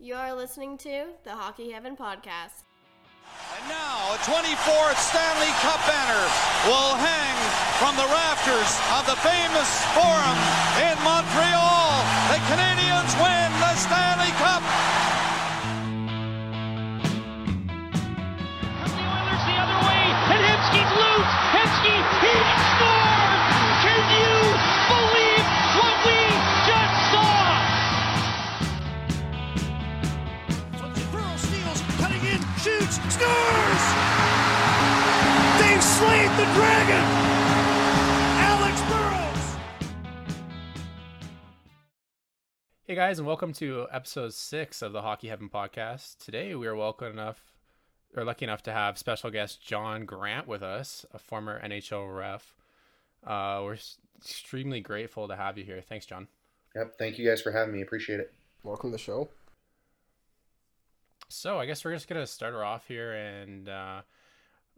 You're 0.00 0.34
listening 0.34 0.76
to 0.78 1.06
the 1.22 1.30
Hockey 1.30 1.70
Heaven 1.70 1.94
Podcast. 1.96 2.66
And 3.54 3.64
now 3.70 4.10
a 4.10 4.18
24th 4.26 4.98
Stanley 4.98 5.54
Cup 5.62 5.78
banner 5.86 6.24
will 6.66 6.98
hang 6.98 7.36
from 7.78 7.94
the 7.94 8.08
rafters 8.10 8.74
of 8.98 9.06
the 9.06 9.14
famous 9.22 9.70
Forum 9.94 10.38
in 10.82 10.98
Montreal. 11.06 12.02
The 12.26 12.42
Canadiens 12.50 13.14
win 13.22 13.50
the 13.62 13.74
Stanley 13.78 14.13
the 36.36 36.44
dragon! 36.46 37.04
Alex 38.40 38.80
Burrows! 38.90 39.56
Hey 42.82 42.96
guys, 42.96 43.20
and 43.20 43.28
welcome 43.28 43.52
to 43.52 43.86
episode 43.92 44.34
six 44.34 44.82
of 44.82 44.92
the 44.92 45.02
Hockey 45.02 45.28
Heaven 45.28 45.48
podcast. 45.48 46.18
Today 46.18 46.56
we 46.56 46.66
are 46.66 46.74
welcome 46.74 47.12
enough, 47.12 47.52
or 48.16 48.24
lucky 48.24 48.46
enough 48.46 48.64
to 48.64 48.72
have 48.72 48.98
special 48.98 49.30
guest 49.30 49.64
John 49.64 50.06
Grant 50.06 50.48
with 50.48 50.64
us, 50.64 51.06
a 51.14 51.20
former 51.20 51.62
NHL 51.64 52.12
ref. 52.18 52.56
Uh, 53.24 53.60
we're 53.62 53.78
extremely 54.16 54.80
grateful 54.80 55.28
to 55.28 55.36
have 55.36 55.56
you 55.56 55.62
here. 55.62 55.82
Thanks, 55.82 56.04
John. 56.04 56.26
Yep. 56.74 56.98
Thank 56.98 57.16
you 57.16 57.28
guys 57.28 57.42
for 57.42 57.52
having 57.52 57.74
me. 57.74 57.80
Appreciate 57.80 58.18
it. 58.18 58.34
Welcome 58.64 58.90
to 58.90 58.96
the 58.96 58.98
show. 59.00 59.28
So 61.28 61.60
I 61.60 61.66
guess 61.66 61.84
we're 61.84 61.94
just 61.94 62.08
gonna 62.08 62.26
start 62.26 62.54
her 62.54 62.64
off 62.64 62.88
here 62.88 63.12
and 63.12 63.68
uh, 63.68 64.00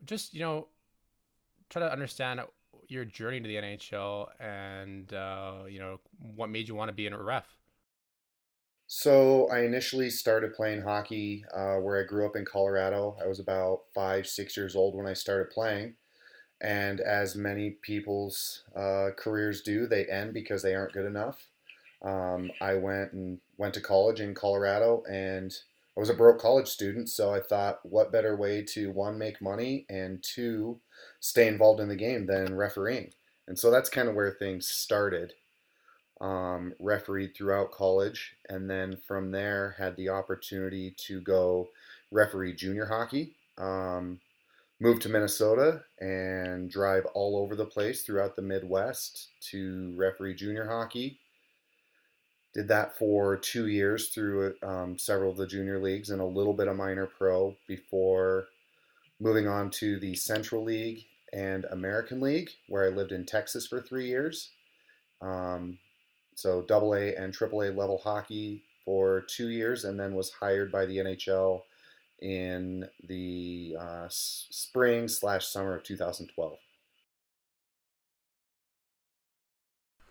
just 0.04 0.34
you 0.34 0.40
know 0.40 0.68
try 1.70 1.80
to 1.80 1.92
understand 1.92 2.40
your 2.88 3.04
journey 3.04 3.40
to 3.40 3.48
the 3.48 3.56
NHL 3.56 4.28
and 4.40 5.12
uh, 5.12 5.64
you 5.68 5.78
know 5.78 6.00
what 6.34 6.50
made 6.50 6.68
you 6.68 6.74
want 6.74 6.88
to 6.88 6.94
be 6.94 7.06
a 7.06 7.16
ref. 7.16 7.46
So 8.88 9.48
I 9.48 9.64
initially 9.64 10.10
started 10.10 10.54
playing 10.54 10.82
hockey 10.82 11.44
uh, 11.52 11.76
where 11.76 12.00
I 12.00 12.06
grew 12.06 12.24
up 12.24 12.36
in 12.36 12.44
Colorado. 12.44 13.16
I 13.20 13.26
was 13.26 13.40
about 13.40 13.80
five, 13.92 14.28
six 14.28 14.56
years 14.56 14.76
old 14.76 14.94
when 14.94 15.06
I 15.06 15.12
started 15.12 15.50
playing. 15.50 15.94
And 16.60 17.00
as 17.00 17.34
many 17.34 17.70
people's 17.82 18.62
uh, 18.76 19.08
careers 19.16 19.62
do, 19.62 19.86
they 19.86 20.06
end 20.06 20.32
because 20.32 20.62
they 20.62 20.74
aren't 20.74 20.92
good 20.92 21.04
enough. 21.04 21.48
Um, 22.02 22.50
I 22.60 22.74
went 22.74 23.12
and 23.12 23.40
went 23.58 23.74
to 23.74 23.80
college 23.80 24.20
in 24.20 24.34
Colorado, 24.34 25.02
and 25.10 25.52
I 25.96 26.00
was 26.00 26.08
a 26.08 26.14
broke 26.14 26.38
college 26.38 26.68
student. 26.68 27.08
So 27.08 27.34
I 27.34 27.40
thought, 27.40 27.80
what 27.82 28.12
better 28.12 28.36
way 28.36 28.62
to 28.68 28.92
one 28.92 29.18
make 29.18 29.42
money 29.42 29.84
and 29.90 30.22
two 30.22 30.78
stay 31.20 31.48
involved 31.48 31.80
in 31.80 31.88
the 31.88 31.96
game 31.96 32.26
than 32.26 32.54
refereeing? 32.56 33.12
And 33.48 33.58
so 33.58 33.70
that's 33.70 33.90
kind 33.90 34.08
of 34.08 34.14
where 34.14 34.30
things 34.32 34.66
started. 34.68 35.34
um, 36.20 36.74
refereed 36.78 37.34
throughout 37.36 37.72
college, 37.72 38.36
and 38.48 38.70
then 38.70 38.96
from 39.06 39.30
there 39.30 39.74
had 39.78 39.96
the 39.96 40.08
opportunity 40.08 40.92
to 40.98 41.20
go 41.20 41.68
referee 42.10 42.54
junior 42.54 42.86
hockey. 42.86 43.34
Um, 43.58 44.20
moved 44.80 45.02
to 45.02 45.08
Minnesota 45.08 45.84
and 46.00 46.70
drive 46.70 47.06
all 47.14 47.36
over 47.38 47.56
the 47.56 47.66
place 47.66 48.02
throughout 48.02 48.36
the 48.36 48.42
Midwest 48.42 49.28
to 49.50 49.94
referee 49.96 50.34
junior 50.34 50.66
hockey. 50.66 51.20
Did 52.54 52.68
that 52.68 52.96
for 52.96 53.36
two 53.36 53.66
years 53.68 54.08
through 54.08 54.54
um, 54.62 54.98
several 54.98 55.30
of 55.30 55.36
the 55.36 55.46
junior 55.46 55.78
leagues 55.78 56.10
and 56.10 56.20
a 56.20 56.24
little 56.24 56.54
bit 56.54 56.68
of 56.68 56.76
minor 56.76 57.06
pro 57.06 57.56
before 57.68 58.48
moving 59.20 59.48
on 59.48 59.70
to 59.70 59.98
the 59.98 60.14
Central 60.14 60.62
League 60.62 61.04
and 61.32 61.64
American 61.70 62.20
League, 62.20 62.50
where 62.68 62.84
I 62.84 62.88
lived 62.88 63.12
in 63.12 63.26
Texas 63.26 63.66
for 63.66 63.80
three 63.80 64.06
years. 64.06 64.50
Um, 65.20 65.78
so 66.34 66.62
double 66.62 66.94
A 66.94 67.14
and 67.14 67.32
triple 67.32 67.62
A 67.62 67.70
level 67.70 67.98
hockey 68.02 68.62
for 68.84 69.22
two 69.22 69.48
years, 69.48 69.84
and 69.84 69.98
then 69.98 70.14
was 70.14 70.32
hired 70.32 70.70
by 70.70 70.86
the 70.86 70.98
NHL 70.98 71.62
in 72.20 72.86
the 73.08 73.76
uh, 73.78 74.06
spring 74.08 75.08
slash 75.08 75.46
summer 75.46 75.76
of 75.76 75.82
2012. 75.82 76.56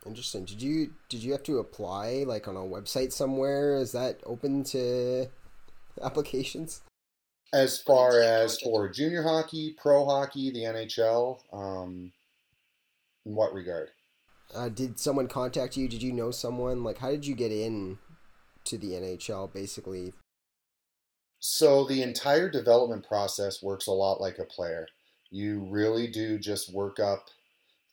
Interesting. 0.06 0.46
Did 0.46 0.62
you 0.62 0.94
did 1.09 1.24
you 1.24 1.31
have 1.31 1.41
to 1.44 1.58
apply 1.58 2.25
like 2.28 2.47
on 2.47 2.56
a 2.56 2.59
website 2.59 3.12
somewhere? 3.12 3.75
Is 3.78 3.91
that 3.94 4.19
open 4.25 4.63
to 4.66 5.28
applications? 6.03 6.81
As 7.55 7.81
far 7.81 8.19
as 8.19 8.59
for 8.59 8.89
junior 8.89 9.23
hockey, 9.23 9.77
pro 9.81 10.03
hockey, 10.03 10.51
the 10.51 10.63
NHL, 10.63 11.39
um, 11.53 12.11
in 13.25 13.33
what 13.33 13.53
regard? 13.53 13.91
Uh, 14.53 14.67
did 14.67 14.99
someone 14.99 15.29
contact 15.29 15.77
you? 15.77 15.88
Did 15.88 16.03
you 16.03 16.11
know 16.11 16.31
someone? 16.31 16.83
Like, 16.83 16.97
how 16.97 17.11
did 17.11 17.25
you 17.25 17.33
get 17.33 17.53
in 17.53 17.97
to 18.66 18.77
the 18.77 18.91
NHL? 18.91 19.53
Basically, 19.53 20.11
So 21.39 21.85
the 21.85 22.01
entire 22.01 22.49
development 22.49 23.07
process 23.07 23.63
works 23.63 23.87
a 23.87 23.91
lot 23.91 24.19
like 24.19 24.37
a 24.37 24.43
player. 24.43 24.85
You 25.31 25.66
really 25.69 26.07
do 26.07 26.37
just 26.37 26.73
work 26.73 26.99
up 26.99 27.29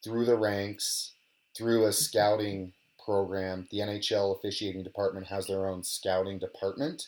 through 0.02 0.24
the 0.24 0.36
ranks, 0.36 1.12
through 1.56 1.86
a 1.86 1.92
scouting 1.92 2.72
program. 3.04 3.68
The 3.70 3.78
NHL 3.78 4.36
officiating 4.36 4.82
department 4.82 5.28
has 5.28 5.46
their 5.46 5.68
own 5.68 5.84
scouting 5.84 6.40
department 6.40 7.06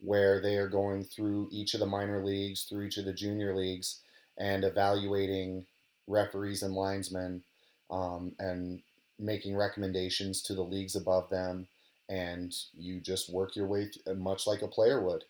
where 0.00 0.40
they 0.40 0.56
are 0.56 0.68
going 0.68 1.04
through 1.04 1.48
each 1.50 1.74
of 1.74 1.80
the 1.80 1.86
minor 1.86 2.24
leagues, 2.24 2.64
through 2.64 2.86
each 2.86 2.98
of 2.98 3.04
the 3.04 3.12
junior 3.12 3.54
leagues, 3.54 4.00
and 4.38 4.64
evaluating 4.64 5.66
referees 6.06 6.62
and 6.62 6.74
linesmen 6.74 7.42
um, 7.90 8.32
and 8.38 8.80
making 9.18 9.56
recommendations 9.56 10.42
to 10.42 10.54
the 10.54 10.62
leagues 10.62 10.96
above 10.96 11.28
them. 11.30 11.66
And 12.08 12.54
you 12.72 13.00
just 13.00 13.30
work 13.30 13.56
your 13.56 13.66
way, 13.66 13.88
th- 13.88 14.16
much 14.16 14.46
like 14.46 14.62
a 14.62 14.68
player 14.68 15.04
would. 15.04 15.24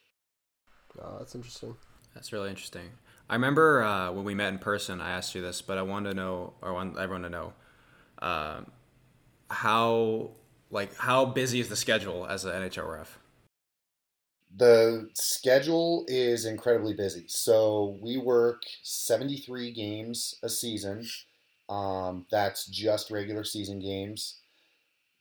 oh, 1.02 1.16
that's 1.18 1.34
interesting. 1.34 1.74
That's 2.14 2.32
really 2.32 2.50
interesting. 2.50 2.90
I 3.28 3.34
remember 3.34 3.82
uh, 3.82 4.12
when 4.12 4.24
we 4.24 4.34
met 4.34 4.52
in 4.52 4.58
person, 4.58 5.00
I 5.00 5.10
asked 5.10 5.34
you 5.34 5.42
this, 5.42 5.60
but 5.60 5.76
I 5.76 5.82
wanted 5.82 6.10
to 6.10 6.16
know, 6.16 6.52
or 6.62 6.70
I 6.70 6.72
want 6.72 6.98
everyone 6.98 7.22
to 7.22 7.30
know, 7.30 7.52
uh, 8.22 8.60
how 9.50 10.30
like 10.70 10.94
how 10.96 11.24
busy 11.24 11.60
is 11.60 11.68
the 11.68 11.76
schedule 11.76 12.26
as 12.26 12.44
an 12.44 12.52
NHL 12.52 12.90
ref? 12.90 13.18
The 14.56 15.10
schedule 15.14 16.04
is 16.08 16.44
incredibly 16.44 16.94
busy. 16.94 17.24
So 17.28 17.98
we 18.00 18.16
work 18.16 18.62
73 18.82 19.72
games 19.72 20.36
a 20.42 20.48
season. 20.48 21.06
Um, 21.68 22.26
that's 22.30 22.66
just 22.66 23.10
regular 23.10 23.44
season 23.44 23.78
games. 23.78 24.36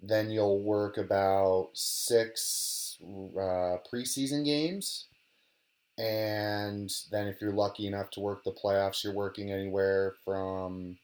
Then 0.02 0.32
you'll 0.32 0.62
work 0.62 0.98
about 0.98 1.70
six 1.74 2.98
uh, 3.04 3.78
preseason 3.92 4.46
games. 4.46 5.06
And 5.98 6.94
then 7.12 7.28
if 7.28 7.42
you're 7.42 7.52
lucky 7.52 7.88
enough 7.88 8.12
to 8.12 8.20
work 8.20 8.44
the 8.44 8.52
playoffs, 8.52 9.04
you're 9.04 9.14
working 9.14 9.52
anywhere 9.52 10.14
from, 10.24 10.98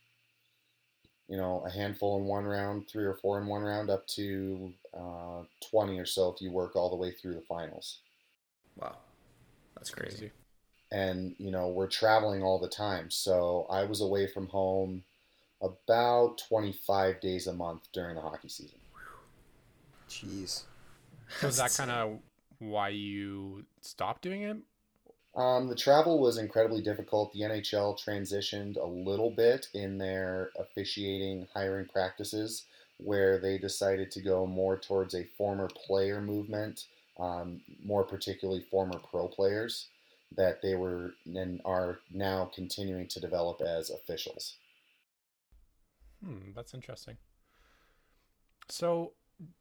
you 1.27 1.35
know, 1.35 1.63
a 1.65 1.69
handful 1.69 2.19
in 2.19 2.25
one 2.25 2.45
round, 2.45 2.87
three 2.87 3.05
or 3.05 3.15
four 3.15 3.41
in 3.41 3.47
one 3.47 3.63
round, 3.63 3.89
up 3.89 4.07
to 4.07 4.71
uh, 4.93 5.41
20 5.71 5.99
or 5.99 6.05
so 6.05 6.29
if 6.29 6.41
you 6.41 6.51
work 6.51 6.75
all 6.75 6.89
the 6.89 6.95
way 6.95 7.11
through 7.11 7.33
the 7.33 7.41
finals 7.41 7.99
Wow, 8.79 8.97
that's 9.75 9.91
crazy. 9.91 10.31
and 10.91 11.35
you 11.39 11.51
know 11.51 11.67
we're 11.69 11.87
traveling 11.87 12.43
all 12.43 12.59
the 12.59 12.67
time 12.67 13.09
so 13.09 13.65
i 13.69 13.83
was 13.83 14.01
away 14.01 14.27
from 14.27 14.47
home 14.47 15.03
about 15.61 16.37
25 16.49 17.19
days 17.21 17.47
a 17.47 17.53
month 17.53 17.81
during 17.93 18.15
the 18.15 18.21
hockey 18.21 18.49
season 18.49 18.79
Jeez. 20.09 20.63
So 21.41 21.47
is 21.47 21.57
that 21.57 21.73
kind 21.73 21.89
of 21.89 22.19
why 22.59 22.89
you 22.89 23.65
stopped 23.81 24.21
doing 24.21 24.43
it? 24.43 24.57
um, 25.35 25.67
the 25.67 25.75
travel 25.75 26.19
was 26.19 26.37
incredibly 26.37 26.81
difficult 26.81 27.33
the 27.33 27.41
nhl 27.41 27.97
transitioned 27.99 28.77
a 28.77 28.85
little 28.85 29.31
bit 29.31 29.67
in 29.73 29.97
their 29.97 30.51
officiating 30.59 31.47
hiring 31.53 31.87
practices 31.87 32.65
where 32.99 33.39
they 33.39 33.57
decided 33.57 34.11
to 34.11 34.21
go 34.21 34.45
more 34.45 34.77
towards 34.77 35.15
a 35.15 35.23
former 35.37 35.67
player 35.87 36.21
movement 36.21 36.85
um, 37.19 37.61
more 37.83 38.03
particularly 38.03 38.61
former 38.61 38.99
pro 39.11 39.27
players 39.27 39.87
that 40.35 40.61
they 40.61 40.75
were 40.75 41.13
and 41.25 41.61
are 41.63 41.99
now 42.11 42.49
continuing 42.55 43.07
to 43.07 43.19
develop 43.19 43.61
as 43.61 43.91
officials 43.91 44.55
Hmm, 46.23 46.51
that's 46.55 46.73
interesting. 46.73 47.17
So, 48.69 49.13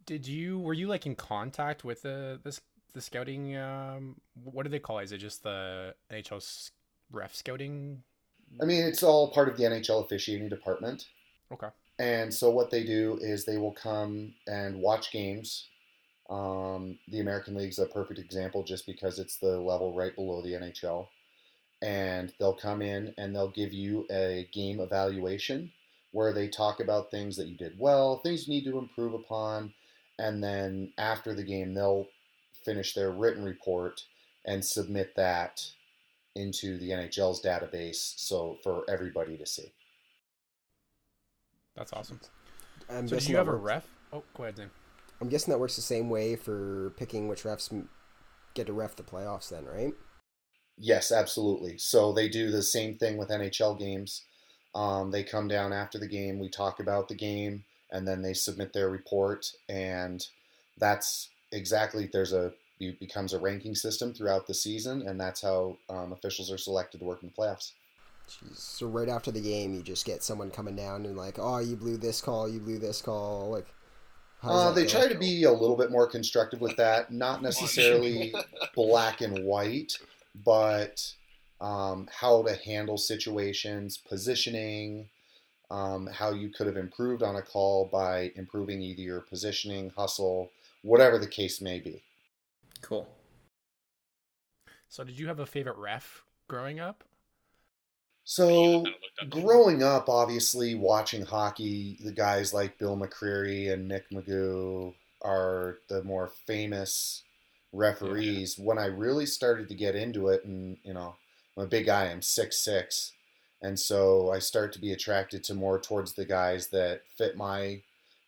did 0.07 0.27
you 0.27 0.61
were 0.61 0.75
you 0.75 0.87
like 0.87 1.07
in 1.07 1.15
contact 1.15 1.85
with 1.85 2.03
the 2.03 2.41
this 2.45 2.61
the 2.95 3.01
scouting? 3.01 3.57
Um, 3.57 4.17
what 4.45 4.63
do 4.63 4.71
they 4.71 4.79
call 4.79 4.99
it? 4.99 5.05
Is 5.05 5.13
it 5.13 5.19
just 5.19 5.43
the 5.43 5.95
NHL 6.11 6.71
ref 7.11 7.35
scouting? 7.35 8.03
I 8.61 8.65
mean, 8.65 8.85
it's 8.85 9.03
all 9.03 9.33
part 9.33 9.49
of 9.49 9.57
the 9.57 9.65
NHL 9.65 10.05
officiating 10.05 10.49
department. 10.49 11.07
Okay. 11.51 11.69
And 11.99 12.33
so 12.33 12.51
what 12.51 12.71
they 12.71 12.85
do 12.85 13.19
is 13.21 13.45
they 13.45 13.57
will 13.57 13.73
come 13.73 14.35
and 14.47 14.81
watch 14.81 15.11
games. 15.11 15.69
Um, 16.33 16.99
the 17.09 17.21
American 17.21 17.55
League's 17.55 17.79
a 17.79 17.85
perfect 17.85 18.19
example 18.19 18.63
just 18.63 18.87
because 18.87 19.19
it's 19.19 19.37
the 19.37 19.61
level 19.61 19.95
right 19.95 20.15
below 20.15 20.41
the 20.41 20.55
NHL. 20.55 21.09
And 21.83 22.33
they'll 22.39 22.55
come 22.55 22.81
in 22.81 23.13
and 23.19 23.37
they'll 23.37 23.51
give 23.51 23.73
you 23.73 24.07
a 24.11 24.49
game 24.53 24.81
evaluation 24.81 25.71
where 26.13 26.33
they 26.33 26.49
talk 26.49 26.81
about 26.81 27.11
things 27.11 27.37
that 27.37 27.49
you 27.49 27.57
did 27.57 27.79
well, 27.79 28.19
things 28.19 28.49
you 28.49 28.55
need 28.55 28.65
to 28.65 28.79
improve 28.79 29.13
upon, 29.13 29.75
and 30.19 30.43
then 30.43 30.93
after 30.97 31.35
the 31.35 31.43
game, 31.43 31.75
they'll 31.75 32.07
finish 32.65 32.95
their 32.95 33.11
written 33.11 33.45
report 33.45 34.05
and 34.45 34.65
submit 34.65 35.17
that 35.17 35.67
into 36.35 36.79
the 36.79 36.91
NHL's 36.91 37.43
database 37.43 38.15
so 38.17 38.59
for 38.63 38.85
everybody 38.89 39.37
to 39.37 39.47
see. 39.47 39.73
That's 41.77 41.93
awesome. 41.93 42.21
I'm 42.91 43.09
so 43.09 43.17
did 43.17 43.29
you 43.29 43.37
have 43.37 43.49
a 43.49 43.55
ref? 43.55 43.87
Oh, 44.13 44.23
go 44.35 44.45
ahead, 44.45 44.57
Zane. 44.57 44.71
I'm 45.23 45.29
guessing 45.29 45.53
that 45.53 45.61
works 45.61 45.77
the 45.77 45.83
same 45.83 46.11
way 46.11 46.35
for 46.35 46.93
picking 46.97 47.29
which 47.29 47.45
refs 47.45 47.87
get 48.55 48.67
to 48.67 48.73
ref 48.73 48.97
the 48.97 49.05
playoffs, 49.05 49.51
then, 49.51 49.65
right? 49.65 49.95
Yes, 50.77 51.13
absolutely. 51.13 51.79
So 51.79 52.13
they 52.13 52.29
do 52.29 52.51
the 52.51 52.61
same 52.63 52.99
thing 52.99 53.17
with 53.17 53.29
NHL 53.29 53.79
games. 53.79 54.25
Um, 54.75 55.13
they 55.13 55.23
come 55.23 55.47
down 55.47 55.73
after 55.73 55.97
the 55.97 56.09
game, 56.09 56.41
we 56.41 56.49
talk 56.49 56.81
about 56.81 57.07
the 57.07 57.15
game, 57.15 57.63
and 57.93 58.07
then 58.07 58.21
they 58.21 58.35
submit 58.35 58.73
their 58.73 58.91
report. 58.91 59.47
And 59.69 60.27
that's 60.79 61.31
exactly 61.53 62.11
there's 62.13 62.33
a 62.33 62.53
it 62.81 62.99
becomes 62.99 63.33
a 63.33 63.39
ranking 63.39 63.77
system 63.77 64.13
throughout 64.13 64.49
the 64.49 64.55
season, 64.55 65.07
and 65.07 65.21
that's 65.21 65.41
how 65.41 65.79
um, 65.89 66.13
officials 66.13 66.51
are 66.51 66.59
selected 66.59 66.99
to 66.99 67.05
work 67.05 67.23
in 67.23 67.29
the 67.29 67.41
playoffs. 67.41 67.71
Jeez. 68.29 68.57
So 68.57 68.89
right 68.89 69.09
after 69.09 69.31
the 69.31 69.41
game, 69.41 69.73
you 69.73 69.83
just 69.83 70.05
get 70.05 70.25
someone 70.25 70.51
coming 70.51 70.75
down 70.75 71.07
and 71.07 71.17
like, 71.17 71.39
oh, 71.39 71.61
you 71.61 71.77
blew 71.77 71.97
this 71.97 72.21
call, 72.21 72.49
you 72.49 72.59
blew 72.59 72.79
this 72.79 73.01
call. 73.01 73.51
Like, 73.51 73.69
Uh, 74.43 74.73
they 74.73 74.87
try 74.87 75.07
to 75.07 75.17
be 75.17 75.45
a 75.45 75.53
little 75.53 75.77
bit 75.77 75.91
more 75.91 76.07
constructive 76.07 76.61
with 76.61 76.77
that, 76.77 77.13
not 77.13 77.43
necessarily 77.43 78.35
black 78.75 79.21
and 79.21 79.45
white, 79.45 79.97
but 80.45 81.13
um, 81.61 82.09
how 82.13 82.43
to 82.43 82.55
handle 82.55 82.99
situations, 82.99 83.97
positioning, 83.97 85.09
um, 85.71 86.07
how 86.09 86.33
you 86.33 86.49
could 86.49 86.67
have 86.67 86.77
improved 86.77 87.23
on 87.23 87.37
a 87.37 87.43
call 87.43 87.89
by 87.93 88.33
improving 88.35 88.83
either 88.83 89.01
your 89.01 89.21
positioning, 89.21 89.91
hustle, 89.97 90.51
whatever 90.83 91.19
the 91.19 91.27
case 91.27 91.61
may 91.61 91.79
be. 91.79 92.03
Cool. 92.81 93.09
So 94.89 95.05
did 95.05 95.19
you 95.19 95.29
have 95.29 95.39
a 95.39 95.47
favorite 95.47 95.79
ref 95.79 96.25
growing 96.49 96.81
up? 96.81 97.05
So, 98.25 98.85
growing 99.29 99.83
up, 99.83 100.09
obviously 100.09 100.75
watching 100.75 101.25
hockey, 101.25 101.99
the 102.03 102.13
guys 102.13 102.55
like 102.55 102.79
Bill 102.79 102.97
McCreary 102.97 103.73
and 103.73 103.91
Mick 103.91 104.05
McGeough 104.13 104.95
are 105.23 105.79
the 105.89 106.05
more 106.05 106.29
famous 106.47 107.25
referees. 107.73 108.59
When 108.59 108.79
I 108.79 108.87
really 108.87 109.27
started 109.27 109.69
to 109.69 109.75
get 109.75 109.97
into 109.97 110.29
it, 110.29 110.45
and 110.45 110.79
you 110.85 110.95
know, 110.95 111.17
I'm 111.57 111.65
a 111.65 111.69
big 111.69 111.87
guy, 111.87 112.07
I'm 112.07 112.23
six 112.23 112.59
six, 112.59 113.13
and 113.61 113.79
so 113.79 114.31
I 114.31 114.39
start 114.39 114.73
to 114.75 114.81
be 114.81 114.93
attracted 114.93 115.43
to 115.45 115.55
more 115.55 115.81
towards 115.81 116.13
the 116.13 116.25
guys 116.25 116.69
that 116.69 117.03
fit 117.17 117.37
my 117.37 117.83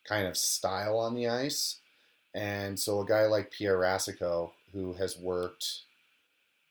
kind 0.05 0.27
of 0.27 0.37
style 0.37 0.99
on 0.99 1.15
the 1.15 1.29
ice. 1.29 1.81
And 2.35 2.79
so, 2.79 3.01
a 3.01 3.07
guy 3.07 3.27
like 3.27 3.53
Pierre 3.53 3.79
Racicot, 3.79 4.51
who 4.73 4.95
has 4.95 5.17
worked 5.17 5.83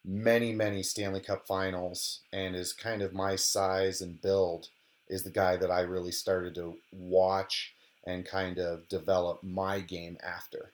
many, 0.06 0.54
many 0.54 0.84
Stanley 0.84 1.22
Cup 1.22 1.48
finals 1.48 2.22
and 2.32 2.56
is 2.56 2.74
kind 2.74 3.02
of 3.02 3.14
my 3.14 3.36
size 3.36 4.02
and 4.02 4.22
build, 4.22 4.68
is 5.08 5.24
the 5.24 5.30
guy 5.32 5.56
that 5.58 5.72
I 5.72 5.82
really 5.82 6.12
started 6.12 6.56
to 6.56 6.78
watch 6.92 7.74
and 8.06 8.26
kind 8.26 8.60
of 8.60 8.88
develop 8.90 9.42
my 9.44 9.80
game 9.80 10.18
after. 10.24 10.72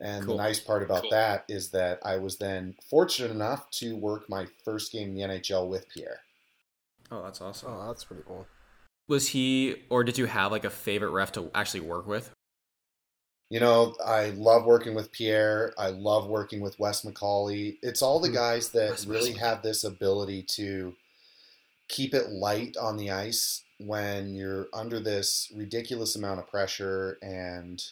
And 0.00 0.24
Cool. 0.24 0.36
the 0.36 0.42
nice 0.44 0.60
part 0.60 0.84
about 0.84 1.02
Cool. 1.02 1.10
that 1.10 1.44
is 1.48 1.70
that 1.70 1.98
I 2.04 2.18
was 2.18 2.38
then 2.38 2.76
fortunate 2.88 3.32
enough 3.32 3.68
to 3.72 3.96
work 3.96 4.28
my 4.28 4.46
first 4.64 4.92
game 4.92 5.08
in 5.08 5.14
the 5.16 5.22
NHL 5.22 5.66
with 5.68 5.88
Pierre. 5.88 6.20
Oh, 7.10 7.22
that's 7.22 7.40
awesome. 7.40 7.72
Oh, 7.72 7.88
that's 7.88 8.04
pretty 8.04 8.22
cool. 8.26 8.46
Was 9.08 9.28
he, 9.28 9.82
or 9.88 10.04
did 10.04 10.18
you 10.18 10.26
have 10.26 10.52
like 10.52 10.64
a 10.64 10.70
favorite 10.70 11.10
ref 11.10 11.32
to 11.32 11.50
actually 11.54 11.80
work 11.80 12.06
with? 12.06 12.30
You 13.50 13.60
know, 13.60 13.96
I 14.04 14.30
love 14.30 14.66
working 14.66 14.94
with 14.94 15.10
Pierre. 15.10 15.72
I 15.78 15.88
love 15.88 16.26
working 16.26 16.60
with 16.60 16.78
Wes 16.78 17.02
McCauley. 17.02 17.78
It's 17.82 18.02
all 18.02 18.20
the 18.20 18.28
Mhm. 18.28 18.34
guys 18.34 18.70
that 18.70 19.04
really 19.06 19.32
have 19.32 19.62
this 19.62 19.84
ability 19.84 20.42
to 20.56 20.96
keep 21.88 22.12
it 22.12 22.28
light 22.28 22.76
on 22.76 22.98
the 22.98 23.10
ice 23.10 23.64
when 23.78 24.34
you're 24.34 24.68
under 24.74 25.00
this 25.00 25.50
ridiculous 25.54 26.14
amount 26.14 26.40
of 26.40 26.46
pressure 26.46 27.18
and 27.22 27.82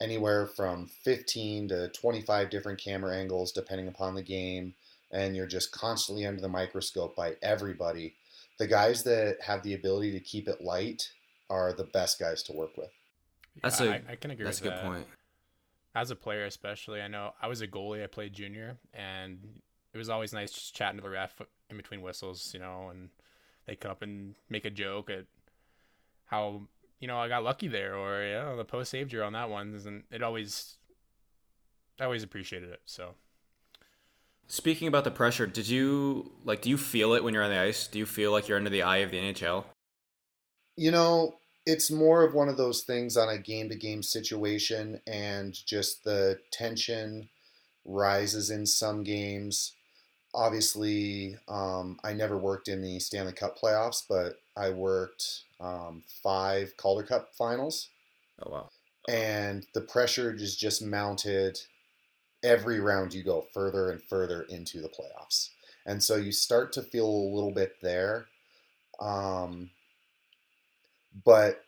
anywhere 0.00 0.46
from 0.46 0.86
15 0.86 1.66
to 1.68 1.88
25 1.88 2.50
different 2.50 2.78
camera 2.78 3.16
angles 3.16 3.50
depending 3.50 3.88
upon 3.88 4.14
the 4.14 4.22
game 4.22 4.74
and 5.10 5.34
you're 5.36 5.46
just 5.46 5.72
constantly 5.72 6.24
under 6.24 6.40
the 6.40 6.48
microscope 6.48 7.16
by 7.16 7.36
everybody. 7.42 8.14
The 8.58 8.66
guys 8.68 9.02
that 9.02 9.40
have 9.42 9.62
the 9.64 9.74
ability 9.74 10.12
to 10.12 10.20
keep 10.20 10.48
it 10.48 10.60
light 10.60 11.10
are 11.50 11.72
the 11.72 11.84
best 11.84 12.18
guys 12.20 12.42
to 12.44 12.52
work 12.52 12.76
with. 12.76 12.90
That's 13.62 13.80
Yeah, 13.80 13.84
a 13.84 14.00
I, 14.08 14.12
I 14.12 14.16
can 14.16 14.30
agree 14.30 14.46
with 14.46 14.58
that. 14.58 14.58
that's 14.58 14.60
a 14.60 14.62
good 14.62 14.74
that. 14.74 14.82
point. 14.82 15.06
As 15.94 16.10
a 16.10 16.16
player, 16.16 16.46
especially, 16.46 17.02
I 17.02 17.08
know 17.08 17.34
I 17.42 17.48
was 17.48 17.60
a 17.60 17.68
goalie. 17.68 18.02
I 18.02 18.06
played 18.06 18.32
junior, 18.32 18.78
and 18.94 19.60
it 19.92 19.98
was 19.98 20.08
always 20.08 20.32
nice 20.32 20.50
just 20.52 20.74
chatting 20.74 20.96
to 20.98 21.02
the 21.02 21.10
ref 21.10 21.40
in 21.68 21.76
between 21.76 22.00
whistles, 22.00 22.52
you 22.54 22.60
know, 22.60 22.88
and 22.90 23.10
they 23.66 23.76
come 23.76 23.90
up 23.90 24.02
and 24.02 24.34
make 24.48 24.64
a 24.64 24.70
joke 24.70 25.10
at 25.10 25.26
how 26.26 26.62
you 27.00 27.08
know 27.08 27.18
I 27.18 27.28
got 27.28 27.44
lucky 27.44 27.68
there, 27.68 27.96
or 27.96 28.24
you 28.24 28.34
know 28.34 28.56
the 28.56 28.64
post 28.64 28.90
saved 28.90 29.12
you 29.12 29.22
on 29.22 29.32
that 29.34 29.50
one, 29.50 29.74
and 29.86 30.04
it 30.10 30.22
always, 30.22 30.76
I 32.00 32.04
always 32.04 32.22
appreciated 32.22 32.70
it. 32.70 32.82
So 32.86 33.14
Speaking 34.46 34.86
about 34.86 35.02
the 35.02 35.10
pressure, 35.10 35.48
did 35.48 35.66
you 35.66 36.30
like? 36.44 36.62
Do 36.62 36.70
you 36.70 36.78
feel 36.78 37.14
it 37.14 37.24
when 37.24 37.34
you're 37.34 37.42
on 37.42 37.50
the 37.50 37.58
ice? 37.58 37.88
Do 37.88 37.98
you 37.98 38.06
feel 38.06 38.30
like 38.30 38.46
you're 38.46 38.56
under 38.58 38.70
the 38.70 38.82
eye 38.82 38.98
of 38.98 39.10
the 39.10 39.18
NHL? 39.18 39.64
You 40.76 40.90
know, 40.90 41.38
it's 41.66 41.90
more 41.90 42.24
of 42.24 42.34
one 42.34 42.48
of 42.48 42.56
those 42.56 42.82
things 42.82 43.16
on 43.16 43.28
a 43.28 43.38
game 43.38 43.68
to 43.68 43.76
game 43.76 44.02
situation, 44.02 45.00
and 45.06 45.54
just 45.66 46.04
the 46.04 46.38
tension 46.50 47.28
rises 47.84 48.50
in 48.50 48.66
some 48.66 49.02
games. 49.04 49.74
Obviously, 50.34 51.36
um, 51.48 51.98
I 52.04 52.12
never 52.14 52.38
worked 52.38 52.68
in 52.68 52.82
the 52.82 52.98
Stanley 53.00 53.32
Cup 53.32 53.58
playoffs, 53.58 54.02
but 54.08 54.40
I 54.56 54.70
worked 54.70 55.44
um, 55.60 56.04
five 56.22 56.76
Calder 56.76 57.04
Cup 57.06 57.34
finals, 57.34 57.90
Oh 58.38 58.50
wow. 58.50 58.70
and 59.08 59.66
the 59.74 59.80
pressure 59.80 60.32
is 60.34 60.56
just 60.56 60.82
mounted 60.82 61.58
every 62.42 62.80
round 62.80 63.14
you 63.14 63.24
go 63.24 63.46
further 63.54 63.90
and 63.90 64.02
further 64.02 64.42
into 64.44 64.80
the 64.80 64.88
playoffs. 64.88 65.50
And 65.86 66.02
so 66.02 66.16
you 66.16 66.32
start 66.32 66.72
to 66.74 66.82
feel 66.82 67.06
a 67.06 67.34
little 67.34 67.52
bit 67.52 67.76
there. 67.82 68.26
Um, 69.00 69.70
but 71.24 71.62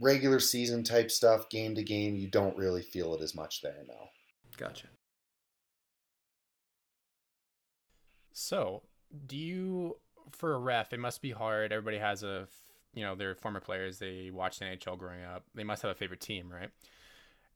regular 0.00 0.40
season 0.40 0.84
type 0.84 1.10
stuff, 1.10 1.48
game 1.50 1.74
to 1.74 1.82
game, 1.82 2.16
you 2.16 2.28
don't 2.28 2.56
really 2.56 2.82
feel 2.82 3.14
it 3.14 3.22
as 3.22 3.34
much 3.34 3.60
there 3.62 3.82
now. 3.86 4.08
Gotcha. 4.56 4.86
So, 8.32 8.82
do 9.26 9.36
you 9.36 9.96
for 10.32 10.54
a 10.54 10.58
ref? 10.58 10.92
It 10.92 11.00
must 11.00 11.22
be 11.22 11.30
hard. 11.30 11.72
Everybody 11.72 11.98
has 11.98 12.22
a 12.22 12.48
you 12.94 13.02
know, 13.02 13.14
their 13.14 13.34
former 13.34 13.60
players. 13.60 13.98
They 13.98 14.30
watched 14.32 14.60
the 14.60 14.66
NHL 14.66 14.98
growing 14.98 15.24
up. 15.24 15.44
They 15.54 15.64
must 15.64 15.82
have 15.82 15.90
a 15.90 15.94
favorite 15.94 16.20
team, 16.20 16.48
right? 16.50 16.70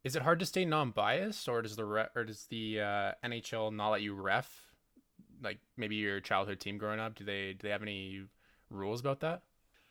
Is 0.04 0.16
it 0.16 0.22
hard 0.22 0.40
to 0.40 0.46
stay 0.46 0.64
non-biased, 0.64 1.48
or 1.48 1.62
does 1.62 1.76
the 1.76 2.08
or 2.14 2.24
does 2.24 2.46
the 2.46 2.80
uh, 2.80 3.12
NHL 3.24 3.72
not 3.72 3.90
let 3.90 4.02
you 4.02 4.14
ref? 4.14 4.48
Like 5.42 5.58
maybe 5.76 5.96
your 5.96 6.20
childhood 6.20 6.60
team 6.60 6.78
growing 6.78 7.00
up. 7.00 7.14
Do 7.14 7.24
they 7.24 7.52
do 7.52 7.58
they 7.62 7.70
have 7.70 7.82
any 7.82 8.22
rules 8.70 9.00
about 9.00 9.20
that? 9.20 9.42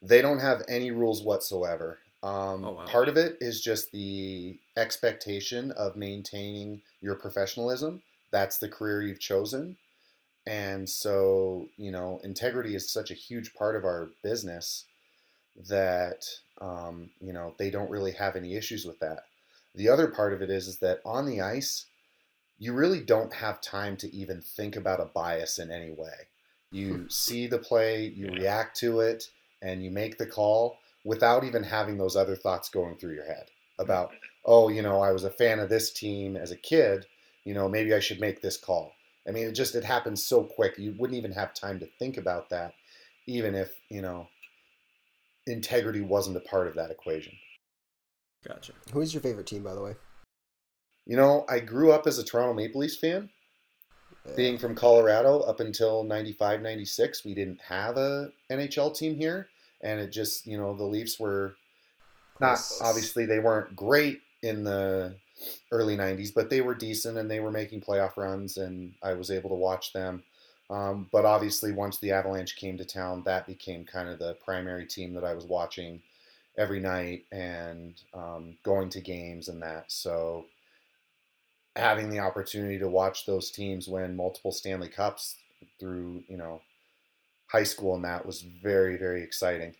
They 0.01 0.21
don't 0.21 0.39
have 0.39 0.63
any 0.67 0.91
rules 0.91 1.23
whatsoever. 1.23 1.99
Um, 2.23 2.69
Oh, 2.69 2.73
wow. 2.73 2.85
Part 2.85 3.09
of 3.09 3.17
it 3.17 3.37
is 3.41 3.61
just 3.61 3.91
the 3.91 4.59
expectation 4.75 5.71
of 5.71 5.95
maintaining 5.95 6.83
your 7.01 7.15
professionalism. 7.15 8.03
That's 8.31 8.57
the 8.59 8.69
career 8.69 9.01
you've 9.01 9.19
chosen. 9.19 9.77
And 10.45 10.89
so, 10.89 11.71
you 11.77 11.91
know, 11.91 12.19
integrity 12.23 12.75
is 12.75 12.91
such 12.91 13.11
a 13.11 13.15
huge 13.15 13.53
part 13.53 13.75
of 13.75 13.85
our 13.85 14.11
business 14.23 14.87
that, 15.55 16.25
um, 16.61 17.11
you 17.19 17.33
know, 17.33 17.55
they 17.57 17.69
don't 17.71 17.89
really 17.89 18.13
have 18.13 18.35
any 18.35 18.55
issues 18.55 18.85
with 18.85 18.99
that. 18.99 19.23
The 19.75 19.89
other 19.89 20.07
part 20.09 20.33
of 20.33 20.41
it 20.41 20.49
is, 20.49 20.67
is 20.67 20.79
that 20.79 21.01
on 21.05 21.25
the 21.25 21.41
ice, 21.41 21.87
you 22.57 22.73
really 22.73 23.03
don't 23.03 23.33
have 23.33 23.61
time 23.61 23.97
to 23.97 24.13
even 24.15 24.41
think 24.41 24.75
about 24.75 24.99
a 24.99 25.05
bias 25.05 25.59
in 25.59 25.71
any 25.71 25.91
way. 25.91 26.29
You 26.71 27.09
see 27.09 27.47
the 27.47 27.59
play, 27.59 28.05
you 28.05 28.27
Yeah. 28.27 28.31
react 28.31 28.77
to 28.77 28.99
it, 28.99 29.31
and 29.61 29.83
you 29.83 29.91
make 29.91 30.17
the 30.17 30.25
call 30.25 30.79
without 31.05 31.43
even 31.43 31.63
having 31.63 31.97
those 31.97 32.15
other 32.15 32.35
thoughts 32.35 32.69
going 32.69 32.97
through 32.97 33.13
your 33.13 33.25
head 33.25 33.45
mm-hmm. 33.45 33.83
about, 33.83 34.11
oh, 34.45 34.69
you 34.69 34.81
know, 34.81 35.01
I 35.01 35.11
was 35.11 35.23
a 35.23 35.29
fan 35.29 35.59
of 35.59 35.69
this 35.69 35.91
team 35.91 36.35
as 36.35 36.51
a 36.51 36.57
kid, 36.57 37.05
you 37.43 37.53
know, 37.53 37.69
maybe 37.69 37.93
I 37.93 37.99
should 37.99 38.19
make 38.19 38.41
this 38.41 38.57
call. 38.57 38.93
I 39.27 39.31
mean, 39.31 39.47
it 39.47 39.53
just 39.53 39.75
it 39.75 39.83
happens 39.83 40.23
so 40.23 40.43
quick. 40.43 40.77
You 40.77 40.95
wouldn't 40.97 41.17
even 41.17 41.33
have 41.33 41.53
time 41.53 41.79
to 41.79 41.87
think 41.99 42.17
about 42.17 42.49
that, 42.49 42.73
even 43.27 43.55
if 43.55 43.71
you 43.89 44.01
know 44.01 44.27
integrity 45.45 46.01
wasn't 46.01 46.37
a 46.37 46.41
part 46.41 46.67
of 46.67 46.75
that 46.75 46.91
equation. 46.91 47.33
Gotcha. 48.47 48.73
Who 48.93 49.01
is 49.01 49.13
your 49.13 49.21
favorite 49.21 49.47
team, 49.47 49.63
by 49.63 49.73
the 49.73 49.81
way? 49.81 49.95
You 51.05 51.17
know, 51.17 51.45
I 51.49 51.59
grew 51.59 51.91
up 51.91 52.07
as 52.07 52.19
a 52.19 52.23
Toronto 52.23 52.53
Maple 52.53 52.81
Leafs 52.81 52.97
fan. 52.97 53.29
Being 54.35 54.57
from 54.57 54.75
Colorado 54.75 55.39
up 55.41 55.59
until 55.59 56.03
95, 56.03 56.61
96, 56.61 57.25
we 57.25 57.33
didn't 57.33 57.59
have 57.61 57.97
a 57.97 58.31
NHL 58.51 58.95
team 58.95 59.15
here. 59.15 59.47
And 59.81 59.99
it 59.99 60.11
just, 60.11 60.45
you 60.45 60.57
know, 60.57 60.75
the 60.75 60.83
Leafs 60.83 61.19
were 61.19 61.55
not, 62.39 62.59
obviously, 62.81 63.25
they 63.25 63.39
weren't 63.39 63.75
great 63.75 64.21
in 64.41 64.63
the 64.63 65.15
early 65.71 65.97
90s, 65.97 66.33
but 66.33 66.49
they 66.49 66.61
were 66.61 66.75
decent 66.75 67.17
and 67.17 67.29
they 67.29 67.39
were 67.39 67.51
making 67.51 67.81
playoff 67.81 68.17
runs, 68.17 68.57
and 68.57 68.93
I 69.01 69.13
was 69.13 69.31
able 69.31 69.49
to 69.49 69.55
watch 69.55 69.93
them. 69.93 70.23
Um, 70.69 71.07
but 71.11 71.25
obviously, 71.25 71.71
once 71.71 71.97
the 71.97 72.11
Avalanche 72.11 72.55
came 72.55 72.77
to 72.77 72.85
town, 72.85 73.23
that 73.25 73.47
became 73.47 73.85
kind 73.85 74.09
of 74.09 74.19
the 74.19 74.35
primary 74.43 74.85
team 74.85 75.13
that 75.13 75.23
I 75.23 75.33
was 75.33 75.45
watching 75.45 76.01
every 76.57 76.79
night 76.79 77.25
and 77.31 77.93
um, 78.13 78.57
going 78.63 78.89
to 78.89 79.01
games 79.01 79.47
and 79.47 79.61
that. 79.61 79.85
So 79.87 80.45
having 81.77 82.09
the 82.09 82.19
opportunity 82.19 82.77
to 82.79 82.87
watch 82.87 83.25
those 83.25 83.51
teams 83.51 83.87
win 83.87 84.15
multiple 84.15 84.51
Stanley 84.51 84.89
Cups 84.89 85.37
through, 85.79 86.23
you 86.27 86.37
know, 86.37 86.61
high 87.47 87.63
school 87.63 87.95
and 87.95 88.03
that 88.05 88.25
was 88.25 88.41
very, 88.41 88.97
very 88.97 89.23
exciting. 89.23 89.75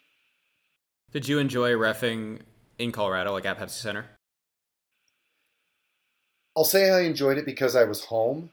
Did 1.12 1.28
you 1.28 1.40
enjoy 1.40 1.72
refing 1.72 2.42
in 2.78 2.92
Colorado, 2.92 3.34
like 3.34 3.46
at 3.46 3.58
Pepsi 3.58 3.70
Center? 3.72 4.06
I'll 6.56 6.64
say 6.64 6.90
I 6.90 7.02
enjoyed 7.02 7.38
it 7.38 7.46
because 7.46 7.76
I 7.76 7.84
was 7.84 8.06
home. 8.06 8.50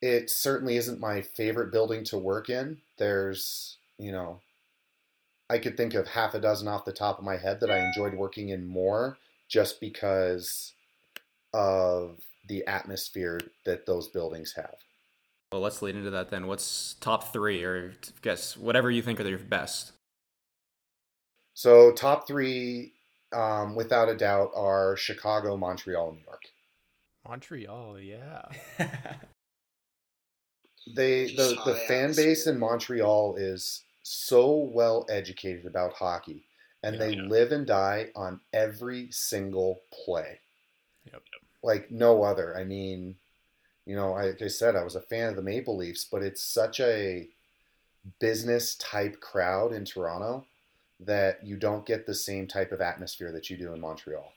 It 0.00 0.30
certainly 0.30 0.76
isn't 0.76 1.00
my 1.00 1.22
favorite 1.22 1.72
building 1.72 2.04
to 2.04 2.18
work 2.18 2.48
in. 2.48 2.78
There's, 2.98 3.76
you 3.98 4.12
know, 4.12 4.40
I 5.48 5.58
could 5.58 5.76
think 5.76 5.94
of 5.94 6.08
half 6.08 6.34
a 6.34 6.40
dozen 6.40 6.68
off 6.68 6.84
the 6.84 6.92
top 6.92 7.18
of 7.18 7.24
my 7.24 7.36
head 7.36 7.60
that 7.60 7.70
I 7.70 7.78
enjoyed 7.78 8.14
working 8.14 8.48
in 8.48 8.66
more 8.66 9.18
just 9.48 9.80
because 9.80 10.72
of 11.52 12.18
the 12.46 12.66
atmosphere 12.66 13.40
that 13.64 13.86
those 13.86 14.08
buildings 14.08 14.52
have. 14.56 14.76
Well, 15.52 15.60
let's 15.60 15.82
lead 15.82 15.96
into 15.96 16.10
that 16.10 16.30
then. 16.30 16.46
What's 16.46 16.94
top 16.94 17.32
three, 17.32 17.62
or 17.62 17.94
guess 18.22 18.56
whatever 18.56 18.90
you 18.90 19.02
think 19.02 19.20
are 19.20 19.28
your 19.28 19.38
best? 19.38 19.92
So, 21.54 21.92
top 21.92 22.26
three, 22.26 22.94
um, 23.32 23.76
without 23.76 24.08
a 24.08 24.16
doubt, 24.16 24.50
are 24.56 24.96
Chicago, 24.96 25.56
Montreal, 25.56 26.12
New 26.12 26.22
York. 26.26 26.42
Montreal, 27.28 28.00
yeah. 28.00 28.42
they 30.96 31.26
the, 31.34 31.56
the 31.64 31.74
fan 31.86 32.14
base 32.14 32.46
in 32.46 32.58
Montreal 32.58 33.36
is 33.36 33.84
so 34.02 34.56
well 34.56 35.06
educated 35.08 35.64
about 35.64 35.92
hockey 35.92 36.46
and 36.84 37.00
they 37.00 37.16
live 37.16 37.52
and 37.52 37.66
die 37.66 38.08
on 38.14 38.40
every 38.52 39.08
single 39.10 39.80
play. 39.90 40.38
Yep. 41.10 41.22
Like 41.64 41.90
no 41.90 42.22
other. 42.22 42.56
I 42.56 42.64
mean, 42.64 43.16
you 43.86 43.96
know, 43.96 44.14
I, 44.14 44.26
like 44.26 44.42
I 44.42 44.48
said, 44.48 44.76
I 44.76 44.84
was 44.84 44.96
a 44.96 45.00
fan 45.00 45.30
of 45.30 45.36
the 45.36 45.42
Maple 45.42 45.76
Leafs, 45.76 46.04
but 46.04 46.22
it's 46.22 46.42
such 46.42 46.80
a 46.80 47.28
business 48.20 48.74
type 48.76 49.20
crowd 49.20 49.72
in 49.72 49.84
Toronto 49.84 50.44
that 51.00 51.44
you 51.44 51.56
don't 51.56 51.86
get 51.86 52.06
the 52.06 52.14
same 52.14 52.46
type 52.46 52.70
of 52.72 52.80
atmosphere 52.80 53.32
that 53.32 53.50
you 53.50 53.56
do 53.56 53.72
in 53.72 53.80
Montreal. 53.80 54.32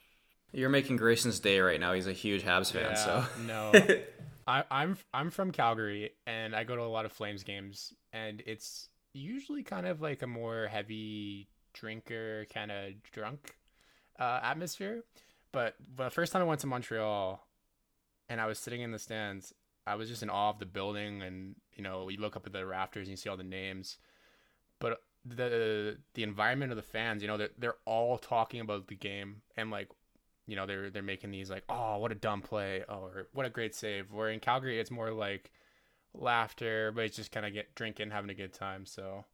You're 0.52 0.70
making 0.70 0.96
Grayson's 0.96 1.40
day 1.40 1.60
right 1.60 1.78
now. 1.78 1.92
He's 1.92 2.06
a 2.06 2.12
huge 2.12 2.42
Habs 2.42 2.72
fan, 2.72 2.90
Yeah, 2.90 2.94
so 2.94 3.24
no, 3.46 3.72
I, 4.46 4.64
I'm 4.70 4.96
I'm 5.12 5.30
from 5.30 5.52
Calgary, 5.52 6.12
and 6.26 6.56
I 6.56 6.64
go 6.64 6.74
to 6.74 6.82
a 6.82 6.84
lot 6.84 7.04
of 7.04 7.12
Flames 7.12 7.42
games, 7.42 7.92
and 8.14 8.42
it's 8.46 8.88
usually 9.12 9.62
kind 9.62 9.86
of 9.86 10.00
like 10.00 10.22
a 10.22 10.26
more 10.26 10.66
heavy 10.66 11.48
drinker, 11.74 12.46
kind 12.52 12.70
of 12.70 13.02
drunk 13.12 13.56
uh, 14.18 14.40
atmosphere. 14.42 15.04
But 15.52 15.76
the 15.96 16.10
first 16.10 16.32
time 16.32 16.42
I 16.42 16.46
went 16.46 16.60
to 16.60 16.66
Montreal, 16.66 17.46
and 18.28 18.40
I 18.40 18.46
was 18.46 18.58
sitting 18.58 18.82
in 18.82 18.90
the 18.90 18.98
stands, 18.98 19.54
I 19.86 19.94
was 19.94 20.08
just 20.08 20.22
in 20.22 20.30
awe 20.30 20.50
of 20.50 20.58
the 20.58 20.66
building, 20.66 21.22
and 21.22 21.56
you 21.74 21.82
know, 21.82 22.08
you 22.08 22.18
look 22.18 22.36
up 22.36 22.46
at 22.46 22.52
the 22.52 22.66
rafters 22.66 23.08
and 23.08 23.10
you 23.12 23.16
see 23.16 23.28
all 23.28 23.36
the 23.36 23.44
names, 23.44 23.98
but 24.78 25.00
the 25.24 25.98
the 26.14 26.22
environment 26.22 26.72
of 26.72 26.76
the 26.76 26.82
fans, 26.82 27.22
you 27.22 27.28
know, 27.28 27.36
they're 27.36 27.50
they're 27.58 27.76
all 27.84 28.18
talking 28.18 28.60
about 28.60 28.88
the 28.88 28.94
game 28.94 29.42
and 29.56 29.70
like 29.70 29.88
you 30.46 30.56
know 30.56 30.66
they're 30.66 30.90
they're 30.90 31.02
making 31.02 31.30
these 31.30 31.50
like 31.50 31.64
oh 31.68 31.98
what 31.98 32.12
a 32.12 32.16
dumb 32.16 32.42
play. 32.42 32.84
Oh, 32.88 33.04
or 33.04 33.28
what 33.32 33.46
a 33.46 33.50
great 33.50 33.74
save. 33.74 34.12
Where 34.12 34.30
in 34.30 34.40
calgary 34.40 34.80
it's 34.80 34.90
more 34.90 35.10
like 35.10 35.50
laughter 36.14 36.90
but 36.92 37.04
it's 37.04 37.16
just 37.16 37.30
kind 37.30 37.44
of 37.46 37.52
get 37.52 37.74
drinking 37.74 38.10
having 38.10 38.30
a 38.30 38.34
good 38.34 38.52
time. 38.52 38.86
So 38.86 39.24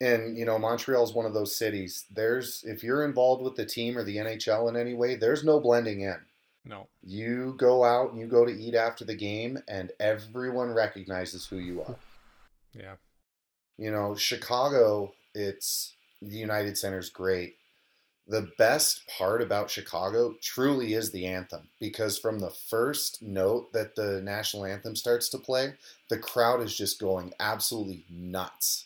And 0.00 0.36
you 0.38 0.44
know, 0.44 0.58
Montreal 0.58 1.02
is 1.02 1.12
one 1.12 1.26
of 1.26 1.34
those 1.34 1.56
cities. 1.56 2.04
There's 2.10 2.64
if 2.66 2.84
you're 2.84 3.04
involved 3.04 3.42
with 3.42 3.56
the 3.56 3.66
team 3.66 3.98
or 3.98 4.04
the 4.04 4.16
NHL 4.16 4.68
in 4.68 4.76
any 4.76 4.94
way, 4.94 5.16
there's 5.16 5.44
no 5.44 5.58
blending 5.58 6.02
in. 6.02 6.18
no 6.64 6.86
You 7.02 7.56
go 7.58 7.84
out 7.84 8.12
and 8.12 8.20
you 8.20 8.26
go 8.26 8.44
to 8.44 8.52
eat 8.52 8.74
after 8.74 9.04
the 9.04 9.16
game, 9.16 9.58
and 9.66 9.90
everyone 9.98 10.70
recognizes 10.70 11.46
who 11.46 11.56
you 11.56 11.82
are. 11.82 11.96
yeah 12.74 12.94
You 13.76 13.90
know, 13.90 14.14
Chicago, 14.14 15.14
it's 15.34 15.94
the 16.22 16.36
United 16.36 16.78
Center's 16.78 17.10
great. 17.10 17.56
The 18.28 18.50
best 18.58 19.08
part 19.08 19.40
about 19.40 19.70
Chicago 19.70 20.34
truly 20.42 20.92
is 20.92 21.10
the 21.10 21.26
anthem 21.26 21.70
because 21.80 22.18
from 22.18 22.40
the 22.40 22.50
first 22.50 23.22
note 23.22 23.72
that 23.72 23.96
the 23.96 24.20
national 24.20 24.66
anthem 24.66 24.94
starts 24.94 25.30
to 25.30 25.38
play, 25.38 25.72
the 26.10 26.18
crowd 26.18 26.60
is 26.60 26.76
just 26.76 27.00
going 27.00 27.32
absolutely 27.40 28.04
nuts 28.10 28.84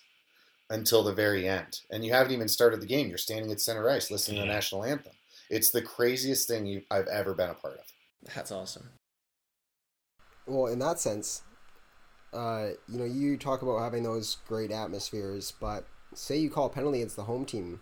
until 0.72 1.02
the 1.02 1.12
very 1.12 1.48
end. 1.48 1.80
And 1.90 2.04
you 2.04 2.12
haven't 2.12 2.32
even 2.32 2.48
started 2.48 2.80
the 2.80 2.86
game. 2.86 3.08
You're 3.08 3.18
standing 3.18 3.52
at 3.52 3.60
center 3.60 3.88
ice 3.88 4.10
listening 4.10 4.40
to 4.40 4.46
the 4.46 4.52
national 4.52 4.84
anthem. 4.84 5.12
It's 5.50 5.70
the 5.70 5.82
craziest 5.82 6.48
thing 6.48 6.66
you, 6.66 6.82
I've 6.90 7.08
ever 7.08 7.34
been 7.34 7.50
a 7.50 7.54
part 7.54 7.74
of. 7.74 7.84
that's 8.34 8.50
awesome. 8.50 8.88
Well, 10.46 10.66
in 10.66 10.78
that 10.80 10.98
sense, 10.98 11.42
uh, 12.32 12.70
you 12.88 12.98
know, 12.98 13.04
you 13.04 13.36
talk 13.36 13.62
about 13.62 13.78
having 13.78 14.02
those 14.02 14.38
great 14.48 14.72
atmospheres, 14.72 15.52
but 15.60 15.86
say 16.14 16.38
you 16.38 16.50
call 16.50 16.66
a 16.66 16.70
penalty 16.70 16.98
against 16.98 17.16
the 17.16 17.24
home 17.24 17.44
team, 17.44 17.80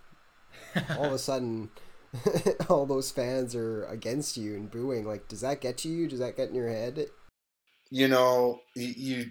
all 0.99 1.04
of 1.06 1.12
a 1.12 1.18
sudden, 1.30 1.70
all 2.68 2.87
those 2.87 3.11
fans 3.11 3.54
are 3.54 3.85
against 3.87 4.37
you 4.37 4.56
and 4.56 4.70
booing. 4.70 5.06
Like, 5.06 5.28
does 5.28 5.40
that 5.42 5.61
get 5.61 5.78
to 5.78 5.88
you? 5.88 6.09
Does 6.09 6.18
that 6.18 6.37
get 6.37 6.49
in 6.49 6.54
your 6.54 6.68
head? 6.68 7.06
you 7.90 8.09
know 8.09 8.61
you, 8.75 9.26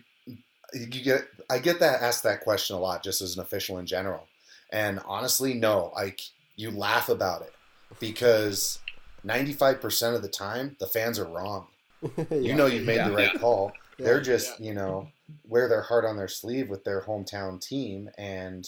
you 0.74 0.82
you 0.92 1.04
get 1.04 1.28
i 1.50 1.58
get 1.60 1.80
that 1.80 2.02
asked 2.02 2.24
that 2.24 2.42
question 2.42 2.76
a 2.76 2.80
lot 2.80 3.04
just 3.04 3.22
as 3.22 3.36
an 3.36 3.42
official 3.42 3.78
in 3.78 3.86
general 3.86 4.28
and 4.72 5.00
honestly 5.06 5.54
no 5.54 5.92
like 5.96 6.22
you 6.56 6.72
laugh 6.72 7.10
about 7.10 7.42
it 7.42 7.54
because 8.00 8.80
95% 9.26 10.16
of 10.16 10.22
the 10.22 10.30
time 10.30 10.76
the 10.80 10.88
fans 10.88 11.20
are 11.20 11.26
wrong 11.26 11.68
you 12.32 12.54
know 12.56 12.66
you've 12.68 12.86
made 12.86 13.06
the 13.06 13.12
right 13.12 13.40
call 13.40 13.74
they're 13.98 14.18
Yeah. 14.18 14.24
just 14.24 14.60
you 14.60 14.74
know 14.74 15.10
wear 15.48 15.68
their 15.68 15.82
heart 15.82 16.06
on 16.06 16.16
their 16.18 16.28
sleeve 16.28 16.70
with 16.70 16.84
their 16.84 17.02
hometown 17.02 17.60
team 17.62 18.10
and 18.18 18.68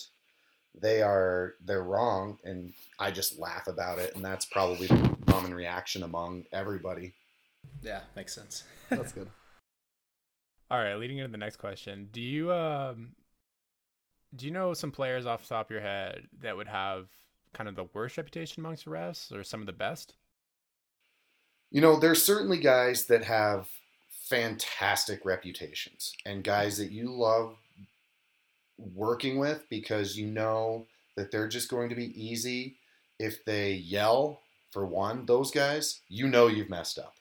they 0.80 1.02
are 1.02 1.56
they're 1.66 1.84
wrong 1.84 2.38
and 2.44 2.74
i 3.00 3.12
just 3.12 3.38
laugh 3.40 3.68
about 3.68 4.00
it 4.00 4.16
and 4.16 4.24
that's 4.24 4.46
probably 4.46 4.88
the 4.88 5.16
common 5.28 5.54
reaction 5.54 6.04
among 6.04 6.46
everybody 6.54 7.14
Yeah, 7.82 8.02
makes 8.16 8.34
sense. 8.34 8.64
That's 8.90 9.12
good. 9.12 9.28
all 10.72 10.80
right 10.80 10.96
leading 10.96 11.20
into 11.20 11.32
the 11.32 11.38
next 11.38 11.58
question 11.58 12.10
do 12.12 12.22
you 12.22 12.52
um 12.52 13.10
do 14.36 14.46
you 14.48 14.52
know 14.52 14.74
some 14.74 14.92
players 14.92 15.26
off 15.28 15.44
the 15.44 15.50
top 15.50 15.68
of 15.68 15.72
your 15.72 15.82
head 15.82 16.24
that 16.42 16.58
would 16.58 16.68
have 16.68 17.08
kind 17.54 17.70
of 17.70 17.76
the 17.76 17.86
worst 17.94 18.18
reputation 18.18 18.62
amongst 18.62 18.86
the 18.86 18.92
refs 18.92 19.32
or 19.32 19.44
some 19.44 19.60
of 19.62 19.68
the 19.68 19.74
best 19.74 20.16
You 21.72 21.82
know, 21.82 22.00
there's 22.00 22.24
certainly 22.24 22.60
guys 22.60 23.06
that 23.08 23.24
have 23.26 23.70
fantastic 24.30 25.26
reputations 25.26 26.14
and 26.26 26.44
guys 26.44 26.78
that 26.78 26.92
you 26.92 27.12
love 27.12 27.58
working 28.78 29.38
with 29.40 29.68
because 29.70 30.18
you 30.18 30.28
know 30.28 30.88
that 31.16 31.32
they're 31.32 31.48
just 31.48 31.70
going 31.70 31.90
to 31.90 31.96
be 31.96 32.12
easy. 32.22 32.78
If 33.20 33.46
they 33.46 33.74
yell, 33.74 34.42
for 34.72 34.86
one, 34.86 35.26
those 35.26 35.52
guys, 35.52 36.02
you 36.10 36.28
know 36.28 36.48
you've 36.48 36.70
messed 36.70 37.00
up. 37.00 37.16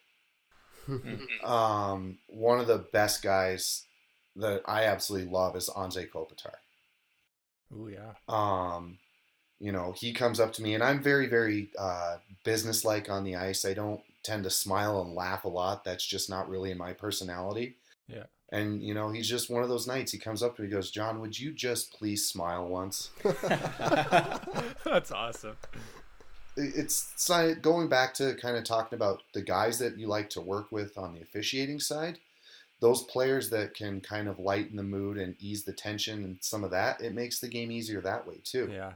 Um, 1.45 2.19
one 2.29 2.61
of 2.61 2.67
the 2.67 2.79
best 2.79 3.23
guys 3.23 3.85
that 4.37 4.63
I 4.67 4.85
absolutely 4.85 5.31
love 5.31 5.57
is 5.57 5.69
Anze 5.69 6.09
Kopitar. 6.11 6.55
oh 7.75 7.89
yeah 7.89 8.13
Um, 8.29 8.99
you 9.59 9.73
know, 9.73 9.93
he 9.93 10.13
comes 10.15 10.41
up 10.41 10.53
to 10.55 10.63
me, 10.63 10.75
and 10.75 10.83
I'm 10.83 11.03
very, 11.03 11.27
very 11.27 11.69
uh, 11.79 12.17
businesslike 12.45 13.11
on 13.11 13.25
the 13.25 13.37
ice. 13.37 13.65
I 13.67 13.75
don't 13.75 14.01
tend 14.23 14.45
to 14.45 14.51
smile 14.51 15.03
and 15.03 15.15
laugh 15.15 15.45
a 15.45 15.49
lot. 15.49 15.85
That's 15.85 16.05
just 16.07 16.31
not 16.31 16.49
really 16.49 16.71
in 16.71 16.79
my 16.79 16.93
personality. 16.95 17.77
Yeah. 18.09 18.25
And 18.53 18.83
you 18.83 18.95
know, 18.95 19.11
he's 19.11 19.29
just 19.29 19.51
one 19.51 19.63
of 19.63 19.69
those 19.69 19.87
nights. 19.87 20.13
He 20.13 20.19
comes 20.19 20.43
up 20.43 20.57
to 20.57 20.63
me, 20.63 20.69
he 20.69 20.75
goes, 20.75 20.91
"John, 20.91 21.21
would 21.21 21.39
you 21.39 21.53
just 21.53 21.93
please 21.93 22.27
smile 22.27 22.67
once?" 22.67 23.11
that's 24.85 25.13
awesome 25.13 25.57
It- 25.75 25.81
It's, 26.57 27.13
it's 27.15 27.61
going 27.61 27.89
back 27.89 28.15
to 28.15 28.35
kind 28.35 28.57
of 28.57 28.65
talking 28.65 28.97
about 28.97 29.23
the 29.35 29.43
guys 29.43 29.79
that 29.79 29.99
you 29.99 30.07
like 30.09 30.31
to 30.31 30.41
work 30.41 30.71
with 30.73 30.99
on 30.99 31.15
the 31.15 31.21
officiating 31.23 31.81
side. 31.81 32.19
Those 32.81 33.03
players 33.05 33.51
that 33.51 33.75
can 33.75 34.01
kind 34.01 34.27
of 34.29 34.39
lighten 34.39 34.77
the 34.77 34.83
mood 34.83 35.19
and 35.19 35.37
ease 35.39 35.65
the 35.65 35.73
tension 35.73 36.25
and 36.25 36.39
some 36.41 36.65
of 36.65 36.71
that, 36.71 37.01
it 37.03 37.15
makes 37.15 37.39
the 37.39 37.49
game 37.49 37.71
easier 37.71 38.01
that 38.01 38.27
way 38.27 38.37
too. 38.43 38.71
Yeah. 38.73 38.93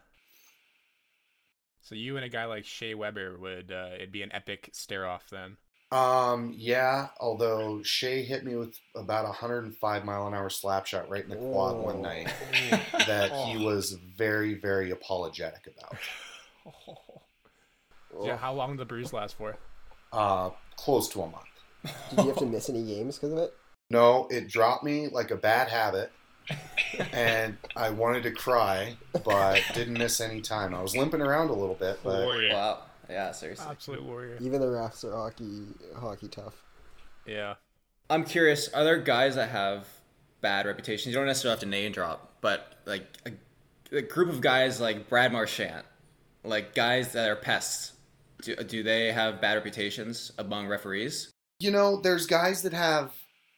So 1.83 1.95
you 1.95 2.17
and 2.17 2.25
a 2.25 2.31
guy 2.31 2.47
like 2.47 2.65
Shea 2.65 2.95
Weber 2.95 3.37
would 3.39 3.71
uh, 3.71 3.91
it'd 3.97 4.11
be 4.13 4.23
an 4.23 4.33
epic 4.33 4.71
stare 4.73 5.07
off 5.07 5.25
then. 5.31 5.59
Um, 5.93 6.55
yeah, 6.57 7.09
although 7.21 7.83
Shea 7.85 8.23
hit 8.25 8.43
me 8.45 8.57
with 8.57 8.75
about 8.97 9.27
a 9.27 9.29
105 9.29 10.05
mile 10.05 10.27
an 10.27 10.35
hour 10.35 10.49
slap 10.49 10.87
shot 10.87 11.11
right 11.11 11.23
in 11.23 11.29
the 11.31 11.37
quad 11.37 11.77
one 11.77 11.97
Oh. 11.97 12.01
night 12.01 12.33
that 13.07 13.33
he 13.47 13.63
was 13.65 13.93
very, 14.17 14.55
very 14.55 14.91
apologetic 14.93 15.67
about. 15.67 15.97
Yeah, 18.23 18.37
how 18.37 18.53
long 18.53 18.71
did 18.71 18.79
the 18.79 18.85
bruise 18.85 19.13
last 19.13 19.37
for? 19.37 19.57
Uh, 20.13 20.51
close 20.77 21.09
to 21.11 21.23
a 21.23 21.27
month. 21.27 21.45
Did 22.11 22.21
you 22.21 22.29
have 22.29 22.39
to 22.39 22.47
miss 22.47 22.71
any 22.71 22.85
games 22.85 23.17
because 23.17 23.33
of 23.33 23.39
it? 23.39 23.55
No, 23.91 24.27
it 24.31 24.49
dropped 24.49 24.85
me 24.85 25.09
like 25.09 25.31
a 25.31 25.37
bad 25.37 25.69
habit, 25.69 26.11
and 27.13 27.59
I 27.77 27.91
wanted 27.91 28.23
to 28.23 28.31
cry, 28.31 28.97
but 29.25 29.61
didn't 29.75 29.99
miss 29.99 30.21
any 30.21 30.41
time. 30.41 30.75
I 30.75 30.81
was 30.81 30.97
limping 30.97 31.21
around 31.21 31.51
a 31.51 31.53
little 31.53 31.75
bit, 31.75 31.99
but 32.03 32.25
Warrior. 32.25 32.55
Wow. 32.55 32.83
Yeah, 33.11 33.33
seriously. 33.33 33.67
Absolute 33.69 34.03
warrior. 34.03 34.39
Even 34.41 34.61
the 34.61 34.67
refs 34.67 35.05
are 35.05 35.15
hockey 35.15 35.63
hockey 35.95 36.29
tough. 36.29 36.63
Yeah. 37.27 37.55
I'm 38.11 38.25
curious. 38.25 38.69
Are 38.69 38.85
there 38.85 38.99
guys 38.99 39.35
that 39.37 39.51
have 39.51 39.87
bad 40.41 40.67
reputations? 40.67 41.13
You 41.13 41.19
don't 41.19 41.27
necessarily 41.27 41.55
have 41.55 41.61
to 41.61 41.67
name 41.67 41.93
drop, 41.93 42.37
but 42.41 42.75
like 42.87 43.07
a, 43.27 43.97
a 43.97 44.03
group 44.03 44.29
of 44.29 44.41
guys 44.41 44.81
like 44.81 45.09
Brad 45.09 45.33
Marchand, 45.33 45.85
like 46.45 46.75
guys 46.75 47.13
that 47.13 47.29
are 47.29 47.37
pests. 47.37 47.93
Do, 48.45 48.57
do 48.57 48.83
they 48.83 49.13
have 49.13 49.41
bad 49.41 49.55
reputations 49.55 50.33
among 50.39 50.67
referees? 50.69 51.31
you 51.61 51.71
know, 51.71 52.01
there's 52.01 52.27
guys 52.27 52.63
that 52.63 52.73
have 52.73 53.13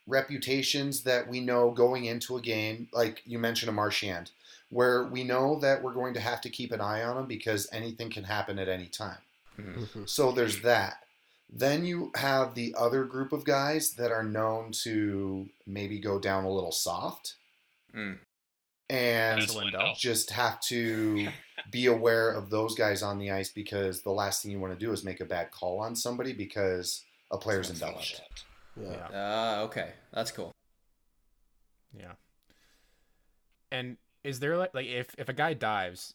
reputations 0.06 1.02
that 1.02 1.26
we 1.28 1.40
know 1.40 1.70
going 1.70 2.04
into 2.04 2.36
a 2.36 2.40
game, 2.40 2.88
like 2.92 3.22
you 3.24 3.38
mentioned 3.38 3.68
a 3.68 3.72
Marchand, 3.72 4.30
where 4.70 5.04
we 5.04 5.24
know 5.24 5.58
that 5.60 5.82
we're 5.82 5.94
going 5.94 6.14
to 6.14 6.20
have 6.20 6.40
to 6.42 6.50
keep 6.50 6.70
an 6.72 6.80
eye 6.80 7.02
on 7.02 7.16
them 7.16 7.26
because 7.26 7.68
anything 7.72 8.10
can 8.10 8.24
happen 8.24 8.58
at 8.58 8.68
any 8.68 8.86
time. 8.86 9.18
So 10.04 10.32
there's 10.32 10.60
that. 10.62 10.98
Then 11.50 11.84
you 11.84 12.12
have 12.14 12.54
the 12.54 12.74
other 12.78 13.04
group 13.04 13.32
of 13.32 13.44
guys 13.44 13.92
that 13.92 14.12
are 14.12 14.22
known 14.22 14.72
to 14.84 15.48
maybe 15.66 15.98
go 15.98 16.18
down 16.18 16.44
a 16.44 16.50
little 16.50 16.72
soft 16.72 17.34
Mm. 17.94 18.18
And 18.88 19.54
Lindell. 19.54 19.94
just 19.96 20.30
have 20.30 20.60
to 20.60 21.28
be 21.70 21.86
aware 21.86 22.30
of 22.30 22.50
those 22.50 22.74
guys 22.74 23.02
on 23.02 23.18
the 23.18 23.30
ice 23.30 23.50
because 23.50 24.02
the 24.02 24.10
last 24.10 24.42
thing 24.42 24.52
you 24.52 24.60
want 24.60 24.78
to 24.78 24.78
do 24.78 24.92
is 24.92 25.04
make 25.04 25.20
a 25.20 25.24
bad 25.24 25.50
call 25.50 25.80
on 25.80 25.96
somebody 25.96 26.32
because 26.32 27.04
a 27.30 27.38
player's 27.38 27.70
embellished. 27.70 28.22
Yeah. 28.80 28.90
Yeah. 28.90 29.08
Ah, 29.14 29.60
okay, 29.62 29.90
that's 30.12 30.30
cool. 30.30 30.52
Yeah. 31.96 32.12
And 33.72 33.96
is 34.22 34.40
there 34.40 34.56
like 34.56 34.74
like 34.74 34.86
if 34.86 35.14
if 35.18 35.28
a 35.28 35.32
guy 35.32 35.54
dives, 35.54 36.14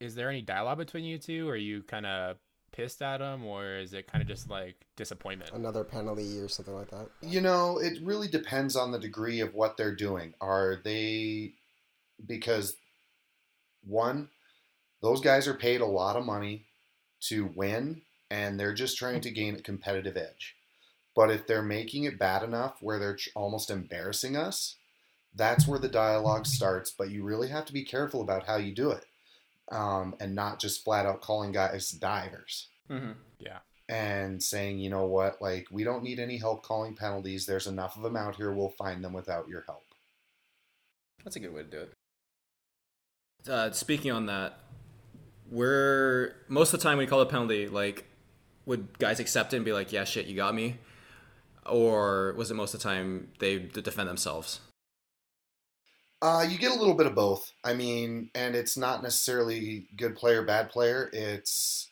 is 0.00 0.14
there 0.14 0.28
any 0.28 0.42
dialogue 0.42 0.78
between 0.78 1.04
you 1.04 1.18
two? 1.18 1.48
Are 1.48 1.56
you 1.56 1.82
kind 1.82 2.06
of 2.06 2.36
pissed 2.72 3.02
at 3.02 3.20
him, 3.20 3.44
or 3.44 3.74
is 3.74 3.92
it 3.92 4.06
kind 4.10 4.22
of 4.22 4.28
just 4.28 4.50
like 4.50 4.76
disappointment? 4.96 5.52
Another 5.52 5.84
penalty 5.84 6.38
or 6.40 6.48
something 6.48 6.74
like 6.74 6.90
that. 6.90 7.08
You 7.22 7.40
know, 7.40 7.78
it 7.78 7.98
really 8.02 8.28
depends 8.28 8.76
on 8.76 8.90
the 8.90 8.98
degree 8.98 9.40
of 9.40 9.54
what 9.54 9.76
they're 9.76 9.94
doing. 9.94 10.34
Are 10.40 10.80
they 10.84 11.54
because 12.26 12.76
one, 13.84 14.28
those 15.02 15.20
guys 15.20 15.48
are 15.48 15.54
paid 15.54 15.80
a 15.80 15.86
lot 15.86 16.16
of 16.16 16.24
money 16.24 16.66
to 17.22 17.50
win 17.54 18.02
and 18.30 18.58
they're 18.58 18.74
just 18.74 18.96
trying 18.98 19.20
to 19.22 19.30
gain 19.30 19.56
a 19.56 19.60
competitive 19.62 20.16
edge. 20.16 20.56
But 21.16 21.30
if 21.30 21.46
they're 21.46 21.62
making 21.62 22.04
it 22.04 22.18
bad 22.18 22.42
enough 22.42 22.76
where 22.80 22.98
they're 22.98 23.16
ch- 23.16 23.30
almost 23.34 23.70
embarrassing 23.70 24.36
us, 24.36 24.76
that's 25.34 25.66
where 25.66 25.78
the 25.78 25.88
dialogue 25.88 26.46
starts. 26.46 26.90
But 26.90 27.10
you 27.10 27.24
really 27.24 27.48
have 27.48 27.64
to 27.66 27.72
be 27.72 27.84
careful 27.84 28.20
about 28.20 28.44
how 28.46 28.56
you 28.56 28.72
do 28.72 28.90
it 28.90 29.04
um, 29.72 30.14
and 30.20 30.34
not 30.34 30.60
just 30.60 30.84
flat 30.84 31.06
out 31.06 31.20
calling 31.20 31.52
guys 31.52 31.90
divers 31.90 32.68
Mm-hmm. 32.90 33.12
Yeah. 33.38 33.58
and 33.88 34.42
saying, 34.42 34.78
you 34.78 34.90
know 34.90 35.06
what, 35.06 35.40
like 35.40 35.66
we 35.70 35.84
don't 35.84 36.02
need 36.02 36.18
any 36.18 36.38
help 36.38 36.64
calling 36.64 36.96
penalties. 36.96 37.46
There's 37.46 37.68
enough 37.68 37.96
of 37.96 38.02
them 38.02 38.16
out 38.16 38.34
here. 38.36 38.52
We'll 38.52 38.70
find 38.70 39.02
them 39.04 39.12
without 39.12 39.48
your 39.48 39.62
help. 39.66 39.84
That's 41.24 41.36
a 41.36 41.40
good 41.40 41.52
way 41.54 41.62
to 41.62 41.68
do 41.68 41.78
it. 41.78 41.92
Uh, 43.48 43.70
speaking 43.70 44.10
on 44.10 44.26
that, 44.26 44.58
we're 45.50 46.34
most 46.48 46.72
of 46.72 46.80
the 46.80 46.84
time 46.84 47.00
you 47.00 47.06
call 47.06 47.20
a 47.20 47.26
penalty, 47.26 47.66
like, 47.68 48.06
would 48.66 48.98
guys 48.98 49.20
accept 49.20 49.52
it 49.52 49.56
and 49.56 49.64
be 49.64 49.72
like, 49.72 49.92
"Yeah, 49.92 50.04
shit, 50.04 50.26
you 50.26 50.36
got 50.36 50.54
me," 50.54 50.78
or 51.66 52.34
was 52.36 52.50
it 52.50 52.54
most 52.54 52.74
of 52.74 52.80
the 52.80 52.84
time 52.84 53.32
they 53.38 53.58
defend 53.58 54.08
themselves? 54.08 54.60
Uh, 56.22 56.44
you 56.48 56.58
get 56.58 56.70
a 56.70 56.78
little 56.78 56.94
bit 56.94 57.06
of 57.06 57.14
both. 57.14 57.52
I 57.64 57.72
mean, 57.72 58.30
and 58.34 58.54
it's 58.54 58.76
not 58.76 59.02
necessarily 59.02 59.86
good 59.96 60.16
player, 60.16 60.42
bad 60.42 60.68
player. 60.68 61.08
It's, 61.14 61.88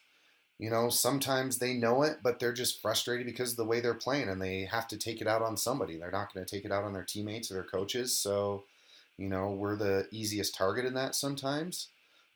you 0.59 0.69
know, 0.69 0.91
sometimes 0.91 1.59
they 1.59 1.73
know 1.73 2.03
it, 2.03 2.19
but 2.23 2.39
they're 2.39 2.53
just 2.53 2.83
frustrated 2.83 3.27
because 3.27 3.53
of 3.53 3.57
the 3.57 3.65
way 3.65 3.81
they're 3.81 3.95
playing 3.95 4.29
and 4.29 4.41
they 4.41 4.67
have 4.67 4.87
to 4.89 4.99
take 4.99 5.23
it 5.23 5.27
out 5.27 5.41
on 5.41 5.57
somebody. 5.57 5.97
They're 5.97 6.11
not 6.11 6.33
going 6.35 6.45
to 6.45 6.57
take 6.57 6.67
it 6.67 6.73
out 6.73 6.85
on 6.85 6.93
their 6.93 7.05
teammates 7.05 7.51
or 7.51 7.55
their 7.55 7.65
coaches. 7.65 8.15
So, 8.21 8.65
you 9.19 9.29
know, 9.29 9.51
we're 9.51 9.77
the 9.77 10.09
easiest 10.11 10.55
target 10.55 10.85
in 10.85 10.95
that 10.95 11.15
sometimes. 11.15 11.89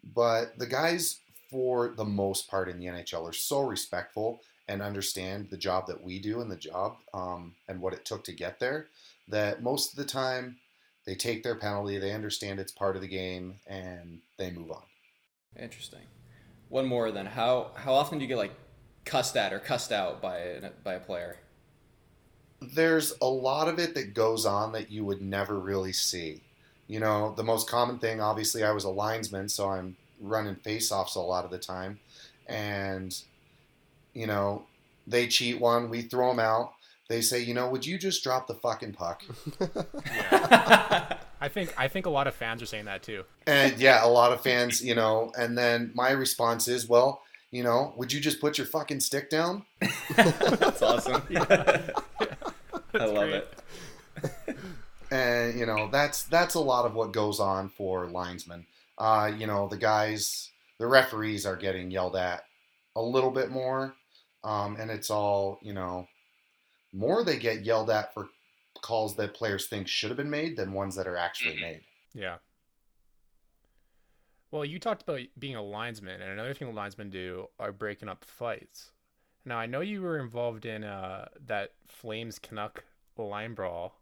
But 0.05 0.59
the 0.59 0.67
guys, 0.67 1.21
for 1.51 1.95
the 1.97 2.05
most 2.05 2.49
part 2.51 2.69
in 2.69 2.79
the 2.79 2.87
NHL, 2.87 3.29
are 3.29 3.33
so 3.33 3.63
respectful 3.63 4.43
and 4.69 4.83
understand 4.83 5.49
the 5.51 5.57
job 5.57 5.87
that 5.87 6.03
we 6.03 6.19
do 6.19 6.41
and 6.41 6.51
the 6.51 6.57
job 6.57 6.97
um, 7.15 7.55
and 7.69 7.81
what 7.81 7.95
it 7.95 8.05
took 8.05 8.25
to 8.25 8.33
get 8.33 8.59
there 8.59 8.89
that 9.29 9.63
most 9.63 9.93
of 9.93 9.97
the 9.97 10.05
time 10.05 10.57
they 11.07 11.15
take 11.15 11.43
their 11.43 11.57
penalty, 11.57 11.99
they 11.99 12.13
understand 12.13 12.61
it's 12.61 12.73
part 12.73 12.97
of 12.97 13.03
the 13.03 13.09
game, 13.09 13.57
and 13.67 14.21
they 14.39 14.51
move 14.51 14.71
on. 14.71 14.83
Interesting. 15.59 16.01
One 16.69 16.87
more 16.87 17.11
then. 17.11 17.27
How 17.27 17.73
how 17.75 17.93
often 17.93 18.19
do 18.19 18.23
you 18.23 18.29
get 18.29 18.39
like 18.39 18.55
cussed 19.05 19.37
at 19.37 19.53
or 19.53 19.59
cussed 19.59 19.93
out 19.93 20.23
by 20.23 20.39
a, 20.39 20.71
by 20.85 20.95
a 20.95 21.01
player? 21.01 21.39
There's 22.61 23.13
a 23.21 23.27
lot 23.27 23.69
of 23.69 23.79
it 23.81 23.95
that 23.95 24.15
goes 24.15 24.47
on 24.47 24.73
that 24.73 24.91
you 24.91 25.05
would 25.05 25.21
never 25.21 25.59
really 25.59 25.93
see. 25.93 26.43
You 26.93 27.01
know, 27.01 27.33
the 27.35 27.43
most 27.43 27.71
common 27.71 27.99
thing, 27.99 28.21
obviously, 28.21 28.65
I 28.65 28.73
was 28.73 28.85
a 28.85 28.91
linesman, 28.91 29.49
so 29.49 29.71
I'm 29.71 29.97
running 30.21 30.57
face-offs 30.57 31.15
a 31.15 31.21
lot 31.21 31.47
of 31.47 31.51
the 31.51 31.57
time, 31.57 31.99
and 32.47 33.19
you 34.13 34.27
know, 34.27 34.67
they 35.07 35.27
cheat 35.27 35.59
one, 35.59 35.89
we 35.89 36.03
throw 36.03 36.29
them 36.29 36.39
out. 36.39 36.75
They 37.09 37.23
say, 37.23 37.41
you 37.41 37.55
know, 37.55 37.67
would 37.71 37.87
you 37.87 37.97
just 37.97 38.23
drop 38.23 38.47
the 38.47 38.53
fucking 38.57 38.93
puck? 38.93 39.23
I 41.41 41.49
think 41.49 41.73
I 41.81 41.89
think 41.89 42.05
a 42.05 42.11
lot 42.11 42.27
of 42.27 42.35
fans 42.35 42.61
are 42.61 42.67
saying 42.67 42.85
that 42.85 43.03
too. 43.03 43.25
And 43.47 43.79
yeah, 43.79 44.05
a 44.05 44.09
lot 44.09 44.35
of 44.35 44.43
fans, 44.43 44.85
you 44.85 44.95
know, 44.95 45.33
and 45.39 45.57
then 45.57 45.93
my 45.95 46.11
response 46.11 46.69
is, 46.69 46.87
well, 46.87 47.23
you 47.51 47.63
know, 47.63 47.95
would 47.97 48.13
you 48.13 48.21
just 48.21 48.39
put 48.39 48.59
your 48.59 48.67
fucking 48.67 49.01
stick 49.01 49.31
down? 49.31 49.65
That's 50.15 50.83
awesome. 50.83 51.23
I 51.37 51.95
love 52.93 53.15
great. 53.15 53.45
it. 54.27 54.59
And 55.13 55.59
you 55.59 55.67
know 55.67 55.89
that's 55.93 56.25
that's 56.25 56.55
a 56.55 56.61
lot 56.61 56.87
of 56.87 56.95
what 56.95 57.13
goes 57.13 57.39
on 57.39 57.69
for 57.69 58.07
linesmen. 58.07 58.67
Uh, 58.99 59.31
you 59.37 59.47
know 59.47 59.69
the 59.69 59.77
guys, 59.77 60.51
the 60.79 60.87
referees 60.87 61.45
are 61.45 61.57
getting 61.57 61.91
yelled 61.91 62.17
at 62.17 62.45
a 62.97 63.03
little 63.03 63.31
bit 63.31 63.51
more, 63.51 63.95
um, 64.43 64.77
and 64.81 64.91
it's 64.91 65.11
all 65.11 65.59
you 65.63 65.73
know. 65.73 66.09
More 66.95 67.25
they 67.25 67.39
get 67.39 67.65
yelled 67.65 67.89
at 67.89 68.13
for 68.13 68.29
calls 68.83 69.17
that 69.17 69.33
players 69.33 69.67
think 69.67 69.89
should 69.89 70.11
have 70.11 70.19
been 70.19 70.29
made 70.29 70.57
than 70.59 70.75
ones 70.75 70.95
that 70.97 71.07
are 71.07 71.17
actually 71.17 71.59
made. 71.59 71.81
Yeah. 72.13 72.37
Well, 74.51 74.67
you 74.67 74.79
talked 74.79 75.01
about 75.01 75.21
being 75.39 75.57
a 75.57 75.63
linesman, 75.63 76.21
and 76.21 76.33
another 76.33 76.53
thing 76.53 76.75
linesmen 76.75 77.09
do 77.09 77.47
are 77.59 77.73
breaking 77.73 78.11
up 78.11 78.27
fights. 78.27 78.91
Now, 79.47 79.57
I 79.57 79.65
know 79.65 79.81
you 79.81 80.03
were 80.03 80.19
involved 80.19 80.67
in 80.67 80.85
uh, 80.85 81.29
that 81.47 81.71
Flames 81.89 82.39
Canuck 82.39 82.85
line 83.17 83.55
brawl. 83.55 84.02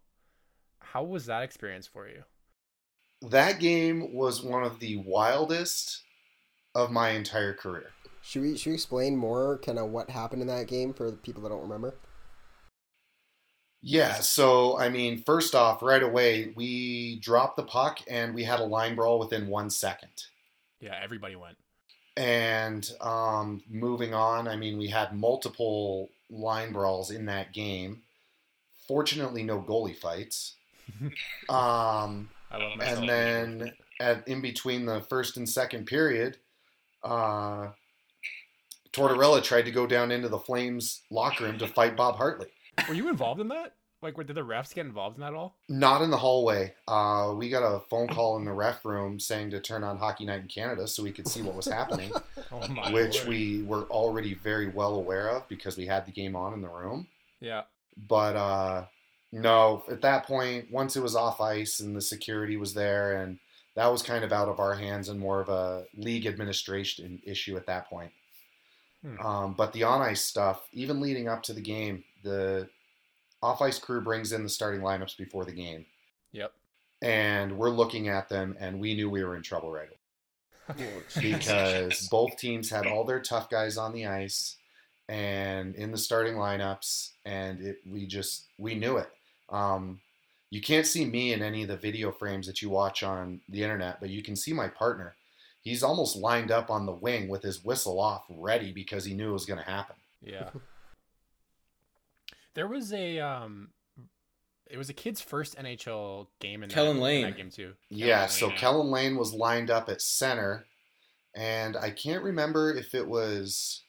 How 0.81 1.03
was 1.03 1.25
that 1.27 1.43
experience 1.43 1.87
for 1.87 2.07
you? 2.07 2.23
That 3.29 3.59
game 3.59 4.13
was 4.13 4.43
one 4.43 4.63
of 4.63 4.79
the 4.79 4.97
wildest 4.97 6.01
of 6.75 6.91
my 6.91 7.11
entire 7.11 7.53
career. 7.53 7.91
Should 8.21 8.41
we 8.41 8.57
should 8.57 8.69
we 8.69 8.75
explain 8.75 9.15
more 9.15 9.59
kind 9.59 9.79
of 9.79 9.89
what 9.89 10.09
happened 10.09 10.41
in 10.41 10.47
that 10.47 10.67
game 10.67 10.93
for 10.93 11.09
the 11.09 11.17
people 11.17 11.43
that 11.43 11.49
don't 11.49 11.61
remember? 11.61 11.95
Yeah, 13.81 14.15
so 14.15 14.77
I 14.77 14.89
mean, 14.89 15.23
first 15.23 15.55
off, 15.55 15.81
right 15.81 16.03
away, 16.03 16.53
we 16.55 17.19
dropped 17.19 17.57
the 17.57 17.63
puck 17.63 17.99
and 18.07 18.35
we 18.35 18.43
had 18.43 18.59
a 18.59 18.65
line 18.65 18.95
brawl 18.95 19.17
within 19.19 19.47
one 19.47 19.69
second. 19.69 20.25
Yeah, 20.79 20.99
everybody 21.01 21.35
went. 21.35 21.57
And 22.15 22.89
um, 23.01 23.63
moving 23.69 24.13
on, 24.13 24.47
I 24.47 24.55
mean, 24.55 24.77
we 24.77 24.87
had 24.87 25.13
multiple 25.13 26.09
line 26.29 26.73
brawls 26.73 27.09
in 27.09 27.25
that 27.25 27.53
game. 27.53 28.03
Fortunately, 28.87 29.43
no 29.43 29.61
goalie 29.61 29.97
fights. 29.97 30.55
um, 31.49 32.29
I 32.51 32.57
love 32.57 32.77
myself. 32.77 32.99
and 32.99 33.09
then 33.09 33.73
at 33.99 34.27
in 34.27 34.41
between 34.41 34.85
the 34.85 35.01
first 35.01 35.37
and 35.37 35.47
second 35.47 35.85
period, 35.85 36.37
uh, 37.03 37.69
Tortorella 38.93 39.41
tried 39.43 39.63
to 39.65 39.71
go 39.71 39.87
down 39.87 40.11
into 40.11 40.27
the 40.29 40.39
Flames 40.39 41.01
locker 41.09 41.45
room 41.45 41.57
to 41.59 41.67
fight 41.67 41.95
Bob 41.95 42.15
Hartley. 42.17 42.47
were 42.87 42.93
you 42.93 43.09
involved 43.09 43.39
in 43.39 43.47
that? 43.49 43.75
Like, 44.01 44.15
did 44.17 44.35
the 44.35 44.41
refs 44.41 44.73
get 44.73 44.87
involved 44.87 45.17
in 45.17 45.21
that 45.21 45.27
at 45.27 45.35
all? 45.35 45.55
Not 45.69 46.01
in 46.01 46.09
the 46.09 46.17
hallway. 46.17 46.73
Uh, 46.87 47.35
we 47.37 47.49
got 47.49 47.61
a 47.61 47.81
phone 47.81 48.07
call 48.07 48.35
in 48.37 48.45
the 48.45 48.51
ref 48.51 48.83
room 48.83 49.19
saying 49.19 49.51
to 49.51 49.59
turn 49.59 49.83
on 49.83 49.97
Hockey 49.99 50.25
Night 50.25 50.41
in 50.41 50.47
Canada 50.47 50.87
so 50.87 51.03
we 51.03 51.11
could 51.11 51.27
see 51.27 51.43
what 51.43 51.55
was 51.55 51.67
happening, 51.67 52.11
Oh 52.51 52.67
my 52.67 52.91
which 52.91 53.17
lord. 53.17 53.27
we 53.29 53.61
were 53.61 53.83
already 53.83 54.33
very 54.33 54.69
well 54.69 54.95
aware 54.95 55.29
of 55.29 55.47
because 55.47 55.77
we 55.77 55.85
had 55.85 56.07
the 56.07 56.11
game 56.11 56.35
on 56.35 56.53
in 56.53 56.61
the 56.61 56.67
room. 56.67 57.05
Yeah. 57.39 57.61
But 58.07 58.35
uh, 58.35 58.85
no, 59.31 59.83
at 59.89 60.01
that 60.01 60.25
point, 60.25 60.71
once 60.71 60.95
it 60.95 61.03
was 61.03 61.15
off 61.15 61.39
ice 61.41 61.79
and 61.79 61.95
the 61.95 62.01
security 62.01 62.57
was 62.57 62.73
there, 62.73 63.21
and 63.21 63.39
that 63.75 63.87
was 63.87 64.03
kind 64.03 64.23
of 64.23 64.33
out 64.33 64.49
of 64.49 64.59
our 64.59 64.75
hands 64.75 65.07
and 65.09 65.19
more 65.19 65.39
of 65.39 65.49
a 65.49 65.85
league 65.95 66.25
administration 66.25 67.21
issue 67.25 67.55
at 67.55 67.67
that 67.67 67.89
point. 67.89 68.11
Hmm. 69.03 69.19
Um, 69.25 69.53
but 69.53 69.73
the 69.73 69.83
on 69.83 70.01
ice 70.01 70.21
stuff, 70.21 70.67
even 70.73 70.99
leading 70.99 71.27
up 71.27 71.43
to 71.43 71.53
the 71.53 71.61
game, 71.61 72.03
the 72.23 72.69
off 73.41 73.61
ice 73.61 73.79
crew 73.79 74.01
brings 74.01 74.31
in 74.33 74.43
the 74.43 74.49
starting 74.49 74.81
lineups 74.81 75.17
before 75.17 75.45
the 75.45 75.51
game, 75.53 75.85
Yep. 76.33 76.51
and 77.01 77.57
we're 77.57 77.69
looking 77.71 78.07
at 78.09 78.29
them, 78.29 78.55
and 78.59 78.79
we 78.79 78.93
knew 78.93 79.09
we 79.09 79.23
were 79.23 79.35
in 79.35 79.41
trouble 79.41 79.71
right 79.71 79.87
away 79.87 79.97
Oh, 80.69 81.03
because 81.21 82.07
both 82.09 82.37
teams 82.37 82.69
had 82.69 82.85
all 82.85 83.03
their 83.03 83.19
tough 83.19 83.49
guys 83.49 83.77
on 83.77 83.93
the 83.93 84.05
ice 84.05 84.57
and 85.09 85.75
in 85.75 85.91
the 85.91 85.97
starting 85.97 86.35
lineups, 86.35 87.11
and 87.25 87.59
it, 87.61 87.77
we 87.85 88.05
just 88.05 88.47
we 88.57 88.75
knew 88.75 88.97
it. 88.97 89.09
Um, 89.51 90.01
you 90.49 90.61
can't 90.61 90.87
see 90.87 91.05
me 91.05 91.33
in 91.33 91.41
any 91.41 91.61
of 91.61 91.69
the 91.69 91.77
video 91.77 92.11
frames 92.11 92.47
that 92.47 92.61
you 92.61 92.69
watch 92.69 93.03
on 93.03 93.41
the 93.49 93.63
internet, 93.63 93.99
but 93.99 94.09
you 94.09 94.21
can 94.21 94.35
see 94.35 94.53
my 94.53 94.67
partner. 94.67 95.15
He's 95.61 95.83
almost 95.83 96.15
lined 96.15 96.51
up 96.51 96.69
on 96.69 96.85
the 96.85 96.91
wing 96.91 97.29
with 97.29 97.43
his 97.43 97.63
whistle 97.63 97.99
off, 97.99 98.25
ready 98.29 98.71
because 98.71 99.05
he 99.05 99.13
knew 99.13 99.29
it 99.29 99.33
was 99.33 99.45
going 99.45 99.59
to 99.59 99.69
happen. 99.69 99.95
Yeah. 100.21 100.49
there 102.53 102.67
was 102.67 102.91
a 102.93 103.19
um 103.19 103.69
it 104.69 104.77
was 104.77 104.89
a 104.89 104.93
kid's 104.93 105.19
first 105.19 105.57
NHL 105.57 106.27
game 106.39 106.63
in 106.63 106.69
that, 106.69 106.75
Kellen 106.75 106.97
in 106.97 107.03
Lane. 107.03 107.23
that 107.23 107.37
game 107.37 107.49
too. 107.49 107.73
Yeah, 107.89 108.27
so 108.27 108.49
Kellan 108.51 108.89
Lain 108.89 109.17
was 109.17 109.33
lined 109.33 109.69
up 109.69 109.89
at 109.89 110.01
center, 110.01 110.65
and 111.35 111.75
I 111.75 111.91
can't 111.91 112.23
remember 112.23 112.73
if 112.73 112.95
it 112.95 113.07
was 113.07 113.81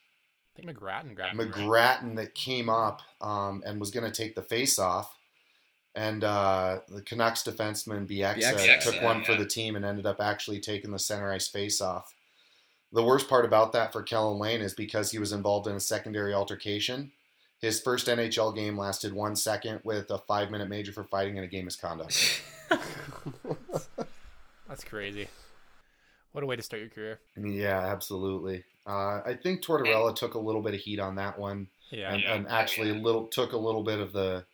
I 0.56 0.60
think 0.60 0.76
McGrattan 0.76 1.14
grabbed? 1.14 1.38
McGrattan 1.38 2.16
that 2.16 2.34
came 2.34 2.68
up 2.68 3.00
um, 3.20 3.62
and 3.64 3.78
was 3.78 3.90
going 3.90 4.10
to 4.10 4.16
take 4.16 4.34
the 4.34 4.42
face 4.42 4.78
off. 4.78 5.16
And 5.94 6.24
uh, 6.24 6.80
the 6.88 7.02
Canucks 7.02 7.42
defenseman 7.42 8.06
Bieksa 8.08 8.54
Bieksa, 8.54 8.80
took 8.82 8.94
yeah, 8.96 9.04
one 9.04 9.24
for 9.24 9.34
the 9.34 9.44
team 9.44 9.76
and 9.76 9.84
ended 9.84 10.06
up 10.06 10.20
actually 10.20 10.58
taking 10.58 10.90
the 10.90 10.98
center 10.98 11.30
ice 11.30 11.48
face 11.48 11.80
off. 11.80 12.14
The 12.92 13.02
worst 13.02 13.28
part 13.28 13.44
about 13.44 13.72
that 13.72 13.92
for 13.92 14.02
Kellan 14.02 14.38
Lain 14.38 14.60
is 14.60 14.74
because 14.74 15.10
he 15.10 15.18
was 15.18 15.32
involved 15.32 15.66
in 15.66 15.74
a 15.74 15.80
secondary 15.80 16.32
altercation. 16.34 17.12
His 17.60 17.80
first 17.80 18.06
NHL 18.06 18.54
game 18.54 18.76
lasted 18.76 19.12
one 19.12 19.36
second 19.36 19.80
with 19.84 20.10
a 20.10 20.18
five 20.18 20.50
minute 20.50 20.68
major 20.68 20.92
for 20.92 21.04
fighting 21.04 21.36
in 21.36 21.44
a 21.44 21.46
game 21.46 21.66
misconduct. 21.66 22.42
That's 24.68 24.84
crazy. 24.84 25.28
What 26.32 26.42
a 26.42 26.46
way 26.46 26.56
to 26.56 26.62
start 26.62 26.80
your 26.80 26.90
career. 26.90 27.20
yeah, 27.36 27.78
absolutely. 27.78 28.64
Uh, 28.86 29.20
I 29.24 29.38
think 29.42 29.62
Tortorella 29.62 30.14
took 30.14 30.34
a 30.34 30.38
little 30.38 30.62
bit 30.62 30.74
of 30.74 30.80
heat 30.80 30.98
on 30.98 31.16
that 31.16 31.38
one. 31.38 31.68
Yeah. 31.90 32.14
and, 32.14 32.24
and 32.24 32.48
actually 32.48 32.90
a 32.90 32.94
little 32.94 33.26
took 33.26 33.52
a 33.52 33.58
little 33.58 33.82
bit 33.82 34.00
of 34.00 34.14
the 34.14 34.46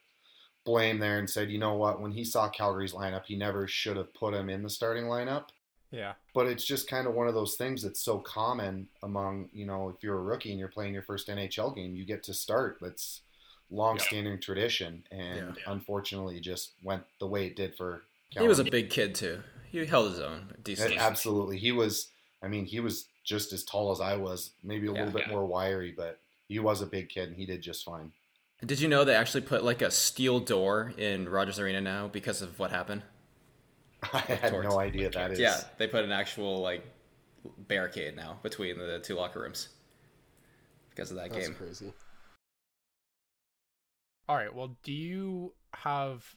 blame 0.68 0.98
there 0.98 1.18
and 1.18 1.28
said, 1.28 1.50
you 1.50 1.58
know 1.58 1.74
what, 1.74 1.98
when 2.00 2.12
he 2.12 2.22
saw 2.24 2.48
Calgary's 2.50 2.92
lineup, 2.92 3.24
he 3.26 3.36
never 3.36 3.66
should 3.66 3.96
have 3.96 4.12
put 4.12 4.34
him 4.34 4.50
in 4.50 4.62
the 4.62 4.68
starting 4.68 5.04
lineup. 5.04 5.46
Yeah. 5.90 6.12
But 6.34 6.46
it's 6.46 6.64
just 6.64 6.86
kind 6.88 7.06
of 7.06 7.14
one 7.14 7.26
of 7.26 7.32
those 7.32 7.54
things 7.54 7.82
that's 7.82 8.00
so 8.00 8.18
common 8.18 8.88
among, 9.02 9.48
you 9.54 9.64
know, 9.64 9.88
if 9.88 10.02
you're 10.02 10.18
a 10.18 10.22
rookie 10.22 10.50
and 10.50 10.58
you're 10.58 10.68
playing 10.68 10.92
your 10.92 11.02
first 11.02 11.28
NHL 11.28 11.74
game, 11.74 11.96
you 11.96 12.04
get 12.04 12.22
to 12.24 12.34
start. 12.34 12.76
That's 12.82 13.22
long-standing 13.70 14.40
tradition, 14.40 15.04
and 15.10 15.56
Yeah. 15.56 15.72
unfortunately, 15.72 16.40
just 16.40 16.72
went 16.82 17.04
the 17.18 17.26
way 17.26 17.46
it 17.46 17.56
did 17.56 17.74
for. 17.74 18.02
He 18.30 18.46
was 18.46 18.58
a 18.58 18.64
big 18.64 18.90
kid 18.90 19.14
too. 19.14 19.42
He 19.70 19.84
held 19.86 20.10
his 20.10 20.20
own 20.20 20.54
decently. 20.62 20.98
absolutely. 20.98 21.58
He 21.58 21.72
was. 21.72 22.08
I 22.42 22.48
mean, 22.48 22.66
he 22.66 22.80
was 22.80 23.06
just 23.24 23.52
as 23.52 23.64
tall 23.64 23.90
as 23.90 24.00
I 24.00 24.16
was, 24.16 24.50
maybe 24.62 24.86
a 24.86 24.92
Yeah. 24.92 25.04
little 25.04 25.18
bit 25.18 25.28
more 25.28 25.44
wiry, 25.44 25.92
but 25.92 26.20
he 26.48 26.58
was 26.58 26.80
a 26.82 26.86
big 26.86 27.08
kid 27.08 27.28
and 27.28 27.36
he 27.36 27.44
did 27.46 27.60
just 27.62 27.84
fine. 27.84 28.12
Did 28.64 28.80
you 28.80 28.88
know 28.88 29.04
they 29.04 29.14
actually 29.14 29.42
put 29.42 29.62
like 29.64 29.82
a 29.82 29.90
steel 29.90 30.40
door 30.40 30.92
in 30.98 31.28
Rogers 31.28 31.58
Arena 31.58 31.80
now 31.80 32.08
because 32.08 32.42
of 32.42 32.58
what 32.58 32.70
happened? 32.70 33.02
I 34.12 34.18
had 34.18 34.50
Torts. 34.50 34.68
no 34.68 34.78
idea 34.80 35.10
that 35.10 35.32
is. 35.32 35.38
Yeah, 35.38 35.60
they 35.78 35.86
put 35.86 36.04
an 36.04 36.12
actual 36.12 36.60
like 36.60 36.84
barricade 37.68 38.16
now 38.16 38.38
between 38.42 38.78
the 38.78 38.98
two 38.98 39.14
locker 39.14 39.40
rooms 39.40 39.68
because 40.90 41.10
of 41.10 41.16
that 41.16 41.30
That's 41.30 41.46
game. 41.48 41.56
crazy. 41.56 41.92
All 44.28 44.36
right. 44.36 44.54
Well, 44.54 44.76
do 44.82 44.92
you 44.92 45.54
have 45.74 46.36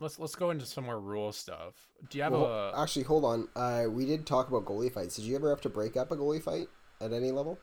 let's 0.00 0.18
let's 0.18 0.34
go 0.34 0.50
into 0.50 0.66
some 0.66 0.84
more 0.84 0.98
rule 1.00 1.32
stuff. 1.32 1.74
Do 2.10 2.18
you 2.18 2.24
have 2.24 2.32
Well, 2.32 2.44
a 2.46 2.82
actually, 2.82 3.04
hold 3.04 3.24
on. 3.24 3.48
Uh, 3.54 3.84
we 3.90 4.04
did 4.06 4.26
talk 4.26 4.48
about 4.48 4.64
goalie 4.64 4.92
fights. 4.92 5.16
Did 5.16 5.24
you 5.26 5.36
ever 5.36 5.50
have 5.50 5.60
to 5.62 5.68
break 5.68 5.96
up 5.96 6.10
a 6.10 6.16
goalie 6.16 6.42
fight 6.42 6.68
at 7.00 7.12
any 7.12 7.30
level? 7.30 7.58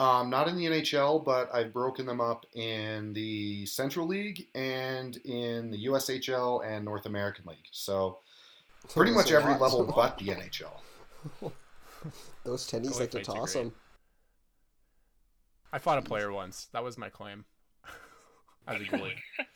Um, 0.00 0.30
not 0.30 0.48
in 0.48 0.56
the 0.56 0.64
NHL, 0.64 1.22
but 1.22 1.54
I've 1.54 1.74
broken 1.74 2.06
them 2.06 2.22
up 2.22 2.46
in 2.54 3.12
the 3.12 3.66
Central 3.66 4.06
League 4.06 4.46
and 4.54 5.14
in 5.26 5.70
the 5.70 5.84
USHL 5.88 6.64
and 6.66 6.86
North 6.86 7.04
American 7.04 7.44
League. 7.46 7.68
So 7.70 8.20
pretty 8.88 9.12
much 9.12 9.30
every 9.30 9.52
what? 9.52 9.60
level 9.60 9.84
but 9.94 10.16
the 10.16 10.28
NHL. 10.28 10.72
Those 12.44 12.66
tennies 12.66 12.98
like 12.98 13.10
to 13.10 13.20
toss 13.20 13.52
them. 13.52 13.74
I 15.70 15.76
fought 15.76 15.98
a 15.98 16.02
player 16.02 16.32
once. 16.32 16.68
That 16.72 16.82
was 16.82 16.96
my 16.96 17.10
claim. 17.10 17.44
As 18.66 18.80
a 18.80 18.84
goalie. 18.84 19.12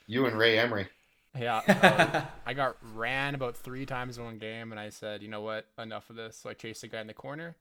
You 0.06 0.26
and 0.26 0.36
Ray 0.36 0.58
Emery. 0.58 0.88
Yeah. 1.34 1.62
uh, 1.66 2.22
I 2.44 2.52
got 2.52 2.76
ran 2.94 3.34
about 3.34 3.56
three 3.56 3.86
times 3.86 4.18
in 4.18 4.24
one 4.24 4.36
game, 4.36 4.72
and 4.72 4.78
I 4.78 4.90
said, 4.90 5.22
you 5.22 5.28
know 5.28 5.40
what, 5.40 5.68
enough 5.78 6.10
of 6.10 6.16
this. 6.16 6.36
So 6.36 6.50
I 6.50 6.52
chased 6.52 6.82
the 6.82 6.88
guy 6.88 7.00
in 7.00 7.06
the 7.06 7.14
corner, 7.14 7.56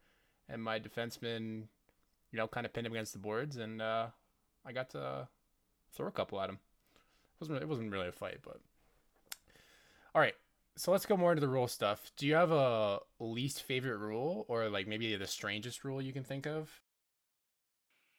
and 0.49 0.61
my 0.61 0.81
defenseman, 0.81 1.67
you 2.33 2.37
know, 2.39 2.47
kind 2.47 2.65
of 2.65 2.73
pinned 2.73 2.87
him 2.87 2.93
against 2.93 3.13
the 3.13 3.19
boards, 3.19 3.57
and 3.57 3.81
uh, 3.81 4.07
I 4.65 4.73
got 4.73 4.89
to 4.89 5.27
throw 5.93 6.07
a 6.07 6.11
couple 6.11 6.41
at 6.41 6.49
him. 6.49 6.55
It 6.55 7.41
wasn't 7.41 7.61
it 7.61 7.67
wasn't 7.67 7.91
really 7.91 8.07
a 8.07 8.11
fight, 8.11 8.39
but 8.43 8.59
all 10.13 10.21
right. 10.21 10.33
So 10.75 10.91
let's 10.91 11.05
go 11.05 11.15
more 11.15 11.31
into 11.31 11.41
the 11.41 11.47
rule 11.47 11.67
stuff. 11.67 12.11
Do 12.17 12.25
you 12.25 12.33
have 12.33 12.51
a 12.51 12.99
least 13.19 13.61
favorite 13.61 13.99
rule, 13.99 14.45
or 14.47 14.67
like 14.69 14.87
maybe 14.87 15.15
the 15.15 15.27
strangest 15.27 15.85
rule 15.85 16.01
you 16.01 16.11
can 16.11 16.23
think 16.23 16.47
of? 16.47 16.81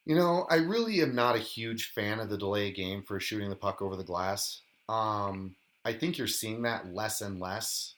You 0.04 0.14
know, 0.14 0.46
I 0.48 0.56
really 0.56 1.00
am 1.00 1.16
not 1.16 1.34
a 1.34 1.40
huge 1.40 1.90
fan 1.92 2.20
of 2.20 2.28
the 2.28 2.38
delay 2.38 2.70
game 2.70 3.02
for 3.02 3.18
shooting 3.18 3.50
the 3.50 3.56
puck 3.56 3.82
over 3.82 3.96
the 3.96 4.04
glass. 4.04 4.60
Um, 4.88 5.56
I 5.84 5.92
think 5.92 6.16
you're 6.16 6.26
seeing 6.28 6.62
that 6.62 6.92
less 6.92 7.20
and 7.22 7.40
less 7.40 7.94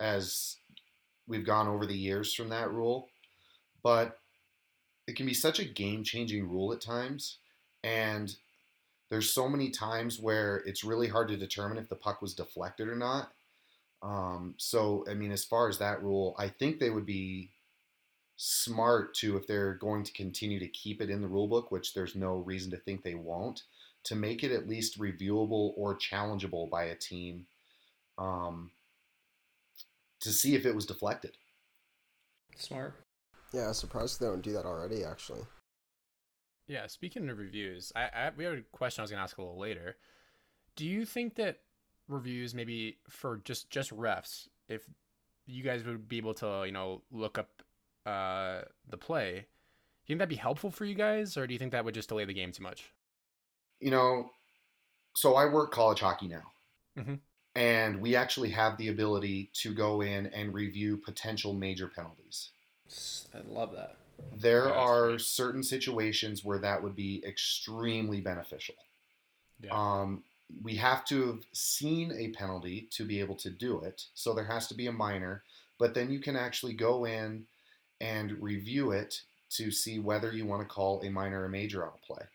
as 0.00 0.56
we've 1.26 1.44
gone 1.44 1.68
over 1.68 1.84
the 1.84 1.98
years 1.98 2.32
from 2.32 2.48
that 2.50 2.70
rule. 2.70 3.08
But 3.82 4.16
it 5.08 5.16
can 5.16 5.26
be 5.26 5.34
such 5.34 5.58
a 5.58 5.64
game 5.64 6.04
changing 6.04 6.48
rule 6.48 6.70
at 6.72 6.82
times. 6.82 7.38
And 7.82 8.36
there's 9.08 9.32
so 9.32 9.48
many 9.48 9.70
times 9.70 10.20
where 10.20 10.58
it's 10.66 10.84
really 10.84 11.08
hard 11.08 11.28
to 11.28 11.36
determine 11.36 11.78
if 11.78 11.88
the 11.88 11.96
puck 11.96 12.20
was 12.20 12.34
deflected 12.34 12.88
or 12.88 12.94
not. 12.94 13.32
Um, 14.02 14.54
so, 14.58 15.06
I 15.10 15.14
mean, 15.14 15.32
as 15.32 15.44
far 15.44 15.66
as 15.68 15.78
that 15.78 16.02
rule, 16.02 16.36
I 16.38 16.48
think 16.48 16.78
they 16.78 16.90
would 16.90 17.06
be 17.06 17.50
smart 18.36 19.14
to 19.14 19.38
if 19.38 19.46
they're 19.46 19.74
going 19.74 20.04
to 20.04 20.12
continue 20.12 20.58
to 20.60 20.68
keep 20.68 21.00
it 21.00 21.08
in 21.08 21.22
the 21.22 21.26
rule 21.26 21.48
book, 21.48 21.72
which 21.72 21.94
there's 21.94 22.14
no 22.14 22.36
reason 22.36 22.70
to 22.72 22.76
think 22.76 23.02
they 23.02 23.14
won't, 23.14 23.62
to 24.04 24.14
make 24.14 24.44
it 24.44 24.52
at 24.52 24.68
least 24.68 25.00
reviewable 25.00 25.72
or 25.74 25.96
challengeable 25.96 26.68
by 26.68 26.84
a 26.84 26.94
team 26.94 27.46
um, 28.18 28.70
to 30.20 30.28
see 30.28 30.54
if 30.54 30.66
it 30.66 30.74
was 30.74 30.84
deflected. 30.84 31.38
Smart. 32.56 33.07
Yeah, 33.52 33.64
I 33.64 33.68
was 33.68 33.78
surprised 33.78 34.20
they 34.20 34.26
don't 34.26 34.40
do 34.40 34.52
that 34.52 34.64
already. 34.64 35.04
Actually, 35.04 35.42
Yeah, 36.66 36.86
speaking 36.86 37.28
of 37.30 37.38
reviews, 37.38 37.92
I, 37.96 38.02
I 38.14 38.30
we 38.36 38.44
have 38.44 38.54
a 38.54 38.62
question 38.72 39.00
I 39.00 39.04
was 39.04 39.10
gonna 39.10 39.22
ask 39.22 39.38
a 39.38 39.42
little 39.42 39.58
later. 39.58 39.96
Do 40.76 40.86
you 40.86 41.04
think 41.06 41.36
that 41.36 41.60
reviews 42.08 42.54
maybe 42.54 42.98
for 43.08 43.38
just 43.44 43.70
just 43.70 43.90
refs, 43.92 44.48
if 44.68 44.88
you 45.46 45.64
guys 45.64 45.84
would 45.84 46.08
be 46.08 46.18
able 46.18 46.34
to, 46.36 46.64
you 46.66 46.72
know, 46.72 47.02
look 47.12 47.38
up 47.38 47.62
uh 48.06 48.62
the 48.88 48.98
play, 48.98 49.32
do 49.34 49.40
you 49.40 50.08
think 50.08 50.18
that'd 50.20 50.30
be 50.30 50.36
helpful 50.36 50.70
for 50.70 50.84
you 50.86 50.94
guys, 50.96 51.36
or 51.36 51.46
do 51.46 51.54
you 51.54 51.58
think 51.60 51.72
that 51.72 51.84
would 51.84 51.94
just 51.94 52.10
delay 52.10 52.24
the 52.26 52.34
game 52.34 52.52
too 52.52 52.62
much? 52.64 52.92
You 53.80 53.90
know, 53.90 54.30
so 55.16 55.36
I 55.36 55.46
work 55.46 55.72
college 55.72 56.00
hockey 56.00 56.28
now. 56.28 56.52
Mhm. 56.96 57.20
And 57.56 58.00
we 58.00 58.16
actually 58.16 58.48
have 58.50 58.78
the 58.78 58.88
ability 58.88 59.50
to 59.56 59.74
go 59.74 60.00
in 60.00 60.28
and 60.28 60.54
review 60.54 60.96
potential 60.96 61.52
major 61.52 61.88
penalties. 61.88 62.52
I 63.34 63.38
love 63.46 63.72
that. 63.72 63.96
There 64.32 64.64
Yeah, 64.64 64.74
are 64.74 65.18
great. 65.18 65.18
certain 65.18 65.62
situations 65.62 66.44
where 66.44 66.58
that 66.60 66.82
would 66.82 66.94
be 66.96 67.22
extremely 67.26 68.20
beneficial. 68.20 68.74
Yeah. 69.60 69.72
Um, 69.72 70.24
we 70.62 70.76
have 70.76 71.04
to 71.06 71.26
have 71.28 71.44
seen 71.52 72.12
a 72.12 72.30
penalty 72.30 72.88
to 72.92 73.04
be 73.04 73.20
able 73.20 73.36
to 73.36 73.50
do 73.50 73.80
it. 73.82 74.06
So 74.14 74.34
there 74.34 74.44
has 74.46 74.66
to 74.68 74.74
be 74.74 74.86
a 74.86 74.92
minor, 74.92 75.44
but 75.78 75.94
then 75.94 76.10
you 76.10 76.20
can 76.20 76.36
actually 76.36 76.74
go 76.74 77.04
in 77.06 77.46
and 78.00 78.42
review 78.42 78.92
it 78.92 79.22
to 79.50 79.70
see 79.70 79.98
whether 79.98 80.32
you 80.32 80.46
want 80.46 80.62
to 80.62 80.68
call 80.74 81.02
a 81.02 81.10
minor 81.10 81.44
or 81.44 81.48
major 81.48 81.84
on 81.86 81.92
a 81.94 82.06
play. 82.06 82.26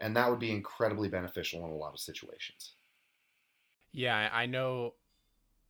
And 0.00 0.16
that 0.16 0.30
would 0.30 0.40
be 0.40 0.52
incredibly 0.52 1.08
beneficial 1.08 1.64
in 1.66 1.72
a 1.72 1.76
lot 1.76 1.94
of 1.94 2.00
situations. 2.00 2.74
Yeah, 3.92 4.16
I 4.32 4.42
I 4.42 4.46
know. 4.46 4.94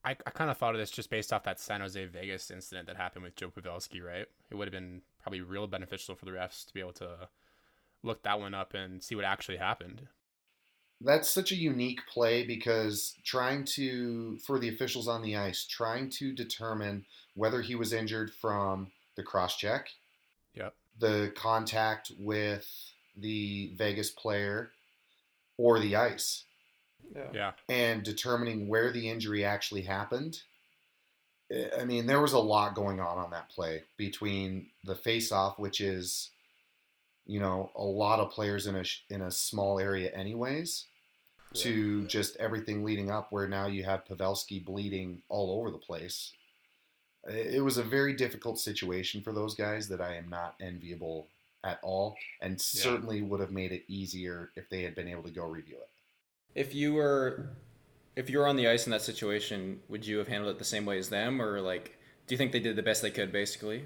I, 0.04 0.12
I 0.12 0.30
kind 0.30 0.50
of 0.50 0.56
thought 0.56 0.74
of 0.74 0.80
this 0.80 0.90
just 0.90 1.10
based 1.10 1.32
off 1.32 1.44
that 1.44 1.60
San 1.60 1.80
Jose 1.80 2.04
Vegas 2.06 2.50
incident 2.50 2.86
that 2.86 2.96
happened 2.96 3.24
with 3.24 3.36
Joe 3.36 3.50
Pavelski, 3.50 4.02
right? 4.02 4.26
It 4.50 4.54
would 4.54 4.66
have 4.66 4.72
been 4.72 5.02
probably 5.22 5.40
real 5.42 5.66
beneficial 5.66 6.14
for 6.14 6.24
the 6.24 6.30
refs 6.30 6.64
to 6.66 6.72
be 6.72 6.80
able 6.80 6.94
to 6.94 7.28
look 8.02 8.22
that 8.22 8.40
one 8.40 8.54
up 8.54 8.72
and 8.74 9.02
see 9.02 9.14
what 9.14 9.24
actually 9.26 9.58
happened. 9.58 10.08
that's 11.02 11.28
such 11.28 11.52
a 11.52 11.56
unique 11.56 12.00
play 12.12 12.44
because 12.46 13.14
trying 13.24 13.64
to 13.64 14.38
for 14.46 14.58
the 14.58 14.68
officials 14.68 15.06
on 15.08 15.22
the 15.22 15.36
ice 15.36 15.66
trying 15.66 16.08
to 16.10 16.32
determine 16.32 17.04
whether 17.34 17.60
he 17.62 17.74
was 17.74 17.92
injured 17.92 18.30
from 18.32 18.90
the 19.16 19.22
cross 19.22 19.56
check 19.56 19.88
Yep. 20.54 20.74
the 20.98 21.32
contact 21.36 22.10
with 22.18 22.66
the 23.16 23.72
Vegas 23.76 24.10
player 24.10 24.72
or 25.58 25.78
the 25.78 25.94
ice 25.96 26.44
Yeah. 27.14 27.52
and 27.68 28.02
determining 28.02 28.68
where 28.68 28.90
the 28.92 29.08
injury 29.08 29.44
actually 29.44 29.82
happened. 29.82 30.42
I- 31.50 31.70
I 31.80 31.84
mean, 31.84 32.06
there 32.06 32.20
was 32.20 32.32
a 32.32 32.38
lot 32.38 32.74
going 32.74 33.00
on 33.00 33.18
on 33.18 33.30
that 33.30 33.48
play 33.48 33.82
between 33.96 34.70
the 34.84 34.94
face-off, 34.94 35.58
which 35.58 35.80
is, 35.80 36.30
you 37.26 37.40
know, 37.40 37.70
a 37.74 37.82
lot 37.84 38.20
of 38.20 38.30
players 38.30 38.66
in 38.66 38.76
a 38.76 38.84
in 39.08 39.20
a 39.22 39.30
small 39.30 39.78
area, 39.80 40.10
anyways, 40.12 40.86
to 41.54 42.06
just 42.06 42.36
everything 42.36 42.84
leading 42.84 43.10
up, 43.10 43.32
where 43.32 43.48
now 43.48 43.66
you 43.66 43.82
have 43.84 44.04
Pavelski 44.04 44.64
bleeding 44.64 45.22
all 45.28 45.58
over 45.58 45.70
the 45.70 45.78
place. 45.78 46.32
It 47.24 47.56
it 47.56 47.60
was 47.60 47.76
a 47.76 47.82
very 47.82 48.12
difficult 48.14 48.58
situation 48.60 49.20
for 49.22 49.32
those 49.32 49.54
guys 49.54 49.88
that 49.88 50.00
I 50.00 50.14
am 50.16 50.28
not 50.28 50.54
enviable 50.60 51.26
at 51.64 51.80
all, 51.82 52.16
and 52.40 52.60
certainly 52.60 53.20
would 53.22 53.40
have 53.40 53.50
made 53.50 53.72
it 53.72 53.84
easier 53.88 54.50
if 54.56 54.68
they 54.70 54.82
had 54.82 54.94
been 54.94 55.08
able 55.08 55.24
to 55.24 55.30
go 55.30 55.44
review 55.44 55.76
it. 55.76 55.88
If 56.54 56.74
you 56.74 56.94
were, 56.94 57.50
if 58.16 58.28
you 58.28 58.38
were 58.38 58.46
on 58.46 58.56
the 58.56 58.68
ice 58.68 58.86
in 58.86 58.90
that 58.92 59.02
situation, 59.02 59.80
would 59.88 60.06
you 60.06 60.18
have 60.18 60.28
handled 60.28 60.54
it 60.54 60.58
the 60.58 60.64
same 60.64 60.84
way 60.84 60.98
as 60.98 61.08
them, 61.08 61.40
or 61.40 61.60
like, 61.60 61.98
do 62.26 62.34
you 62.34 62.38
think 62.38 62.52
they 62.52 62.60
did 62.60 62.76
the 62.76 62.82
best 62.82 63.02
they 63.02 63.10
could, 63.10 63.32
basically? 63.32 63.84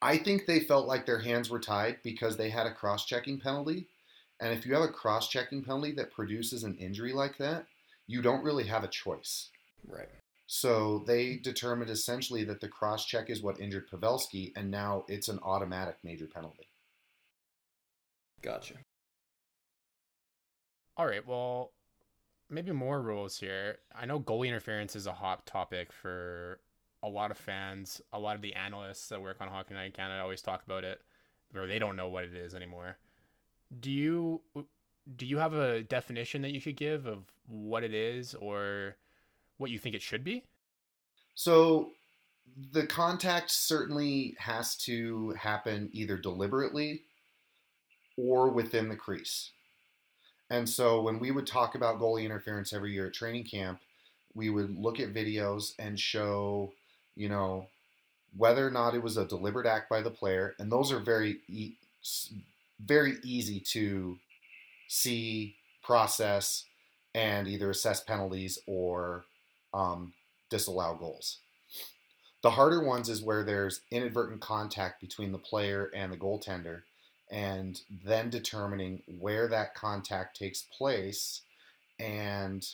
I 0.00 0.18
think 0.18 0.46
they 0.46 0.60
felt 0.60 0.88
like 0.88 1.06
their 1.06 1.20
hands 1.20 1.48
were 1.48 1.60
tied 1.60 1.98
because 2.02 2.36
they 2.36 2.50
had 2.50 2.66
a 2.66 2.74
cross 2.74 3.06
checking 3.06 3.38
penalty. 3.38 3.86
And 4.40 4.52
if 4.52 4.66
you 4.66 4.74
have 4.74 4.82
a 4.82 4.88
cross 4.88 5.28
checking 5.28 5.62
penalty 5.62 5.92
that 5.92 6.10
produces 6.10 6.64
an 6.64 6.74
injury 6.76 7.12
like 7.12 7.38
that, 7.38 7.66
you 8.08 8.20
don't 8.20 8.42
really 8.42 8.64
have 8.64 8.82
a 8.82 8.88
choice. 8.88 9.50
Right. 9.86 10.08
So 10.46 11.04
they 11.06 11.36
determined 11.36 11.90
essentially 11.90 12.44
that 12.44 12.60
the 12.60 12.68
cross 12.68 13.06
check 13.06 13.30
is 13.30 13.42
what 13.42 13.60
injured 13.60 13.88
Pavelski, 13.88 14.52
and 14.56 14.70
now 14.70 15.04
it's 15.08 15.28
an 15.28 15.38
automatic 15.42 15.96
major 16.02 16.26
penalty. 16.26 16.68
Gotcha. 18.42 18.74
All 20.96 21.06
right. 21.06 21.26
Well, 21.26 21.70
maybe 22.52 22.72
more 22.72 23.00
rules 23.00 23.38
here. 23.38 23.78
I 23.94 24.06
know 24.06 24.20
goalie 24.20 24.48
interference 24.48 24.94
is 24.94 25.06
a 25.06 25.12
hot 25.12 25.46
topic 25.46 25.92
for 25.92 26.60
a 27.02 27.08
lot 27.08 27.30
of 27.30 27.38
fans. 27.38 28.00
A 28.12 28.18
lot 28.18 28.36
of 28.36 28.42
the 28.42 28.54
analysts 28.54 29.08
that 29.08 29.22
work 29.22 29.38
on 29.40 29.48
Hockey 29.48 29.74
Night 29.74 29.86
in 29.86 29.92
Canada 29.92 30.20
always 30.20 30.42
talk 30.42 30.62
about 30.64 30.84
it, 30.84 31.00
or 31.54 31.66
they 31.66 31.78
don't 31.78 31.96
know 31.96 32.08
what 32.08 32.24
it 32.24 32.34
is 32.34 32.54
anymore. 32.54 32.98
Do 33.80 33.90
you 33.90 34.42
do 35.16 35.26
you 35.26 35.38
have 35.38 35.54
a 35.54 35.82
definition 35.82 36.42
that 36.42 36.52
you 36.52 36.60
could 36.60 36.76
give 36.76 37.06
of 37.06 37.24
what 37.46 37.82
it 37.82 37.94
is 37.94 38.34
or 38.34 38.96
what 39.56 39.70
you 39.70 39.78
think 39.78 39.94
it 39.94 40.02
should 40.02 40.22
be? 40.22 40.44
So 41.34 41.90
the 42.72 42.86
contact 42.86 43.50
certainly 43.50 44.36
has 44.38 44.76
to 44.76 45.30
happen 45.30 45.88
either 45.92 46.16
deliberately 46.18 47.02
or 48.16 48.50
within 48.50 48.88
the 48.88 48.96
crease. 48.96 49.50
And 50.52 50.68
so 50.68 51.00
when 51.00 51.18
we 51.18 51.30
would 51.30 51.46
talk 51.46 51.74
about 51.74 51.98
goalie 51.98 52.26
interference 52.26 52.74
every 52.74 52.92
year 52.92 53.06
at 53.06 53.14
training 53.14 53.44
camp, 53.44 53.80
we 54.34 54.50
would 54.50 54.76
look 54.78 55.00
at 55.00 55.14
videos 55.14 55.72
and 55.78 55.98
show, 55.98 56.74
you 57.16 57.30
know, 57.30 57.68
whether 58.36 58.66
or 58.66 58.70
not 58.70 58.94
it 58.94 59.02
was 59.02 59.16
a 59.16 59.24
deliberate 59.24 59.66
act 59.66 59.88
by 59.88 60.02
the 60.02 60.10
player, 60.10 60.54
and 60.58 60.70
those 60.70 60.92
are 60.92 60.98
very 60.98 61.38
e- 61.48 61.76
very 62.78 63.16
easy 63.22 63.60
to 63.60 64.18
see, 64.88 65.56
process, 65.82 66.66
and 67.14 67.48
either 67.48 67.70
assess 67.70 68.02
penalties 68.02 68.58
or 68.66 69.24
um, 69.72 70.12
disallow 70.50 70.94
goals. 70.94 71.38
The 72.42 72.50
harder 72.50 72.84
ones 72.84 73.08
is 73.08 73.22
where 73.22 73.42
there's 73.42 73.80
inadvertent 73.90 74.42
contact 74.42 75.00
between 75.00 75.32
the 75.32 75.38
player 75.38 75.90
and 75.94 76.12
the 76.12 76.18
goaltender, 76.18 76.82
and 77.32 77.80
then 78.04 78.28
determining 78.28 79.02
where 79.18 79.48
that 79.48 79.74
contact 79.74 80.38
takes 80.38 80.66
place, 80.76 81.42
and 81.98 82.64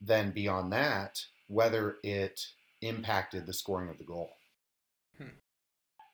then 0.00 0.32
beyond 0.32 0.72
that, 0.72 1.24
whether 1.46 1.96
it 2.02 2.40
impacted 2.82 3.46
the 3.46 3.52
scoring 3.52 3.88
of 3.88 3.98
the 3.98 4.04
goal. 4.04 4.32
hmm. 5.16 5.28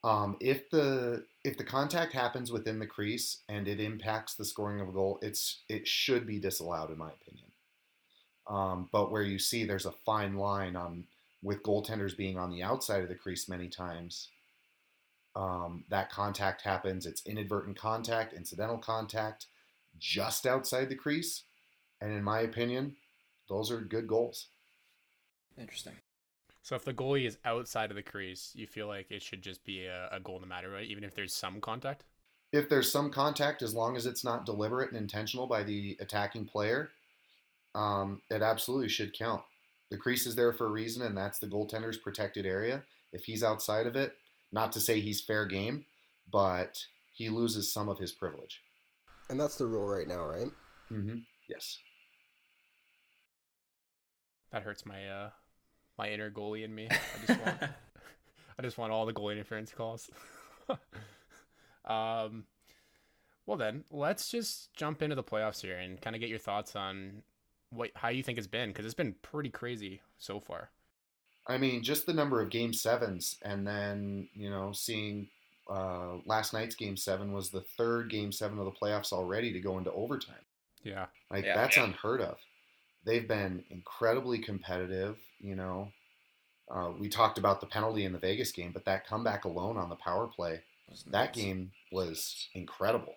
Um, 0.04 0.36
if 0.40 0.70
the 0.70 1.24
if 1.44 1.56
the 1.56 1.64
contact 1.64 2.12
happens 2.12 2.52
within 2.52 2.78
the 2.78 2.86
crease 2.86 3.42
and 3.48 3.66
it 3.66 3.80
impacts 3.80 4.34
the 4.34 4.44
scoring 4.44 4.80
of 4.80 4.88
a 4.88 4.92
goal, 4.92 5.18
it's 5.22 5.62
it 5.68 5.88
should 5.88 6.26
be 6.26 6.38
disallowed 6.38 6.90
in 6.90 6.98
my 6.98 7.10
opinion. 7.10 7.50
Um, 8.48 8.88
but 8.92 9.10
where 9.10 9.22
you 9.22 9.38
see 9.38 9.64
there's 9.64 9.86
a 9.86 9.94
fine 10.04 10.36
line 10.36 10.76
on 10.76 11.04
with 11.42 11.62
goaltenders 11.62 12.16
being 12.16 12.38
on 12.38 12.50
the 12.50 12.62
outside 12.62 13.02
of 13.02 13.08
the 13.08 13.14
crease 13.14 13.48
many 13.48 13.68
times, 13.68 14.28
um, 15.36 15.84
that 15.90 16.10
contact 16.10 16.62
happens. 16.62 17.04
It's 17.06 17.24
inadvertent 17.26 17.78
contact, 17.78 18.32
incidental 18.32 18.78
contact, 18.78 19.46
just 19.98 20.46
outside 20.46 20.88
the 20.88 20.96
crease, 20.96 21.42
and 22.00 22.10
in 22.10 22.24
my 22.24 22.40
opinion, 22.40 22.96
those 23.48 23.70
are 23.70 23.80
good 23.80 24.08
goals. 24.08 24.48
Interesting. 25.58 25.94
So 26.62 26.74
if 26.74 26.84
the 26.84 26.94
goalie 26.94 27.26
is 27.26 27.38
outside 27.44 27.90
of 27.90 27.96
the 27.96 28.02
crease, 28.02 28.50
you 28.54 28.66
feel 28.66 28.88
like 28.88 29.10
it 29.10 29.22
should 29.22 29.42
just 29.42 29.62
be 29.64 29.84
a, 29.84 30.08
a 30.10 30.18
goal 30.18 30.40
no 30.40 30.46
matter 30.46 30.72
what, 30.72 30.82
even 30.82 31.04
if 31.04 31.14
there's 31.14 31.34
some 31.34 31.60
contact. 31.60 32.04
If 32.52 32.68
there's 32.68 32.90
some 32.90 33.10
contact, 33.10 33.62
as 33.62 33.74
long 33.74 33.96
as 33.96 34.06
it's 34.06 34.24
not 34.24 34.46
deliberate 34.46 34.90
and 34.90 34.98
intentional 34.98 35.46
by 35.46 35.62
the 35.62 35.96
attacking 36.00 36.46
player, 36.46 36.90
um, 37.74 38.22
it 38.30 38.42
absolutely 38.42 38.88
should 38.88 39.16
count. 39.16 39.42
The 39.90 39.98
crease 39.98 40.26
is 40.26 40.34
there 40.34 40.52
for 40.52 40.66
a 40.66 40.70
reason, 40.70 41.02
and 41.02 41.16
that's 41.16 41.38
the 41.38 41.46
goaltender's 41.46 41.98
protected 41.98 42.46
area. 42.46 42.82
If 43.12 43.24
he's 43.24 43.44
outside 43.44 43.86
of 43.86 43.94
it, 43.94 44.14
not 44.56 44.72
to 44.72 44.80
say 44.80 45.00
he's 45.00 45.20
fair 45.20 45.44
game, 45.44 45.84
but 46.32 46.82
he 47.12 47.28
loses 47.28 47.70
some 47.70 47.90
of 47.90 47.98
his 47.98 48.10
privilege. 48.10 48.62
And 49.28 49.38
that's 49.38 49.56
the 49.56 49.66
rule 49.66 49.86
right 49.86 50.08
now, 50.08 50.24
right? 50.24 50.50
Mm-hmm. 50.90 51.18
Yes. 51.46 51.78
That 54.52 54.62
hurts 54.62 54.86
my 54.86 55.06
uh 55.06 55.30
my 55.98 56.08
inner 56.08 56.30
goalie 56.30 56.64
in 56.64 56.74
me. 56.74 56.88
I 56.90 57.26
just 57.26 57.40
want 57.40 57.62
I 58.58 58.62
just 58.62 58.78
want 58.78 58.92
all 58.92 59.04
the 59.04 59.12
goalie 59.12 59.32
interference 59.32 59.72
calls. 59.72 60.10
um 61.84 62.44
well 63.44 63.58
then, 63.58 63.84
let's 63.90 64.30
just 64.30 64.72
jump 64.74 65.02
into 65.02 65.14
the 65.14 65.22
playoffs 65.22 65.60
here 65.60 65.76
and 65.76 66.00
kind 66.00 66.16
of 66.16 66.20
get 66.20 66.30
your 66.30 66.38
thoughts 66.38 66.74
on 66.74 67.22
what 67.70 67.90
how 67.94 68.08
you 68.08 68.22
think 68.22 68.38
it's 68.38 68.46
been 68.46 68.70
because 68.70 68.86
it's 68.86 68.94
been 68.94 69.16
pretty 69.20 69.50
crazy 69.50 70.00
so 70.16 70.40
far. 70.40 70.70
I 71.48 71.58
mean, 71.58 71.82
just 71.82 72.06
the 72.06 72.12
number 72.12 72.40
of 72.40 72.50
game 72.50 72.72
sevens, 72.72 73.38
and 73.42 73.66
then 73.66 74.28
you 74.34 74.50
know, 74.50 74.72
seeing 74.72 75.28
uh, 75.70 76.16
last 76.24 76.52
night's 76.52 76.74
game 76.74 76.96
seven 76.96 77.32
was 77.32 77.50
the 77.50 77.60
third 77.60 78.10
game 78.10 78.32
seven 78.32 78.58
of 78.58 78.64
the 78.64 78.70
playoffs 78.72 79.12
already 79.12 79.52
to 79.52 79.60
go 79.60 79.78
into 79.78 79.92
overtime. 79.92 80.44
Yeah. 80.82 81.06
Like 81.30 81.44
Yeah. 81.44 81.56
that's 81.56 81.76
unheard 81.76 82.20
of. 82.20 82.38
They've 83.04 83.26
been 83.26 83.64
incredibly 83.70 84.38
competitive. 84.38 85.18
You 85.40 85.56
know, 85.56 85.92
uh, 86.70 86.92
we 86.98 87.08
talked 87.08 87.38
about 87.38 87.60
the 87.60 87.66
penalty 87.66 88.04
in 88.04 88.12
the 88.12 88.18
Vegas 88.18 88.52
game, 88.52 88.72
but 88.72 88.84
that 88.84 89.06
comeback 89.06 89.44
alone 89.44 89.76
on 89.76 89.88
the 89.88 89.96
power 89.96 90.26
play, 90.26 90.62
that 91.08 91.32
game 91.32 91.72
was 91.92 92.48
incredible 92.54 93.14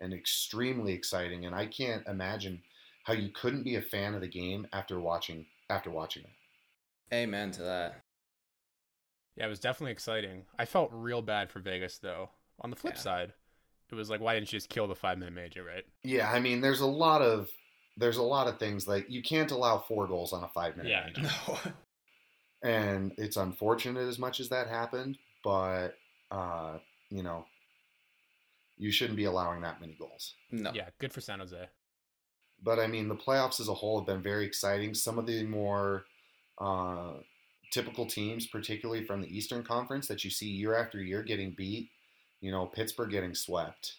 and 0.00 0.12
extremely 0.14 0.92
exciting. 0.92 1.44
And 1.46 1.54
I 1.54 1.66
can't 1.66 2.06
imagine 2.06 2.62
how 3.04 3.12
you 3.14 3.30
couldn't 3.30 3.62
be 3.64 3.76
a 3.76 3.82
fan 3.82 4.14
of 4.14 4.20
the 4.20 4.28
game 4.28 4.66
after 4.72 4.98
watching 5.00 5.46
after 5.68 5.90
watching 5.90 6.24
it. 6.24 6.30
Amen 7.12 7.50
to 7.52 7.62
that. 7.62 8.00
Yeah, 9.36 9.46
it 9.46 9.48
was 9.48 9.60
definitely 9.60 9.92
exciting. 9.92 10.44
I 10.58 10.64
felt 10.64 10.90
real 10.92 11.22
bad 11.22 11.50
for 11.50 11.60
Vegas 11.60 11.98
though. 11.98 12.30
On 12.60 12.70
the 12.70 12.76
flip 12.76 12.94
Yeah. 12.96 13.00
side, 13.00 13.32
it 13.90 13.94
was 13.94 14.10
like 14.10 14.20
why 14.20 14.34
didn't 14.34 14.52
you 14.52 14.58
just 14.58 14.68
kill 14.68 14.86
the 14.86 14.94
5 14.94 15.18
minute 15.18 15.34
major, 15.34 15.64
right? 15.64 15.84
Yeah, 16.04 16.30
I 16.30 16.40
mean, 16.40 16.60
there's 16.60 16.80
a 16.80 16.86
lot 16.86 17.22
of 17.22 17.48
there's 17.96 18.16
a 18.18 18.22
lot 18.22 18.46
of 18.48 18.58
things 18.58 18.86
like 18.86 19.06
you 19.10 19.22
can't 19.22 19.50
allow 19.50 19.78
four 19.78 20.06
goals 20.06 20.32
on 20.32 20.42
a 20.44 20.48
five 20.48 20.76
minute 20.76 20.90
Yeah, 20.90 21.06
major. 21.06 21.22
No. 21.48 21.58
and 22.62 23.12
it's 23.18 23.36
unfortunate 23.36 24.06
as 24.08 24.18
much 24.18 24.40
as 24.40 24.48
that 24.50 24.68
happened, 24.68 25.18
but 25.42 25.96
uh, 26.30 26.78
you 27.10 27.22
know, 27.22 27.46
you 28.78 28.90
shouldn't 28.92 29.16
be 29.16 29.24
allowing 29.24 29.62
that 29.62 29.80
many 29.80 29.94
goals. 29.98 30.34
No. 30.50 30.70
Yeah, 30.74 30.88
good 30.98 31.12
for 31.12 31.20
San 31.20 31.40
Jose. 31.40 31.68
But 32.62 32.78
I 32.78 32.86
mean, 32.86 33.08
the 33.08 33.16
playoffs 33.16 33.58
as 33.60 33.68
a 33.68 33.74
whole 33.74 33.98
have 33.98 34.06
been 34.06 34.22
very 34.22 34.44
exciting. 34.44 34.94
Some 34.94 35.18
of 35.18 35.26
the 35.26 35.42
more 35.44 36.04
uh, 36.60 37.14
typical 37.72 38.06
teams, 38.06 38.46
particularly 38.46 39.04
from 39.04 39.22
the 39.22 39.36
Eastern 39.36 39.62
Conference, 39.62 40.06
that 40.08 40.24
you 40.24 40.30
see 40.30 40.46
year 40.46 40.76
after 40.76 41.02
year 41.02 41.22
getting 41.22 41.52
beat. 41.52 41.90
You 42.40 42.50
know, 42.50 42.66
Pittsburgh 42.66 43.10
getting 43.10 43.34
swept, 43.34 43.94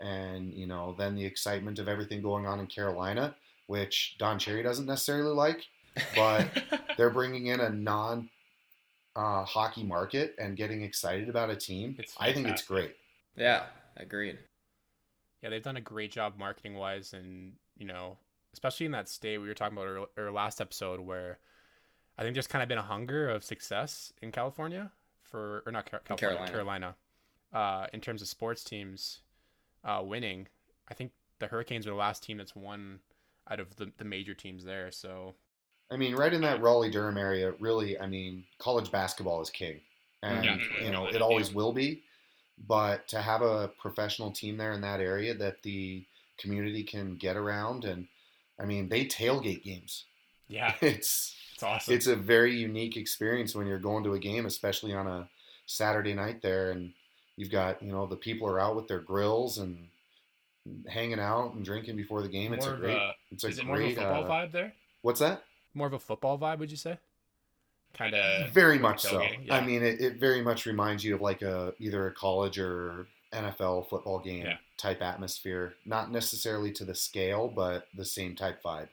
and 0.00 0.52
you 0.52 0.66
know, 0.66 0.94
then 0.98 1.14
the 1.14 1.24
excitement 1.24 1.78
of 1.78 1.88
everything 1.88 2.22
going 2.22 2.46
on 2.46 2.60
in 2.60 2.66
Carolina, 2.66 3.34
which 3.66 4.16
Don 4.18 4.38
Cherry 4.38 4.62
doesn't 4.62 4.86
necessarily 4.86 5.34
like, 5.34 5.64
but 6.14 6.48
they're 6.96 7.10
bringing 7.10 7.46
in 7.48 7.60
a 7.60 7.70
non 7.70 8.30
uh, 9.16 9.44
hockey 9.44 9.82
market 9.82 10.34
and 10.38 10.56
getting 10.56 10.82
excited 10.82 11.28
about 11.28 11.50
a 11.50 11.56
team. 11.56 11.96
It's 11.98 12.14
I 12.18 12.32
think 12.32 12.48
it's 12.48 12.62
great. 12.62 12.94
yeah, 13.36 13.64
agreed. 13.96 14.38
Yeah, 15.42 15.50
they've 15.50 15.62
done 15.62 15.76
a 15.76 15.82
great 15.82 16.10
job 16.10 16.38
marketing 16.38 16.74
wise 16.74 17.12
and, 17.12 17.52
you 17.76 17.86
know, 17.86 18.16
especially 18.54 18.86
in 18.86 18.92
that 18.92 19.08
state 19.08 19.38
we 19.38 19.46
were 19.46 19.54
talking 19.54 19.76
about 19.76 20.08
our, 20.16 20.24
our 20.24 20.32
last 20.32 20.60
episode, 20.60 21.00
where 21.00 21.38
I 22.18 22.22
think 22.22 22.34
there's 22.34 22.46
kind 22.46 22.62
of 22.62 22.68
been 22.68 22.78
a 22.78 22.82
hunger 22.82 23.28
of 23.28 23.42
success 23.44 24.12
in 24.22 24.30
California 24.32 24.90
for, 25.22 25.62
or 25.66 25.72
not 25.72 25.90
Car- 25.90 26.00
California, 26.04 26.46
Carolina. 26.46 26.52
Carolina, 26.52 26.94
uh, 27.52 27.86
in 27.92 28.00
terms 28.00 28.22
of 28.22 28.28
sports 28.28 28.62
teams 28.64 29.20
uh, 29.84 30.00
winning. 30.04 30.46
I 30.88 30.94
think 30.94 31.12
the 31.38 31.46
Hurricanes 31.46 31.86
are 31.86 31.90
the 31.90 31.96
last 31.96 32.22
team 32.22 32.38
that's 32.38 32.54
won 32.54 33.00
out 33.50 33.60
of 33.60 33.74
the, 33.76 33.90
the 33.98 34.04
major 34.04 34.34
teams 34.34 34.64
there. 34.64 34.90
So 34.90 35.34
I 35.90 35.96
mean, 35.96 36.14
right 36.14 36.32
in 36.32 36.40
that 36.42 36.62
Raleigh 36.62 36.90
Durham 36.90 37.18
area, 37.18 37.52
really, 37.58 37.98
I 38.00 38.06
mean, 38.06 38.44
college 38.58 38.90
basketball 38.90 39.42
is 39.42 39.50
king. 39.50 39.80
And, 40.22 40.44
Yeah. 40.44 40.58
you 40.82 40.90
know, 40.90 41.06
it 41.06 41.20
always 41.20 41.52
will 41.52 41.72
be. 41.72 42.02
But 42.66 43.08
to 43.08 43.20
have 43.20 43.42
a 43.42 43.68
professional 43.80 44.30
team 44.30 44.56
there 44.56 44.72
in 44.72 44.80
that 44.82 45.00
area 45.00 45.34
that 45.34 45.62
the 45.62 46.04
community 46.38 46.84
can 46.84 47.16
get 47.16 47.36
around, 47.36 47.84
and 47.84 48.06
I 48.58 48.64
mean, 48.64 48.88
they 48.88 49.04
tailgate 49.04 49.62
games. 49.64 50.04
yeah, 50.48 50.74
It's 50.80 51.34
it's 51.54 51.62
awesome. 51.62 51.94
it's 51.94 52.06
a 52.06 52.14
very 52.16 52.54
unique 52.54 52.96
experience 52.96 53.54
when 53.54 53.66
you're 53.66 53.78
going 53.78 54.04
to 54.04 54.12
a 54.14 54.18
game, 54.18 54.44
especially 54.46 54.92
on 54.92 55.06
a 55.06 55.28
Saturday 55.66 56.12
night 56.14 56.42
there, 56.42 56.70
and 56.72 56.92
you've 57.36 57.50
got 57.50 57.82
you 57.82 57.90
know 57.92 58.06
the 58.06 58.16
people 58.16 58.46
are 58.48 58.60
out 58.60 58.76
with 58.76 58.86
their 58.88 59.00
grills 59.00 59.58
and 59.58 59.88
hanging 60.88 61.20
out 61.20 61.54
and 61.54 61.64
drinking 61.64 61.96
before 61.96 62.22
the 62.22 62.28
game. 62.28 62.52
It's 62.52 62.64
More 62.66 62.74
a 62.74 62.76
of 62.76 62.82
great. 62.82 62.96
a- 62.96 63.14
it's 63.32 63.44
a 63.44 63.48
is 63.48 63.58
it 63.58 63.66
more 63.66 63.76
of 63.76 63.82
a 63.82 63.84
great. 63.84 63.96
football 63.96 64.24
uh, 64.24 64.28
vibe 64.28 64.52
there? 64.52 64.72
What's 65.02 65.20
that? 65.20 65.44
More 65.74 65.86
of 65.86 65.92
a 65.92 65.98
football 65.98 66.38
vibe, 66.38 66.58
would 66.58 66.70
you 66.70 66.76
say? 66.76 66.98
Kind 67.94 68.14
of 68.14 68.50
Very 68.50 68.78
much 68.78 69.00
so. 69.02 69.20
tailgating, 69.20 69.50
I 69.50 69.60
mean, 69.60 69.82
it, 69.82 70.00
it 70.00 70.16
very 70.16 70.42
much 70.42 70.66
reminds 70.66 71.04
you 71.04 71.14
of 71.14 71.20
like 71.20 71.42
a 71.42 71.74
either 71.78 72.06
a 72.08 72.12
college 72.12 72.58
or 72.58 73.06
NFL 73.32 73.88
football 73.88 74.18
game 74.18 74.46
Yeah. 74.46 74.56
type 74.78 75.00
atmosphere. 75.02 75.74
Not 75.84 76.10
necessarily 76.10 76.72
to 76.72 76.84
the 76.84 76.94
scale, 76.94 77.46
but 77.48 77.86
the 77.96 78.04
same 78.04 78.34
type 78.34 78.62
vibe. 78.64 78.88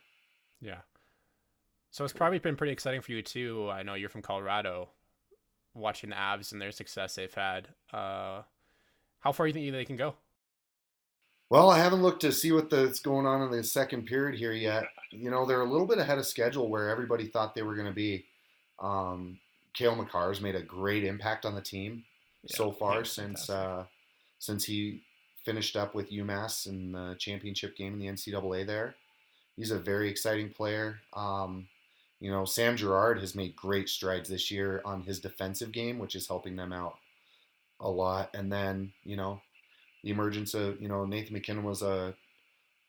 Yeah. 0.62 0.80
So 1.92 2.06
it's 2.06 2.14
probably 2.14 2.40
been 2.40 2.56
pretty 2.56 2.72
exciting 2.74 3.02
for 3.02 3.12
you 3.12 3.22
too. 3.22 3.70
I 3.70 3.84
know 3.84 3.96
you're 3.96 4.10
from 4.10 4.22
Colorado, 4.22 4.90
watching 5.74 6.10
the 6.10 6.16
Avs 6.16 6.54
and 6.54 6.62
their 6.62 6.72
success 6.72 7.16
they've 7.16 7.34
had. 7.34 7.68
Uh, 7.92 8.44
how 9.20 9.34
far 9.34 9.46
do 9.46 9.60
you 9.60 9.72
think 9.72 9.74
they 9.74 9.86
can 9.86 9.98
go? 9.98 10.16
Well, 11.50 11.70
I 11.70 11.80
haven't 11.80 12.02
looked 12.02 12.22
to 12.22 12.32
see 12.32 12.54
what 12.54 12.72
what's 12.72 13.02
going 13.02 13.26
on 13.26 13.42
in 13.42 13.52
the 13.52 13.62
second 13.62 14.06
period 14.06 14.40
here 14.40 14.54
yet. 14.54 14.86
You 15.10 15.30
know, 15.30 15.46
they're 15.46 15.62
a 15.62 15.70
little 15.70 15.86
bit 15.86 15.98
ahead 15.98 16.18
of 16.18 16.26
schedule 16.26 16.70
where 16.70 16.90
everybody 16.90 17.28
thought 17.28 17.54
they 17.54 17.62
were 17.62 17.76
going 17.76 17.88
to 17.88 17.94
be. 17.94 18.26
Um, 18.80 19.38
Cale 19.74 19.96
Makar's 19.96 20.40
made 20.40 20.56
a 20.56 20.62
great 20.62 21.04
impact 21.04 21.46
on 21.46 21.54
the 21.54 21.62
team 21.62 22.06
Yeah, 22.44 22.56
so 22.56 22.72
far 22.72 23.04
since 23.04 23.50
uh, 23.50 23.84
since 24.40 24.64
he 24.64 25.02
finished 25.44 25.76
up 25.76 25.94
with 25.94 26.10
UMass 26.10 26.68
in 26.68 26.94
the 26.94 27.16
championship 27.20 27.76
game 27.76 27.94
in 27.94 28.00
the 28.00 28.08
NCAA. 28.08 28.66
There, 28.66 28.96
he's 29.58 29.72
a 29.72 29.80
very 29.80 30.10
exciting 30.10 30.52
player. 30.52 31.00
Um, 31.14 31.68
you 32.22 32.30
know, 32.32 32.46
Sam 32.46 32.78
Girard 32.78 33.20
has 33.20 33.34
made 33.34 33.56
great 33.56 33.90
strides 33.90 34.30
this 34.30 34.52
year 34.52 34.82
on 34.86 35.02
his 35.02 35.20
defensive 35.20 35.72
game, 35.72 35.98
which 35.98 36.16
is 36.16 36.28
helping 36.28 36.56
them 36.56 36.72
out 36.72 37.00
a 37.80 37.90
lot. 37.90 38.30
And 38.36 38.52
then, 38.52 38.94
you 39.04 39.18
know, 39.18 39.42
the 40.04 40.12
emergence 40.12 40.54
of, 40.54 40.80
you 40.80 40.88
know, 40.88 41.04
Nathan 41.04 41.34
MacKinnon 41.34 41.64
was 41.64 41.82
a 41.82 42.14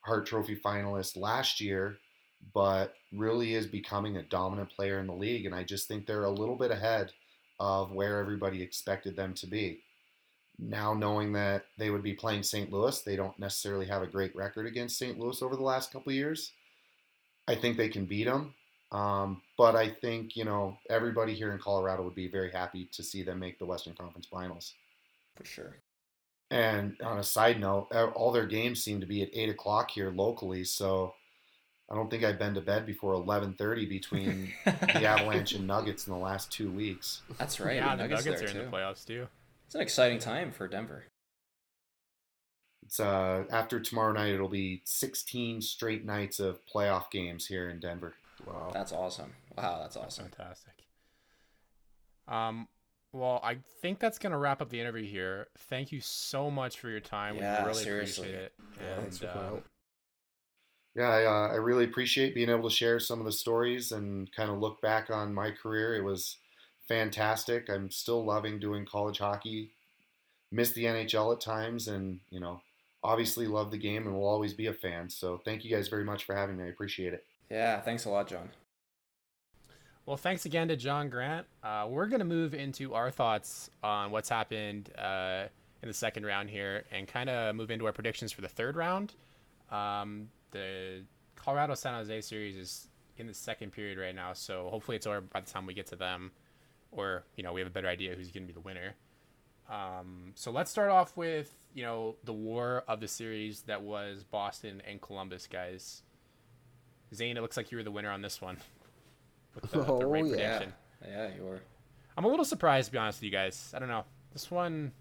Hart 0.03 0.27
Trophy 0.27 0.55
finalist 0.55 1.17
last 1.17 1.63
year, 1.63 1.97
but 2.53 2.95
really 3.11 3.55
is 3.55 3.67
becoming 3.67 4.19
a 4.19 4.23
dominant 4.23 4.71
player 4.71 4.99
in 4.99 5.07
the 5.07 5.15
league. 5.15 5.47
And 5.47 5.55
I 5.55 5.65
just 5.65 5.89
think 5.89 6.07
they're 6.07 6.25
a 6.25 6.31
little 6.31 6.57
bit 6.57 6.71
ahead 6.71 7.13
of 7.59 7.91
where 7.91 8.21
everybody 8.21 8.63
expected 8.63 9.17
them 9.17 9.33
to 9.35 9.47
be. 9.47 9.81
Now, 10.59 10.93
knowing 10.93 11.33
that 11.33 11.65
they 11.79 11.89
would 11.89 12.03
be 12.03 12.13
playing 12.13 12.43
St. 12.43 12.71
Louis, 12.71 13.01
they 13.01 13.17
don't 13.17 13.39
necessarily 13.39 13.87
have 13.87 14.03
a 14.03 14.07
great 14.07 14.37
record 14.37 14.67
against 14.67 14.99
St. 14.99 15.19
Louis 15.19 15.41
over 15.41 15.57
the 15.57 15.63
last 15.63 15.91
couple 15.91 16.13
years. 16.13 16.53
I 17.49 17.55
think 17.55 17.79
they 17.79 17.89
can 17.89 18.05
beat 18.05 18.25
them. 18.25 18.55
Um, 18.93 19.41
but 19.57 19.75
I 19.75 19.89
think, 19.89 20.37
you 20.37 20.45
know, 20.45 20.79
everybody 20.91 21.35
here 21.35 21.53
in 21.53 21.59
Colorado 21.59 22.05
would 22.05 22.15
be 22.15 22.29
very 22.29 22.53
happy 22.53 22.89
to 22.93 23.03
see 23.03 23.23
them 23.23 23.39
make 23.39 23.59
the 23.59 23.65
Western 23.67 23.95
Conference 23.95 24.27
Finals. 24.27 24.75
for 25.35 25.45
sure. 25.47 25.79
And 26.51 27.01
on 27.03 27.19
a 27.19 27.23
side 27.23 27.59
note, 27.59 27.89
uh, 27.95 28.09
all 28.09 28.31
their 28.31 28.47
games 28.47 28.85
seem 28.85 29.01
to 29.01 29.07
be 29.07 29.23
at 29.23 29.31
eight 29.33 29.49
o'clock 29.49 29.91
here 29.91 30.11
locally. 30.11 30.65
So 30.65 31.15
I 31.91 31.95
don't 31.95 32.11
think 32.11 32.25
I've 32.25 32.39
been 32.39 32.53
to 32.55 32.61
bed 32.61 32.85
before 32.85 33.15
eleven 33.15 33.55
thirty 33.55 33.87
between 33.87 34.53
the 34.67 35.05
Avalanche 35.07 35.55
and 35.55 35.67
Nuggets 35.67 36.07
in 36.07 36.13
the 36.13 36.19
last 36.19 36.53
two 36.53 36.71
weeks. 36.71 37.23
That's 37.39 37.59
right. 37.59 37.77
yeah, 37.77 37.97
the 37.97 38.03
the 38.03 38.09
Nuggets, 38.09 38.27
Nuggets 38.27 38.43
there 38.43 38.61
are 38.61 38.65
in 38.65 38.71
the 38.71 38.77
playoffs 38.77 39.07
too. 39.07 39.29
It's 39.65 39.75
an 39.75 39.81
exciting 39.81 40.19
time 40.19 40.53
for 40.53 40.69
Denver. 40.69 41.05
It's 42.85 43.01
uh, 43.01 43.45
after 43.51 43.81
tomorrow 43.81 44.13
night. 44.13 44.35
It'll 44.35 44.49
be 44.49 44.83
sixteen 44.85 45.63
straight 45.63 46.05
nights 46.05 46.39
of 46.39 46.61
playoff 46.67 47.11
games 47.11 47.47
here 47.47 47.71
in 47.71 47.81
Denver. 47.81 48.15
Wow. 48.47 48.71
That's 48.73 48.93
awesome. 48.93 49.33
Wow, 49.57 49.79
that's 49.81 49.97
awesome. 49.97 50.25
Fantastic. 50.31 50.75
Um, 52.29 52.69
well, 53.13 53.41
I 53.43 53.59
think 53.81 53.99
that's 53.99 54.19
gonna 54.19 54.39
wrap 54.39 54.63
up 54.63 54.71
the 54.71 54.81
interview 54.81 55.05
here. 55.05 55.49
Thank 55.59 55.93
you 55.93 56.01
so 56.01 56.51
much 56.51 56.79
for 56.79 56.89
your 56.89 57.01
time. 57.01 57.37
Yeah, 57.37 57.63
we 57.63 57.69
really 57.69 57.85
seriously. 57.85 58.29
appreciate 58.29 58.45
it. 58.45 58.53
Yeah, 58.81 58.97
thanks 59.01 59.19
for 59.19 59.27
And, 59.27 59.35
coming 59.35 59.49
out. 59.51 59.65
Yeah, 60.95 61.09
I, 61.09 61.25
uh, 61.25 61.49
I 61.53 61.55
really 61.55 61.85
appreciate 61.85 62.35
being 62.35 62.51
able 62.51 62.69
to 62.69 62.75
share 62.75 63.01
some 63.01 63.19
of 63.19 63.25
the 63.25 63.33
stories 63.33 63.93
and 63.93 64.31
kind 64.33 64.51
of 64.51 64.59
look 64.59 64.81
back 64.83 65.11
on 65.11 65.33
my 65.33 65.51
career. 65.51 65.95
It 65.95 66.05
was 66.05 66.37
fantastic. 66.87 67.71
I'm 67.71 67.91
still 67.91 68.25
loving 68.25 68.59
doing 68.59 68.85
college 68.85 69.19
hockey. 69.19 69.73
Miss 70.51 70.73
the 70.73 70.85
NHL 70.85 71.33
at 71.33 71.41
times, 71.41 71.89
and 71.89 72.21
you 72.31 72.41
know, 72.41 72.61
obviously 73.03 73.47
love 73.47 73.71
the 73.71 73.79
game 73.79 74.07
and 74.07 74.15
will 74.15 74.27
always 74.27 74.53
be 74.53 74.67
a 74.67 74.75
fan. 74.75 75.09
So 75.09 75.41
thank 75.45 75.65
you 75.65 75.75
guys 75.75 75.89
very 75.89 76.05
much 76.05 76.25
for 76.25 76.35
having 76.35 76.59
me. 76.59 76.65
I 76.65 76.69
appreciate 76.69 77.15
it. 77.15 77.25
Yeah, 77.53 77.81
thanks 77.81 78.07
a 78.07 78.09
lot, 78.09 78.29
John. 78.29 78.49
Well, 80.07 80.17
thanks 80.17 80.47
again 80.47 80.69
to 80.69 80.77
John 80.77 81.11
Grant. 81.11 81.47
Uh, 81.63 81.87
we're 81.87 82.07
going 82.07 82.21
to 82.21 82.25
move 82.25 82.55
into 82.55 82.95
our 82.95 83.11
thoughts 83.11 83.69
on 83.83 84.11
what's 84.11 84.31
happened 84.31 84.91
uh, 84.97 85.45
in 85.83 85.89
the 85.89 85.95
second 85.95 86.25
round 86.25 86.49
here 86.49 86.85
and 86.91 87.07
kind 87.07 87.29
of 87.29 87.55
move 87.55 87.71
into 87.71 87.85
our 87.85 87.93
predictions 87.93 88.33
for 88.33 88.41
the 88.41 88.49
third 88.49 88.75
round. 88.75 89.13
Um, 89.71 90.29
the 90.51 91.03
Colorado 91.37 91.75
San 91.75 91.93
Jose 91.93 92.23
series 92.23 92.57
is 92.57 92.89
in 93.19 93.27
the 93.27 93.35
second 93.35 93.73
period 93.73 93.99
right 93.99 94.15
now, 94.15 94.33
so 94.33 94.69
hopefully 94.71 94.97
it's 94.97 95.07
over 95.07 95.21
by 95.21 95.41
the 95.41 95.51
time 95.51 95.67
we 95.67 95.75
get 95.75 95.87
to 95.89 95.97
them, 95.97 96.33
or 96.91 97.25
you 97.37 97.43
know 97.43 97.53
we 97.53 97.61
have 97.61 97.69
a 97.69 97.73
better 97.73 97.89
idea 97.89 98.15
who's 98.15 98.31
going 98.31 98.45
to 98.45 98.47
be 98.47 98.55
the 98.55 98.61
winner. 98.61 98.95
Um, 99.71 100.33
so 100.35 100.51
let's 100.51 100.71
start 100.71 100.91
off 100.91 101.19
with 101.19 101.55
you 101.75 101.83
know 101.83 102.17
the 102.25 102.33
war 102.33 102.83
of 102.89 103.01
the 103.01 103.09
series 103.09 103.61
that 103.63 103.83
was 103.83 104.25
Boston 104.25 104.83
and 104.89 105.03
Columbus, 105.03 105.47
guys. 105.47 106.03
Zane, 107.15 107.37
it 107.37 107.41
looks 107.41 107.57
like 107.57 107.71
you 107.71 107.77
were 107.79 107.83
the 107.85 107.91
winner 107.91 108.11
on 108.11 108.23
this 108.23 108.41
one. 108.41 108.57
With 109.55 109.71
the, 109.71 109.79
the 109.83 109.87
Oh, 109.93 110.01
right 110.11 110.25
yeah. 110.25 110.31
prediction. 110.59 110.73
Yeah, 111.07 111.29
you 111.37 111.45
were. 111.45 111.61
I'm 112.17 112.25
a 112.25 112.29
little 112.29 112.45
surprised 112.45 112.87
to 112.89 112.93
be 112.93 112.99
honest 112.99 113.19
with 113.19 113.25
you 113.25 113.31
guys. 113.31 113.73
I 113.75 113.79
don't 113.79 113.89
know. 113.89 114.05
This 114.33 114.51
one 114.51 114.93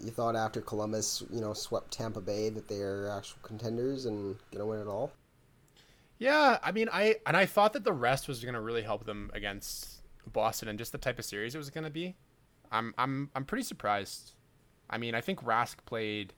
You 0.00 0.10
thought 0.10 0.36
after 0.36 0.60
Columbus, 0.60 1.22
you 1.32 1.40
know, 1.40 1.52
swept 1.54 1.90
Tampa 1.92 2.20
Bay 2.20 2.50
that 2.50 2.68
they're 2.68 3.08
actual 3.10 3.38
contenders 3.42 4.06
and 4.06 4.36
gonna 4.52 4.66
win 4.66 4.80
it 4.80 4.86
all? 4.86 5.12
Yeah, 6.18 6.58
I 6.62 6.72
mean, 6.72 6.88
I 6.92 7.16
and 7.26 7.36
I 7.36 7.46
thought 7.46 7.72
that 7.74 7.84
the 7.84 7.92
rest 7.92 8.26
was 8.26 8.42
going 8.42 8.54
to 8.54 8.60
really 8.60 8.82
help 8.82 9.06
them 9.06 9.30
against 9.34 10.00
Boston 10.32 10.68
and 10.68 10.76
just 10.76 10.90
the 10.90 10.98
type 10.98 11.18
of 11.20 11.24
series 11.24 11.54
it 11.54 11.58
was 11.58 11.70
going 11.70 11.84
to 11.84 11.90
be. 11.90 12.16
I'm 12.72 12.92
I'm 12.98 13.30
I'm 13.36 13.44
pretty 13.44 13.62
surprised. 13.62 14.32
I 14.90 14.98
mean, 14.98 15.14
I 15.14 15.20
think 15.20 15.44
Rask 15.44 15.76
played 15.86 16.32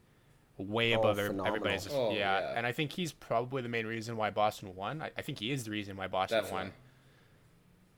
way 0.61 0.94
Oh, 0.94 1.01
above 1.01 1.18
every- 1.18 1.38
everybody's. 1.46 1.88
Oh, 1.90 2.12
yeah, 2.12 2.40
yeah. 2.40 2.53
and 2.57 2.66
I 2.66 2.73
think 2.73 2.92
he's 2.92 3.12
probably 3.12 3.62
the 3.62 3.68
main 3.68 3.87
reason 3.87 4.16
why 4.16 4.31
Boston 4.31 4.75
won. 4.75 5.03
I, 5.03 5.11
I 5.16 5.23
think 5.23 5.38
he 5.38 5.51
is 5.51 5.64
the 5.64 5.70
reason 5.70 5.96
why 5.96 6.07
Boston 6.07 6.42
Definitely. 6.42 6.70
won. 6.70 6.73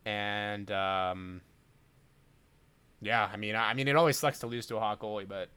And 0.04 0.70
um, 0.72 1.40
yeah, 3.00 3.28
I 3.32 3.36
mean, 3.36 3.54
I, 3.54 3.70
I 3.70 3.74
mean, 3.74 3.88
it 3.88 3.96
always 3.96 4.18
sucks 4.18 4.38
to 4.40 4.46
lose 4.46 4.66
to 4.66 4.76
a 4.76 4.80
hot 4.80 4.98
goalie, 5.00 5.28
but 5.28 5.48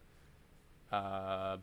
uh, 0.96 1.58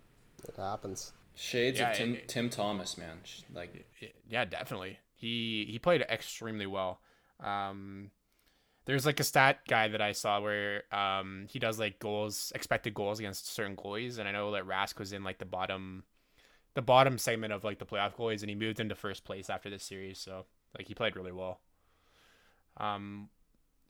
It 0.48 0.56
happens. 0.56 1.12
Shades 1.34 1.78
Yeah, 1.80 1.90
of 1.90 1.96
Tim, 1.96 2.14
it- 2.14 2.28
Tim 2.28 2.50
Thomas, 2.50 2.98
man. 2.98 3.18
Like, 3.54 3.86
yeah, 4.28 4.44
definitely. 4.44 4.98
He 5.14 5.66
he 5.70 5.78
played 5.78 6.02
extremely 6.02 6.66
well. 6.66 7.00
Um, 7.40 8.10
there's 8.84 9.06
like 9.06 9.20
a 9.20 9.24
stat 9.24 9.60
guy 9.68 9.88
that 9.88 10.00
I 10.00 10.12
saw 10.12 10.40
where 10.40 10.82
um 10.92 11.46
he 11.48 11.58
does 11.58 11.78
like 11.78 11.98
goals, 11.98 12.52
expected 12.54 12.94
goals 12.94 13.18
against 13.20 13.52
certain 13.52 13.76
goalies, 13.76 14.18
and 14.18 14.28
I 14.28 14.32
know 14.32 14.50
that 14.52 14.66
Rask 14.66 14.98
was 14.98 15.12
in 15.12 15.22
like 15.24 15.38
the 15.38 15.44
bottom, 15.44 16.04
the 16.74 16.82
bottom 16.82 17.18
segment 17.18 17.52
of 17.52 17.64
like 17.64 17.78
the 17.78 17.86
playoff 17.86 18.14
goalies, 18.16 18.40
and 18.40 18.48
he 18.50 18.54
moved 18.56 18.80
into 18.80 18.94
first 18.94 19.24
place 19.24 19.48
after 19.50 19.70
this 19.70 19.84
series. 19.84 20.18
So 20.18 20.46
like 20.76 20.88
he 20.88 20.94
played 20.94 21.16
really 21.16 21.32
well. 21.32 21.60
Um, 22.78 23.28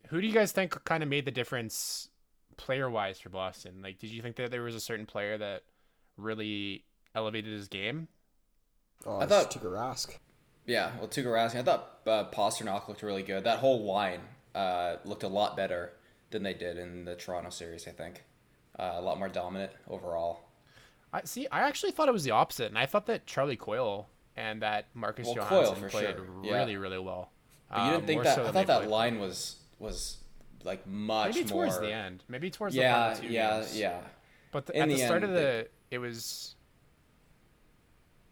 who 0.08 0.20
do 0.20 0.26
you 0.26 0.32
guys 0.32 0.52
think 0.52 0.82
kind 0.84 1.02
of 1.02 1.08
made 1.08 1.24
the 1.24 1.30
difference 1.30 2.08
player 2.56 2.90
wise 2.90 3.18
for 3.20 3.28
Boston? 3.28 3.80
Like, 3.82 3.98
did 3.98 4.10
you 4.10 4.20
think 4.22 4.36
that 4.36 4.50
there 4.50 4.62
was 4.62 4.74
a 4.74 4.80
certain 4.80 5.06
player 5.06 5.38
that 5.38 5.62
really 6.16 6.84
elevated 7.14 7.52
his 7.52 7.68
game? 7.68 8.08
Oh, 9.06 9.16
I 9.18 9.22
I 9.24 9.26
thought- 9.26 9.52
thought 9.52 9.62
Tuukka 9.62 9.72
Rask. 9.72 10.16
yeah, 10.66 10.90
well, 10.98 11.08
Tuukka 11.08 11.26
Rask, 11.26 11.54
I 11.56 11.62
thought 11.62 11.98
uh, 12.06 12.24
Pastrnak 12.30 12.88
looked 12.88 13.02
really 13.02 13.22
good. 13.22 13.44
That 13.44 13.60
whole 13.60 13.84
line 13.84 14.20
uh, 14.54 14.96
looked 15.04 15.22
a 15.22 15.28
lot 15.28 15.56
better 15.56 15.92
than 16.30 16.42
they 16.42 16.54
did 16.54 16.78
in 16.78 17.04
the 17.04 17.14
Toronto 17.14 17.50
series, 17.50 17.86
I 17.86 17.90
think. 17.92 18.22
Uh, 18.78 18.92
a 18.94 19.00
lot 19.00 19.18
more 19.18 19.28
dominant 19.28 19.72
overall. 19.88 20.44
I 21.12 21.22
see. 21.24 21.46
I 21.52 21.60
actually 21.60 21.92
thought 21.92 22.08
it 22.08 22.12
was 22.12 22.24
the 22.24 22.30
opposite, 22.30 22.68
and 22.68 22.78
I 22.78 22.86
thought 22.86 23.06
that 23.06 23.26
Charlie 23.26 23.56
Coyle 23.56 24.08
and 24.36 24.62
that 24.62 24.86
Marcus 24.94 25.26
Well, 25.26 25.36
Johansson 25.36 25.74
Coyle, 25.76 25.90
played 25.90 26.16
sure. 26.16 26.26
Yeah. 26.42 26.54
really, 26.54 26.76
really 26.76 26.98
well. 26.98 27.30
But 27.70 27.84
you 27.84 27.90
didn't 27.92 28.06
think 28.06 28.16
more 28.18 28.24
that? 28.24 28.34
so 28.36 28.46
I 28.46 28.50
thought 28.52 28.66
that 28.66 28.88
line 28.88 29.18
was 29.18 29.56
was 29.78 30.18
like 30.64 30.86
much 30.86 31.34
maybe 31.34 31.48
towards 31.48 31.78
the 31.80 31.92
end, 31.92 32.24
maybe 32.28 32.50
towards 32.50 32.74
Yeah, 32.74 33.14
the 33.14 33.26
yeah, 33.26 33.58
games. 33.60 33.78
yeah. 33.78 34.00
But 34.52 34.66
the, 34.66 34.76
at 34.76 34.88
the, 34.88 34.94
the 34.94 35.00
start 35.02 35.22
end, 35.22 35.32
of 35.32 35.38
the, 35.38 35.68
it 35.90 35.98
was 35.98 36.54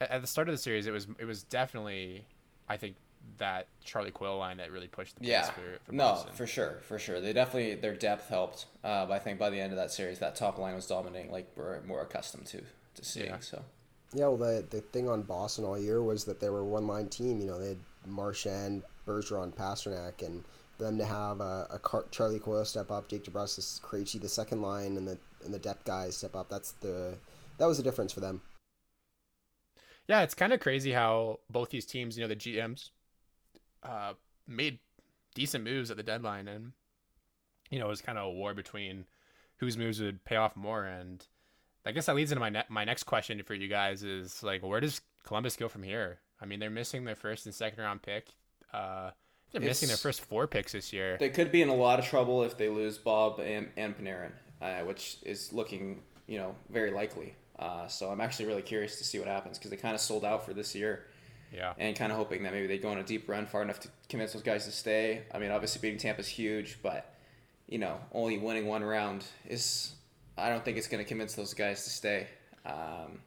at 0.01 0.21
the 0.21 0.27
start 0.27 0.49
of 0.49 0.55
the 0.55 0.59
series, 0.59 0.87
it 0.87 0.93
was 0.93 1.07
it 1.19 1.25
was 1.25 1.43
definitely, 1.43 2.27
I 2.69 2.77
think, 2.77 2.97
that 3.39 3.69
Charlie 3.85 4.11
Coyle 4.11 4.39
line 4.39 4.59
that 4.59 4.71
really 4.71 4.89
pushed 4.89 5.15
the 5.15 5.21
pace 5.21 5.35
Yeah, 5.35 5.51
for, 5.51 5.79
for 5.85 5.93
no, 5.93 5.97
Boston. 5.97 6.33
for 6.33 6.47
sure, 6.47 6.79
for 6.83 6.99
sure. 6.99 7.21
They 7.21 7.33
definitely 7.33 7.75
their 7.75 7.95
depth 7.95 8.29
helped. 8.29 8.67
Uh, 8.83 9.07
but 9.07 9.13
I 9.15 9.19
think 9.19 9.39
by 9.39 9.51
the 9.51 9.61
end 9.61 9.73
of 9.73 9.77
that 9.79 9.91
series, 9.91 10.19
that 10.21 10.35
top 10.37 10.59
line 10.59 10.75
was 10.75 10.87
dominating, 10.87 11.31
like 11.31 11.51
we're 11.57 11.81
more 11.83 12.01
accustomed 12.03 12.47
to 12.47 12.63
to 12.95 13.05
seeing. 13.05 13.27
Yeah. 13.27 13.39
So 13.41 13.63
Yeah, 14.13 14.29
well, 14.29 14.37
the 14.39 14.67
the 14.69 14.81
thing 14.81 15.09
on 15.09 15.23
Boston 15.23 15.65
all 15.65 15.79
year 15.79 16.03
was 16.03 16.25
that 16.25 16.41
they 16.41 16.51
were 16.51 16.65
one 16.65 16.87
line 16.87 17.09
team. 17.09 17.41
You 17.41 17.47
know, 17.47 17.59
they 17.59 17.69
had 17.71 17.85
Marchand, 18.07 18.85
Bergeron, 19.07 19.55
Pastrnak, 19.55 20.23
and 20.27 20.45
them 20.79 20.99
to 20.99 21.05
have 21.05 21.41
a, 21.41 21.67
a 21.71 21.79
Car- 21.79 22.07
Charlie 22.11 22.41
Coyle 22.41 22.65
step 22.65 22.91
up, 22.91 23.09
Jake 23.09 23.25
DeBrusk, 23.25 23.81
Krejci, 23.83 24.21
the 24.21 24.29
second 24.29 24.63
line, 24.63 24.97
and 24.97 25.07
the 25.07 25.19
and 25.45 25.55
the 25.55 25.59
depth 25.59 25.85
guys 25.85 26.17
step 26.17 26.35
up. 26.37 26.49
That's 26.49 26.73
the 26.73 27.19
that 27.59 27.67
was 27.67 27.77
the 27.79 27.83
difference 27.85 28.13
for 28.13 28.21
them. 28.21 28.43
Yeah, 30.09 30.23
it's 30.23 30.35
kind 30.35 30.53
of 30.53 30.61
crazy 30.61 30.93
how 30.93 31.41
both 31.49 31.71
these 31.71 31.87
teams, 31.87 32.17
you 32.17 32.25
know, 32.25 32.29
the 32.29 32.37
GMs, 32.37 32.91
uh, 33.83 34.15
made 34.47 34.79
decent 35.35 35.65
moves 35.65 35.91
at 35.91 35.97
the 35.97 36.03
deadline, 36.03 36.49
and 36.49 36.73
you 37.71 37.79
know, 37.79 37.87
it 37.87 37.91
was 37.91 38.03
kind 38.03 38.19
of 38.19 38.27
a 38.27 38.31
war 38.31 38.55
between 38.55 39.05
whose 39.59 39.77
moves 39.77 40.01
would 40.01 40.25
pay 40.25 40.37
off 40.37 40.57
more. 40.57 40.85
And 40.85 41.25
I 41.87 41.93
guess 41.93 42.07
that 42.07 42.17
leads 42.17 42.33
into 42.33 42.41
my 42.41 42.51
ne- 42.51 42.65
my 42.69 42.85
next 42.85 43.05
question 43.05 43.43
for 43.43 43.55
you 43.55 43.69
guys 43.69 44.03
is 44.03 44.43
like, 44.43 44.63
where 44.63 44.81
does 44.81 45.01
Columbus 45.25 45.57
go 45.57 45.69
from 45.69 45.83
here? 45.83 46.19
I 46.41 46.47
mean, 46.47 46.59
they're 46.59 46.71
missing 46.71 47.05
their 47.05 47.15
first 47.15 47.47
and 47.47 47.55
second 47.55 47.83
round 47.83 48.03
pick. 48.03 48.29
Uh, 48.73 49.11
they're 49.53 49.61
missing 49.61 49.89
their 49.89 49.97
first 49.97 50.21
four 50.21 50.47
picks 50.47 50.73
this 50.73 50.93
year. 50.93 51.17
they 51.19 51.29
could 51.29 51.51
be 51.51 51.61
in 51.61 51.69
a 51.69 51.75
lot 51.75 51.99
of 51.99 52.05
trouble 52.05 52.45
if 52.45 52.57
they 52.57 52.69
lose 52.69 52.99
Bob 52.99 53.41
and, 53.41 53.69
and 53.77 53.99
Panarin, 53.99 54.31
uh, 54.63 54.81
which 54.85 55.19
is 55.23 55.53
looking 55.53 56.03
you 56.27 56.39
know 56.39 56.55
very 56.71 56.91
likely. 56.91 57.35
Uh, 57.59 57.87
so 57.89 58.09
I'm 58.11 58.21
actually 58.21 58.47
really 58.47 58.63
curious 58.63 58.97
to 58.99 59.05
see 59.05 59.19
what 59.19 59.29
happens 59.29 59.59
because 59.59 59.71
they 59.71 59.77
kind 59.77 59.95
of 59.95 60.01
sold 60.01 60.25
out 60.25 60.47
for 60.47 60.55
this 60.55 60.75
year. 60.75 61.05
Yeah, 61.53 61.75
and 61.79 61.97
kind 61.97 62.13
of 62.13 62.19
hoping 62.19 62.43
that 62.45 62.53
maybe 62.53 62.67
they 62.67 62.79
go 62.79 62.89
on 62.91 62.99
a 62.99 63.03
deep 63.03 63.29
run 63.29 63.47
far 63.47 63.63
enough 63.63 63.81
to 63.81 63.89
convince 64.09 64.33
those 64.33 64.43
guys 64.43 64.65
to 64.67 64.73
stay. 64.73 65.23
I 65.35 65.39
mean, 65.39 65.51
obviously 65.51 65.81
beating 65.81 65.99
Tampa's 65.99 66.29
huge, 66.29 66.79
but 66.83 67.15
you 67.69 67.79
know, 67.79 67.99
only 68.13 68.39
winning 68.39 68.67
one 68.67 68.83
round 68.85 69.25
is. 69.47 69.93
I 70.39 70.49
don't 70.49 70.65
think 70.65 70.79
it's 70.79 70.89
going 70.89 71.03
to 71.05 71.09
convince 71.09 71.35
those 71.35 71.53
guys 71.53 71.85
to 71.85 71.91
stay. 71.91 72.27
Um, 72.65 73.21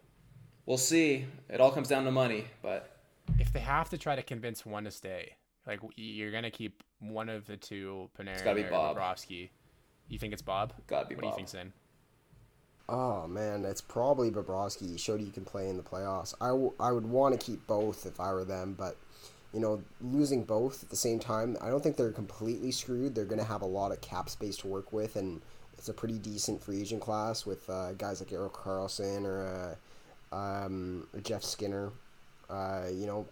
we'll 0.65 0.77
see. 0.79 1.25
It 1.47 1.61
all 1.61 1.69
comes 1.71 1.87
down 1.87 2.05
to 2.05 2.11
money, 2.11 2.45
but 2.63 2.97
if 3.39 3.53
they 3.53 3.59
have 3.59 3.89
to 3.89 3.97
try 3.97 4.15
to 4.15 4.23
convince 4.23 4.65
one 4.65 4.83
to 4.85 4.91
stay, 4.91 5.35
like 5.67 5.79
you're 5.95 6.31
gonna 6.31 6.51
keep 6.51 6.83
one 6.99 7.29
of 7.29 7.45
the 7.45 7.57
two, 7.57 8.09
Panarin 8.17 8.65
or 8.65 8.69
Bob. 8.69 8.97
Bobrovsky. 8.97 9.49
You 10.07 10.19
think 10.19 10.33
it's 10.33 10.41
Bob? 10.41 10.73
Gotta 10.87 11.07
be 11.07 11.15
what 11.15 11.21
do 11.21 11.27
you 11.27 11.31
Bob. 11.31 11.37
think, 11.37 11.49
Sin? 11.49 11.73
Oh 12.89 13.27
man, 13.27 13.63
it's 13.65 13.81
probably 13.81 14.29
Bobrovsky. 14.29 14.89
He 14.91 14.97
showed 14.97 15.21
he 15.21 15.31
can 15.31 15.45
play 15.45 15.69
in 15.69 15.77
the 15.77 15.83
playoffs. 15.83 16.33
I, 16.41 16.49
w- 16.49 16.73
I 16.79 16.91
would 16.91 17.05
want 17.05 17.39
to 17.39 17.43
keep 17.43 17.65
both 17.65 18.05
if 18.05 18.19
I 18.19 18.33
were 18.33 18.43
them, 18.43 18.75
but 18.77 18.97
you 19.53 19.59
know, 19.59 19.81
losing 20.01 20.43
both 20.43 20.83
at 20.83 20.89
the 20.89 20.95
same 20.95 21.19
time, 21.19 21.55
I 21.61 21.69
don't 21.69 21.81
think 21.81 21.95
they're 21.95 22.11
completely 22.11 22.71
screwed. 22.71 23.15
They're 23.15 23.23
going 23.25 23.39
to 23.39 23.45
have 23.47 23.61
a 23.61 23.65
lot 23.67 23.91
of 23.91 24.01
cap 24.01 24.29
space 24.29 24.57
to 24.57 24.67
work 24.67 24.91
with, 24.91 25.15
and 25.15 25.41
it's 25.77 25.87
a 25.89 25.93
pretty 25.93 26.17
decent 26.17 26.61
free 26.61 26.81
agent 26.81 27.01
class 27.01 27.45
with 27.45 27.69
uh, 27.69 27.93
guys 27.93 28.19
like 28.19 28.33
Erik 28.33 28.53
Karlsson 28.53 29.25
or 29.25 29.77
uh, 30.31 30.35
um, 30.35 31.07
Jeff 31.23 31.43
Skinner. 31.43 31.91
Uh, 32.49 32.87
you 32.91 33.05
know, 33.05 33.25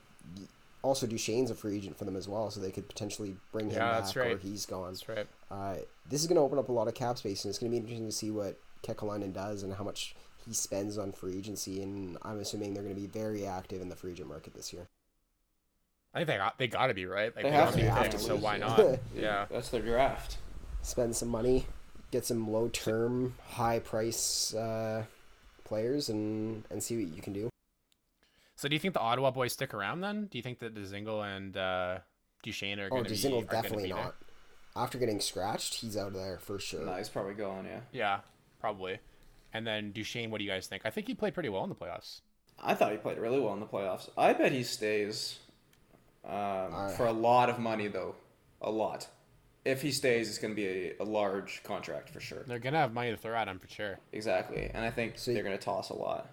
also 0.84 1.06
Duchene's 1.08 1.52
a 1.52 1.56
free 1.56 1.76
agent 1.76 1.98
for 1.98 2.06
them 2.06 2.16
as 2.16 2.28
well, 2.30 2.50
so 2.52 2.60
they 2.62 2.72
could 2.72 2.88
potentially 2.88 3.36
bring 3.52 3.70
him 3.70 3.78
Yeah, 3.78 3.92
back 3.92 4.02
that's 4.02 4.16
or 4.16 4.22
right. 4.22 4.40
he's 4.40 4.66
gone. 4.66 4.92
That's 4.94 5.10
right. 5.10 5.28
Uh, 5.50 5.76
this 6.10 6.22
is 6.22 6.28
going 6.28 6.38
to 6.38 6.42
open 6.42 6.58
up 6.58 6.70
a 6.70 6.72
lot 6.72 6.88
of 6.88 6.94
cap 6.94 7.18
space, 7.18 7.44
and 7.44 7.50
it's 7.50 7.60
going 7.60 7.72
to 7.72 7.76
be 7.76 7.78
interesting 7.78 8.06
to 8.08 8.12
see 8.16 8.32
what 8.32 8.56
Kekalainen 8.84 9.34
does 9.34 9.64
and 9.64 9.74
how 9.74 9.84
much 9.84 10.16
he 10.46 10.54
spends 10.54 10.98
on 10.98 11.12
free 11.12 11.38
agency. 11.38 11.82
And 11.82 12.18
I'm 12.24 12.40
assuming 12.40 12.74
they're 12.74 12.84
going 12.84 12.96
to 12.96 13.02
be 13.02 13.08
very 13.08 13.46
active 13.46 13.82
in 13.82 13.90
the 13.90 13.96
free 13.96 14.12
agent 14.12 14.30
market 14.30 14.54
this 14.54 14.74
year. 14.74 14.88
I 16.14 16.20
think 16.20 16.28
they 16.28 16.38
got 16.38 16.58
they 16.58 16.68
got 16.68 16.88
to 16.88 16.94
be 16.94 17.06
right. 17.06 17.34
Like 17.36 17.44
They 17.46 17.52
they 17.52 17.56
have 17.56 17.66
got 17.68 17.72
to 17.72 17.78
to 17.78 17.78
be, 17.78 17.84
be 17.84 17.88
have 17.90 18.02
picked, 18.04 18.12
to 18.14 18.20
so 18.20 18.36
why 18.36 18.58
not? 18.58 18.80
yeah. 19.16 19.46
that's 19.50 19.70
their 19.70 19.82
draft. 19.82 20.38
Spend 20.82 21.16
some 21.16 21.30
money, 21.30 21.68
get 22.12 22.26
some 22.26 22.52
low 22.52 22.68
term, 22.68 23.36
high 23.52 23.80
price 23.80 24.54
uh, 24.54 25.06
players, 25.64 26.10
and 26.10 26.66
and 26.70 26.84
see 26.84 26.98
what 27.06 27.16
you 27.16 27.22
can 27.22 27.32
do. 27.34 27.50
So 28.58 28.68
do 28.68 28.76
you 28.76 28.80
think 28.80 28.94
the 28.94 29.00
Ottawa 29.00 29.32
boys 29.32 29.54
stick 29.54 29.74
around 29.74 30.02
then? 30.02 30.26
Do 30.26 30.38
you 30.38 30.42
think 30.44 30.60
that 30.60 30.76
Dzingel 30.76 31.24
and 31.26 31.56
uh, 31.56 32.00
Duchene 32.44 32.80
are 32.80 32.88
Oh, 32.88 32.90
going 32.90 33.04
to 33.06 33.10
be? 33.10 33.16
Dzingel 33.16 33.44
are 33.44 33.46
definitely 33.46 33.84
be 33.84 33.94
there? 33.94 34.04
not. 34.04 34.16
After 34.76 34.98
getting 34.98 35.20
scratched, 35.20 35.76
he's 35.76 35.96
out 35.98 36.08
of 36.10 36.14
there 36.14 36.38
for 36.40 36.60
sure. 36.60 36.86
No, 36.86 36.94
he's 36.96 37.10
probably 37.10 37.34
going. 37.34 37.66
Yeah, 37.66 37.80
Yeah, 37.92 38.20
probably. 38.62 39.00
And 39.54 39.68
then 39.68 39.92
Duchene, 39.92 40.32
what 40.32 40.38
do 40.38 40.46
you 40.46 40.50
guys 40.50 40.68
think? 40.68 40.84
I 40.86 40.90
think 40.92 41.08
he 41.08 41.14
played 41.16 41.34
pretty 41.34 41.50
well 41.50 41.64
in 41.64 41.70
the 41.70 41.76
playoffs. 41.76 42.22
I 42.64 42.74
thought 42.76 42.92
he 42.92 42.98
played 42.98 43.18
really 43.18 43.40
well 43.40 43.54
in 43.54 43.60
the 43.60 43.66
playoffs. 43.66 44.10
I 44.16 44.32
bet 44.34 44.52
he 44.54 44.64
stays 44.64 45.40
um, 46.24 46.32
I- 46.74 46.94
for 46.96 47.08
a 47.08 47.12
lot 47.12 47.50
of 47.50 47.60
money, 47.60 47.88
though. 47.88 48.16
A 48.62 48.70
lot. 48.72 49.08
If 49.66 49.82
he 49.82 49.92
stays, 49.92 50.30
it's 50.30 50.38
going 50.38 50.52
to 50.52 50.56
be 50.56 50.68
a, 50.68 50.94
a 51.02 51.04
large 51.04 51.62
contract 51.64 52.10
for 52.10 52.20
sure. 52.20 52.44
They're 52.48 52.60
gonna 52.60 52.78
have 52.80 52.94
money 52.94 53.12
to 53.12 53.18
throw 53.18 53.36
at 53.36 53.48
him 53.48 53.60
for 53.60 53.68
sure. 53.68 54.00
Exactly, 54.12 54.70
and 54.74 54.86
I 54.86 54.90
think 54.92 55.18
So- 55.18 55.34
they're 55.34 55.44
going 55.44 55.58
to 55.58 55.64
toss 55.64 55.90
a 55.90 55.96
lot. 55.96 56.30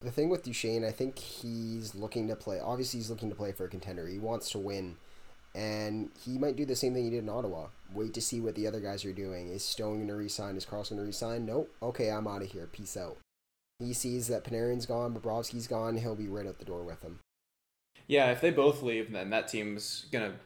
The 0.00 0.12
thing 0.12 0.28
with 0.28 0.44
Duchene, 0.44 0.84
I 0.84 0.92
think 0.92 1.18
he's 1.18 1.94
looking 1.96 2.28
to 2.28 2.36
play. 2.36 2.60
Obviously, 2.60 3.00
he's 3.00 3.10
looking 3.10 3.30
to 3.30 3.34
play 3.34 3.50
for 3.50 3.64
a 3.64 3.68
contender. 3.68 4.06
He 4.06 4.18
wants 4.20 4.50
to 4.50 4.58
win, 4.58 4.96
and 5.54 6.10
he 6.24 6.38
might 6.38 6.56
do 6.56 6.64
the 6.64 6.76
same 6.76 6.94
thing 6.94 7.04
he 7.04 7.10
did 7.10 7.22
in 7.22 7.28
Ottawa. 7.28 7.66
Wait 7.94 8.12
to 8.14 8.20
see 8.20 8.40
what 8.40 8.54
the 8.54 8.66
other 8.66 8.80
guys 8.80 9.04
are 9.04 9.12
doing. 9.12 9.48
Is 9.48 9.64
Stone 9.64 9.96
going 9.96 10.08
to 10.08 10.14
resign? 10.14 10.56
Is 10.56 10.66
Karlsson 10.66 10.90
going 10.90 11.00
to 11.02 11.06
resign? 11.06 11.46
Nope. 11.46 11.74
Okay, 11.82 12.10
I'm 12.10 12.26
out 12.26 12.42
of 12.42 12.50
here. 12.52 12.66
Peace 12.70 12.96
out. 12.96 13.16
He 13.78 13.92
sees 13.94 14.26
that 14.28 14.44
Panarin's 14.44 14.86
gone, 14.86 15.14
Bobrovsky's 15.14 15.66
gone. 15.68 15.96
He'll 15.96 16.14
be 16.16 16.26
right 16.28 16.46
out 16.46 16.58
the 16.58 16.64
door 16.64 16.82
with 16.82 17.02
him. 17.02 17.20
Yeah, 18.08 18.30
if 18.32 18.40
they 18.40 18.50
both 18.50 18.82
leave, 18.82 19.12
then 19.12 19.30
that 19.30 19.48
team's 19.48 20.06
going 20.10 20.32
to 20.32 20.36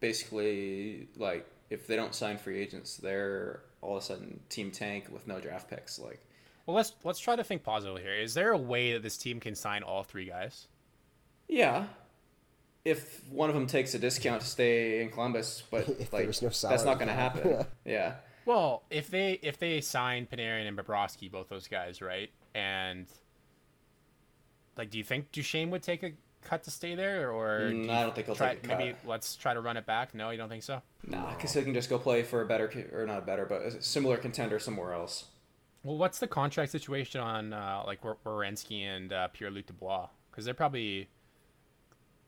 basically, 0.00 1.08
like, 1.16 1.46
if 1.68 1.86
they 1.86 1.96
don't 1.96 2.14
sign 2.14 2.38
free 2.38 2.58
agents, 2.60 2.96
they're 2.96 3.60
all 3.82 3.96
of 3.96 4.02
a 4.02 4.06
sudden 4.06 4.40
team 4.48 4.70
tank 4.70 5.06
with 5.12 5.26
no 5.26 5.40
draft 5.40 5.68
picks. 5.68 5.98
Like, 5.98 6.20
Well, 6.66 6.76
let's 6.76 6.92
let's 7.04 7.18
try 7.18 7.36
to 7.36 7.44
think 7.44 7.62
positively 7.62 8.02
here. 8.02 8.14
Is 8.14 8.34
there 8.34 8.52
a 8.52 8.58
way 8.58 8.92
that 8.92 9.02
this 9.02 9.16
team 9.16 9.40
can 9.40 9.54
sign 9.54 9.82
all 9.82 10.02
three 10.02 10.26
guys? 10.26 10.66
yeah. 11.48 11.86
If 12.84 13.22
one 13.28 13.50
of 13.50 13.54
them 13.54 13.66
takes 13.66 13.94
a 13.94 13.98
discount 13.98 14.40
to 14.42 14.46
stay 14.46 15.02
in 15.02 15.10
Columbus, 15.10 15.62
but 15.70 15.88
like 15.98 16.10
there's 16.10 16.42
no 16.42 16.48
that's 16.48 16.84
not 16.84 16.98
going 16.98 17.08
to 17.08 17.14
happen. 17.14 17.66
yeah. 17.84 18.14
Well, 18.46 18.84
if 18.90 19.10
they 19.10 19.38
if 19.42 19.58
they 19.58 19.80
sign 19.80 20.26
Panarin 20.26 20.66
and 20.66 20.76
Bobrovsky, 20.78 21.30
both 21.30 21.48
those 21.48 21.68
guys, 21.68 22.00
right? 22.00 22.30
And 22.54 23.06
like, 24.76 24.90
do 24.90 24.98
you 24.98 25.04
think 25.04 25.30
Duchene 25.30 25.70
would 25.70 25.82
take 25.82 26.02
a 26.02 26.12
cut 26.42 26.62
to 26.64 26.70
stay 26.70 26.94
there, 26.94 27.30
or 27.30 27.70
Mm, 27.70 27.84
you 27.84 27.90
I 27.92 28.02
don't 28.02 28.14
think 28.14 28.26
he'll 28.26 28.34
try, 28.34 28.54
take 28.54 28.64
a 28.64 28.68
cut. 28.68 28.78
Maybe 28.78 28.96
let's 29.04 29.36
try 29.36 29.54
to 29.54 29.60
run 29.60 29.76
it 29.76 29.86
back. 29.86 30.14
No, 30.14 30.30
you 30.30 30.38
don't 30.38 30.48
think 30.48 30.62
so? 30.62 30.80
Nah, 31.06 31.34
because 31.34 31.52
he 31.52 31.62
can 31.62 31.74
just 31.74 31.90
go 31.90 31.98
play 31.98 32.22
for 32.22 32.42
a 32.42 32.46
better, 32.46 32.88
or 32.92 33.06
not 33.06 33.18
a 33.18 33.22
better, 33.22 33.44
but 33.44 33.62
a 33.62 33.82
similar 33.82 34.16
contender 34.16 34.58
somewhere 34.58 34.92
else. 34.94 35.26
Well, 35.82 35.96
what's 35.96 36.18
the 36.18 36.26
contract 36.26 36.72
situation 36.72 37.20
on 37.20 37.52
uh, 37.52 37.82
like 37.86 38.02
Wor- 38.04 38.18
Werenski 38.24 38.82
and 38.82 39.12
uh, 39.12 39.28
Pierre 39.28 39.50
Luc 39.50 39.66
Dubois? 39.66 40.08
Because 40.30 40.44
they're 40.44 40.54
probably 40.54 41.08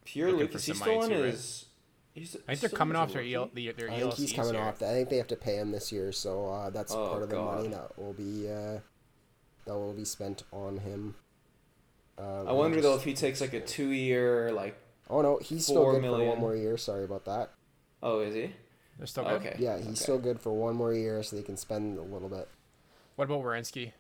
Pure 0.05 0.29
Looking 0.33 0.41
Luke, 0.41 0.51
for 0.53 0.59
is 0.59 0.65
he 0.67 0.73
some 0.73 0.83
still 0.83 0.99
on 1.03 1.09
too, 1.09 1.23
his? 1.23 1.67
He's, 2.15 2.37
I 2.47 2.55
think 2.55 2.61
they're 2.61 2.79
coming 2.79 2.97
off 2.97 3.13
their 3.13 3.23
rookie? 3.23 3.35
EL, 3.35 3.51
the, 3.55 3.73
their 3.73 3.91
I 3.91 4.01
think 4.01 4.15
he's 4.15 4.33
coming 4.33 4.55
here. 4.55 4.63
off. 4.63 4.83
I 4.83 4.93
think 4.93 5.09
they 5.09 5.17
have 5.17 5.29
to 5.29 5.37
pay 5.37 5.57
him 5.57 5.71
this 5.73 5.91
year, 5.91 6.13
so 6.13 6.49
uh, 6.51 6.71
that's 6.71 6.93
Oh, 6.93 7.09
part 7.09 7.23
of 7.23 7.31
the 7.31 7.41
money 7.41 7.69
that 7.69 7.99
will 7.99 8.13
be 8.13 8.49
uh, 8.51 8.81
that 9.65 9.75
will 9.75 9.95
be 9.95 10.05
spent 10.05 10.43
on 10.53 10.77
him. 10.79 11.15
Uh, 12.19 12.45
I 12.45 12.53
wonder 12.53 12.77
just- 12.77 12.83
though 12.89 12.97
if 12.97 13.05
he 13.05 13.15
takes 13.15 13.41
like 13.41 13.55
a 13.55 13.61
two-year, 13.61 14.53
like, 14.53 14.77
Oh 15.09 15.23
no, 15.23 15.39
he's 15.43 15.65
still 15.65 15.83
four 15.85 15.93
good 16.01 16.05
for 16.05 16.25
one 16.25 16.39
more 16.39 16.55
year. 16.55 16.77
Sorry 16.77 17.05
about 17.05 17.25
that. 17.25 17.51
oh, 18.03 18.21
is 18.21 18.35
he? 18.35 18.51
They're 18.99 19.07
still 19.07 19.25
good. 19.25 19.33
Okay. 19.35 19.57
Yeah, 19.59 19.79
he's 19.79 19.87
okay. 19.87 19.95
still 19.95 20.19
good 20.19 20.39
for 20.39 20.53
one 20.53 20.75
more 20.75 20.93
year, 20.93 21.23
so 21.23 21.35
they 21.37 21.43
can 21.43 21.57
spend 21.57 21.99
a 21.99 22.03
little 22.03 22.29
bit. 22.29 22.47
What 23.17 23.25
about 23.25 23.43
Werenski? 23.43 23.93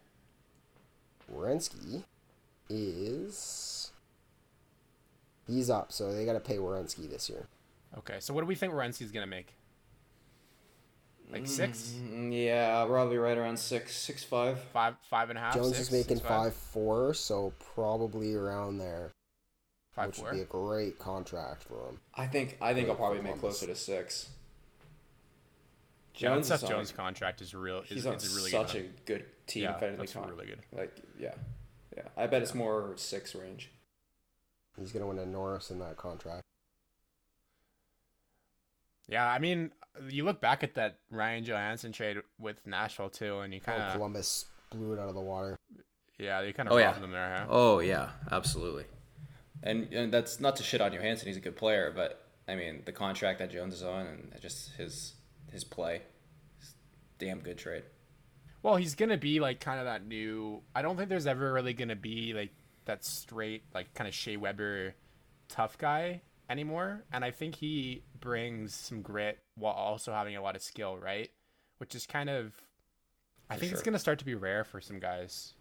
Wierenski 1.34 2.04
is 2.68 3.81
he's 5.52 5.70
up, 5.70 5.92
so 5.92 6.12
they 6.12 6.24
got 6.24 6.32
to 6.34 6.40
pay 6.40 6.56
Werenski 6.56 7.08
this 7.10 7.28
year. 7.28 7.46
Okay, 7.98 8.16
so 8.20 8.32
what 8.32 8.40
do 8.40 8.46
we 8.46 8.54
think 8.54 8.72
Werenski's 8.72 9.10
gonna 9.12 9.26
make? 9.26 9.54
Like 11.30 11.46
six, 11.46 11.92
Mm, 11.98 12.30
yeah, 12.44 12.84
probably 12.86 13.16
right 13.16 13.36
around 13.38 13.58
six, 13.58 13.94
six 13.96 14.22
five. 14.22 14.60
five, 14.72 14.96
five 15.08 15.30
and 15.30 15.38
a 15.38 15.42
half. 15.42 15.54
Jones 15.54 15.68
six, 15.76 15.80
is 15.88 15.92
making 15.92 16.20
five 16.20 16.54
four, 16.54 17.14
so 17.14 17.52
probably 17.74 18.34
around 18.34 18.78
there, 18.78 19.12
five 19.94 20.08
which 20.08 20.16
four. 20.16 20.26
would 20.26 20.34
be 20.36 20.40
a 20.42 20.44
great 20.44 20.98
contract 20.98 21.62
for 21.64 21.88
him. 21.88 22.00
I 22.14 22.26
think 22.26 22.58
I 22.60 22.74
think 22.74 22.88
I'll 22.90 22.96
probably 22.96 23.22
make 23.22 23.38
Columbus. 23.38 23.60
closer 23.60 23.66
to 23.72 23.78
six. 23.78 24.28
Yeah, 26.16 26.28
that 26.30 26.34
Jones 26.36 26.48
Seth 26.48 26.58
is 26.58 26.64
on 26.64 26.70
Jones 26.70 26.90
a- 26.90 26.94
contract 26.94 27.40
is 27.40 27.54
real. 27.54 27.78
Is, 27.80 27.88
He's 27.88 28.06
on 28.06 28.14
it's 28.14 28.30
a 28.32 28.36
really 28.36 28.50
such 28.50 28.72
good. 28.74 28.84
a 28.84 28.88
good 29.06 29.24
team. 29.46 29.62
yeah, 29.62 29.78
friendly 29.78 29.98
that's 29.98 30.12
con- 30.12 30.28
really 30.28 30.46
good. 30.46 30.60
Like 30.72 30.94
yeah, 31.18 31.34
yeah. 31.96 32.02
I 32.16 32.26
bet 32.26 32.42
it's 32.42 32.54
more 32.54 32.92
six 32.96 33.34
range. 33.34 33.70
He's 34.78 34.92
gonna 34.92 35.06
win 35.06 35.18
a 35.18 35.26
Norris 35.26 35.70
in 35.70 35.78
that 35.80 35.96
contract. 35.96 36.42
Yeah, 39.08 39.26
I 39.28 39.38
mean, 39.38 39.72
you 40.08 40.24
look 40.24 40.40
back 40.40 40.62
at 40.62 40.74
that 40.74 40.98
Ryan 41.10 41.44
Johansen 41.44 41.92
trade 41.92 42.18
with 42.38 42.66
Nashville 42.66 43.10
too, 43.10 43.40
and 43.40 43.52
you 43.52 43.60
Oh, 43.62 43.66
kind 43.70 43.82
of 43.82 43.92
Columbus 43.92 44.46
blew 44.70 44.92
it 44.94 44.98
out 44.98 45.08
of 45.08 45.14
the 45.14 45.20
water. 45.20 45.56
yeah, 46.18 46.40
you 46.40 46.52
kind 46.54 46.68
of 46.68 46.72
Oh 46.74 46.78
robbed 46.78 46.96
yeah. 46.96 47.00
them 47.00 47.10
there. 47.12 47.36
Huh? 47.38 47.46
Oh 47.50 47.78
yeah, 47.80 48.10
absolutely. 48.30 48.84
And 49.62 49.92
and 49.92 50.12
that's 50.12 50.40
not 50.40 50.56
to 50.56 50.62
shit 50.62 50.80
on 50.80 50.92
Johansen. 50.92 51.26
He's 51.26 51.36
a 51.36 51.40
good 51.40 51.56
player, 51.56 51.92
but 51.94 52.26
I 52.48 52.54
mean 52.54 52.82
the 52.86 52.92
contract 52.92 53.38
that 53.40 53.50
Jones 53.50 53.74
is 53.74 53.82
on 53.82 54.06
and 54.06 54.32
just 54.40 54.72
his 54.76 55.14
his 55.50 55.64
play, 55.64 56.02
is 56.60 56.74
damn 57.18 57.40
good 57.40 57.58
trade. 57.58 57.82
Well, 58.62 58.76
he's 58.76 58.94
gonna 58.94 59.18
be 59.18 59.40
like 59.40 59.60
kind 59.60 59.78
of 59.80 59.84
that 59.86 60.06
new. 60.06 60.62
I 60.74 60.82
don't 60.82 60.96
think 60.96 61.08
there's 61.08 61.26
ever 61.26 61.52
really 61.52 61.74
gonna 61.74 61.96
be 61.96 62.32
like 62.34 62.50
that 62.84 63.04
straight 63.04 63.64
like 63.74 63.92
kind 63.94 64.08
of 64.08 64.14
Shea 64.14 64.36
Weber 64.36 64.94
tough 65.48 65.78
guy 65.78 66.22
anymore, 66.48 67.04
and 67.12 67.24
I 67.24 67.30
think 67.30 67.54
he 67.56 68.02
brings 68.20 68.74
some 68.74 69.02
grit 69.02 69.38
while 69.56 69.72
also 69.74 70.12
having 70.12 70.36
a 70.36 70.42
lot 70.42 70.56
of 70.56 70.62
skill, 70.62 70.96
right? 70.98 71.30
Which 71.78 71.94
is 71.94 72.06
kind 72.06 72.28
of, 72.30 72.52
I 73.50 73.54
For 73.54 73.60
think 73.60 73.72
it's 73.72 73.82
gonna 73.82 73.98
start 73.98 74.18
to 74.20 74.24
be 74.24 74.34
rare 74.34 74.64
for 74.64 74.80
some 74.80 74.98
guys. 74.98 75.54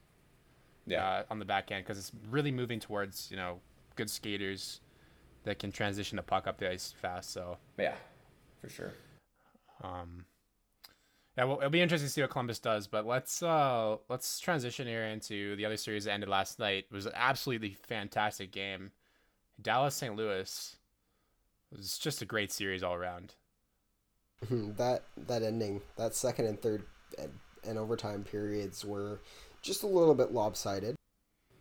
Yeah. 0.88 1.08
uh, 1.08 1.24
on 1.30 1.38
the 1.38 1.46
back 1.46 1.72
end 1.72 1.86
because 1.86 2.00
it's 2.00 2.12
really 2.32 2.52
moving 2.52 2.80
towards 2.80 3.30
you 3.30 3.38
know 3.38 3.60
good 3.96 4.10
skaters 4.10 4.82
that 5.44 5.60
can 5.60 5.72
transition 5.72 6.16
the 6.16 6.24
puck 6.24 6.48
up 6.48 6.58
the 6.58 6.70
ice 6.72 6.92
fast. 6.92 7.32
So 7.32 7.58
Yeah, 7.78 7.94
for 8.60 8.68
sure. 8.70 8.92
um, 9.84 10.26
yeah, 11.42 11.48
well, 11.48 11.58
it'll 11.58 11.70
be 11.72 11.82
interesting 11.82 12.08
to 12.08 12.14
see 12.14 12.22
what 12.22 12.30
Columbus 12.30 12.60
does. 12.60 12.88
But 12.88 13.06
let's 13.06 13.42
uh 13.42 13.98
let's 14.10 14.40
transition 14.40 14.88
here 14.88 15.04
into 15.06 15.56
the 15.56 15.66
other 15.66 15.78
series 15.78 16.06
that 16.06 16.12
ended 16.14 16.30
last 16.30 16.60
night. 16.60 16.86
It 16.92 16.94
was 16.94 17.06
an 17.08 17.14
absolutely 17.16 17.76
fantastic 17.82 18.52
game. 18.52 18.92
Dallas 19.62 19.96
St. 19.96 20.16
Louis 20.16 20.76
it 21.72 21.78
was 21.78 21.98
just 21.98 22.22
a 22.22 22.26
great 22.26 22.52
series 22.52 22.84
all 22.84 22.94
around. 22.94 23.36
that 24.50 25.04
that 25.18 25.44
ending, 25.44 25.82
that 25.98 26.16
second 26.16 26.46
and 26.46 26.62
third 26.62 26.84
and, 27.18 27.32
and 27.68 27.78
overtime 27.78 28.24
periods 28.24 28.84
were 28.86 29.20
just 29.62 29.84
a 29.84 29.88
little 29.88 30.16
bit 30.16 30.32
lopsided. 30.32 30.96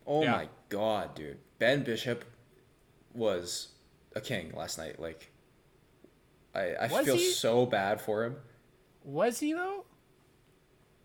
Oh 0.07 0.22
Yeah. 0.22 0.33
my 0.33 0.49
god, 0.68 1.14
dude. 1.14 1.39
Ben 1.59 1.85
Bishop 1.85 2.24
was 3.14 3.68
a 4.16 4.20
king 4.20 4.53
last 4.57 4.78
night. 4.78 4.99
Like 5.01 5.31
I 6.55 6.72
I 6.72 6.87
Was 6.89 7.05
feel 7.07 7.16
he? 7.16 7.31
so 7.31 7.66
bad 7.66 8.01
for 8.01 8.24
him. 8.24 8.37
Was 9.05 9.40
he 9.40 9.53
though? 9.53 9.84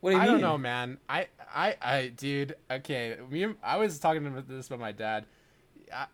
What 0.01 0.11
do 0.11 0.17
you 0.17 0.21
I 0.21 0.25
mean? 0.25 0.33
don't 0.33 0.41
know, 0.41 0.57
man. 0.57 0.97
I, 1.09 1.27
I, 1.53 1.75
I, 1.81 2.07
dude. 2.15 2.55
Okay, 2.69 3.17
me. 3.29 3.47
I 3.63 3.77
was 3.77 3.97
talking 3.97 4.25
about 4.25 4.47
this 4.47 4.69
with 4.69 4.79
my 4.79 4.91
dad. 4.91 5.25
I, 5.93 6.05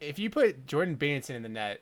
if 0.00 0.18
you 0.18 0.30
put 0.30 0.66
Jordan 0.66 0.96
Binnington 0.96 1.30
in 1.30 1.42
the 1.42 1.48
net 1.48 1.80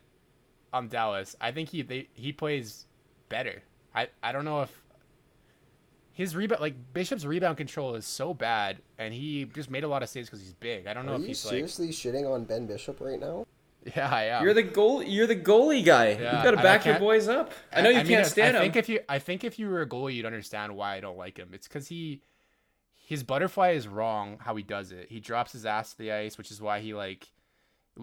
on 0.73 0.89
Dallas, 0.89 1.37
I 1.41 1.53
think 1.53 1.69
he 1.69 1.83
they, 1.83 2.09
he 2.15 2.33
plays 2.33 2.87
better. 3.29 3.63
I, 3.95 4.09
I 4.23 4.33
don't 4.33 4.45
know 4.45 4.63
if 4.63 4.83
his 6.13 6.35
rebound 6.35 6.63
like 6.63 6.75
Bishop's 6.95 7.25
rebound 7.25 7.57
control 7.57 7.95
is 7.95 8.07
so 8.07 8.33
bad, 8.33 8.79
and 8.99 9.13
he 9.13 9.45
just 9.45 9.71
made 9.71 9.85
a 9.85 9.89
lot 9.89 10.03
of 10.03 10.09
saves 10.09 10.29
because 10.29 10.41
he's 10.41 10.55
big. 10.55 10.87
I 10.87 10.95
don't 10.95 11.05
know 11.05 11.13
Are 11.13 11.17
if 11.17 11.23
you 11.23 11.27
he's 11.29 11.41
seriously 11.41 11.89
shitting 11.89 12.33
on 12.33 12.45
Ben 12.45 12.67
Bishop 12.67 13.01
right 13.01 13.21
now? 13.21 13.47
Like. 13.85 13.95
Yeah, 13.97 14.09
I 14.11 14.23
am. 14.25 14.45
You're 14.45 14.55
the 14.55 14.63
goal. 14.63 15.03
You're 15.03 15.27
the 15.27 15.37
goalie 15.37 15.85
guy. 15.85 16.11
Yeah, 16.11 16.39
you 16.39 16.43
got 16.45 16.53
to 16.53 16.57
back 16.59 16.87
your 16.87 16.99
boys 16.99 17.29
up. 17.29 17.53
I 17.73 17.83
know 17.83 17.91
you 17.91 17.97
mean, 17.99 18.07
can't 18.07 18.27
stand 18.27 18.57
I 18.57 18.61
him. 18.61 18.65
think 18.73 18.77
if 18.77 18.89
you, 18.89 19.01
I 19.09 19.19
think 19.19 19.45
if 19.45 19.59
you 19.59 19.69
were 19.69 19.83
a 19.83 19.89
goalie, 19.89 20.15
you'd 20.15 20.27
understand 20.27 20.75
why 20.75 20.95
I 20.95 21.01
don't 21.01 21.19
like 21.19 21.37
him. 21.37 21.51
It's 21.53 21.69
because 21.69 21.89
he, 21.89 22.23
his 23.07 23.23
butterfly 23.23 23.73
is 23.73 23.87
wrong 23.87 24.39
how 24.41 24.57
he 24.57 24.63
does 24.63 24.91
it. 24.93 25.09
He 25.11 25.21
drops 25.21 25.53
his 25.53 25.67
ass 25.67 25.93
to 25.93 25.99
the 25.99 26.13
ice, 26.13 26.39
which 26.39 26.51
is 26.51 26.61
why 26.63 26.81
he 26.81 26.95
like 26.95 27.27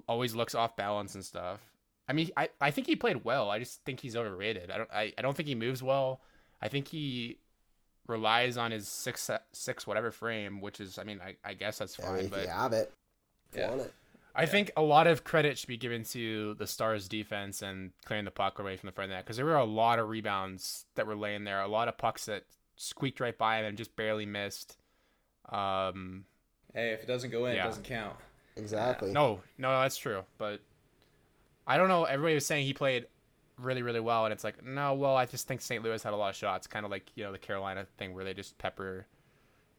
always 0.07 0.35
looks 0.35 0.53
off 0.55 0.75
balance 0.75 1.15
and 1.15 1.25
stuff. 1.25 1.59
I 2.07 2.13
mean, 2.13 2.29
I, 2.37 2.49
I 2.59 2.71
think 2.71 2.87
he 2.87 2.95
played 2.95 3.23
well. 3.23 3.49
I 3.49 3.57
just 3.59 3.83
think 3.83 4.01
he's 4.01 4.15
overrated. 4.15 4.69
I 4.69 4.77
don't 4.77 4.89
I, 4.93 5.13
I 5.17 5.21
don't 5.21 5.35
think 5.35 5.47
he 5.47 5.55
moves 5.55 5.81
well. 5.81 6.21
I 6.61 6.67
think 6.67 6.89
he 6.89 7.39
relies 8.07 8.57
on 8.57 8.71
his 8.71 8.87
six 8.87 9.29
six 9.51 9.87
whatever 9.87 10.11
frame, 10.11 10.61
which 10.61 10.79
is 10.79 10.99
I 10.99 11.03
mean 11.05 11.19
I, 11.25 11.35
I 11.43 11.53
guess 11.53 11.79
that's 11.79 11.95
fine, 11.95 12.15
mean, 12.17 12.25
if 12.25 12.31
but 12.31 12.41
you 12.43 12.47
have 12.49 12.73
it, 12.73 12.91
Yeah. 13.55 13.67
flaunt 13.67 13.81
it. 13.81 13.93
I 14.35 14.45
think 14.45 14.71
a 14.77 14.81
lot 14.81 15.07
of 15.07 15.23
credit 15.23 15.57
should 15.57 15.67
be 15.67 15.77
given 15.77 16.03
to 16.05 16.53
the 16.55 16.65
Stars 16.67 17.07
defense 17.09 17.61
and 17.61 17.91
clearing 18.05 18.25
the 18.25 18.31
puck 18.31 18.59
away 18.59 18.77
from 18.77 18.87
the 18.87 18.93
front 18.93 19.11
of 19.11 19.15
that 19.17 19.25
because 19.25 19.37
there 19.37 19.45
were 19.45 19.55
a 19.57 19.65
lot 19.65 19.99
of 19.99 20.07
rebounds 20.09 20.85
that 20.95 21.05
were 21.05 21.15
laying 21.15 21.43
there, 21.43 21.61
a 21.61 21.67
lot 21.67 21.87
of 21.87 21.97
pucks 21.97 22.25
that 22.25 22.43
squeaked 22.77 23.19
right 23.19 23.37
by 23.37 23.59
him 23.59 23.65
and 23.65 23.77
just 23.77 23.95
barely 23.95 24.25
missed. 24.25 24.77
Um, 25.49 26.25
hey, 26.73 26.91
if 26.91 27.01
it 27.03 27.07
doesn't 27.07 27.31
go 27.31 27.45
in, 27.45 27.55
Yeah. 27.55 27.63
it 27.65 27.67
doesn't 27.67 27.83
count. 27.83 28.15
Exactly. 28.55 29.11
no, 29.11 29.41
no, 29.57 29.81
that's 29.81 29.97
true, 29.97 30.23
but 30.37 30.61
I 31.67 31.77
don't 31.77 31.87
know. 31.87 32.03
Everybody 32.05 32.35
was 32.35 32.45
saying 32.45 32.65
he 32.65 32.73
played 32.73 33.07
really, 33.57 33.81
really 33.81 33.99
well, 33.99 34.25
and 34.25 34.33
it's 34.33 34.43
like, 34.43 34.63
no, 34.63 34.93
well, 34.93 35.15
I 35.15 35.25
just 35.25 35.47
think 35.47 35.61
St. 35.61 35.83
Louis 35.83 36.01
had 36.01 36.13
a 36.13 36.17
lot 36.17 36.29
of 36.29 36.35
shots, 36.35 36.67
kind 36.67 36.85
of 36.85 36.91
like 36.91 37.11
you 37.15 37.23
know 37.23 37.31
the 37.31 37.37
Carolina 37.37 37.85
thing 37.97 38.13
where 38.13 38.23
they 38.25 38.33
just 38.33 38.57
pepper. 38.57 39.07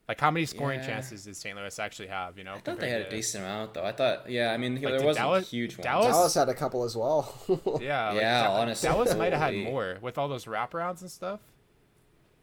Like, 0.07 0.19
how 0.19 0.31
many 0.31 0.45
scoring 0.45 0.81
Yeah. 0.81 0.87
chances 0.87 1.23
did 1.23 1.35
St. 1.37 1.55
Louis 1.57 1.79
actually 1.79 2.09
have? 2.09 2.37
You 2.37 2.43
know, 2.43 2.55
I 2.55 2.59
thought 2.59 2.79
they 2.79 2.89
had 2.89 3.01
a 3.03 3.09
decent 3.09 3.43
amount 3.45 3.73
though. 3.73 3.85
I 3.85 3.93
thought, 3.93 4.29
yeah, 4.29 4.51
I 4.51 4.57
mean, 4.57 4.75
Like, 4.75 4.83
there 4.97 5.05
wasn't 5.05 5.23
Dallas- 5.23 5.49
huge 5.49 5.77
ones. 5.77 5.83
Dallas- 5.85 6.07
Dallas 6.07 6.33
had 6.33 6.49
a 6.49 6.53
couple 6.53 6.83
as 6.83 6.95
well. 6.97 7.33
Yeah, 7.81 8.09
like, 8.09 8.21
Yeah, 8.21 8.43
Dal- 8.43 8.51
honestly, 8.57 8.89
Dallas 8.89 9.15
might 9.15 9.31
have 9.33 9.41
had 9.41 9.55
more 9.63 9.97
with 10.01 10.17
all 10.17 10.27
those 10.27 10.45
wraparounds 10.45 11.01
and 11.01 11.09
stuff. 11.09 11.39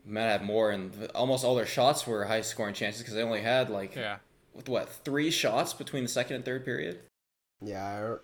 might 0.06 0.22
have 0.22 0.42
more, 0.42 0.70
and 0.70 1.10
almost 1.14 1.44
all 1.44 1.54
their 1.54 1.66
shots 1.66 2.06
were 2.06 2.24
high 2.24 2.40
scoring 2.40 2.72
chances 2.74 3.02
because 3.02 3.14
they 3.14 3.22
only 3.22 3.42
had 3.42 3.68
like 3.68 3.94
Yeah. 3.94 4.18
with 4.54 4.68
what 4.70 4.88
three 4.88 5.30
shots 5.30 5.74
between 5.74 6.04
the 6.04 6.08
second 6.08 6.36
and 6.36 6.44
third 6.46 6.64
period. 6.64 7.00
yeah, 7.60 7.86
I 7.86 8.00
don't, 8.00 8.20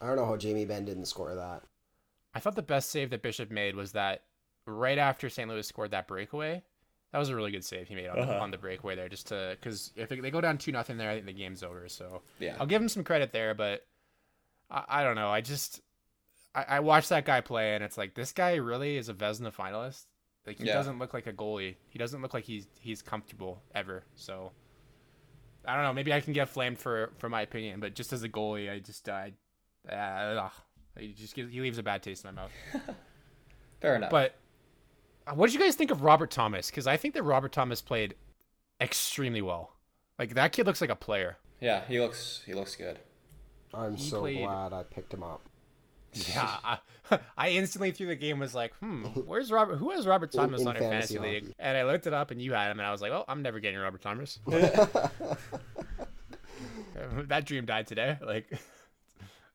I 0.00 0.06
don't 0.08 0.16
know 0.16 0.26
how 0.26 0.36
Jamie 0.36 0.64
Benn 0.64 0.84
didn't 0.84 1.04
score 1.06 1.32
that. 1.36 1.62
I 2.34 2.40
thought 2.40 2.56
the 2.56 2.62
best 2.62 2.90
save 2.90 3.10
that 3.10 3.22
Bishop 3.22 3.52
made 3.52 3.76
was 3.76 3.92
that 3.92 4.22
right 4.66 4.98
after 4.98 5.28
St. 5.30 5.48
Louis 5.48 5.66
scored 5.66 5.92
that 5.92 6.08
breakaway. 6.08 6.64
That 7.12 7.18
was 7.18 7.30
a 7.30 7.36
really 7.36 7.50
good 7.50 7.64
save 7.64 7.88
he 7.88 7.94
made 7.94 8.08
on, 8.08 8.16
the, 8.16 8.22
Uh-huh. 8.22 8.40
on 8.42 8.50
the 8.50 8.58
breakaway 8.58 8.94
there, 8.94 9.08
just 9.08 9.28
to 9.28 9.56
because 9.58 9.92
if 9.96 10.08
they, 10.08 10.20
they 10.20 10.30
go 10.30 10.40
down 10.40 10.58
two 10.58 10.72
nothing 10.72 10.96
there, 10.98 11.10
I 11.10 11.14
think 11.14 11.26
the 11.26 11.32
game's 11.32 11.62
over. 11.62 11.88
So 11.88 12.22
Yeah, 12.38 12.56
I'll 12.60 12.66
give 12.66 12.82
him 12.82 12.88
some 12.88 13.04
credit 13.04 13.32
there, 13.32 13.54
but 13.54 13.86
I, 14.70 14.84
I 14.88 15.04
don't 15.04 15.16
know. 15.16 15.30
I 15.30 15.40
just 15.40 15.80
I, 16.54 16.64
I 16.68 16.80
watched 16.80 17.08
that 17.08 17.24
guy 17.24 17.40
play, 17.40 17.74
and 17.74 17.82
it's 17.82 17.96
like 17.96 18.14
this 18.14 18.32
guy 18.32 18.56
really 18.56 18.96
is 18.98 19.08
a 19.08 19.14
Vezina 19.14 19.52
finalist. 19.54 20.04
Like 20.46 20.58
he 20.58 20.64
Yeah. 20.66 20.74
doesn't 20.74 20.98
look 20.98 21.14
like 21.14 21.26
a 21.26 21.32
goalie. 21.32 21.76
He 21.88 21.98
doesn't 21.98 22.20
look 22.22 22.34
like 22.34 22.44
he's 22.44 22.66
he's 22.80 23.00
comfortable 23.02 23.62
ever. 23.74 24.04
So 24.14 24.52
I 25.64 25.74
don't 25.74 25.84
know. 25.84 25.92
Maybe 25.94 26.12
I 26.12 26.20
can 26.20 26.32
get 26.34 26.48
flamed 26.50 26.78
for 26.78 27.12
for 27.18 27.28
my 27.30 27.40
opinion, 27.42 27.80
but 27.80 27.94
just 27.94 28.12
as 28.12 28.22
a 28.22 28.28
goalie, 28.28 28.70
I 28.70 28.80
just 28.80 29.08
I 29.08 29.32
uh, 29.90 29.94
ugh. 29.94 30.52
he 30.98 31.12
just 31.14 31.34
gives, 31.34 31.50
he 31.52 31.60
leaves 31.62 31.78
a 31.78 31.82
bad 31.82 32.02
taste 32.02 32.24
in 32.24 32.34
my 32.34 32.42
mouth. 32.42 32.52
fair 33.80 33.96
enough. 33.96 34.10
But 34.10 34.34
what 35.34 35.46
did 35.48 35.54
you 35.54 35.60
guys 35.60 35.74
think 35.76 35.90
of 35.90 36.02
Robert 36.02 36.30
Thomas? 36.30 36.70
Because 36.70 36.86
I 36.86 36.96
think 36.96 37.14
that 37.14 37.22
Robert 37.22 37.52
Thomas 37.52 37.80
played 37.82 38.14
extremely 38.80 39.42
well. 39.42 39.74
Like 40.18 40.34
that 40.34 40.52
kid 40.52 40.66
looks 40.66 40.80
like 40.80 40.90
a 40.90 40.96
player. 40.96 41.36
yeah, 41.60 41.82
he 41.88 42.00
looks 42.00 42.42
he 42.46 42.54
looks 42.54 42.74
good. 42.76 42.98
I'm 43.74 43.96
He 43.96 44.02
so 44.10 44.20
played- 44.20 44.38
glad 44.38 44.72
I 44.72 44.82
picked 44.84 45.12
him 45.12 45.22
up. 45.22 45.42
Yeah, 46.14 46.56
I, 46.64 46.78
I 47.36 47.50
instantly 47.50 47.90
through 47.92 48.06
the 48.06 48.16
game 48.16 48.38
was 48.38 48.54
like, 48.54 48.72
hmm, 48.76 49.02
where's 49.04 49.52
Robert? 49.52 49.76
Who 49.76 49.90
has 49.90 50.06
Robert 50.06 50.32
Thomas 50.36 50.62
in 50.62 50.68
on 50.68 50.74
her 50.74 50.80
fantasy, 50.80 51.16
fantasy 51.16 51.32
league? 51.34 51.42
hockey. 51.48 51.54
And 51.58 51.76
I 51.76 51.84
looked 51.84 52.06
it 52.06 52.14
up, 52.14 52.30
and 52.30 52.40
you 52.40 52.54
had 52.54 52.70
him, 52.70 52.78
and 52.80 52.86
I 52.86 52.90
was 52.92 53.02
like, 53.02 53.10
well, 53.10 53.26
I'm 53.28 53.42
never 53.42 53.60
getting 53.60 53.78
Robert 53.78 54.00
Thomas. 54.00 54.38
that 57.26 57.44
dream 57.44 57.66
died 57.66 57.86
today. 57.86 58.16
Like, 58.24 58.50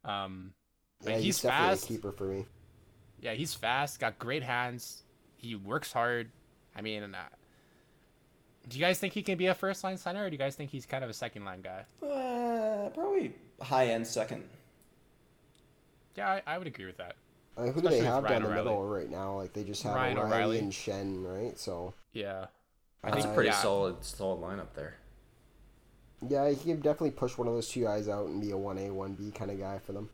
um, 0.05 0.53
but 1.03 1.09
Yeah, 1.11 1.15
he's, 1.17 1.25
he's, 1.25 1.41
definitely 1.41 1.69
fast. 1.75 1.83
a 1.83 1.87
keeper 1.87 2.11
for 2.11 2.23
me. 2.25 2.45
Yeah, 3.19 3.33
he's 3.33 3.53
fast. 3.53 3.99
Got 3.99 4.19
great 4.19 4.43
hands. 4.43 5.02
He 5.43 5.55
works 5.55 5.91
hard. 5.91 6.29
I 6.75 6.81
mean, 6.81 7.03
uh, 7.03 7.17
do 8.69 8.77
you 8.79 8.83
guys 8.83 8.97
think 8.97 9.13
he 9.13 9.21
can 9.21 9.37
be 9.37 9.47
a 9.47 9.53
first 9.53 9.83
line 9.83 9.97
center, 9.97 10.23
or 10.25 10.29
do 10.29 10.33
you 10.33 10.39
guys 10.39 10.55
think 10.55 10.71
he's 10.71 10.85
kind 10.85 11.03
of 11.03 11.09
a 11.09 11.13
second 11.13 11.43
line 11.45 11.61
guy? 11.61 11.83
Uh, 12.01 12.89
probably 12.89 13.33
high 13.61 13.87
end 13.87 14.07
second. 14.07 14.43
Yeah, 16.15 16.29
I, 16.29 16.41
I 16.47 16.57
would 16.57 16.67
agree 16.67 16.85
with 16.85 16.97
that. 16.97 17.15
Uh, 17.57 17.67
who 17.71 17.81
do 17.81 17.89
they 17.89 17.99
have 17.99 18.23
Ryan 18.23 18.41
down 18.41 18.49
the 18.51 18.55
middle 18.55 18.83
right 18.85 19.09
now? 19.09 19.35
Like 19.35 19.53
they 19.53 19.63
just 19.63 19.83
have 19.83 19.93
Ryan 19.95 20.17
O'Reilly, 20.17 20.33
O'Reilly. 20.33 20.59
and 20.59 20.71
Schenn, 20.71 21.23
right? 21.23 21.59
So 21.59 21.93
Yeah, 22.13 22.45
That's 23.03 23.25
Uh, 23.25 23.29
a 23.29 23.33
pretty 23.33 23.49
yeah. 23.49 23.55
solid 23.57 24.03
solid 24.03 24.39
lineup 24.41 24.73
there. 24.73 24.97
yeah, 26.27 26.49
he 26.49 26.55
can 26.55 26.77
definitely 26.77 27.11
push 27.11 27.37
one 27.37 27.47
of 27.49 27.53
those 27.53 27.67
two 27.69 27.83
guys 27.83 28.07
out 28.07 28.27
and 28.27 28.39
be 28.41 28.51
a 28.51 28.57
one 28.57 28.77
A, 28.77 28.89
one 28.91 29.13
B 29.13 29.29
kind 29.31 29.51
of 29.51 29.59
guy 29.59 29.77
for 29.79 29.91
them. 29.91 30.09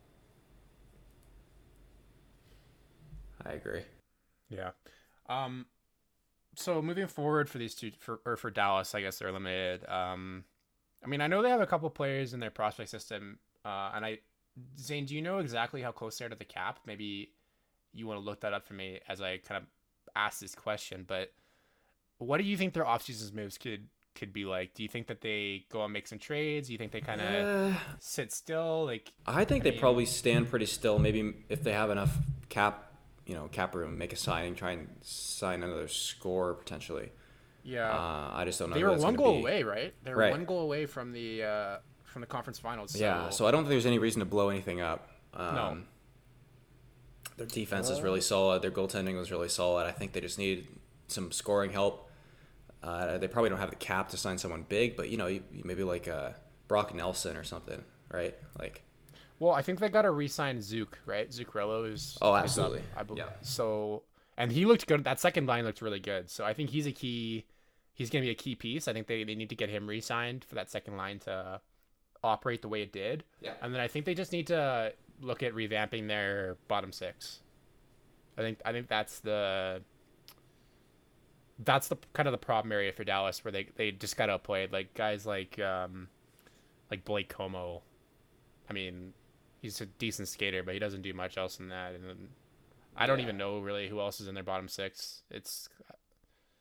I 3.45 3.53
agree. 3.53 3.83
yeah. 4.49 4.71
Um, 5.29 5.67
so 6.55 6.81
moving 6.81 7.07
forward 7.07 7.49
for 7.49 7.57
these 7.57 7.75
two, 7.75 7.91
for 7.99 8.19
or 8.25 8.35
for 8.35 8.49
Dallas, 8.49 8.93
I 8.95 9.01
guess 9.01 9.19
they're 9.19 9.31
limited. 9.31 9.87
Um, 9.87 10.43
I 11.03 11.07
mean, 11.07 11.21
I 11.21 11.27
know 11.27 11.41
they 11.41 11.49
have 11.49 11.61
a 11.61 11.67
couple 11.67 11.89
players 11.89 12.33
in 12.33 12.39
their 12.39 12.49
prospect 12.49 12.89
system, 12.89 13.39
uh, 13.63 13.91
and 13.95 14.03
I, 14.03 14.19
Zane, 14.77 15.05
do 15.05 15.15
you 15.15 15.21
know 15.21 15.37
exactly 15.37 15.81
how 15.81 15.91
close 15.91 16.17
they 16.17 16.25
are 16.25 16.29
to 16.29 16.35
the 16.35 16.43
cap? 16.43 16.79
Maybe 16.85 17.31
you 17.93 18.07
want 18.07 18.19
to 18.19 18.25
look 18.25 18.41
that 18.41 18.53
up 18.53 18.65
for 18.67 18.73
me 18.73 18.99
as 19.07 19.21
I 19.21 19.37
kind 19.37 19.61
of 19.63 19.67
ask 20.15 20.39
this 20.39 20.55
question. 20.55 21.05
But 21.07 21.31
what 22.17 22.37
do 22.37 22.43
you 22.43 22.57
think 22.57 22.73
their 22.73 22.83
offseason 22.83 23.33
moves 23.33 23.57
could 23.57 23.87
could 24.15 24.33
be 24.33 24.43
like? 24.43 24.73
Do 24.73 24.83
you 24.83 24.89
think 24.89 25.07
that 25.07 25.21
they 25.21 25.65
go 25.71 25.83
and 25.83 25.93
make 25.93 26.07
some 26.07 26.19
trades? 26.19 26.67
Do 26.67 26.73
you 26.73 26.77
think 26.77 26.91
they 26.91 27.01
kind 27.01 27.21
of 27.21 27.75
sit 27.99 28.33
still? 28.33 28.85
Like, 28.85 29.13
I 29.25 29.45
think 29.45 29.63
they 29.63 29.71
mean- 29.71 29.79
probably 29.79 30.05
stand 30.05 30.49
pretty 30.49 30.65
still. 30.65 30.99
Maybe 30.99 31.33
if 31.47 31.63
they 31.63 31.71
have 31.71 31.89
enough 31.89 32.17
cap, 32.49 32.88
you 33.29 33.35
know, 33.35 33.47
cap 33.47 33.75
room, 33.75 33.95
make 33.97 34.11
a 34.11 34.15
signing, 34.15 34.55
try 34.55 34.71
and 34.71 34.87
sign 35.01 35.61
another 35.61 35.87
score 35.87 36.55
potentially. 36.55 37.11
yeah, 37.63 37.91
Uh, 37.91 38.31
I 38.33 38.43
just 38.45 38.57
don't 38.57 38.71
know. 38.71 38.75
they 38.75 38.83
were 38.83 38.97
one 38.97 39.15
goal 39.15 39.33
be. 39.33 39.39
away, 39.41 39.63
right? 39.63 39.93
They 40.03 40.11
were 40.11 40.17
Right. 40.21 40.31
one 40.31 40.45
goal 40.45 40.61
away 40.61 40.87
from 40.87 41.11
the 41.11 41.43
uh, 41.43 41.77
from 42.05 42.21
the 42.21 42.27
conference 42.27 42.57
finals. 42.57 42.93
So, 42.93 42.97
Yeah, 42.99 43.29
so 43.29 43.45
I 43.45 43.51
don't 43.51 43.61
think 43.63 43.69
there's 43.69 43.85
any 43.85 43.99
reason 43.99 44.19
to 44.21 44.25
blow 44.25 44.49
anything 44.49 44.81
up. 44.81 45.09
Um, 45.35 45.55
No. 45.55 45.77
Their 47.37 47.45
defense 47.45 47.89
is 47.89 48.01
really 48.01 48.21
solid. 48.21 48.61
Their 48.63 48.71
goaltending 48.71 49.15
was 49.17 49.31
really 49.31 49.47
solid. 49.49 49.85
I 49.85 49.91
think 49.91 50.11
they 50.13 50.21
just 50.21 50.37
need 50.39 50.67
some 51.07 51.31
scoring 51.31 51.71
help. 51.71 52.09
Uh, 52.83 53.17
they 53.19 53.27
probably 53.27 53.49
don't 53.49 53.59
have 53.59 53.69
the 53.69 53.75
cap 53.75 54.09
to 54.09 54.17
sign 54.17 54.37
someone 54.39 54.63
big, 54.67 54.97
but 54.97 55.09
you 55.09 55.17
know, 55.17 55.39
maybe 55.63 55.83
like 55.83 56.07
uh, 56.07 56.31
Brock 56.67 56.93
Nelson 56.95 57.37
or 57.37 57.43
something, 57.43 57.83
right? 58.11 58.35
Like, 58.57 58.81
Well, 59.39 59.53
I 59.53 59.61
think 59.61 59.79
they 59.79 59.89
got 59.89 60.03
to 60.03 60.11
re-sign 60.11 60.61
Zook, 60.61 60.99
right? 61.05 61.29
Zuccarello 61.29 61.91
is. 61.91 62.17
Oh, 62.21 62.35
is 62.35 62.39
up, 62.39 62.43
absolutely. 62.43 62.83
I 62.95 63.03
believe. 63.03 63.23
Yeah. 63.25 63.33
So, 63.41 64.03
and 64.37 64.51
he 64.51 64.65
looked 64.65 64.85
good. 64.85 65.03
That 65.05 65.19
second 65.19 65.47
line 65.47 65.63
looked 65.65 65.81
really 65.81 65.99
good. 65.99 66.29
So 66.29 66.43
I 66.43 66.53
think 66.53 66.69
he's 66.69 66.85
a 66.85 66.91
key. 66.91 67.45
He's 67.93 68.09
going 68.09 68.21
to 68.21 68.27
be 68.27 68.31
a 68.31 68.35
key 68.35 68.55
piece. 68.55 68.87
I 68.87 68.93
think 68.93 69.07
they, 69.07 69.23
they 69.23 69.35
need 69.35 69.49
to 69.49 69.55
get 69.55 69.69
him 69.69 69.87
re-signed 69.87 70.43
for 70.43 70.55
that 70.55 70.69
second 70.69 70.97
line 70.97 71.19
to 71.19 71.61
operate 72.23 72.61
the 72.61 72.67
way 72.67 72.81
it 72.81 72.91
did. 72.91 73.23
Yeah. 73.41 73.53
And 73.61 73.73
then 73.73 73.81
I 73.81 73.87
think 73.87 74.05
they 74.05 74.13
just 74.13 74.31
need 74.31 74.47
to 74.47 74.93
look 75.21 75.43
at 75.43 75.53
revamping 75.53 76.07
their 76.07 76.57
bottom 76.67 76.91
six. 76.91 77.39
I 78.37 78.41
think 78.41 78.59
I 78.63 78.71
think 78.71 78.87
that's 78.87 79.19
the 79.19 79.81
that's 81.59 81.89
the 81.89 81.97
kind 82.13 82.27
of 82.27 82.31
the 82.31 82.37
problem 82.37 82.71
area 82.71 82.93
for 82.93 83.03
Dallas 83.03 83.43
where 83.43 83.51
they, 83.51 83.67
they 83.75 83.91
just 83.91 84.15
got 84.15 84.29
outplayed. 84.29 84.71
Like 84.71 84.93
guys 84.93 85.25
like 85.25 85.59
um 85.59 86.07
like 86.89 87.03
Blake 87.03 87.33
Comeau. 87.33 87.81
I 88.69 88.73
mean, 88.73 89.13
he's 89.61 89.79
a 89.81 89.85
decent 89.85 90.27
skater, 90.27 90.63
but 90.63 90.73
he 90.73 90.79
doesn't 90.79 91.01
do 91.01 91.13
much 91.13 91.37
else 91.37 91.57
than 91.57 91.69
that. 91.69 91.93
And 91.93 92.03
then 92.03 92.29
I 92.95 93.05
don't 93.07 93.19
Yeah. 93.19 93.23
even 93.25 93.37
know 93.37 93.59
really 93.59 93.87
who 93.89 93.99
else 93.99 94.19
is 94.19 94.27
in 94.27 94.35
their 94.35 94.43
bottom 94.43 94.67
six. 94.67 95.21
It's 95.29 95.69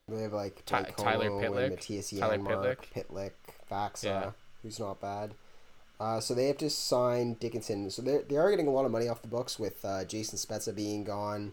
They 0.09 0.23
have 0.23 0.33
like 0.33 0.65
Ty- 0.65 0.95
Tyler 0.97 1.31
Pitlick. 1.31 1.65
and 1.67 1.75
Matthias 1.75 2.11
Tyler 2.11 2.39
Janmark, 2.39 2.77
Pitlick, 2.95 3.33
Faksa, 3.71 4.05
Yeah. 4.05 4.33
who's 4.63 4.79
not 4.81 5.01
bad. 5.01 5.35
Uh, 6.01 6.21
so 6.21 6.33
they 6.33 6.47
have 6.47 6.57
to 6.59 6.71
sign 6.71 7.35
Dickinson. 7.35 7.91
So 7.91 8.03
they 8.03 8.19
they 8.23 8.37
are 8.37 8.51
getting 8.51 8.69
a 8.69 8.71
lot 8.71 8.85
of 8.87 8.91
money 8.93 9.09
off 9.09 9.21
the 9.21 9.29
books 9.29 9.59
with 9.59 9.85
uh, 9.85 10.05
Jason 10.05 10.39
Spezza 10.39 10.75
being 10.75 11.05
gone. 11.05 11.53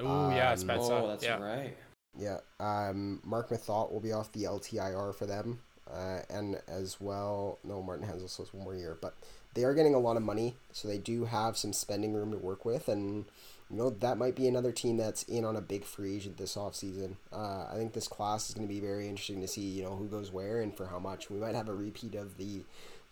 oh 0.00 0.30
yeah, 0.30 0.50
Um, 0.52 0.58
Spezza. 0.58 0.90
oh, 1.02 1.06
that's 1.08 1.22
yeah. 1.24 1.38
right. 1.38 1.76
Yeah. 2.18 2.40
Um, 2.58 3.20
Marc 3.24 3.50
Methot 3.50 3.92
will 3.92 4.00
be 4.00 4.12
off 4.12 4.32
the 4.32 4.44
LTIR 4.44 5.14
for 5.14 5.26
them, 5.26 5.60
uh, 5.90 6.20
and 6.28 6.60
as 6.66 7.00
well, 7.00 7.58
no, 7.62 7.82
Martin 7.82 8.06
Hanzal 8.08 8.28
still 8.28 8.46
has 8.46 8.54
one 8.54 8.64
more 8.64 8.74
year, 8.74 8.96
but 9.00 9.14
they 9.54 9.64
are 9.64 9.74
getting 9.74 9.94
a 9.94 9.98
lot 9.98 10.16
of 10.16 10.22
money, 10.22 10.56
so 10.72 10.88
they 10.88 10.98
do 10.98 11.26
have 11.26 11.56
some 11.56 11.72
spending 11.72 12.14
room 12.14 12.32
to 12.32 12.38
work 12.38 12.64
with, 12.64 12.88
and 12.88 13.24
you 13.70 13.76
know 13.76 13.90
that 13.90 14.18
might 14.18 14.34
be 14.34 14.48
another 14.48 14.72
team 14.72 14.96
that's 14.96 15.22
in 15.24 15.44
on 15.44 15.56
a 15.56 15.60
big 15.60 15.84
free 15.84 16.16
agent 16.16 16.36
this 16.36 16.56
offseason. 16.56 17.16
Uh, 17.32 17.66
I 17.70 17.74
think 17.76 17.92
this 17.92 18.08
class 18.08 18.48
is 18.48 18.54
going 18.54 18.66
to 18.66 18.72
be 18.72 18.80
very 18.80 19.08
interesting 19.08 19.40
to 19.40 19.48
see, 19.48 19.62
you 19.62 19.82
know, 19.82 19.96
who 19.96 20.06
goes 20.06 20.32
where 20.32 20.60
and 20.60 20.76
for 20.76 20.86
how 20.86 20.98
much. 20.98 21.30
We 21.30 21.38
might 21.38 21.54
have 21.54 21.68
a 21.68 21.74
repeat 21.74 22.14
of 22.14 22.36
the 22.36 22.62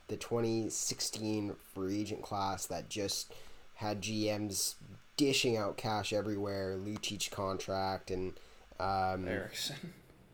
the 0.08 0.16
2016 0.16 1.54
free 1.72 2.00
agent 2.00 2.22
class 2.22 2.66
that 2.66 2.88
just 2.88 3.32
had 3.76 4.02
GMs 4.02 4.74
dishing 5.16 5.56
out 5.56 5.76
cash 5.76 6.12
everywhere, 6.12 6.76
Lucic 6.76 7.30
contract 7.30 8.10
and 8.10 8.32
um, 8.80 9.28
Eriksson. 9.28 9.76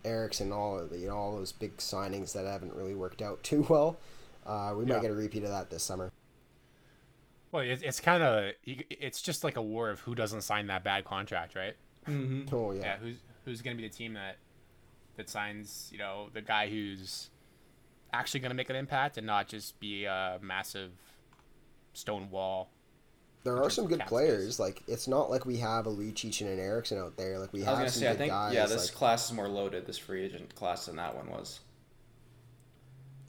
Eriksson, 0.05 0.53
all 0.53 0.79
of 0.79 0.91
the, 0.91 0.99
you 0.99 1.09
know 1.09 1.17
all 1.17 1.37
those 1.37 1.53
big 1.53 1.77
signings 1.79 2.33
that 2.33 2.47
haven't 2.47 2.75
really 2.75 2.95
worked 2.95 3.21
out 3.21 3.43
too 3.43 3.67
well. 3.69 3.97
Uh, 4.47 4.75
we 4.77 4.85
Yeah. 4.87 4.95
might 4.95 5.03
get 5.03 5.11
a 5.11 5.15
repeat 5.15 5.43
of 5.43 5.51
that 5.51 5.71
this 5.71 5.83
summer. 5.83 6.13
Well, 7.53 7.63
it's, 7.63 7.83
it's 7.83 8.01
kind 8.01 8.23
of 8.23 8.53
it's 8.65 9.23
just 9.23 9.45
like 9.45 9.57
a 9.57 9.63
war 9.63 9.91
of 9.91 10.01
who 10.01 10.15
doesn't 10.15 10.43
sign 10.43 10.67
that 10.69 10.85
bad 10.85 11.05
contract, 11.05 11.55
right? 11.55 11.75
Oh 12.53 12.73
yeah, 12.73 12.81
Yeah, 12.83 12.97
who's 12.99 13.17
who's 13.45 13.63
going 13.63 13.77
to 13.77 13.83
be 13.83 13.89
the 13.89 13.95
team 13.95 14.15
that 14.15 14.37
that 15.17 15.29
signs, 15.31 15.89
you 15.93 15.99
know, 15.99 16.29
the 16.35 16.43
guy 16.43 16.69
who's 16.69 17.31
actually 18.13 18.41
going 18.41 18.51
to 18.51 18.55
make 18.57 18.69
an 18.71 18.77
impact 18.77 19.17
and 19.17 19.27
not 19.27 19.49
just 19.49 19.79
be 19.81 20.05
a 20.05 20.39
massive 20.43 20.93
stone 21.95 22.31
wall. 22.31 22.69
there 23.45 23.63
are 23.63 23.71
some 23.71 23.87
good 23.87 24.01
players. 24.01 24.55
space. 24.55 24.59
Like 24.59 24.83
it's 24.87 25.09
not 25.09 25.31
like 25.31 25.47
we 25.47 25.57
have 25.59 25.87
a 25.87 25.91
Lucic 25.91 26.41
and 26.43 26.51
an 26.51 26.59
Eriksson 26.59 26.99
out 26.99 27.17
there. 27.17 27.39
Like 27.39 27.53
we 27.53 27.61
I 27.61 27.63
was 27.63 27.67
have 27.71 27.79
gonna 27.79 27.91
some 27.91 28.01
say, 28.01 28.07
I 28.09 28.11
good 28.13 28.19
think 28.19 28.33
guys. 28.33 28.55
yeah, 28.55 28.67
this 28.67 28.87
like, 28.89 28.95
class 28.95 29.27
is 29.27 29.33
more 29.33 29.49
loaded. 29.49 29.87
This 29.87 29.99
free 29.99 30.25
agent 30.25 30.55
class 30.55 30.87
than 30.87 30.97
that 30.97 31.17
one 31.17 31.31
was. 31.31 31.61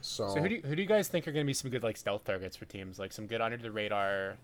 So, 0.07 0.29
So 0.29 0.39
who 0.41 0.47
do 0.49 0.55
you, 0.55 0.61
who 0.61 0.75
do 0.75 0.81
you 0.81 0.87
guys 0.87 1.07
think 1.09 1.27
are 1.27 1.31
going 1.33 1.45
to 1.45 1.47
be 1.47 1.53
some 1.53 1.69
good 1.69 1.83
like 1.83 1.97
stealth 1.97 2.23
targets 2.23 2.55
for 2.55 2.65
teams? 2.65 2.97
Like 2.97 3.11
some 3.11 3.27
good 3.27 3.41
under 3.41 3.57
the 3.57 3.71
radar 3.71 4.37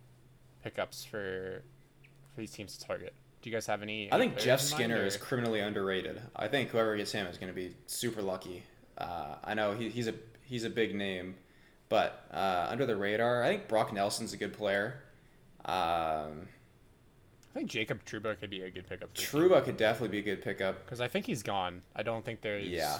pickups 0.63 1.05
for 1.05 1.63
for 2.35 2.41
these 2.41 2.51
teams 2.51 2.77
to 2.77 2.85
target. 2.85 3.13
Do 3.41 3.49
you 3.49 3.55
guys 3.55 3.65
have 3.67 3.81
any? 3.81 4.11
I 4.11 4.17
think 4.17 4.37
Jeff 4.37 4.59
Skinner 4.59 4.97
or- 5.01 5.05
is 5.05 5.15
criminally 5.17 5.61
underrated. 5.61 6.21
I 6.35 6.47
think 6.49 6.69
whoever 6.69 6.95
gets 6.97 7.11
him 7.11 7.27
is 7.27 7.37
going 7.37 7.51
to 7.51 7.55
be 7.55 7.75
super 7.87 8.21
lucky. 8.21 8.63
Uh, 8.97 9.35
I 9.43 9.53
know 9.53 9.73
he, 9.73 9.89
he's 9.89 10.07
a 10.07 10.13
he's 10.43 10.65
a 10.65 10.69
big 10.69 10.95
name, 10.95 11.35
but 11.89 12.25
uh, 12.31 12.67
under 12.69 12.85
the 12.85 12.95
radar, 12.97 13.43
I 13.43 13.47
think 13.49 13.67
Brock 13.69 13.93
Nelson's 13.93 14.33
a 14.33 14.37
good 14.37 14.53
player. 14.53 15.01
Um, 15.65 16.47
I 17.55 17.59
think 17.59 17.69
Jacob 17.69 18.03
Trouba 18.05 18.37
could 18.39 18.49
be 18.49 18.63
a 18.63 18.69
good 18.69 18.87
pickup. 18.87 19.13
Trouba 19.13 19.63
could 19.63 19.77
definitely 19.77 20.09
be 20.09 20.29
a 20.29 20.35
good 20.35 20.43
pickup. 20.43 20.83
because 20.85 20.99
I 20.99 21.07
think 21.07 21.25
he's 21.25 21.43
gone. 21.43 21.83
I 21.95 22.03
don't 22.03 22.25
think 22.25 22.41
there's 22.41 22.67
Yeah, 22.67 22.99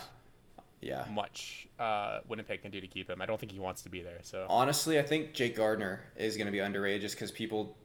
yeah. 0.83 1.05
much 1.11 1.67
uh, 1.79 2.19
Winnipeg 2.27 2.61
can 2.61 2.71
do 2.71 2.81
to 2.81 2.87
keep 2.87 3.09
him. 3.09 3.21
I 3.21 3.25
don't 3.25 3.39
think 3.39 3.51
he 3.51 3.59
wants 3.59 3.81
to 3.83 3.89
be 3.89 4.01
there. 4.01 4.19
So 4.23 4.45
Honestly, 4.49 4.99
I 4.99 5.03
think 5.03 5.33
Jake 5.33 5.55
Gardiner 5.55 6.01
is 6.15 6.37
going 6.37 6.47
to 6.47 6.51
be 6.51 6.59
underrated 6.59 7.01
just 7.01 7.15
because 7.15 7.31
people 7.31 7.75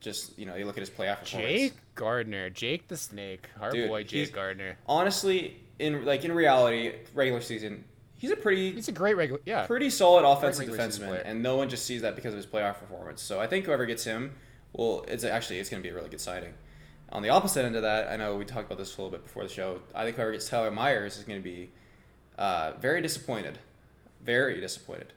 just 0.00 0.36
you 0.38 0.44
know 0.44 0.56
you 0.56 0.66
look 0.66 0.76
at 0.76 0.80
his 0.80 0.90
playoff 0.90 1.20
performance. 1.20 1.52
Jake 1.52 1.74
Gardiner, 1.94 2.50
Jake 2.50 2.88
the 2.88 2.96
Snake, 2.96 3.48
our 3.60 3.70
Dude, 3.70 3.88
boy 3.88 4.02
Jake 4.02 4.32
Gardiner. 4.32 4.76
Honestly, 4.86 5.60
in 5.78 6.04
like 6.04 6.24
in 6.24 6.32
reality, 6.32 6.92
regular 7.14 7.40
season, 7.40 7.84
he's 8.16 8.30
a 8.30 8.36
pretty 8.36 8.72
He's 8.72 8.88
a 8.88 8.92
great 8.92 9.16
regular. 9.16 9.40
Yeah, 9.46 9.66
pretty 9.66 9.90
solid 9.90 10.24
offensive 10.24 10.68
defenseman, 10.68 11.22
and 11.24 11.42
no 11.42 11.56
one 11.56 11.68
just 11.68 11.86
sees 11.86 12.02
that 12.02 12.16
because 12.16 12.34
of 12.34 12.36
his 12.36 12.46
playoff 12.46 12.78
performance. 12.78 13.22
So 13.22 13.40
I 13.40 13.46
think 13.46 13.64
whoever 13.64 13.86
gets 13.86 14.04
him, 14.04 14.32
well, 14.72 15.04
it's 15.08 15.24
actually 15.24 15.58
it's 15.58 15.70
going 15.70 15.82
to 15.82 15.86
be 15.86 15.92
a 15.92 15.94
really 15.94 16.10
good 16.10 16.20
signing. 16.20 16.54
On 17.10 17.22
the 17.22 17.28
opposite 17.28 17.64
end 17.64 17.76
of 17.76 17.82
that, 17.82 18.08
I 18.08 18.16
know 18.16 18.36
we 18.36 18.46
talked 18.46 18.66
about 18.66 18.78
this 18.78 18.96
a 18.96 19.00
little 19.02 19.10
bit 19.10 19.22
before 19.22 19.42
the 19.42 19.48
show. 19.50 19.80
I 19.94 20.04
think 20.04 20.16
whoever 20.16 20.32
gets 20.32 20.48
Tyler 20.48 20.70
Myers 20.70 21.18
is 21.18 21.24
going 21.24 21.38
to 21.38 21.44
be 21.44 21.70
uh, 22.38 22.72
very 22.80 23.00
disappointed, 23.02 23.58
very 24.22 24.60
disappointed. 24.60 25.12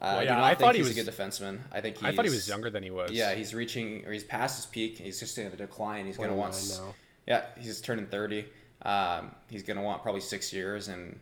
Uh, 0.00 0.04
Well, 0.04 0.18
I 0.18 0.24
do 0.24 0.30
not 0.30 0.42
I 0.42 0.48
think 0.50 0.60
thought 0.60 0.74
he 0.76 0.82
was- 0.82 0.96
a 0.96 1.02
good 1.02 1.12
defenseman. 1.12 1.60
I 1.72 1.80
think 1.80 1.96
he's, 1.96 2.04
I 2.04 2.14
thought 2.14 2.24
he 2.24 2.30
was 2.30 2.48
younger 2.48 2.70
than 2.70 2.82
he 2.82 2.90
was. 2.90 3.10
Yeah, 3.10 3.34
he's 3.34 3.54
reaching 3.54 4.04
or 4.06 4.12
he's 4.12 4.22
past 4.24 4.56
his 4.56 4.66
peak. 4.66 4.98
He's 4.98 5.18
just 5.18 5.36
in 5.38 5.46
a 5.48 5.56
decline. 5.56 6.06
He's 6.06 6.16
going 6.16 6.30
to 6.30 6.36
want. 6.36 6.52
29 6.54 6.86
now. 6.86 6.94
Yeah, 7.26 7.42
he's 7.58 7.80
turning 7.80 8.06
thirty. 8.06 8.46
Um, 8.82 9.34
he's 9.50 9.62
going 9.64 9.76
to 9.76 9.82
want 9.82 10.02
probably 10.02 10.20
six 10.20 10.52
years 10.52 10.86
and 10.88 11.18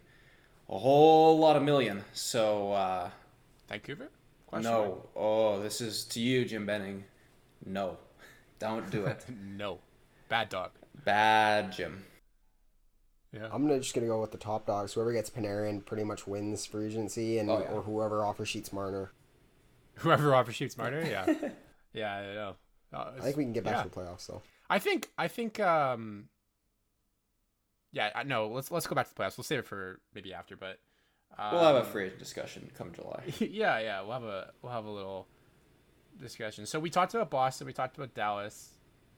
a 0.68 0.78
whole 0.78 1.38
lot 1.38 1.56
of 1.56 1.62
million. 1.62 2.04
So 2.12 2.72
uh, 2.72 3.10
Vancouver. 3.68 4.08
Question 4.46 4.70
mark? 4.70 4.84
no, 4.86 5.08
oh, 5.16 5.60
this 5.60 5.80
is 5.80 6.04
to 6.04 6.20
you, 6.20 6.44
Jim 6.44 6.66
Benning. 6.66 7.02
No, 7.64 7.96
don't 8.58 8.88
do 8.90 9.06
it. 9.06 9.24
no, 9.56 9.78
bad 10.28 10.48
dog. 10.50 10.70
Bad 11.04 11.72
Jim. 11.72 12.04
Yeah. 13.36 13.48
I'm 13.52 13.66
gonna 13.66 13.78
just 13.78 13.94
gonna 13.94 14.06
go 14.06 14.20
with 14.20 14.32
the 14.32 14.38
top 14.38 14.66
dogs. 14.66 14.94
Whoever 14.94 15.12
gets 15.12 15.28
Panarin 15.30 15.84
pretty 15.84 16.04
much 16.04 16.26
wins 16.26 16.64
free 16.64 16.86
agency, 16.86 17.38
and 17.38 17.50
Oh, 17.50 17.58
yeah. 17.58 17.70
or 17.72 17.82
whoever 17.82 18.24
offers 18.24 18.48
Sheets 18.48 18.72
Marner. 18.72 19.12
Whoever 20.00 20.34
offers 20.34 20.54
shoots 20.56 20.74
smarter. 20.74 21.02
Yeah. 21.02 21.50
yeah, 21.94 22.14
I 22.14 22.34
know. 22.34 22.56
Uh, 22.92 23.12
I 23.16 23.20
think 23.20 23.36
we 23.36 23.44
can 23.44 23.52
get 23.52 23.64
back 23.64 23.76
yeah. 23.76 23.82
to 23.84 23.88
the 23.88 23.94
playoffs 23.94 24.26
though. 24.26 24.42
I 24.68 24.78
think 24.78 25.10
I 25.16 25.28
think 25.28 25.58
um 25.60 26.28
yeah, 27.92 28.22
no, 28.26 28.48
let's 28.48 28.70
let's 28.70 28.86
go 28.86 28.94
back 28.94 29.08
to 29.08 29.14
the 29.14 29.22
playoffs. 29.22 29.38
We'll 29.38 29.44
save 29.44 29.60
it 29.60 29.66
for 29.66 30.00
maybe 30.14 30.34
after, 30.34 30.54
but 30.56 30.78
um, 31.38 31.54
We'll 31.54 31.64
have 31.64 31.76
a 31.76 31.84
free 31.84 32.04
agent 32.04 32.18
discussion 32.18 32.70
come 32.76 32.92
July. 32.92 33.22
yeah, 33.38 33.78
yeah, 33.78 34.02
we'll 34.02 34.12
have 34.12 34.24
a 34.24 34.52
we'll 34.60 34.72
have 34.72 34.84
a 34.84 34.90
little 34.90 35.26
discussion. 36.20 36.66
So 36.66 36.78
we 36.78 36.90
talked 36.90 37.14
about 37.14 37.30
Boston, 37.30 37.66
we 37.66 37.72
talked 37.72 37.96
about 37.96 38.14
Dallas. 38.14 38.68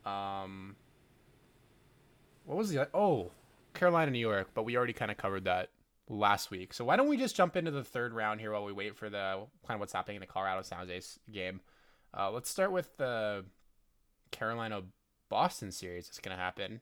Um 0.06 0.76
What 2.44 2.56
was 2.56 2.70
the 2.70 2.88
oh, 2.94 3.32
Carolina, 3.78 4.10
New 4.10 4.18
York, 4.18 4.48
but 4.54 4.64
we 4.64 4.76
already 4.76 4.92
kind 4.92 5.10
of 5.10 5.16
covered 5.16 5.44
that 5.44 5.70
last 6.08 6.50
week. 6.50 6.74
So 6.74 6.84
why 6.84 6.96
don't 6.96 7.08
we 7.08 7.16
just 7.16 7.36
jump 7.36 7.56
into 7.56 7.70
the 7.70 7.84
third 7.84 8.12
round 8.12 8.40
here 8.40 8.52
while 8.52 8.64
we 8.64 8.72
wait 8.72 8.96
for 8.96 9.08
the 9.08 9.46
kind 9.66 9.76
of 9.76 9.80
what's 9.80 9.92
happening 9.92 10.16
in 10.16 10.20
the 10.20 10.26
Colorado 10.26 10.62
San 10.62 10.78
Jose 10.78 11.00
game. 11.32 11.60
Uh, 12.16 12.30
let's 12.30 12.48
start 12.50 12.72
with 12.72 12.96
the 12.96 13.44
Carolina 14.30 14.82
Boston 15.28 15.70
series 15.72 16.06
that's 16.06 16.18
going 16.20 16.36
to 16.36 16.42
happen. 16.42 16.80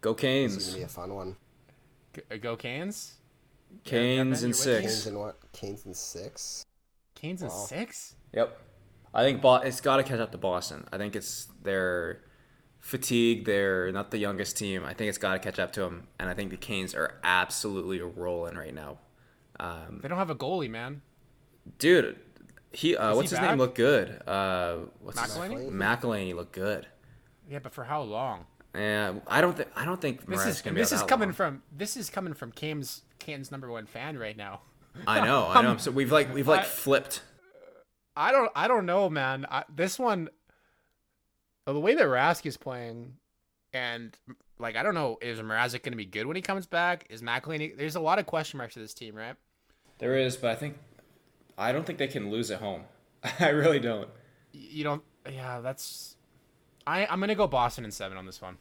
Go 0.00 0.14
This 0.14 0.56
is 0.56 0.66
gonna 0.66 0.78
be 0.78 0.82
a 0.84 0.88
fun 0.88 1.14
one. 1.14 1.36
G- 2.14 2.22
uh, 2.30 2.36
go 2.36 2.56
Canes. 2.56 3.14
Canes 3.84 4.40
Ben, 4.40 4.50
in 4.50 4.54
Canes 4.54 4.58
six. 4.62 5.06
in 5.06 5.18
what? 5.18 5.38
Canes 5.52 5.84
in 5.86 5.92
six. 5.94 6.64
Canes 7.14 7.42
and 7.42 7.50
Wow. 7.50 7.64
six. 7.66 8.14
Yep. 8.32 8.58
I 9.12 9.24
think 9.24 9.40
Bo- 9.42 9.56
it's 9.56 9.80
got 9.80 9.96
to 9.96 10.02
catch 10.04 10.20
up 10.20 10.30
to 10.32 10.38
Boston. 10.38 10.86
I 10.92 10.98
think 10.98 11.16
it's 11.16 11.46
their 11.62 12.22
fatigue. 12.80 13.44
They're 13.44 13.90
not 13.92 14.10
the 14.10 14.18
youngest 14.18 14.56
team. 14.56 14.84
I 14.84 14.94
think 14.94 15.08
it's 15.08 15.18
got 15.18 15.32
to 15.34 15.38
catch 15.38 15.58
up 15.58 15.72
to 15.74 15.80
them, 15.80 16.08
and 16.18 16.28
I 16.30 16.34
think 16.34 16.50
the 16.50 16.56
Canes 16.56 16.94
are 16.94 17.14
absolutely 17.24 18.00
rolling 18.00 18.56
right 18.56 18.74
now. 18.74 18.98
Um, 19.60 20.00
They 20.02 20.08
don't 20.08 20.18
have 20.18 20.30
a 20.30 20.36
goalie, 20.36 20.70
man. 20.70 21.02
dude, 21.78 22.16
he 22.72 22.96
uh, 22.96 23.14
what's 23.14 23.30
he 23.30 23.36
his 23.36 23.40
back? 23.40 23.50
name? 23.50 23.58
Looked 23.58 23.76
good. 23.76 24.22
Uh, 24.26 24.76
what's 25.00 25.20
his 25.20 25.32
McElhinney? 25.36 25.70
McElhinney 25.70 26.34
looked 26.34 26.52
good. 26.52 26.86
Yeah, 27.50 27.58
but 27.60 27.72
for 27.72 27.84
how 27.84 28.02
long? 28.02 28.46
Yeah, 28.74 29.14
I 29.26 29.40
don't 29.40 29.56
think 29.56 29.68
I 29.74 29.84
don't 29.84 30.00
think 30.00 30.26
This 30.26 30.44
is 30.46 30.60
gonna 30.60 30.74
be 30.74 30.80
this 30.82 30.92
is 30.92 31.02
coming 31.02 31.28
long. 31.30 31.34
from 31.34 31.62
this 31.76 31.96
is 31.96 32.10
coming 32.10 32.34
from 32.34 32.52
Cam's 32.52 33.02
Can's 33.18 33.50
number 33.50 33.70
one 33.70 33.86
fan 33.86 34.18
right 34.18 34.36
now. 34.36 34.60
I 35.06 35.24
know, 35.24 35.48
I 35.48 35.62
know. 35.62 35.76
So 35.78 35.90
we've 35.90 36.12
like 36.12 36.32
we've 36.34 36.46
like 36.46 36.60
I- 36.60 36.64
flipped. 36.64 37.22
I 38.14 38.30
don't 38.32 38.50
I 38.54 38.68
don't 38.68 38.84
know, 38.84 39.08
man. 39.08 39.46
I, 39.50 39.64
this 39.74 39.98
one, 39.98 40.28
the 41.72 41.80
way 41.80 41.94
that 41.94 42.06
Rask 42.06 42.46
is 42.46 42.56
playing, 42.56 43.14
and 43.72 44.16
like 44.58 44.76
I 44.76 44.82
don't 44.82 44.94
know, 44.94 45.18
is 45.20 45.38
Mrazek 45.40 45.82
going 45.82 45.92
to 45.92 45.96
be 45.96 46.06
good 46.06 46.26
when 46.26 46.36
he 46.36 46.42
comes 46.42 46.66
back? 46.66 47.06
Is 47.10 47.22
McElhinney? 47.22 47.76
There's 47.76 47.96
a 47.96 48.00
lot 48.00 48.18
of 48.18 48.26
question 48.26 48.58
marks 48.58 48.74
to 48.74 48.80
this 48.80 48.94
team, 48.94 49.14
right? 49.14 49.36
There 49.98 50.16
is, 50.16 50.36
but 50.36 50.50
I 50.50 50.54
think 50.54 50.78
I 51.56 51.72
don't 51.72 51.84
think 51.84 51.98
they 51.98 52.08
can 52.08 52.30
lose 52.30 52.50
at 52.50 52.60
home. 52.60 52.82
I 53.40 53.48
really 53.48 53.80
don't. 53.80 54.08
You 54.52 54.84
don't. 54.84 55.02
Yeah, 55.30 55.60
that's. 55.60 56.16
I 56.86 57.06
I'm 57.06 57.20
gonna 57.20 57.34
go 57.34 57.46
Boston 57.46 57.84
in 57.84 57.90
seven 57.90 58.16
on 58.16 58.26
this 58.26 58.40
one. 58.40 58.58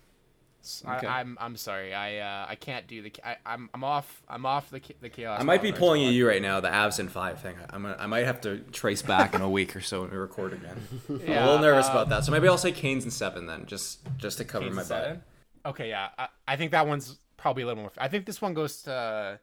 S- 0.62 0.84
Okay. 0.88 1.08
I, 1.08 1.22
am 1.22 1.38
I'm 1.40 1.56
sorry. 1.56 1.94
I 1.94 2.18
uh 2.18 2.46
I 2.50 2.56
can't 2.56 2.88
do 2.88 3.02
the. 3.02 3.14
I, 3.24 3.38
I'm 3.46 3.70
I'm 3.74 3.84
off. 3.84 4.22
I'm 4.28 4.46
off 4.46 4.70
the 4.70 4.82
the 5.02 5.10
chaos. 5.10 5.40
I 5.40 5.44
might 5.44 5.62
be 5.62 5.72
pulling 5.72 6.06
at 6.06 6.14
you 6.14 6.28
right 6.28 6.42
now, 6.42 6.60
the 6.60 6.70
abs 6.74 7.00
in 7.00 7.10
five 7.10 7.40
thing. 7.40 7.56
I'm 7.70 7.84
gonna, 7.84 7.96
I 8.00 8.08
might 8.08 8.26
have 8.26 8.42
to 8.42 8.60
trace 8.72 9.02
back 9.02 9.34
in 9.34 9.42
a 9.42 9.50
week 9.50 9.76
or 9.76 9.82
so 9.82 10.04
and 10.04 10.14
record 10.14 10.54
again. 10.54 10.78
I'm 11.10 11.16
a 11.16 11.46
little 11.46 11.60
nervous 11.60 11.88
uh, 11.88 11.92
about 11.92 12.10
that, 12.10 12.26
so 12.26 12.32
maybe 12.32 12.48
I'll 12.48 12.58
say 12.58 12.72
Canes 12.72 13.04
and 13.04 13.14
seven 13.14 13.46
then, 13.46 13.66
just 13.66 14.00
just 14.18 14.38
to 14.40 14.46
cover 14.46 14.66
Canes 14.66 14.76
my 14.76 14.82
butt. 14.82 14.88
seven? 14.88 15.24
Okay, 15.66 15.90
yeah. 15.90 16.10
I, 16.18 16.28
I 16.48 16.56
think 16.56 16.72
that 16.72 16.88
one's 16.88 17.20
probably 17.38 17.64
a 17.64 17.66
little 17.68 17.84
more. 17.84 17.92
I 17.98 18.08
think 18.08 18.26
this 18.26 18.42
one 18.42 18.54
goes 18.54 18.82
to 18.84 19.40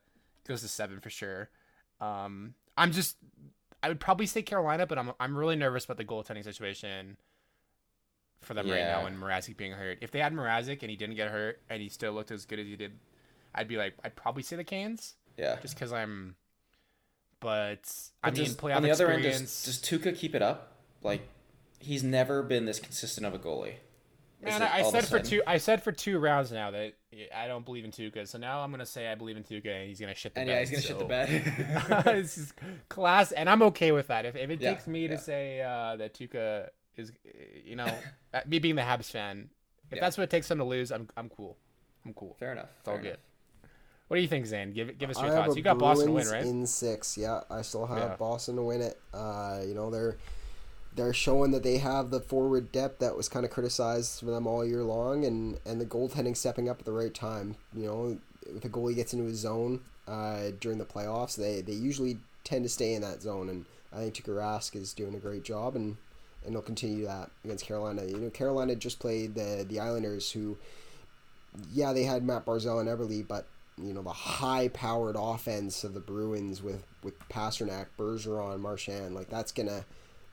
goes 0.47 0.63
to 0.63 0.69
seven 0.69 1.01
for 1.01 1.11
sure. 1.11 1.51
Um, 2.01 2.55
I'm 2.77 2.93
just. 2.93 3.17
I 3.83 3.89
would 3.89 4.01
probably 4.01 4.27
say 4.27 4.43
Carolina, 4.43 4.87
but 4.87 4.99
I'm 4.99 5.13
I'm 5.21 5.37
really 5.37 5.57
nervous 5.57 5.85
about 5.85 5.99
the 5.99 6.05
goaltending 6.05 6.45
situation 6.45 7.17
for 8.43 8.55
them 8.55 8.69
right 8.71 8.81
now 8.85 9.07
and 9.07 9.17
Mrazek 9.19 9.57
being 9.57 9.73
hurt. 9.73 9.99
If 10.01 10.11
they 10.11 10.19
had 10.19 10.33
Mrazek 10.35 10.83
and 10.83 10.91
he 10.91 10.97
didn't 10.97 11.17
get 11.17 11.31
hurt 11.31 11.61
and 11.71 11.81
he 11.81 11.89
still 11.89 12.13
looked 12.13 12.31
as 12.31 12.45
good 12.45 12.59
as 12.59 12.67
he 12.67 12.77
did, 12.77 12.93
I'd 13.55 13.69
be 13.69 13.77
like, 13.77 13.95
I'd 14.05 14.17
probably 14.17 14.43
say 14.43 14.57
the 14.57 14.65
Canes 14.65 15.15
Yeah. 15.37 15.57
just 15.63 15.75
because 15.75 15.93
I'm. 15.93 16.37
But 17.41 17.81
I 18.23 18.31
But 18.31 18.39
mean, 18.39 18.45
does- 18.47 18.57
playoff 18.57 18.77
on 18.77 18.83
the 18.83 18.91
other 18.91 19.11
end, 19.11 19.23
does, 19.23 19.65
does 19.65 19.79
Tuukka 19.79 20.17
keep 20.17 20.35
it 20.35 20.43
up? 20.43 20.73
Like, 21.03 21.29
he's 21.79 22.03
never 22.03 22.43
been 22.43 22.65
this 22.65 22.81
consistent 22.81 23.27
of 23.27 23.35
a 23.35 23.39
goalie. 23.39 23.75
Man, 24.41 24.63
I 24.63 24.79
I 24.79 24.81
all 24.83 24.89
of 24.91 24.95
a 24.95 25.03
said 25.03 25.09
for 25.09 25.25
two. 25.27 25.43
I 25.47 25.57
said 25.57 25.83
for 25.83 25.91
two 25.93 26.19
rounds 26.19 26.53
now 26.53 26.71
that 26.71 26.95
I 27.35 27.47
don't 27.47 27.65
believe 27.65 27.85
in 27.85 27.91
Tuukka. 27.93 28.29
So 28.29 28.37
now 28.37 28.61
I'm 28.61 28.71
gonna 28.71 28.85
say 28.85 29.09
I 29.11 29.15
believe 29.15 29.39
in 29.39 29.43
Tuukka, 29.43 29.67
and 29.75 29.89
he's 29.89 30.01
gonna 30.01 30.15
shit 30.15 30.35
the 30.35 30.41
And 30.41 30.49
bed. 30.49 30.53
yeah, 30.55 30.61
he's 30.61 30.71
gonna 30.71 30.83
shit 30.83 30.99
the 30.99 31.05
bed. 31.07 32.05
this 32.05 32.37
is 32.37 32.53
class, 32.91 33.33
and 33.33 33.49
I'm 33.49 33.63
okay 33.63 33.93
with 33.93 34.09
that. 34.09 34.27
If, 34.27 34.37
if 34.37 34.51
it 34.51 34.61
Yeah, 34.61 34.71
takes 34.75 34.87
me 34.87 35.09
to 35.09 35.17
say 35.17 35.63
uh, 35.63 35.97
that 35.97 36.13
Tuca 36.15 36.69
is, 36.97 37.11
uh, 37.11 37.31
you 37.65 37.77
know, 37.77 37.87
uh, 38.35 38.41
me 38.47 38.59
being 38.59 38.75
the 38.77 38.83
Habs 38.83 39.11
fan, 39.11 39.51
if 39.91 39.97
Yeah. 39.97 40.01
that's 40.03 40.17
what 40.19 40.25
it 40.25 40.31
takes 40.31 40.49
them 40.49 40.59
to 40.59 40.65
lose, 40.65 40.91
I'm 40.93 41.09
I'm 41.17 41.29
cool. 41.29 41.57
I'm 42.05 42.15
cool. 42.15 42.37
Fair 42.39 42.53
enough. 42.53 42.69
It's 42.81 42.89
all 42.89 42.95
fair 42.95 43.03
good. 43.03 43.09
enough. 43.11 43.21
What 44.09 44.17
do 44.17 44.23
you 44.23 44.29
think, 44.29 44.45
Zane? 44.47 44.73
Give 44.73 44.91
it- 44.91 44.99
give 44.99 45.09
us 45.11 45.17
I 45.17 45.27
your 45.27 45.35
have 45.35 45.45
thoughts. 45.47 45.57
a 45.57 45.59
You 45.59 45.65
got 45.65 45.79
Boston 45.79 46.09
to 46.09 46.13
win, 46.13 46.29
right? 46.29 46.45
In 46.45 46.67
six, 46.67 47.17
yeah. 47.17 47.41
I 47.51 47.63
still 47.63 47.87
have 47.87 47.99
Yeah. 47.99 48.17
Boston 48.17 48.57
to 48.57 48.63
win 48.63 48.83
it. 48.83 49.01
Uh, 49.15 49.63
you 49.67 49.75
know 49.75 49.91
they're 49.91 50.19
they're 50.95 51.13
showing 51.15 51.51
that 51.51 51.63
they 51.65 51.79
have 51.79 52.11
the 52.11 52.21
forward 52.21 52.71
depth 52.71 53.01
that 53.01 53.17
was 53.17 53.29
kind 53.29 53.45
of 53.45 53.51
criticized 53.51 54.21
for 54.21 54.27
them 54.27 54.47
all 54.47 54.65
year 54.65 54.83
long, 54.85 55.25
and 55.25 55.59
and 55.67 55.81
the 55.81 55.87
goaltending 55.87 56.37
stepping 56.37 56.69
up 56.69 56.79
at 56.81 56.85
the 56.85 56.93
right 56.93 57.15
time. 57.15 57.57
You 57.75 57.87
know, 57.87 58.19
if 58.57 58.65
a 58.65 58.69
goalie 58.69 58.95
gets 58.95 59.13
into 59.15 59.25
his 59.27 59.39
zone 59.39 59.81
uh, 60.07 60.51
during 60.61 60.79
the 60.79 60.85
playoffs, 60.85 61.35
they 61.37 61.63
they 61.63 61.73
usually 61.73 62.19
tend 62.45 62.65
to 62.65 62.69
stay 62.69 62.95
in 62.95 63.01
that 63.03 63.23
zone, 63.23 63.49
and 63.49 63.65
I 63.93 63.97
think 64.01 64.15
Tuukka 64.15 64.37
Rask 64.37 64.77
is 64.77 64.93
doing 64.93 65.15
a 65.15 65.19
great 65.19 65.43
job, 65.45 65.75
and 65.77 65.97
and 66.45 66.55
they'll 66.55 66.63
continue 66.63 67.05
that 67.07 67.31
against 67.45 67.67
Carolina. 67.67 68.05
You 68.05 68.19
know, 68.19 68.31
Carolina 68.31 68.75
just 68.75 68.99
played 68.99 69.35
the 69.35 69.67
the 69.69 69.81
Islanders, 69.81 70.31
who 70.31 70.57
yeah, 71.73 71.93
they 71.93 72.05
had 72.05 72.25
Matt 72.25 72.45
Barzal 72.45 72.81
and 72.81 72.89
Eberle, 72.89 73.27
but 73.27 73.47
you 73.77 73.93
know 73.93 74.03
the 74.03 74.13
high-powered 74.13 75.17
offense 75.19 75.85
of 75.85 75.95
the 75.95 76.01
Bruins 76.01 76.63
with 76.63 76.85
with 77.03 77.19
Pastrnak, 77.29 77.87
Bergeron, 77.99 78.61
Marchand, 78.61 79.15
like 79.15 79.29
that's 79.29 79.53
gonna 79.53 79.85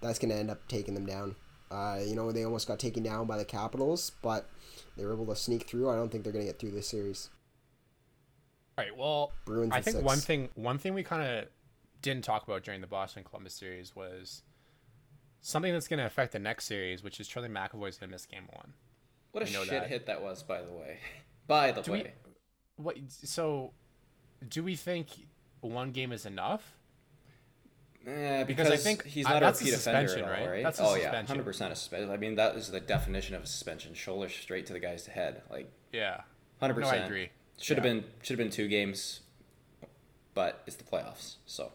that's 0.01 0.20
gonna 0.20 0.36
end 0.36 0.51
up 0.51 0.68
taking 0.68 0.93
them 0.93 1.05
down. 1.05 1.36
Uh, 1.70 1.99
you 2.05 2.16
know 2.16 2.32
they 2.32 2.43
almost 2.43 2.68
got 2.68 2.80
taken 2.80 3.03
down 3.03 3.28
by 3.28 3.38
the 3.38 3.45
Capitals, 3.45 4.12
but 4.22 4.49
they 4.97 5.05
were 5.05 5.14
able 5.14 5.26
to 5.28 5.36
sneak 5.36 5.68
through. 5.68 5.89
I 5.89 5.95
don't 5.95 6.12
think 6.12 6.24
they're 6.24 6.34
gonna 6.34 6.45
get 6.45 6.59
through 6.59 6.72
this 6.72 6.88
series. 6.88 7.30
All 8.78 8.86
right. 8.86 8.95
Well, 8.95 9.32
Bruins 9.45 9.74
I 9.74 9.82
think 9.82 9.97
six. 9.97 10.05
one 10.05 10.18
thing 10.18 10.49
one 10.55 10.78
thing 10.78 10.93
we 10.93 11.03
kind 11.03 11.24
of 11.24 11.45
didn't 12.01 12.24
talk 12.24 12.43
about 12.47 12.64
during 12.64 12.82
the 12.82 12.88
Boston 12.88 13.24
Columbus 13.24 13.53
series 13.53 13.95
was 13.95 14.41
something 15.42 15.74
that's 15.74 15.88
going 15.88 16.00
to 16.00 16.06
affect 16.06 16.32
the 16.34 16.39
next 16.39 16.66
series, 16.66 17.04
which 17.04 17.20
is 17.20 17.28
Charlie 17.28 17.50
McAvoy's 17.50 17.98
going 17.98 18.10
to 18.10 18.14
miss 18.14 18.26
game 18.26 18.48
one. 18.54 18.74
What 19.32 19.44
a 19.44 19.46
shit 19.48 19.70
that. 19.70 19.88
hit 19.88 20.06
that 20.08 20.22
was, 20.22 20.44
by 20.44 20.62
the 20.62 20.72
way. 20.72 20.98
By 21.48 21.72
the 21.72 21.82
Do 21.82 21.92
way. 21.94 22.14
we, 22.78 22.84
what? 22.84 22.98
So, 23.10 23.74
do 24.48 24.64
we 24.64 24.76
think 24.76 25.08
one 25.60 25.92
game 25.92 26.12
is 26.14 26.26
enough? 26.26 26.78
Eh, 28.08 28.44
Because 28.46 28.68
because 28.68 28.72
I 28.72 28.78
think- 28.78 29.06
he's 29.06 29.26
not 29.26 29.38
a 29.38 29.39
that's 29.42 29.62
a 29.62 29.66
repeat 29.66 29.76
offender 29.78 30.08
suspension, 30.08 30.20
at 30.30 30.39
all, 30.39 30.46
right? 30.46 30.52
right? 30.56 30.64
That's 30.64 30.80
a 30.80 30.84
oh 30.86 30.96
yeah, 30.96 31.24
hundred 31.26 31.44
percent 31.46 31.74
a 31.74 31.76
suspension. 31.76 32.10
I 32.10 32.18
mean, 32.18 32.36
that 32.36 32.56
is 32.56 32.70
the 32.72 32.80
definition 32.80 33.36
of 33.36 33.44
a 33.44 33.48
suspension: 33.48 33.94
shoulder 33.94 34.30
straight 34.30 34.66
to 34.68 34.74
the 34.74 34.80
guy's 34.80 35.06
head. 35.08 35.42
Like 35.50 35.72
Yeah. 35.92 36.22
hundred 36.60 36.76
No, 36.78 36.82
percent. 36.84 37.04
I 37.04 37.06
agree. 37.06 37.30
Should 37.60 37.78
have 37.78 37.84
been 37.84 38.06
should 38.22 38.39
have 38.39 38.46
been 38.46 38.52
two 38.54 38.68
games, 38.68 39.22
but 40.34 40.62
it's 40.68 40.78
the 40.78 40.84
playoffs, 40.84 41.36
so 41.46 41.72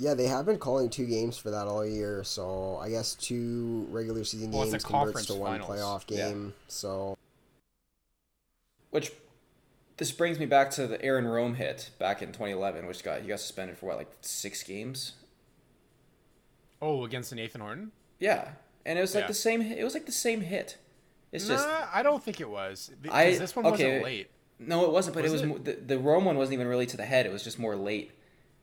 Yeah, 0.00 0.14
they 0.14 0.26
have 0.28 0.46
been 0.46 0.58
calling 0.58 0.88
two 0.88 1.04
games 1.04 1.36
for 1.36 1.50
that 1.50 1.66
all 1.66 1.84
year, 1.86 2.24
so 2.24 2.78
I 2.80 2.88
guess 2.88 3.14
two 3.16 3.86
regular 3.90 4.24
season 4.24 4.50
Well, 4.50 4.62
games 4.64 4.82
converts 4.82 4.84
conference 4.84 5.26
to 5.26 5.34
one 5.34 5.60
finals. 5.60 6.04
playoff 6.04 6.04
Yeah. 6.08 6.28
game. 6.30 6.54
So 6.68 7.18
which 8.90 9.12
this 9.98 10.10
brings 10.10 10.38
me 10.38 10.46
back 10.46 10.70
to 10.72 10.86
the 10.86 11.00
Aaron 11.04 11.26
Rome 11.26 11.54
hit 11.56 11.90
back 11.98 12.22
in 12.22 12.32
2011, 12.32 12.86
which 12.86 13.04
got 13.04 13.20
he 13.20 13.28
got 13.28 13.40
suspended 13.40 13.76
for 13.76 13.86
what 13.86 13.98
like 13.98 14.10
six 14.22 14.62
games. 14.62 15.12
Oh, 16.80 17.04
against 17.04 17.34
Nathan 17.34 17.60
Horton? 17.60 17.92
Yeah, 18.18 18.52
and 18.86 18.98
it 18.98 19.02
was 19.02 19.14
like 19.14 19.24
Yeah. 19.24 19.28
the 19.28 19.34
same. 19.34 19.60
It 19.60 19.84
was 19.84 19.92
like 19.92 20.06
the 20.06 20.12
same 20.12 20.40
hit. 20.40 20.78
It's 21.30 21.46
just 21.46 21.66
nah, 21.68 21.86
I 21.92 22.02
don't 22.02 22.24
think 22.24 22.40
it 22.40 22.48
was. 22.48 22.90
I- 23.10 23.36
this 23.36 23.54
one 23.54 23.66
okay. 23.66 23.84
wasn't 23.98 24.04
late. 24.04 24.30
no, 24.58 24.86
it 24.86 24.92
wasn't. 24.92 25.14
But 25.14 25.24
Was 25.24 25.42
it 25.42 25.46
was 25.48 25.58
it? 25.60 25.64
the, 25.88 25.94
the 25.96 25.98
Rome 25.98 26.24
one 26.24 26.38
wasn't 26.38 26.54
even 26.54 26.68
really 26.68 26.86
to 26.86 26.96
the 26.96 27.04
head. 27.04 27.26
It 27.26 27.32
was 27.32 27.44
just 27.44 27.58
more 27.58 27.76
late. 27.76 28.12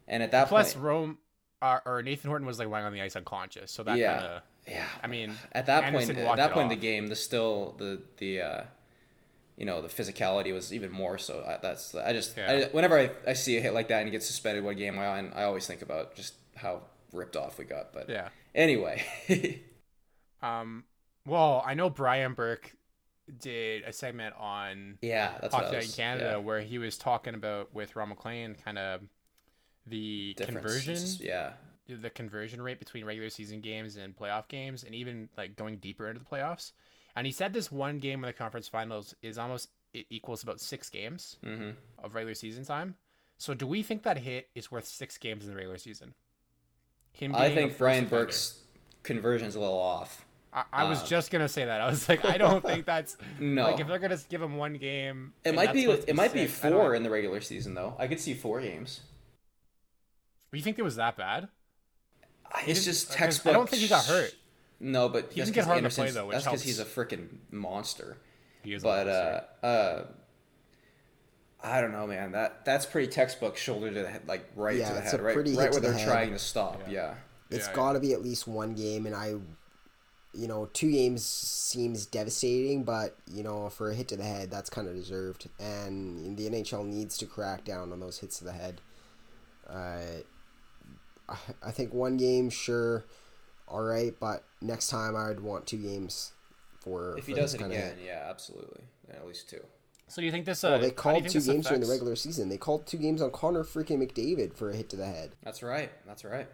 And 0.07 0.23
at 0.23 0.31
that 0.31 0.47
Plus, 0.47 0.73
point, 0.73 0.83
Rome 0.83 1.17
uh, 1.61 1.79
or 1.85 2.01
Nathan 2.01 2.29
Horton 2.29 2.47
was 2.47 2.59
like 2.59 2.67
lying 2.67 2.85
on 2.85 2.93
the 2.93 3.01
ice 3.01 3.15
unconscious, 3.15 3.71
so 3.71 3.83
that 3.83 3.97
yeah, 3.97 4.13
kind 4.13 4.25
of. 4.25 4.41
yeah. 4.67 4.85
I 5.03 5.07
mean, 5.07 5.33
at 5.51 5.65
that 5.67 5.83
Anderson 5.83 6.15
point, 6.15 6.27
at 6.27 6.35
that 6.37 6.51
point 6.51 6.71
in 6.71 6.77
the 6.77 6.81
game, 6.81 7.07
the 7.07 7.15
still 7.15 7.75
the 7.77 8.01
the 8.17 8.41
uh, 8.41 8.61
you 9.57 9.65
know 9.65 9.81
the 9.81 9.87
physicality 9.87 10.53
was 10.53 10.73
even 10.73 10.91
more 10.91 11.17
so. 11.17 11.43
I, 11.47 11.57
that's 11.61 11.95
I 11.95 12.13
just 12.13 12.37
I, 12.37 12.69
whenever 12.71 12.97
I, 12.97 13.11
I 13.27 13.33
see 13.33 13.57
a 13.57 13.61
hit 13.61 13.73
like 13.73 13.87
that 13.87 13.99
and 13.99 14.07
he 14.07 14.11
gets 14.11 14.27
suspended 14.27 14.63
one 14.63 14.75
game, 14.75 14.99
I 14.99 15.05
I 15.05 15.43
always 15.43 15.65
think 15.65 15.81
about 15.81 16.15
just 16.15 16.35
how 16.55 16.81
ripped 17.11 17.35
off 17.35 17.57
we 17.57 17.65
got. 17.65 17.93
But 17.93 18.09
Yeah. 18.09 18.29
anyway, 18.53 19.03
Um. 20.41 20.83
Well, 21.25 21.61
I 21.65 21.73
know 21.73 21.89
Brian 21.89 22.35
Burke 22.35 22.73
did 23.39 23.83
a 23.83 23.91
segment 23.91 24.35
on 24.39 24.97
yeah, 25.01 25.33
that's 25.41 25.53
Hockey 25.53 25.73
Night 25.73 25.85
in 25.85 25.91
Canada 25.91 26.29
yeah. 26.33 26.37
where 26.37 26.61
he 26.61 26.77
was 26.77 26.97
talking 26.97 27.33
about 27.33 27.73
with 27.73 27.95
Ron 27.95 28.09
MacLean 28.09 28.55
kind 28.55 28.77
of 28.77 29.01
the 29.89 30.35
conversion, 30.39 30.97
yeah, 31.19 31.53
the 31.87 32.09
conversion 32.09 32.61
rate 32.61 32.79
between 32.79 33.05
regular 33.05 33.29
season 33.29 33.61
games 33.61 33.95
and 33.97 34.15
playoff 34.15 34.47
games, 34.47 34.83
and 34.83 34.93
even 34.95 35.29
like 35.37 35.55
going 35.55 35.77
deeper 35.77 36.07
into 36.07 36.19
the 36.19 36.25
playoffs. 36.25 36.71
And 37.15 37.25
he 37.25 37.31
said 37.31 37.53
this 37.53 37.71
one 37.71 37.99
game 37.99 38.23
in 38.23 38.27
the 38.27 38.33
conference 38.33 38.67
finals 38.67 39.15
is 39.21 39.37
almost 39.37 39.69
it 39.93 40.05
equals 40.09 40.43
about 40.43 40.59
six 40.59 40.89
games 40.89 41.37
hmm 41.43 41.71
of 42.03 42.13
regular 42.13 42.35
season 42.35 42.65
time. 42.65 42.95
So, 43.39 43.53
do 43.53 43.67
we 43.67 43.83
think 43.83 44.03
that 44.03 44.17
hit 44.17 44.49
is 44.55 44.71
worth 44.71 44.85
six 44.85 45.17
games 45.17 45.45
in 45.45 45.51
the 45.51 45.55
regular 45.55 45.77
season? 45.77 46.13
Him 47.11 47.33
I 47.35 47.53
think 47.53 47.77
Brian 47.77 48.05
offender. 48.05 48.25
Burke's 48.25 48.59
conversion's 49.03 49.55
a 49.55 49.59
little 49.59 49.79
off. 49.79 50.25
I, 50.53 50.63
I 50.71 50.83
was 50.89 51.03
uh, 51.03 51.05
just 51.07 51.31
gonna 51.31 51.49
say 51.49 51.65
that. 51.65 51.81
I 51.81 51.87
was 51.87 52.07
like, 52.07 52.25
I 52.25 52.37
don't 52.37 52.63
think 52.63 52.85
that's 52.93 53.17
No. 53.39 53.63
Like, 53.63 53.79
if 53.79 53.87
they're 53.87 53.99
gonna 53.99 54.17
give 54.29 54.41
him 54.41 54.57
one 54.57 54.73
game, 54.75 55.33
It 55.43 55.55
might 55.55 55.73
be 55.73 55.85
it 55.85 56.15
might 56.15 56.33
be 56.33 56.47
six, 56.47 56.63
I 56.63 56.69
don't- 56.69 56.79
four 56.79 56.95
in 56.95 57.03
the 57.03 57.09
regular 57.09 57.41
season 57.41 57.73
though. 57.73 57.95
I 57.99 58.07
could 58.07 58.19
see 58.19 58.33
four 58.33 58.61
games. 58.61 59.01
You 60.51 60.61
think 60.61 60.79
it 60.79 60.83
was 60.83 60.95
that 60.95 61.17
bad? 61.17 61.49
It's 62.59 62.65
didn't- 62.65 62.83
just 62.83 63.07
'cause 63.09 63.15
textbook. 63.17 63.51
I 63.51 63.53
don't 63.53 63.69
think 63.69 63.81
he 63.81 63.87
got 63.87 64.05
hurt. 64.05 64.33
No, 64.79 65.09
but 65.09 65.31
He 65.33 65.41
that's 65.41 65.49
didn't 65.49 65.55
get 65.55 65.61
'cause 65.61 65.65
hard 65.67 65.83
to 65.83 65.89
play, 65.89 66.11
though, 66.11 66.27
which 66.27 66.33
That's 66.35 66.45
because 66.45 66.61
he's 66.63 66.79
a 66.79 66.85
freaking 66.85 67.27
monster. 67.51 68.17
He 68.63 68.73
is 68.73 68.83
a 68.83 68.85
But 68.85 69.07
monster. 69.07 69.45
uh, 69.63 69.65
uh, 69.65 70.05
I 71.61 71.81
don't 71.81 71.91
know, 71.91 72.05
man. 72.07 72.31
That 72.31 72.63
that's 72.65 72.85
pretty 72.85 73.07
textbook 73.11 73.57
shoulder 73.57 73.91
to 73.91 74.01
the 74.03 74.07
head, 74.09 74.27
like 74.27 74.47
right 74.55 74.77
Yeah, 74.77 74.89
to 74.89 74.93
the 74.93 75.01
it's 75.01 75.11
head, 75.11 75.19
a 75.19 75.23
right, 75.23 75.33
pretty 75.33 75.55
right 75.55 75.63
hit 75.63 75.71
where 75.71 75.81
the 75.81 75.87
they're 75.89 75.97
head. 75.97 76.07
trying 76.07 76.31
to 76.31 76.39
stop. 76.39 76.81
Yeah. 76.89 77.15
it's 77.49 77.67
Yeah, 77.67 77.73
got 77.73 77.93
to 77.93 77.99
be 77.99 78.13
at 78.13 78.21
least 78.21 78.47
one 78.47 78.73
game, 78.75 79.05
and 79.05 79.15
I 79.15 79.35
you 80.33 80.47
know, 80.47 80.67
two 80.67 80.91
games 80.91 81.25
seems 81.25 82.05
devastating, 82.05 82.83
but 82.83 83.17
you 83.25 83.41
know, 83.41 83.69
for 83.69 83.89
a 83.89 83.95
hit 83.95 84.07
to 84.09 84.15
the 84.17 84.23
head, 84.23 84.51
that's 84.51 84.69
kind 84.69 84.87
of 84.87 84.93
deserved, 84.93 85.49
and 85.59 86.37
the 86.37 86.45
NHL 86.47 86.83
needs 86.85 87.17
to 87.17 87.25
crack 87.25 87.63
down 87.65 87.91
on 87.91 87.99
those 87.99 88.19
hits 88.19 88.37
to 88.37 88.43
the 88.43 88.51
head. 88.51 88.81
Uh, 89.65 90.21
I, 91.29 91.37
I 91.63 91.71
think 91.71 91.93
one 91.93 92.17
game, 92.17 92.49
sure, 92.49 93.05
all 93.67 93.81
right, 93.83 94.13
but 94.19 94.43
next 94.61 94.89
time 94.89 95.15
I 95.15 95.27
would 95.27 95.41
want 95.41 95.67
two 95.67 95.77
games 95.77 96.31
for. 96.79 97.17
If 97.17 97.27
he 97.27 97.33
for 97.33 97.39
does 97.39 97.53
it 97.53 97.57
kinda 97.59 97.75
again, 97.75 97.97
hit. 97.97 98.05
yeah, 98.05 98.27
absolutely, 98.29 98.83
at 99.09 99.25
least 99.27 99.49
two. 99.49 99.61
So 100.09 100.21
you 100.21 100.31
think 100.31 100.45
this? 100.45 100.63
Uh, 100.63 100.69
Well, 100.69 100.79
they 100.79 100.85
how 100.85 100.85
do 100.85 100.89
you 100.89 100.93
called 100.95 101.23
two 101.25 101.39
this 101.39 101.47
games 101.47 101.67
during 101.67 101.81
the 101.81 101.87
regular 101.89 102.15
season. 102.15 102.47
They 102.49 102.57
called 102.57 102.87
two 102.87 102.97
games 102.97 103.21
on 103.21 103.31
Connor 103.31 103.63
freaking 103.63 103.99
McDavid 103.99 104.53
for 104.53 104.69
a 104.69 104.75
hit 104.75 104.89
to 104.91 104.95
the 104.95 105.05
head. 105.05 105.31
That's 105.43 105.61
right. 105.61 105.91
That's 106.05 106.23
right. 106.23 106.47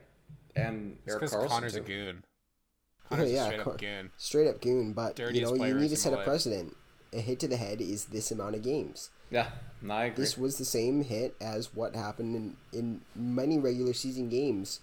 And 0.55 0.97
because 1.05 1.31
Carlson 1.31 1.49
Connor's 1.49 1.75
a 1.75 1.81
goon. 1.81 2.23
Connor's 3.09 3.31
yeah, 3.31 3.43
a 3.43 3.45
straight 3.45 3.61
Con- 3.61 3.73
up 3.73 3.79
goon. 3.79 4.11
Straight 4.17 4.47
up 4.47 4.61
goon, 4.61 4.93
but 4.93 5.19
you 5.19 5.41
know 5.41 5.53
you 5.53 5.75
need 5.75 5.89
to 5.89 5.95
set 5.95 6.13
a 6.13 6.17
precedent. 6.17 6.75
A 7.11 7.19
hit 7.19 7.39
to 7.41 7.47
the 7.47 7.57
head 7.57 7.79
is 7.79 8.05
this 8.05 8.31
amount 8.31 8.55
of 8.55 8.63
games. 8.63 9.11
Yeah, 9.33 9.49
no, 9.81 9.95
I 9.95 10.05
agree. 10.05 10.23
This 10.23 10.37
was 10.37 10.57
the 10.57 10.65
same 10.65 11.03
hit 11.03 11.35
as 11.41 11.73
what 11.73 11.95
happened 11.95 12.35
in, 12.35 12.55
in 12.71 13.01
many 13.15 13.57
regular 13.57 13.93
season 13.93 14.29
games, 14.29 14.79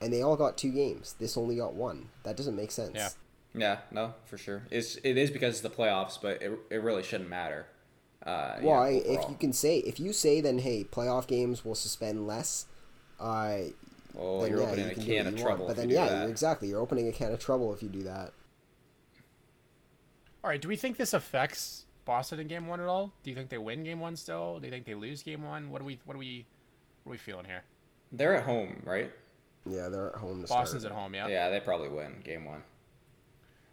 and 0.00 0.12
they 0.12 0.22
all 0.22 0.36
got 0.36 0.56
two 0.56 0.70
games. 0.72 1.14
This 1.18 1.36
only 1.36 1.56
got 1.56 1.74
one. 1.74 2.08
That 2.22 2.36
doesn't 2.36 2.56
make 2.56 2.70
sense. 2.70 2.92
Yeah. 2.94 3.10
Yeah, 3.52 3.78
no, 3.90 4.14
for 4.26 4.38
sure. 4.38 4.62
It's 4.70 4.96
it 5.02 5.18
is 5.18 5.30
because 5.30 5.54
it's 5.54 5.60
the 5.62 5.70
playoffs, 5.70 6.18
but 6.20 6.40
it, 6.40 6.52
it 6.70 6.82
really 6.82 7.02
shouldn't 7.02 7.28
matter. 7.28 7.66
Uh, 8.24 8.56
yeah, 8.60 8.66
Why? 8.66 8.88
if 8.90 9.28
you 9.28 9.34
can 9.34 9.52
say, 9.52 9.78
if 9.78 9.98
you 9.98 10.12
say, 10.12 10.40
then 10.40 10.60
hey, 10.60 10.84
playoff 10.84 11.26
games 11.26 11.64
will 11.64 11.74
suspend 11.74 12.26
less. 12.26 12.66
Uh, 13.18 13.58
well, 14.14 14.40
then 14.40 14.50
you're 14.50 14.60
yeah, 14.60 14.66
opening 14.66 14.84
you 14.84 14.90
a 14.90 14.94
can 14.94 15.04
do 15.04 15.16
can 15.16 15.26
of 15.26 15.36
trouble. 15.36 15.66
want. 15.66 15.66
But 15.66 15.70
if 15.72 15.76
then 15.78 15.88
you 15.88 15.96
do 15.96 16.00
yeah, 16.00 16.08
that. 16.08 16.20
you're 16.22 16.30
exactly. 16.30 16.68
You're 16.68 16.80
opening 16.80 17.08
a 17.08 17.12
can 17.12 17.32
of 17.32 17.40
trouble 17.40 17.74
if 17.74 17.82
you 17.82 17.88
do 17.88 18.02
that. 18.04 18.32
All 20.44 20.50
right. 20.50 20.60
Do 20.60 20.68
we 20.68 20.76
think 20.76 20.96
this 20.96 21.12
affects 21.12 21.86
Boston 22.10 22.40
in 22.40 22.48
Game 22.48 22.66
One 22.66 22.80
at 22.80 22.88
all? 22.88 23.12
Do 23.22 23.30
you 23.30 23.36
think 23.36 23.50
they 23.50 23.58
win 23.58 23.84
Game 23.84 24.00
One 24.00 24.16
still? 24.16 24.58
Do 24.58 24.66
you 24.66 24.72
think 24.72 24.84
they 24.84 24.96
lose 24.96 25.22
Game 25.22 25.44
One? 25.44 25.70
What 25.70 25.78
do 25.78 25.84
we? 25.84 26.00
What 26.06 26.14
do 26.14 26.18
we? 26.18 26.44
What 27.04 27.10
are 27.10 27.12
we 27.12 27.18
feeling 27.18 27.44
here? 27.44 27.62
They're 28.10 28.34
at 28.34 28.42
home, 28.42 28.82
right? 28.84 29.12
Yeah, 29.64 29.88
they're 29.88 30.08
at 30.08 30.16
home. 30.16 30.42
To 30.42 30.48
Boston's 30.48 30.82
start. 30.82 30.92
at 30.92 31.00
home, 31.00 31.14
yeah. 31.14 31.28
Yeah, 31.28 31.50
they 31.50 31.60
probably 31.60 31.88
win 31.88 32.16
game 32.24 32.44
one. 32.46 32.64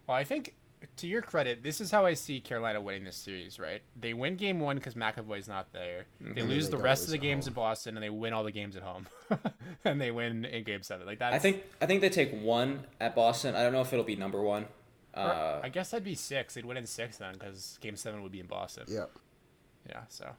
Well, 0.06 0.16
I 0.16 0.22
think 0.22 0.54
to 0.98 1.08
your 1.08 1.20
credit, 1.20 1.64
this 1.64 1.80
is 1.80 1.90
how 1.90 2.06
I 2.06 2.14
see 2.14 2.38
Carolina 2.38 2.80
winning 2.80 3.02
this 3.02 3.16
series. 3.16 3.58
Right? 3.58 3.82
They 4.00 4.14
win 4.14 4.36
Game 4.36 4.60
One 4.60 4.76
because 4.76 4.94
McAvoy's 4.94 5.48
not 5.48 5.72
there. 5.72 6.04
Mm-hmm. 6.22 6.34
They 6.34 6.42
lose 6.42 6.70
They 6.70 6.76
the 6.76 6.82
rest 6.84 7.02
lose 7.02 7.08
of 7.08 7.12
the 7.12 7.18
games 7.18 7.46
home. 7.46 7.50
in 7.50 7.54
Boston, 7.54 7.96
and 7.96 8.04
they 8.04 8.10
win 8.10 8.32
all 8.32 8.44
the 8.44 8.52
games 8.52 8.76
at 8.76 8.84
home, 8.84 9.08
and 9.84 10.00
they 10.00 10.12
win 10.12 10.44
in 10.44 10.62
Game 10.62 10.84
Seven. 10.84 11.08
Like 11.08 11.18
that. 11.18 11.32
I 11.32 11.40
think 11.40 11.64
I 11.80 11.86
think 11.86 12.02
they 12.02 12.08
take 12.08 12.40
one 12.40 12.84
at 13.00 13.16
Boston. 13.16 13.56
I 13.56 13.64
don't 13.64 13.72
know 13.72 13.80
if 13.80 13.92
it'll 13.92 14.04
be 14.04 14.14
number 14.14 14.40
one. 14.40 14.66
Uh, 15.14 15.60
I 15.62 15.68
guess 15.68 15.90
that'd 15.90 16.04
be 16.04 16.14
six. 16.14 16.54
They'd 16.54 16.64
win 16.64 16.76
in 16.76 16.86
six 16.86 17.18
then, 17.18 17.34
because 17.34 17.78
Game 17.80 17.96
Seven 17.96 18.22
would 18.22 18.32
be 18.32 18.40
in 18.40 18.46
Boston. 18.46 18.84
Yeah. 18.88 19.06
Yeah. 19.88 20.02
So. 20.08 20.30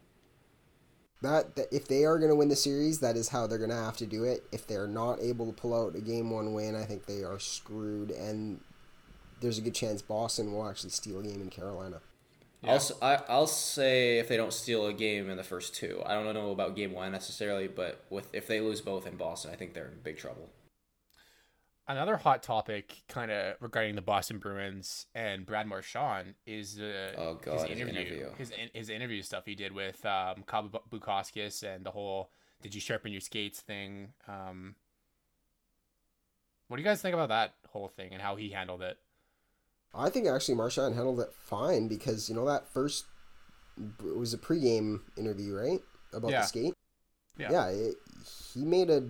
That, 1.21 1.55
that 1.57 1.67
if 1.71 1.87
they 1.87 2.05
are 2.05 2.17
going 2.17 2.29
to 2.29 2.35
win 2.35 2.47
the 2.47 2.55
series, 2.55 2.99
that 2.99 3.17
is 3.17 3.27
how 3.27 3.45
they're 3.45 3.57
going 3.57 3.71
to 3.71 3.75
have 3.75 3.97
to 3.97 4.05
do 4.05 4.23
it. 4.23 4.43
If 4.53 4.67
they're 4.67 4.87
not 4.87 5.19
able 5.21 5.47
to 5.47 5.51
pull 5.51 5.73
out 5.73 5.95
a 5.95 6.01
game 6.01 6.29
one 6.29 6.53
win, 6.53 6.75
I 6.75 6.85
think 6.85 7.05
they 7.05 7.23
are 7.23 7.39
screwed, 7.39 8.11
and 8.11 8.61
there's 9.41 9.57
a 9.57 9.61
good 9.61 9.75
chance 9.75 10.01
Boston 10.01 10.53
will 10.53 10.67
actually 10.67 10.91
steal 10.91 11.19
a 11.19 11.23
game 11.23 11.41
in 11.41 11.49
Carolina. 11.49 11.99
I'll 12.63 12.75
s- 12.75 12.91
I, 13.01 13.21
will 13.29 13.47
say 13.47 14.19
if 14.19 14.27
they 14.27 14.35
don't 14.35 14.51
steal 14.51 14.85
a 14.85 14.93
game 14.93 15.29
in 15.29 15.37
the 15.37 15.43
first 15.43 15.75
two. 15.75 16.01
I 16.05 16.13
don't 16.13 16.33
know 16.33 16.51
about 16.51 16.75
game 16.75 16.91
one 16.91 17.11
necessarily, 17.11 17.67
but 17.67 18.03
with 18.09 18.27
if 18.33 18.47
they 18.47 18.59
lose 18.59 18.81
both 18.81 19.07
in 19.07 19.15
Boston, 19.15 19.51
I 19.51 19.55
think 19.55 19.73
they're 19.73 19.87
in 19.87 19.99
big 20.03 20.17
trouble. 20.17 20.49
Another 21.89 22.17
hot 22.17 22.43
topic, 22.43 23.01
kind 23.09 23.31
of 23.31 23.55
regarding 23.59 23.95
the 23.95 24.01
Boston 24.01 24.37
Bruins 24.37 25.07
and 25.15 25.43
Brad 25.43 25.65
Marchand, 25.65 26.35
is 26.45 26.79
uh, 26.79 27.13
Oh, 27.17 27.33
God, 27.43 27.53
his 27.53 27.61
his 27.63 27.79
interview, 27.79 27.99
interview. 28.01 28.29
his 28.37 28.51
in- 28.51 28.69
his 28.75 28.89
interview 28.91 29.23
stuff 29.23 29.43
he 29.47 29.55
did 29.55 29.71
with 29.73 30.05
um, 30.05 30.43
Kyle 30.45 30.69
and 30.71 31.83
the 31.83 31.89
whole 31.91 32.29
"Did 32.61 32.75
you 32.75 32.79
sharpen 32.79 33.11
your 33.11 33.21
skates?" 33.21 33.59
thing. 33.61 34.09
Um, 34.27 34.75
what 36.67 36.77
do 36.77 36.83
you 36.83 36.87
guys 36.87 37.01
think 37.01 37.15
about 37.15 37.29
that 37.29 37.55
whole 37.69 37.87
thing 37.87 38.13
and 38.13 38.21
how 38.21 38.35
he 38.35 38.49
handled 38.51 38.83
it? 38.83 38.99
I 39.91 40.11
think 40.11 40.27
actually 40.27 40.53
Marchand 40.53 40.93
handled 40.93 41.19
it 41.19 41.33
fine 41.33 41.87
because 41.87 42.29
you 42.29 42.35
know 42.35 42.45
that 42.45 42.67
first 42.67 43.05
it 44.05 44.15
was 44.15 44.35
a 44.35 44.37
pregame 44.37 44.99
interview, 45.17 45.55
right? 45.55 45.79
About 46.13 46.29
Yeah. 46.29 46.41
the 46.41 46.45
skate. 46.47 46.73
Yeah. 47.35 47.51
Yeah, 47.51 47.67
it, 47.69 47.95
he 48.53 48.63
made 48.63 48.91
a 48.91 49.09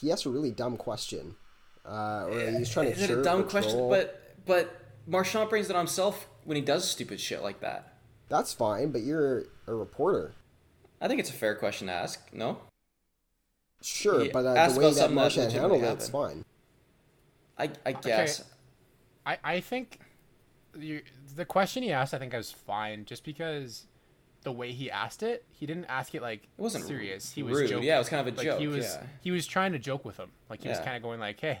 he 0.00 0.10
asked 0.10 0.24
a 0.24 0.30
really 0.30 0.50
dumb 0.50 0.78
question. 0.78 1.36
Uh, 1.88 2.26
or 2.30 2.50
he 2.50 2.58
was 2.58 2.70
trying 2.70 2.86
to 2.86 2.92
Is 2.92 3.02
it 3.02 3.18
a 3.18 3.22
dumb 3.22 3.40
or 3.40 3.44
question? 3.44 3.88
But 3.88 4.34
but 4.46 4.74
Marchand 5.06 5.48
brings 5.48 5.70
it 5.70 5.76
on 5.76 5.80
himself 5.80 6.28
when 6.44 6.56
he 6.56 6.62
does 6.62 6.88
stupid 6.88 7.20
shit 7.20 7.42
like 7.42 7.60
that. 7.60 7.94
that's 8.28 8.52
fine. 8.52 8.90
But 8.92 9.02
you're 9.02 9.44
a 9.66 9.74
reporter. 9.74 10.32
I 11.00 11.08
think 11.08 11.20
it's 11.20 11.30
a 11.30 11.34
fair 11.34 11.54
question 11.54 11.86
to 11.86 11.92
ask. 11.92 12.28
No, 12.32 12.58
Sure, 13.80 14.24
Yeah, 14.24 14.30
but 14.32 14.44
uh, 14.44 14.54
ask 14.54 14.74
the 14.74 14.80
way 14.80 14.86
that 14.86 14.94
something 14.94 15.14
that 15.14 15.20
Marchand 15.20 15.52
handled 15.52 15.82
it, 15.82 15.86
it's 15.86 16.08
fine. 16.08 16.44
I 17.56 17.70
I 17.86 17.92
guess. 17.92 18.44
I 19.24 19.38
I 19.44 19.60
think 19.60 20.00
you, 20.76 21.02
the 21.36 21.44
question 21.44 21.82
he 21.82 21.92
asked, 21.92 22.12
I 22.12 22.18
think, 22.18 22.32
was 22.32 22.50
fine, 22.50 23.04
just 23.04 23.24
because 23.24 23.86
the 24.42 24.52
way 24.52 24.72
he 24.72 24.90
asked 24.90 25.22
it, 25.22 25.44
he 25.50 25.66
didn't 25.66 25.86
ask 25.86 26.14
it 26.14 26.22
like 26.22 26.44
It 26.44 26.60
wasn't 26.60 26.84
serious. 26.84 27.32
He 27.32 27.42
was 27.42 27.58
rude. 27.58 27.70
joking. 27.70 27.84
Yeah, 27.86 27.96
it 27.96 27.98
was 27.98 28.08
kind 28.08 28.26
of 28.26 28.34
a 28.34 28.36
like, 28.36 28.46
joke, 28.46 28.60
He 28.60 28.66
was 28.66 28.84
yeah. 28.84 29.06
he 29.20 29.30
was 29.30 29.46
trying 29.46 29.72
to 29.72 29.78
joke 29.78 30.04
with 30.04 30.16
him. 30.16 30.30
Like 30.50 30.62
he 30.62 30.68
was 30.68 30.78
kind 30.80 30.96
of 30.96 31.02
going 31.02 31.20
like, 31.20 31.38
"Hey," 31.38 31.60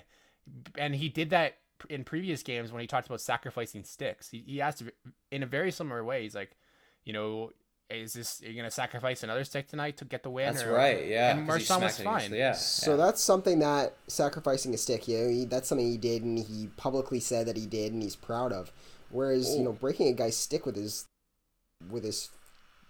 and 0.76 0.94
he 0.94 1.08
did 1.08 1.30
that 1.30 1.56
in 1.88 2.04
previous 2.04 2.42
games 2.42 2.72
when 2.72 2.80
he 2.80 2.86
talked 2.86 3.06
about 3.06 3.20
sacrificing 3.20 3.84
sticks. 3.84 4.30
He, 4.30 4.42
he 4.46 4.60
asked 4.60 4.82
in 5.30 5.42
a 5.42 5.46
very 5.46 5.70
similar 5.70 6.04
way. 6.04 6.22
He's 6.22 6.34
like, 6.34 6.56
you 7.04 7.12
know. 7.12 7.52
Is 7.90 8.12
this 8.12 8.42
you're 8.44 8.52
gonna 8.52 8.70
sacrifice 8.70 9.22
another 9.22 9.44
stick 9.44 9.66
tonight 9.66 9.96
to 9.96 10.04
get 10.04 10.22
the 10.22 10.28
win? 10.28 10.52
That's 10.52 10.66
or- 10.66 10.72
right. 10.74 11.06
Yeah, 11.06 11.30
and 11.30 11.48
'cause 11.48 11.66
he 11.66 11.72
Marchand 11.72 11.82
was 11.84 11.94
smacked 11.94 12.00
it 12.00 12.02
against 12.02 12.28
fine. 12.28 12.38
Yeah. 12.38 12.52
So 12.52 12.90
yeah. 12.90 12.96
that's 12.98 13.22
something 13.22 13.58
that 13.60 13.94
sacrificing 14.08 14.74
a 14.74 14.76
stick, 14.76 15.08
you 15.08 15.16
know, 15.18 15.28
he, 15.30 15.44
that's 15.46 15.68
something 15.68 15.90
he 15.90 15.96
did, 15.96 16.22
and 16.22 16.38
he 16.38 16.68
publicly 16.76 17.18
said 17.18 17.46
that 17.46 17.56
he 17.56 17.64
did, 17.64 17.94
and 17.94 18.02
he's 18.02 18.14
proud 18.14 18.52
of. 18.52 18.72
Whereas, 19.08 19.56
you 19.56 19.62
know, 19.62 19.70
oh. 19.70 19.72
breaking 19.72 20.08
a 20.08 20.12
guy's 20.12 20.36
stick 20.36 20.66
with 20.66 20.76
his 20.76 21.06
with 21.90 22.04
his 22.04 22.28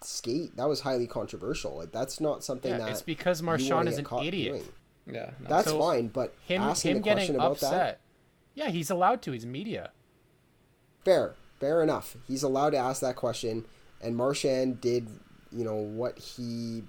skate, 0.02 0.56
that 0.56 0.68
was 0.68 0.80
highly 0.80 1.06
controversial. 1.06 1.76
Like 1.76 1.92
that's 1.92 2.20
not 2.20 2.42
something 2.42 2.72
Yeah, 2.72 2.78
that 2.78 2.90
it's 2.90 3.02
because 3.02 3.40
you 3.40 3.46
wanna 3.46 3.62
Marchand 3.62 3.88
is 3.88 3.98
an 3.98 4.06
idiot. 4.24 4.52
doing. 4.54 4.68
Yeah. 5.12 5.30
no. 5.40 5.48
That's 5.48 5.68
So, 5.68 5.78
fine, 5.80 6.08
but 6.08 6.34
Him 6.46 6.62
asking 6.62 6.90
him 6.90 6.96
the 6.98 7.02
question 7.02 7.18
getting 7.26 7.36
about 7.36 7.52
upset. 7.52 7.70
that, 7.72 8.00
Yeah, 8.54 8.68
he's 8.70 8.90
allowed 8.90 9.22
to. 9.22 9.32
He's 9.32 9.46
media. 9.46 9.90
fair, 11.04 11.34
fair 11.60 11.82
enough. 11.82 12.16
He's 12.26 12.42
allowed 12.42 12.70
to 12.70 12.76
ask 12.78 13.00
that 13.00 13.16
question, 13.16 13.64
and 14.00 14.16
Marchand 14.16 14.80
did, 14.80 15.08
you 15.50 15.64
know, 15.64 15.76
what 15.76 16.18
he, 16.18 16.82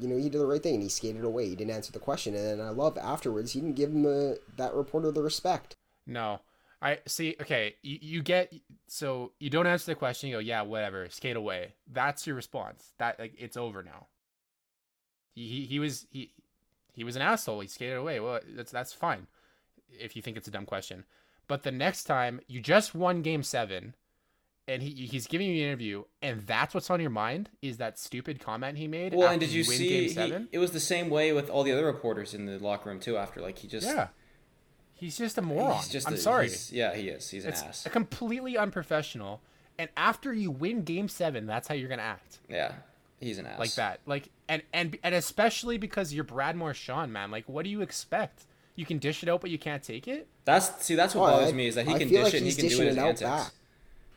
you 0.00 0.08
know, 0.08 0.16
he 0.16 0.28
did 0.28 0.40
the 0.40 0.46
right 0.46 0.62
thing. 0.62 0.74
and 0.74 0.82
He 0.82 0.88
skated 0.88 1.24
away. 1.24 1.48
He 1.48 1.54
didn't 1.56 1.72
answer 1.74 1.92
the 1.92 1.98
question, 1.98 2.34
and 2.34 2.44
then 2.44 2.60
I 2.66 2.70
love 2.70 2.96
afterwards 2.98 3.52
he 3.52 3.60
didn't 3.60 3.76
give 3.76 3.90
him 3.90 4.02
the, 4.02 4.40
that 4.56 4.74
reporter 4.74 5.10
the 5.10 5.22
respect. 5.22 5.76
No. 6.06 6.40
I 6.80 7.00
see. 7.08 7.34
Okay, 7.40 7.74
you, 7.82 7.98
you 8.00 8.22
get 8.22 8.52
so 8.86 9.32
you 9.40 9.50
don't 9.50 9.66
answer 9.66 9.86
the 9.90 9.96
question. 9.96 10.28
You 10.30 10.36
go, 10.36 10.38
yeah, 10.38 10.62
whatever, 10.62 11.08
skate 11.10 11.34
away. 11.34 11.74
That's 11.90 12.24
your 12.24 12.36
response. 12.36 12.92
That 12.98 13.18
like 13.18 13.34
it's 13.36 13.56
over 13.56 13.82
now. 13.82 14.06
He 15.34 15.48
he, 15.48 15.64
he 15.64 15.78
was 15.80 16.06
he 16.12 16.30
he 16.92 17.04
was 17.04 17.16
an 17.16 17.22
asshole. 17.22 17.60
He 17.60 17.68
skated 17.68 17.96
away. 17.96 18.20
Well, 18.20 18.40
that's 18.54 18.72
that's 18.72 18.92
fine 18.92 19.26
if 19.98 20.14
you 20.16 20.22
think 20.22 20.36
it's 20.36 20.48
a 20.48 20.50
dumb 20.50 20.66
question. 20.66 21.04
But 21.46 21.62
the 21.62 21.72
next 21.72 22.04
time 22.04 22.40
you 22.46 22.60
just 22.60 22.94
won 22.94 23.22
Game 23.22 23.42
Seven, 23.42 23.94
and 24.66 24.82
he 24.82 24.90
he's 25.06 25.26
giving 25.26 25.46
you 25.48 25.54
an 25.54 25.68
interview, 25.68 26.04
and 26.20 26.46
that's 26.46 26.74
what's 26.74 26.90
on 26.90 27.00
your 27.00 27.10
mind 27.10 27.48
is 27.62 27.78
that 27.78 27.98
stupid 27.98 28.38
comment 28.40 28.76
he 28.78 28.86
made. 28.86 29.14
Well, 29.14 29.22
after 29.24 29.32
and 29.32 29.40
did 29.40 29.50
you 29.50 29.64
win 29.66 29.78
see? 29.78 30.08
Game 30.14 30.40
he- 30.42 30.56
it 30.56 30.58
was 30.58 30.72
the 30.72 30.80
same 30.80 31.08
way 31.08 31.32
with 31.32 31.48
all 31.48 31.62
the 31.62 31.72
other 31.72 31.86
reporters 31.86 32.34
in 32.34 32.44
the 32.46 32.58
locker 32.58 32.90
room 32.90 33.00
too. 33.00 33.16
After 33.16 33.40
like 33.40 33.58
he 33.58 33.68
just 33.68 33.86
yeah, 33.86 34.08
he's 34.94 35.16
just 35.16 35.38
a 35.38 35.42
moron. 35.42 35.76
He's 35.78 35.88
just 35.88 36.06
I'm 36.06 36.14
a- 36.14 36.18
sorry. 36.18 36.50
yeah, 36.70 36.94
he 36.94 37.08
is. 37.08 37.30
He's 37.30 37.44
an 37.44 37.50
It's 37.52 37.62
ass. 37.62 37.86
completely 37.90 38.58
unprofessional. 38.58 39.40
And 39.78 39.88
after 39.96 40.34
you 40.34 40.50
win 40.50 40.82
Game 40.82 41.08
Seven, 41.08 41.46
that's 41.46 41.68
how 41.68 41.74
you're 41.74 41.88
gonna 41.88 42.02
act 42.02 42.38
Yeah, 42.50 42.72
he's 43.20 43.38
an 43.38 43.46
ass. 43.46 43.58
like 43.58 43.74
that. 43.76 44.00
Like 44.06 44.28
and 44.48 44.62
and 44.72 44.98
and 45.02 45.14
especially 45.14 45.78
because 45.78 46.12
you're 46.14 46.24
Brad 46.24 46.56
Marchand, 46.56 47.12
man. 47.12 47.30
Like, 47.30 47.48
what 47.48 47.64
do 47.64 47.70
you 47.70 47.80
expect? 47.82 48.46
You 48.76 48.86
can 48.86 48.98
dish 48.98 49.22
it 49.22 49.28
out, 49.28 49.40
but 49.40 49.50
you 49.50 49.58
can't 49.58 49.82
take 49.82 50.06
it. 50.08 50.28
That's 50.44 50.84
see. 50.84 50.94
That's 50.94 51.14
what 51.14 51.28
Oh, 51.28 51.36
bothers 51.36 51.48
I- 51.50 51.52
me 51.52 51.66
is 51.66 51.74
that 51.74 51.86
he 51.86 51.94
I 51.94 51.98
can 51.98 52.08
dish 52.08 52.24
like 52.24 52.34
it. 52.34 52.36
and 52.38 52.46
He 52.46 52.54
can 52.54 52.68
do 52.68 52.82
it 52.82 52.88
it 52.88 52.98
out 52.98 53.06
antics. 53.08 53.20
back. 53.22 53.52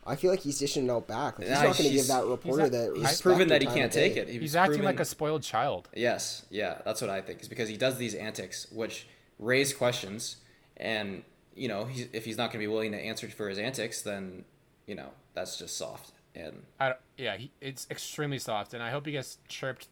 I 0.04 0.16
feel 0.16 0.30
like 0.32 0.40
he's 0.40 0.58
dishing 0.58 0.86
it 0.86 0.90
out 0.90 1.06
back. 1.06 1.38
Like, 1.38 1.46
he's 1.46 1.56
Nah, 1.56 1.62
not 1.62 1.76
going 1.78 1.88
to 1.90 1.94
give 1.96 2.06
that 2.08 2.24
reporter 2.26 2.62
not- 2.62 2.72
the 2.72 2.94
he's 3.06 3.20
proven 3.20 3.46
that 3.48 3.60
he 3.62 3.68
can't 3.68 3.92
take 3.92 4.16
it. 4.16 4.28
He 4.28 4.38
He's 4.38 4.56
acting 4.56 4.78
proven- 4.78 4.86
like 4.86 4.98
a 5.00 5.04
spoiled 5.04 5.42
child. 5.44 5.88
Yes, 5.94 6.44
yeah, 6.50 6.80
that's 6.84 7.00
what 7.00 7.08
I 7.10 7.20
think. 7.20 7.40
Is 7.42 7.48
because 7.48 7.68
he 7.68 7.76
does 7.76 7.98
these 7.98 8.14
antics, 8.14 8.66
which 8.72 9.06
raise 9.38 9.72
questions, 9.72 10.36
and 10.76 11.22
you 11.54 11.68
know, 11.68 11.84
he's, 11.84 12.08
if 12.12 12.24
he's 12.24 12.36
not 12.36 12.44
going 12.50 12.54
to 12.54 12.58
be 12.58 12.66
willing 12.66 12.92
to 12.92 12.98
answer 12.98 13.28
for 13.28 13.48
his 13.48 13.58
antics, 13.58 14.02
then 14.02 14.44
you 14.86 14.94
know 14.96 15.10
that's 15.34 15.56
just 15.56 15.76
soft. 15.76 16.12
And 16.34 16.62
I 16.80 16.88
don't, 16.88 16.98
yeah, 17.18 17.36
he, 17.36 17.52
it's 17.60 17.86
extremely 17.90 18.38
soft, 18.38 18.74
and 18.74 18.82
I 18.82 18.90
hope 18.90 19.06
he 19.06 19.12
gets 19.12 19.38
chirped. 19.48 19.86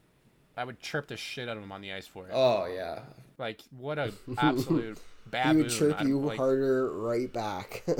I 0.57 0.64
would 0.64 0.80
chirp 0.80 1.07
the 1.09 1.16
shit 1.16 1.48
out 1.48 1.57
of 1.57 1.62
him 1.62 1.72
on 1.72 1.80
the 1.80 1.92
ice 1.92 2.07
for 2.07 2.26
it. 2.26 2.32
oh 2.34 2.66
yeah, 2.66 3.01
Like, 3.38 3.61
what 3.76 3.98
a 3.98 4.12
absolute 4.38 4.98
baboon. 5.30 5.57
he 5.57 5.62
would 5.62 5.70
chirp 5.70 6.01
you 6.03 6.18
like- 6.20 6.36
harder 6.38 6.92
right 6.92 7.32
back. 7.32 7.84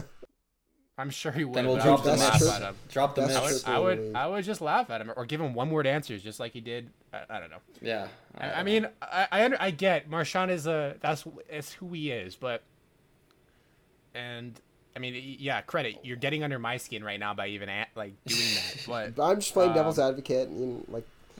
I'm 0.98 1.09
sure 1.09 1.32
he 1.32 1.44
would. 1.44 1.55
Then 1.55 1.66
we'll 1.66 1.78
drop 1.78 2.03
the 2.05 2.14
laugh 2.14 2.42
at 2.42 2.61
him. 2.61 2.74
Drop 2.90 3.14
the 3.14 3.22
I 3.22 3.40
would, 3.40 3.64
I 3.64 3.78
would, 3.78 4.12
I 4.14 4.26
would 4.26 4.44
just 4.44 4.61
laugh 4.61 4.90
at 4.90 5.01
him 5.01 5.11
or 5.16 5.24
give 5.24 5.40
him 5.40 5.55
one 5.55 5.70
word 5.70 5.86
answers, 5.86 6.22
just 6.22 6.38
like 6.38 6.53
he 6.53 6.61
did. 6.61 6.90
I, 7.11 7.20
I 7.30 7.40
don't 7.40 7.51
know. 7.51 7.57
Yeah. 7.80 8.09
I, 8.36 8.51
I 8.51 8.57
don't 8.57 8.64
mean. 8.66 8.86
I, 9.01 9.26
I, 9.32 9.44
under, 9.46 9.57
I 9.59 9.70
get 9.70 10.11
Marchand 10.11 10.51
is 10.51 10.66
a 10.66 10.96
that's 11.01 11.24
it's 11.48 11.72
who 11.72 11.88
he 11.94 12.11
is, 12.11 12.36
but 12.36 12.62
and 14.14 14.61
I 14.94 14.98
mean, 14.98 15.36
yeah, 15.38 15.62
credit 15.62 16.01
you're 16.03 16.16
getting 16.18 16.44
under 16.44 16.59
my 16.59 16.76
skin 16.76 17.03
right 17.03 17.18
now 17.18 17.32
by 17.32 17.48
even 17.48 17.70
at, 17.70 17.88
like 17.94 18.12
doing 18.26 18.40
that, 18.57 18.84
but 18.86 19.14
But 19.16 19.24
I'm 19.30 19.40
just 19.40 19.55
playing 19.55 19.70
Um, 19.70 19.76
devil's 19.76 19.98
advocate. 19.98 20.51
You 20.51 20.66
know, 20.66 20.84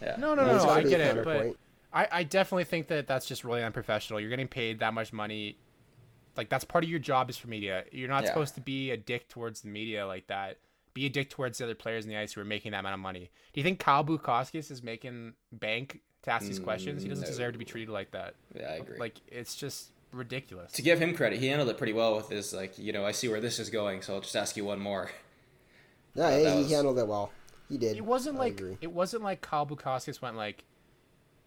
like 0.01 0.19
no, 0.19 0.35
no, 0.35 0.43
no, 0.43 0.49
there's 0.49 0.65
no, 0.65 0.71
I 0.71 0.83
get 0.83 1.01
it, 1.01 1.25
but. 1.25 1.55
I, 1.93 2.07
I 2.13 2.23
definitely 2.23 2.63
think 2.65 2.87
that 2.87 3.09
that's 3.09 3.27
just 3.27 3.43
really 3.43 3.65
unprofessional. 3.65 4.21
You're 4.21 4.31
getting 4.31 4.47
paid 4.47 4.79
that 4.79 4.95
much 4.95 5.13
money, 5.13 5.57
like 6.37 6.49
that's 6.49 6.63
part 6.65 6.85
of 6.85 6.91
your 6.91 7.01
job 7.01 7.29
is 7.31 7.37
for 7.37 7.49
media. 7.49 7.83
You're 7.91 8.09
not 8.09 8.23
Yeah. 8.23 8.29
supposed 8.29 8.55
to 8.55 8.61
be 8.61 8.93
a 8.93 8.97
dick 8.97 9.29
towards 9.29 9.63
the 9.63 9.69
media 9.71 10.07
like 10.07 10.29
that. 10.29 10.59
Be 10.95 11.07
a 11.07 11.09
dick 11.09 11.31
towards 11.31 11.59
the 11.59 11.65
other 11.65 11.75
players 11.75 12.05
in 12.05 12.11
the 12.11 12.17
ice 12.17 12.33
who 12.35 12.41
are 12.43 12.45
making 12.45 12.71
that 12.73 12.79
amount 12.79 12.95
of 12.95 13.01
money. 13.01 13.29
Do 13.53 13.61
you 13.61 13.65
think 13.65 13.81
Kyle 13.81 14.05
Bukauskas 14.05 14.71
is 14.71 14.85
making 14.85 15.35
bank 15.51 16.01
to 16.23 16.31
ask 16.31 16.47
these 16.47 16.61
questions? 16.61 17.03
He 17.03 17.09
doesn't 17.09 17.25
Mm, 17.25 17.27
no. 17.27 17.33
deserve 17.33 17.53
to 17.55 17.59
be 17.59 17.65
treated 17.65 17.91
like 17.91 18.13
that. 18.13 18.35
yeah, 18.55 18.67
I 18.71 18.75
agree. 18.77 18.97
Like 18.99 19.17
it's 19.27 19.57
just 19.57 19.89
ridiculous. 20.13 20.71
to 20.73 20.83
give 20.83 21.01
him 21.01 21.13
credit, 21.17 21.41
he 21.41 21.49
handled 21.49 21.71
it 21.71 21.77
pretty 21.77 21.93
well 21.93 22.15
with 22.15 22.29
his 22.29 22.53
like, 22.55 22.79
you 22.79 22.93
know, 22.93 23.05
I 23.05 23.11
see 23.11 23.29
where 23.29 23.41
this 23.41 23.59
is 23.59 23.69
going, 23.69 24.03
so 24.03 24.15
I'll 24.15 24.21
just 24.21 24.37
ask 24.37 24.57
you 24.57 24.65
one 24.65 24.79
more. 24.79 25.11
yeah, 26.15 26.31
that 26.31 26.53
he 26.53 26.59
was- 26.63 26.71
handled 26.71 27.01
it 27.01 27.09
well. 27.09 27.33
He 27.71 27.79
did. 27.79 27.97
It 27.97 28.05
wasn't 28.05 28.37
I 28.37 28.41
like 28.41 28.53
agree. 28.61 28.77
it 28.81 28.93
wasn't 28.93 29.23
like 29.23 29.41
Kyle 29.41 29.65
Bukauskas 29.67 30.21
went 30.21 30.37
like 30.37 30.65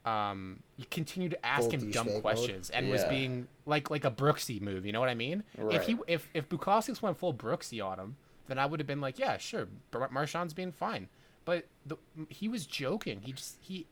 um 0.06 0.62
you 0.78 0.86
continue 0.92 1.30
to 1.30 1.46
ask 1.46 1.64
Full 1.70 1.72
him 1.80 1.92
dumb 1.92 2.08
douchebag 2.08 2.14
mode? 2.14 2.22
questions 2.22 2.70
and 2.70 2.90
was 2.90 3.04
being 3.06 3.48
like 3.66 3.90
like 3.90 4.04
a 4.06 4.12
Brooksy 4.12 4.60
move, 4.62 4.86
you 4.86 4.92
know 4.92 5.00
what 5.00 5.10
I 5.10 5.16
mean? 5.16 5.44
If 5.58 5.84
he 5.84 5.98
if 6.08 6.30
if 6.34 6.50
Bukauskas 6.50 7.02
went 7.02 7.18
full 7.18 7.34
Brooksy 7.34 7.84
on 7.86 8.00
him, 8.00 8.16
then 8.48 8.58
I 8.60 8.66
would 8.66 8.80
have 8.80 8.88
been 8.88 9.00
like, 9.02 9.18
yeah, 9.20 9.38
sure, 9.38 9.68
Mar- 9.94 10.10
Marchand's 10.10 10.54
being 10.54 10.72
fine. 10.72 11.08
But 11.46 11.66
the, 11.86 11.98
he 12.30 12.48
was 12.48 12.66
joking. 12.66 13.22
He 13.22 13.34
just 13.34 13.58
he 13.62 13.86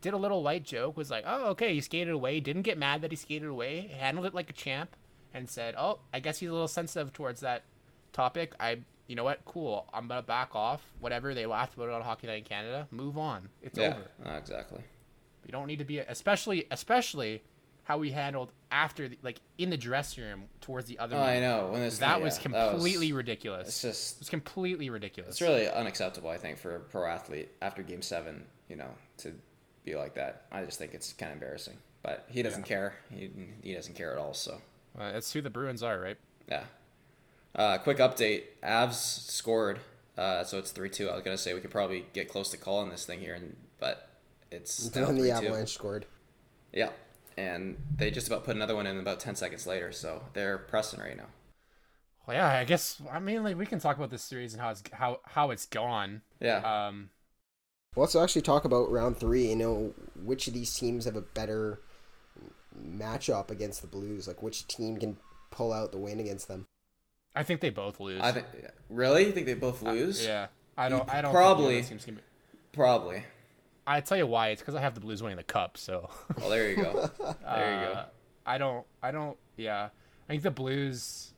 did 0.00 0.12
a 0.12 0.18
little 0.18 0.42
light 0.42 0.64
joke, 0.64 0.96
was 0.96 1.10
like, 1.10 1.24
oh 1.26 1.46
okay, 1.50 1.72
he 1.74 1.80
skated 1.80 2.12
away, 2.12 2.40
didn't 2.40 2.62
get 2.62 2.76
mad 2.76 3.00
that 3.02 3.10
he 3.10 3.16
skated 3.16 3.48
away, 3.48 3.90
handled 3.98 4.26
it 4.26 4.34
like 4.34 4.50
a 4.50 4.54
champ, 4.54 4.96
and 5.32 5.48
said, 5.48 5.74
oh, 5.78 6.00
I 6.12 6.20
guess 6.20 6.38
he's 6.38 6.50
a 6.50 6.52
little 6.52 6.68
sensitive 6.68 7.12
towards 7.14 7.40
that 7.40 7.62
topic. 8.12 8.54
I 8.60 8.78
you 9.06 9.16
know 9.16 9.24
what? 9.24 9.44
Cool. 9.44 9.86
I'm 9.92 10.08
gonna 10.08 10.22
back 10.22 10.54
off. 10.54 10.82
Whatever 11.00 11.34
they 11.34 11.46
laughed 11.46 11.74
about 11.74 11.88
it 11.88 11.94
on 11.94 12.02
Hockey 12.02 12.26
Night 12.26 12.38
in 12.38 12.44
Canada. 12.44 12.88
Move 12.90 13.18
on. 13.18 13.48
It's 13.62 13.78
Yeah, 13.78 13.96
over. 14.24 14.30
uh, 14.34 14.38
exactly. 14.38 14.82
You 15.46 15.52
don't 15.52 15.66
need 15.66 15.78
to 15.80 15.84
be, 15.84 15.98
especially 15.98 16.66
especially 16.70 17.42
how 17.82 17.98
we 17.98 18.10
handled 18.12 18.50
after, 18.70 19.08
the, 19.10 19.18
like 19.22 19.40
in 19.58 19.68
the 19.68 19.76
dressing 19.76 20.24
room 20.24 20.44
towards 20.62 20.88
the 20.88 20.98
other. 20.98 21.16
Oh, 21.16 21.22
I 21.22 21.38
know. 21.38 21.68
When 21.70 21.82
this 21.82 21.98
That 21.98 22.18
yeah, 22.18 22.24
was 22.24 22.38
that 22.38 22.42
completely 22.42 23.12
was- 23.12 23.16
ridiculous. 23.18 23.68
It's 23.68 23.82
just 23.82 24.20
it's 24.22 24.30
completely 24.30 24.88
ridiculous. 24.88 25.32
it's 25.32 25.42
really 25.42 25.68
unacceptable, 25.68 26.30
I 26.30 26.38
think, 26.38 26.56
for 26.56 26.76
a 26.76 26.80
pro 26.80 27.06
athlete 27.06 27.50
after 27.60 27.82
Game 27.82 28.00
Seven, 28.00 28.44
you 28.70 28.76
know, 28.76 28.88
to 29.18 29.34
be 29.84 29.96
like 29.96 30.14
that. 30.14 30.46
I 30.50 30.64
just 30.64 30.78
think 30.78 30.94
it's 30.94 31.12
kind 31.12 31.30
of 31.30 31.36
embarrassing. 31.36 31.76
But 32.02 32.24
he 32.30 32.42
doesn't 32.42 32.64
care. 32.64 32.94
He 33.10 33.30
he 33.62 33.74
doesn't 33.74 33.94
care 33.94 34.12
at 34.12 34.18
all. 34.18 34.32
So 34.32 34.62
Uh, 34.98 35.12
that's 35.12 35.30
who 35.34 35.42
the 35.42 35.50
Bruins 35.50 35.82
are, 35.82 36.00
right? 36.00 36.16
yeah. 36.48 36.64
Uh, 37.54 37.78
quick 37.78 37.98
update: 37.98 38.44
Avs 38.62 38.94
scored, 39.30 39.78
uh, 40.18 40.44
so 40.44 40.58
it's 40.58 40.70
three 40.72 40.90
two. 40.90 41.08
I 41.08 41.14
was 41.14 41.22
gonna 41.22 41.38
say 41.38 41.54
we 41.54 41.60
could 41.60 41.70
probably 41.70 42.06
get 42.12 42.28
close 42.28 42.50
to 42.50 42.56
calling 42.56 42.90
this 42.90 43.04
thing 43.06 43.20
here, 43.20 43.34
and 43.34 43.56
but 43.78 44.08
it's 44.50 44.94
now 44.96 45.06
Then 45.06 45.16
the 45.16 45.22
three 45.22 45.32
two. 45.32 45.48
Avalanche 45.48 45.72
scored. 45.72 46.06
Yeah, 46.72 46.90
and 47.36 47.76
they 47.96 48.10
just 48.10 48.26
about 48.26 48.44
put 48.44 48.56
another 48.56 48.74
one 48.74 48.86
in 48.86 48.98
about 48.98 49.20
ten 49.20 49.36
seconds 49.36 49.66
later, 49.66 49.92
so 49.92 50.24
they're 50.32 50.58
pressing 50.58 51.00
right 51.00 51.16
now. 51.16 51.28
Well, 52.26 52.36
yeah. 52.36 52.48
I 52.48 52.64
guess 52.64 53.00
I 53.10 53.18
mean, 53.20 53.42
like 53.42 53.56
we 53.56 53.66
can 53.66 53.78
talk 53.78 53.96
about 53.96 54.10
this 54.10 54.22
series 54.22 54.52
and 54.54 54.62
how 54.62 54.70
it's 54.70 54.82
how 54.92 55.20
how 55.24 55.50
it's 55.50 55.66
gone. 55.66 56.22
Yeah. 56.40 56.58
Um, 56.58 57.10
Well, 57.94 58.04
let's 58.04 58.16
actually 58.16 58.42
talk 58.42 58.64
about 58.64 58.90
round 58.90 59.18
three. 59.18 59.48
You 59.50 59.56
know, 59.56 59.94
which 60.16 60.48
of 60.48 60.54
these 60.54 60.74
teams 60.74 61.04
have 61.04 61.16
a 61.16 61.22
better 61.22 61.80
matchup 62.78 63.50
against 63.50 63.80
the 63.82 63.86
Blues? 63.88 64.26
Like, 64.28 64.42
which 64.42 64.66
team 64.66 64.96
can 64.98 65.18
pull 65.50 65.72
out 65.72 65.92
the 65.92 65.98
win 65.98 66.20
against 66.20 66.48
them? 66.48 66.63
I 67.34 67.42
think 67.42 67.60
they 67.60 67.70
both 67.70 68.00
lose. 68.00 68.20
I 68.20 68.32
think 68.32 68.46
really. 68.88 69.26
You 69.26 69.32
think 69.32 69.46
they 69.46 69.54
both 69.54 69.82
lose? 69.82 70.24
Yeah. 70.24 70.46
I 70.76 70.88
don't. 70.88 71.08
I 71.12 71.22
don't. 71.22 71.32
Probably. 71.32 71.82
Think 71.82 72.00
the 72.00 72.10
other 72.12 72.20
be- 72.20 72.22
Probably. 72.72 73.24
I 73.86 74.00
tell 74.00 74.16
you 74.16 74.26
why. 74.26 74.48
It's 74.48 74.60
because 74.62 74.74
I 74.74 74.80
have 74.80 74.94
the 74.94 75.00
Blues 75.00 75.22
winning 75.22 75.36
the 75.36 75.42
cup. 75.42 75.76
So. 75.76 76.10
Well, 76.38 76.50
there 76.50 76.70
you 76.70 76.76
go. 76.76 77.10
There 77.18 77.80
you 77.80 77.86
go. 77.86 77.92
Uh, 77.92 78.04
I 78.46 78.58
don't. 78.58 78.86
I 79.02 79.10
don't. 79.10 79.36
Yeah, 79.56 79.88
I 80.28 80.32
think 80.32 80.42
the 80.42 80.50
Blues 80.50 81.32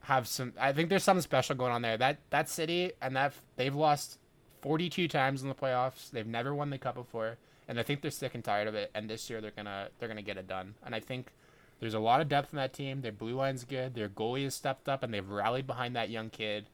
have 0.00 0.26
some. 0.26 0.52
I 0.58 0.72
think 0.72 0.88
there's 0.88 1.04
something 1.04 1.22
special 1.22 1.56
going 1.56 1.72
on 1.72 1.82
there. 1.82 1.96
That 1.96 2.18
that 2.30 2.48
city 2.48 2.92
and 3.00 3.16
that 3.16 3.32
they've 3.56 3.74
lost 3.74 4.18
42 4.62 5.08
times 5.08 5.42
in 5.42 5.48
the 5.48 5.54
playoffs. 5.54 6.10
They've 6.10 6.26
never 6.26 6.54
won 6.54 6.70
the 6.70 6.78
cup 6.78 6.94
before, 6.96 7.36
and 7.68 7.78
I 7.78 7.82
think 7.82 8.02
they're 8.02 8.10
sick 8.10 8.34
and 8.34 8.44
tired 8.44 8.68
of 8.68 8.74
it. 8.74 8.90
And 8.94 9.08
this 9.08 9.28
year 9.30 9.40
they're 9.40 9.50
gonna 9.52 9.88
they're 9.98 10.08
gonna 10.08 10.22
get 10.22 10.36
it 10.36 10.46
done. 10.48 10.74
And 10.84 10.94
I 10.94 11.00
think 11.00 11.32
there's 11.80 11.94
a 11.94 11.98
lot 12.00 12.20
of 12.20 12.28
depth 12.28 12.52
in 12.52 12.56
that 12.56 12.72
team. 12.72 13.00
Their 13.02 13.12
blue 13.12 13.34
line's 13.34 13.64
good. 13.64 13.94
Their 13.94 14.08
goalie 14.08 14.44
has 14.44 14.54
stepped 14.54 14.88
up, 14.88 15.02
and 15.02 15.12
they've 15.14 15.28
rallied 15.28 15.66
behind 15.66 15.94
that 15.96 16.10
young 16.10 16.30
kid. 16.30 16.66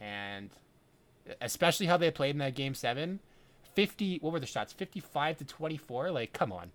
And 0.00 0.50
especially 1.40 1.86
how 1.86 1.96
they 1.96 2.10
played 2.10 2.30
in 2.30 2.38
that 2.38 2.54
game 2.54 2.74
seven. 2.74 3.20
50 3.74 4.18
what 4.22 4.32
were 4.32 4.38
the 4.38 4.46
shots 4.46 4.72
55 4.72 5.38
to 5.38 5.44
24 5.44 6.12
like 6.12 6.32
come 6.32 6.52
on 6.52 6.70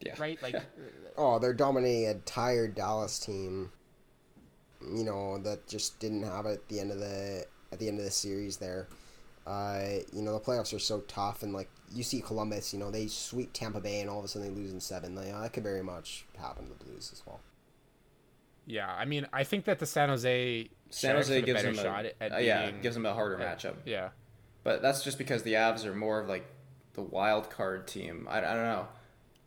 Yeah. 0.00 0.14
right 0.18 0.42
like 0.42 0.54
Oh, 1.18 1.38
they're 1.38 1.52
dominating 1.52 2.06
a 2.08 2.14
tired 2.20 2.74
Dallas 2.74 3.18
team. 3.18 3.70
You 4.80 5.04
know 5.04 5.36
that 5.38 5.66
just 5.68 5.98
didn't 6.00 6.22
have 6.22 6.46
it 6.46 6.52
at 6.52 6.68
the 6.68 6.80
end 6.80 6.92
of 6.92 6.98
the 6.98 7.44
at 7.72 7.78
the 7.78 7.88
end 7.88 7.98
of 7.98 8.04
the 8.06 8.10
series. 8.10 8.56
There, 8.56 8.88
uh, 9.46 9.82
you 10.14 10.22
know 10.22 10.32
the 10.32 10.40
playoffs 10.40 10.72
are 10.74 10.78
so 10.78 11.00
tough, 11.00 11.42
and 11.42 11.52
like 11.52 11.68
you 11.92 12.02
see 12.02 12.20
Columbus, 12.20 12.72
you 12.72 12.78
know 12.78 12.90
they 12.90 13.06
sweep 13.06 13.52
Tampa 13.52 13.80
Bay, 13.80 14.00
and 14.00 14.08
all 14.10 14.18
of 14.18 14.24
a 14.24 14.28
sudden 14.28 14.54
they 14.54 14.60
lose 14.60 14.72
in 14.72 14.80
seven. 14.80 15.14
Like, 15.14 15.32
that 15.32 15.52
could 15.52 15.62
very 15.62 15.82
much 15.82 16.24
happen 16.38 16.64
to 16.66 16.70
the 16.78 16.84
Blues 16.84 17.10
as 17.12 17.22
well. 17.26 17.40
Yeah, 18.66 18.88
I 18.88 19.04
mean, 19.04 19.26
I 19.32 19.42
think 19.44 19.64
that 19.64 19.78
the 19.78 19.86
San 19.86 20.08
Jose 20.10 20.68
San 20.90 21.16
Jose 21.16 21.34
have 21.34 21.42
a 21.42 21.46
gives 21.46 21.62
them 21.62 21.74
a 21.74 21.82
shot 21.82 22.04
at 22.20 22.32
uh, 22.32 22.36
yeah 22.38 22.66
beating- 22.66 22.80
gives 22.82 22.94
them 22.94 23.06
a 23.06 23.14
harder 23.14 23.38
yeah, 23.40 23.54
matchup. 23.54 23.74
Yeah, 23.84 24.08
But 24.62 24.82
that's 24.82 25.02
just 25.02 25.18
because 25.18 25.42
the 25.42 25.54
Avs 25.54 25.84
are 25.84 25.94
more 25.94 26.20
of 26.20 26.28
like 26.28 26.46
the 26.94 27.02
wild 27.02 27.50
card 27.50 27.86
team. 27.86 28.26
I, 28.30 28.38
I 28.38 28.40
don't 28.42 28.64
know, 28.64 28.88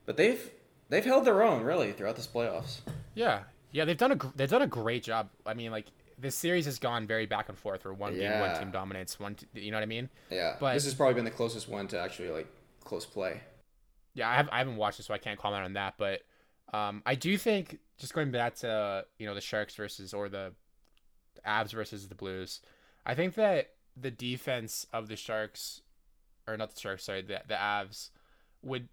but 0.05 0.17
they've 0.17 0.49
they've 0.89 1.05
held 1.05 1.25
their 1.25 1.41
own 1.43 1.63
really 1.63 1.91
throughout 1.93 2.15
this 2.17 2.27
playoffs. 2.27 2.79
yeah, 3.15 3.43
yeah. 3.71 3.85
They've 3.85 3.97
done 3.97 4.11
a 4.11 4.15
gr- 4.15 4.27
they've 4.35 4.49
done 4.49 4.61
a 4.63 4.67
great 4.67 5.03
job. 5.03 5.29
I 5.45 5.53
mean, 5.53 5.71
like 5.71 5.85
this 6.23 6.35
series 6.35 6.65
has 6.65 6.79
gone 6.79 7.05
very 7.05 7.27
back 7.27 7.49
and 7.49 7.57
forth, 7.57 7.85
where 7.85 7.93
one 7.93 8.15
game 8.15 8.39
one 8.39 8.57
team 8.57 8.71
dominates, 8.71 9.19
one 9.19 9.35
t- 9.35 9.45
you 9.53 9.69
know 9.69 9.77
what 9.77 9.83
I 9.83 9.87
mean? 9.87 10.09
Yeah, 10.31 10.55
But- 10.59 10.73
this 10.73 10.85
has 10.85 10.95
probably 10.95 11.13
been 11.13 11.25
the 11.25 11.31
closest 11.31 11.67
one 11.69 11.87
to 11.89 11.99
actually 11.99 12.29
like 12.29 12.47
close 12.83 13.05
play. 13.05 13.41
Yeah, 14.15 14.29
I 14.29 14.35
have 14.35 14.49
I 14.51 14.57
haven't 14.59 14.77
watched 14.77 14.99
it, 14.99 15.03
so 15.03 15.13
I 15.13 15.17
can't 15.19 15.39
comment 15.39 15.63
on 15.65 15.73
that. 15.73 15.95
But 15.97 16.21
um, 16.73 17.03
I 17.05 17.13
do 17.15 17.37
think 17.37 17.79
just 17.97 18.13
going 18.13 18.31
back 18.31 18.55
to 18.57 19.05
you 19.19 19.27
know 19.27 19.35
the 19.35 19.41
Sharks 19.41 19.75
versus 19.75 20.13
or 20.13 20.29
the 20.29 20.53
Avs 21.45 21.71
versus 21.73 22.07
the 22.07 22.15
Blues, 22.15 22.61
I 23.05 23.15
think 23.15 23.35
that 23.35 23.71
the 23.95 24.11
defense 24.11 24.87
of 24.93 25.07
the 25.07 25.15
Sharks, 25.15 25.81
or 26.47 26.57
not 26.57 26.73
the 26.73 26.79
Sharks, 26.79 27.03
sorry, 27.05 27.21
the 27.21 27.41
the 27.47 27.55
Avs, 27.55 28.09
would 28.63 28.87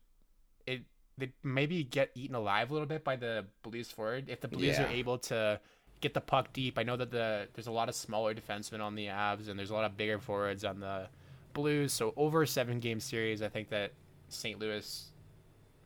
it 0.67 0.83
they 1.19 1.33
maybe 1.43 1.85
get 1.85 2.11
eaten 2.15 2.35
alive 2.35 2.71
a 2.71 2.73
little 2.73 2.89
bit 2.89 3.05
by 3.05 3.17
the 3.17 3.45
Blues 3.63 3.91
forward 3.91 4.29
if 4.31 4.41
the 4.41 4.49
Blues 4.49 4.79
Yeah. 4.79 4.85
are 4.85 4.89
able 4.89 5.19
to 5.19 5.61
get 6.01 6.15
the 6.15 6.21
puck 6.21 6.53
deep. 6.53 6.79
I 6.79 6.83
know 6.83 6.97
that 6.97 7.11
the 7.11 7.49
there's 7.55 7.67
a 7.67 7.73
lot 7.73 7.89
of 7.89 7.95
smaller 7.95 8.35
defensemen 8.35 8.81
on 8.81 8.95
the 8.95 9.07
Avs 9.07 9.49
and 9.49 9.59
there's 9.59 9.71
a 9.71 9.75
lot 9.75 9.85
of 9.85 9.97
bigger 9.97 10.19
forwards 10.19 10.65
on 10.65 10.81
the 10.81 11.09
Blues. 11.53 11.93
So 11.93 12.15
over 12.17 12.43
a 12.43 12.47
seven 12.47 12.81
game 12.81 13.01
series, 13.01 13.43
I 13.43 13.49
think 13.49 13.69
that 13.71 13.93
St. 14.29 14.59
Louis 14.59 15.13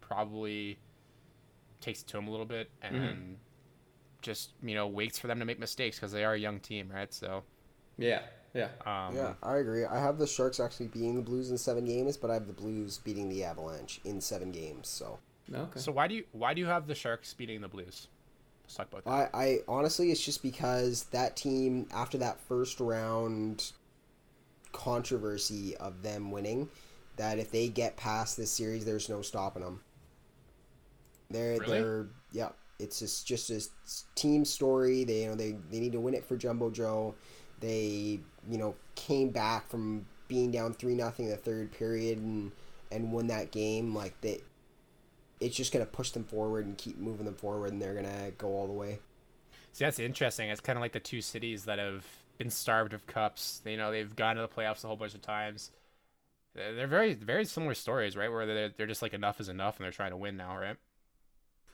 probably 0.00 0.78
takes 1.80 2.02
it 2.02 2.06
to 2.08 2.16
them 2.16 2.28
a 2.28 2.30
little 2.30 2.46
bit 2.46 2.70
and 2.82 2.94
Mm-hmm. 2.94 3.32
just 4.22 4.50
you 4.62 4.74
know 4.74 4.86
waits 4.86 5.18
for 5.18 5.26
them 5.26 5.38
to 5.38 5.44
make 5.44 5.58
mistakes 5.58 5.96
because 5.98 6.12
they 6.12 6.24
are 6.24 6.34
a 6.34 6.38
young 6.38 6.60
team, 6.60 6.90
right? 6.92 7.12
So 7.12 7.42
Yeah, 7.98 8.20
yeah. 8.54 8.68
um, 8.86 9.14
Yeah, 9.14 9.34
I 9.42 9.56
agree. 9.56 9.84
I 9.84 9.98
have 10.00 10.18
the 10.18 10.26
Sharks 10.26 10.60
actually 10.60 10.88
beating 10.88 11.16
the 11.16 11.22
Blues 11.22 11.50
in 11.50 11.58
seven 11.58 11.84
games, 11.84 12.16
but 12.16 12.30
I 12.30 12.34
have 12.34 12.46
the 12.46 12.52
Blues 12.52 12.98
beating 12.98 13.28
the 13.28 13.44
Avalanche 13.44 14.00
in 14.04 14.20
seven 14.20 14.50
games. 14.52 14.88
So 14.88 15.18
Okay. 15.52 15.78
So 15.80 15.92
why 15.92 16.08
do 16.08 16.14
you 16.14 16.24
why 16.32 16.54
do 16.54 16.60
you 16.60 16.66
have 16.66 16.86
the 16.86 16.94
Sharks 16.94 17.34
beating 17.34 17.60
the 17.60 17.68
Blues? 17.68 18.08
Let's 18.64 18.74
talk 18.76 18.88
about 18.92 19.04
that. 19.04 19.30
I, 19.34 19.44
I 19.44 19.58
honestly, 19.68 20.10
it's 20.10 20.24
just 20.24 20.42
because 20.42 21.04
that 21.04 21.36
team 21.36 21.86
after 21.92 22.18
that 22.18 22.40
first 22.40 22.80
round 22.80 23.72
controversy 24.72 25.76
of 25.76 26.02
them 26.02 26.30
winning, 26.30 26.68
that 27.16 27.38
if 27.38 27.50
they 27.50 27.68
get 27.68 27.96
past 27.96 28.36
this 28.36 28.50
series, 28.50 28.84
there's 28.84 29.08
no 29.08 29.22
stopping 29.22 29.62
them. 29.62 29.80
They're 31.30 31.58
Really? 31.58 31.80
they're 31.80 32.06
yeah. 32.32 32.48
It's 32.80 32.98
just 32.98 33.26
just 33.26 33.50
a 33.50 33.62
team 34.16 34.44
story. 34.44 35.04
They 35.04 35.22
you 35.22 35.28
know 35.28 35.34
they 35.34 35.56
they 35.70 35.80
need 35.80 35.92
to 35.92 36.00
win 36.00 36.14
it 36.14 36.24
for 36.24 36.36
Jumbo 36.36 36.70
Joe. 36.70 37.14
They 37.60 38.20
you 38.50 38.58
know 38.58 38.74
came 38.94 39.30
back 39.30 39.68
from 39.68 40.06
being 40.26 40.50
down 40.50 40.74
three 40.74 40.94
nothing 40.94 41.26
in 41.26 41.30
the 41.30 41.36
third 41.36 41.70
period 41.72 42.18
and 42.18 42.50
and 42.90 43.12
won 43.12 43.26
that 43.28 43.50
game 43.50 43.94
like 43.94 44.20
they 44.20 44.40
it's 45.44 45.56
just 45.56 45.72
gonna 45.72 45.86
push 45.86 46.10
them 46.10 46.24
forward 46.24 46.66
and 46.66 46.76
keep 46.78 46.98
moving 46.98 47.26
them 47.26 47.34
forward, 47.34 47.72
and 47.72 47.80
they're 47.80 47.94
gonna 47.94 48.30
go 48.38 48.48
all 48.48 48.66
the 48.66 48.72
way. 48.72 48.98
See, 49.72 49.84
that's 49.84 49.98
interesting. 49.98 50.50
It's 50.50 50.60
kind 50.60 50.78
of 50.78 50.80
like 50.82 50.92
the 50.92 51.00
two 51.00 51.20
cities 51.20 51.64
that 51.64 51.78
have 51.78 52.06
been 52.38 52.50
starved 52.50 52.92
of 52.94 53.06
cups. 53.06 53.60
You 53.64 53.76
know, 53.76 53.90
they've 53.90 54.14
gone 54.14 54.36
to 54.36 54.42
the 54.42 54.48
playoffs 54.48 54.84
a 54.84 54.86
whole 54.86 54.96
bunch 54.96 55.14
of 55.14 55.22
times. 55.22 55.70
They're 56.54 56.74
they're 56.74 56.86
very, 56.86 57.14
very 57.14 57.44
similar 57.44 57.74
stories, 57.74 58.16
right? 58.16 58.30
Where 58.30 58.46
they're, 58.46 58.68
they're 58.70 58.86
just 58.86 59.02
like 59.02 59.14
enough 59.14 59.40
is 59.40 59.48
enough, 59.48 59.76
and 59.78 59.84
they're 59.84 59.92
trying 59.92 60.12
to 60.12 60.16
win 60.16 60.36
now, 60.36 60.56
right? 60.58 60.76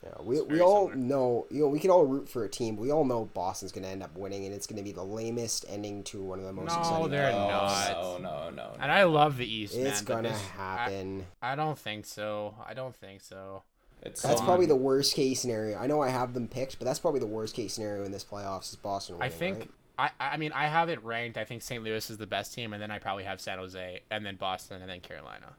Yeah, 0.02 0.12
we, 0.22 0.40
we 0.40 0.60
all 0.62 0.88
similar. 0.88 0.96
know 0.96 1.46
you 1.50 1.60
know 1.60 1.68
we 1.68 1.78
can 1.78 1.90
all 1.90 2.06
root 2.06 2.26
for 2.28 2.44
a 2.44 2.48
team. 2.48 2.76
We 2.76 2.90
all 2.90 3.04
know 3.04 3.26
Boston's 3.26 3.70
gonna 3.70 3.88
end 3.88 4.02
up 4.02 4.16
winning, 4.16 4.46
and 4.46 4.54
it's 4.54 4.66
gonna 4.66 4.82
be 4.82 4.92
the 4.92 5.04
lamest 5.04 5.66
ending 5.68 6.02
to 6.04 6.22
one 6.22 6.38
of 6.38 6.46
the 6.46 6.52
most 6.54 6.72
No, 6.74 6.80
exciting. 6.80 7.10
they're 7.10 7.30
playoffs. 7.32 7.92
not. 7.92 8.22
No, 8.22 8.48
no, 8.48 8.50
no. 8.50 8.72
And 8.80 8.90
I 8.90 9.02
love 9.04 9.36
the 9.36 9.46
East. 9.46 9.74
It's 9.76 10.00
gonna 10.00 10.32
happen. 10.32 11.26
I, 11.42 11.52
I 11.52 11.54
don't 11.54 11.78
think 11.78 12.06
so. 12.06 12.54
I 12.66 12.72
don't 12.72 12.96
think 12.96 13.20
so. 13.20 13.62
It's 14.02 14.22
That's 14.22 14.40
on- 14.40 14.46
probably 14.46 14.64
the 14.64 14.74
worst 14.76 15.14
case 15.14 15.42
scenario. 15.42 15.76
I 15.76 15.86
know 15.86 16.00
I 16.00 16.08
have 16.08 16.32
them 16.32 16.48
picked, 16.48 16.78
but 16.78 16.86
that's 16.86 16.98
probably 16.98 17.20
the 17.20 17.26
worst 17.26 17.54
case 17.54 17.74
scenario 17.74 18.02
in 18.04 18.10
this 18.12 18.24
playoffs 18.24 18.70
is 18.70 18.76
Boston 18.76 19.16
I 19.16 19.24
winning. 19.26 19.38
think 19.38 19.58
right? 19.98 20.10
I 20.18 20.32
I 20.32 20.36
mean 20.38 20.52
I 20.52 20.66
have 20.68 20.88
it 20.88 21.04
ranked. 21.04 21.36
I 21.36 21.44
think 21.44 21.60
St. 21.60 21.84
Louis 21.84 22.08
is 22.08 22.16
the 22.16 22.26
best 22.26 22.54
team, 22.54 22.72
and 22.72 22.80
then 22.82 22.90
I 22.90 22.98
probably 22.98 23.24
have 23.24 23.38
San 23.38 23.58
Jose, 23.58 24.00
and 24.10 24.24
then 24.24 24.36
Boston, 24.36 24.80
and 24.80 24.88
then 24.90 25.00
Carolina. 25.00 25.52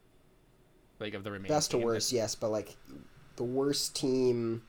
Like 1.00 1.14
of 1.14 1.24
the 1.24 1.30
remaining. 1.30 1.56
best 1.56 1.70
to 1.72 1.78
worst, 1.78 2.12
yes, 2.12 2.34
but 2.34 2.50
like 2.50 2.76
the 3.36 3.44
worst 3.44 3.96
team, 3.96 4.64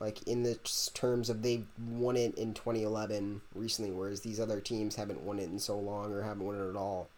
like 0.00 0.22
in 0.26 0.42
the 0.42 0.56
terms 0.94 1.30
of 1.30 1.42
they 1.42 1.64
won 1.90 2.16
it 2.16 2.34
in 2.36 2.54
2011 2.54 3.40
recently, 3.54 3.90
whereas 3.90 4.20
these 4.20 4.40
other 4.40 4.60
teams 4.60 4.96
haven't 4.96 5.20
won 5.22 5.38
it 5.38 5.50
in 5.50 5.58
so 5.58 5.78
long 5.78 6.12
or 6.12 6.22
haven't 6.22 6.44
won 6.44 6.56
it 6.56 6.68
at 6.68 6.76
all. 6.76 7.08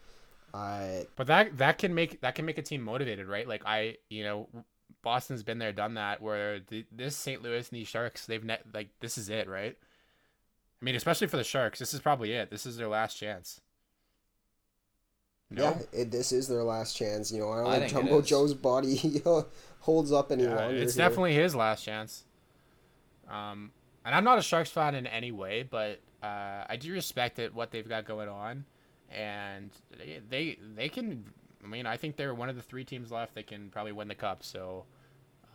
Uh, 0.54 1.04
But 1.16 1.26
that 1.26 1.58
that 1.58 1.78
can 1.78 1.94
make 1.94 2.20
that 2.20 2.34
can 2.34 2.44
make 2.46 2.58
a 2.58 2.62
team 2.62 2.82
motivated, 2.82 3.26
right? 3.26 3.46
Like 3.46 3.62
I, 3.66 3.96
you 4.08 4.24
know, 4.24 4.48
Boston's 5.02 5.42
been 5.42 5.58
there, 5.58 5.72
done 5.72 5.94
that. 5.94 6.22
Where 6.22 6.60
the, 6.60 6.86
this 6.90 7.16
St. 7.16 7.42
Louis 7.42 7.68
and 7.68 7.78
these 7.78 7.88
Sharks, 7.88 8.26
they've 8.26 8.42
net 8.42 8.62
like 8.72 8.88
this 9.00 9.18
is 9.18 9.28
it, 9.28 9.48
right? 9.48 9.76
I 10.80 10.84
mean, 10.84 10.94
especially 10.94 11.26
for 11.26 11.36
the 11.36 11.44
Sharks, 11.44 11.78
this 11.78 11.92
is 11.92 12.00
probably 12.00 12.32
it. 12.32 12.50
This 12.50 12.64
is 12.64 12.76
their 12.76 12.88
last 12.88 13.16
chance. 13.16 13.60
No, 15.50 15.62
Yeah, 15.64 15.78
it, 15.92 16.10
this 16.10 16.32
is 16.32 16.46
their 16.48 16.62
last 16.64 16.96
chance. 16.96 17.32
You 17.32 17.40
know, 17.40 17.52
I 17.52 17.56
don't 17.58 17.66
I 17.68 17.78
think 17.78 17.92
think 17.92 17.92
Jumbo 17.92 18.20
is. 18.20 18.26
Joe's 18.26 18.54
body 18.54 19.22
holds 19.80 20.12
up 20.12 20.30
any 20.32 20.44
Yeah, 20.44 20.54
longer. 20.54 20.76
it's 20.76 20.94
here. 20.94 21.08
definitely 21.08 21.34
his 21.34 21.54
last 21.54 21.84
chance. 21.84 22.24
Um, 23.28 23.72
and 24.04 24.14
I'm 24.14 24.24
not 24.24 24.38
a 24.38 24.42
Sharks 24.42 24.70
fan 24.70 24.94
in 24.94 25.06
any 25.06 25.32
way, 25.32 25.62
but 25.62 26.00
uh, 26.22 26.64
I 26.68 26.76
do 26.78 26.92
respect 26.92 27.38
it 27.38 27.54
what 27.54 27.70
they've 27.70 27.88
got 27.88 28.04
going 28.04 28.28
on, 28.28 28.64
and 29.10 29.70
they, 29.98 30.20
they 30.28 30.58
they 30.74 30.88
can. 30.88 31.24
I 31.62 31.66
mean, 31.66 31.86
I 31.86 31.96
think 31.96 32.16
they're 32.16 32.34
one 32.34 32.48
of 32.48 32.56
the 32.56 32.62
three 32.62 32.84
teams 32.84 33.10
left 33.10 33.34
that 33.34 33.46
can 33.46 33.68
probably 33.70 33.92
win 33.92 34.08
the 34.08 34.14
cup. 34.14 34.42
So, 34.42 34.84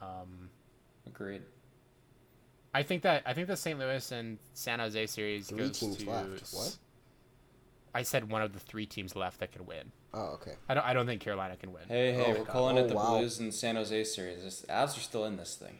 um, 0.01 0.49
Agreed. 1.07 1.41
I 2.73 2.83
think 2.83 3.03
that 3.03 3.23
I 3.25 3.33
think 3.33 3.47
the 3.47 3.55
St. 3.57 3.77
Louis 3.79 4.11
and 4.11 4.37
San 4.53 4.79
Jose 4.79 5.05
series 5.07 5.47
Three 5.47 5.59
goes 5.59 5.79
teams 5.79 5.97
to. 5.97 6.09
left. 6.09 6.53
What? 6.53 6.77
I 7.93 8.03
said 8.03 8.29
one 8.31 8.41
of 8.41 8.53
the 8.53 8.59
three 8.59 8.85
teams 8.85 9.15
left 9.15 9.39
that 9.39 9.51
could 9.51 9.67
win. 9.67 9.91
Oh, 10.13 10.33
okay. 10.35 10.53
I 10.67 10.73
don't. 10.73 10.85
I 10.85 10.93
don't 10.93 11.05
think 11.05 11.21
Carolina 11.21 11.55
can 11.55 11.71
win. 11.71 11.83
Hey, 11.87 12.13
hey, 12.13 12.23
Oh, 12.25 12.29
we're 12.31 12.37
God. 12.39 12.47
calling 12.47 12.77
Oh, 12.77 12.81
it 12.85 12.87
the 12.87 12.95
wow. 12.95 13.17
Blues 13.17 13.39
and 13.39 13.53
San 13.53 13.75
Jose 13.75 14.03
series. 14.05 14.61
The 14.61 14.67
Avs 14.67 14.97
are 14.97 15.01
still 15.01 15.25
in 15.25 15.37
this 15.37 15.55
thing. 15.55 15.79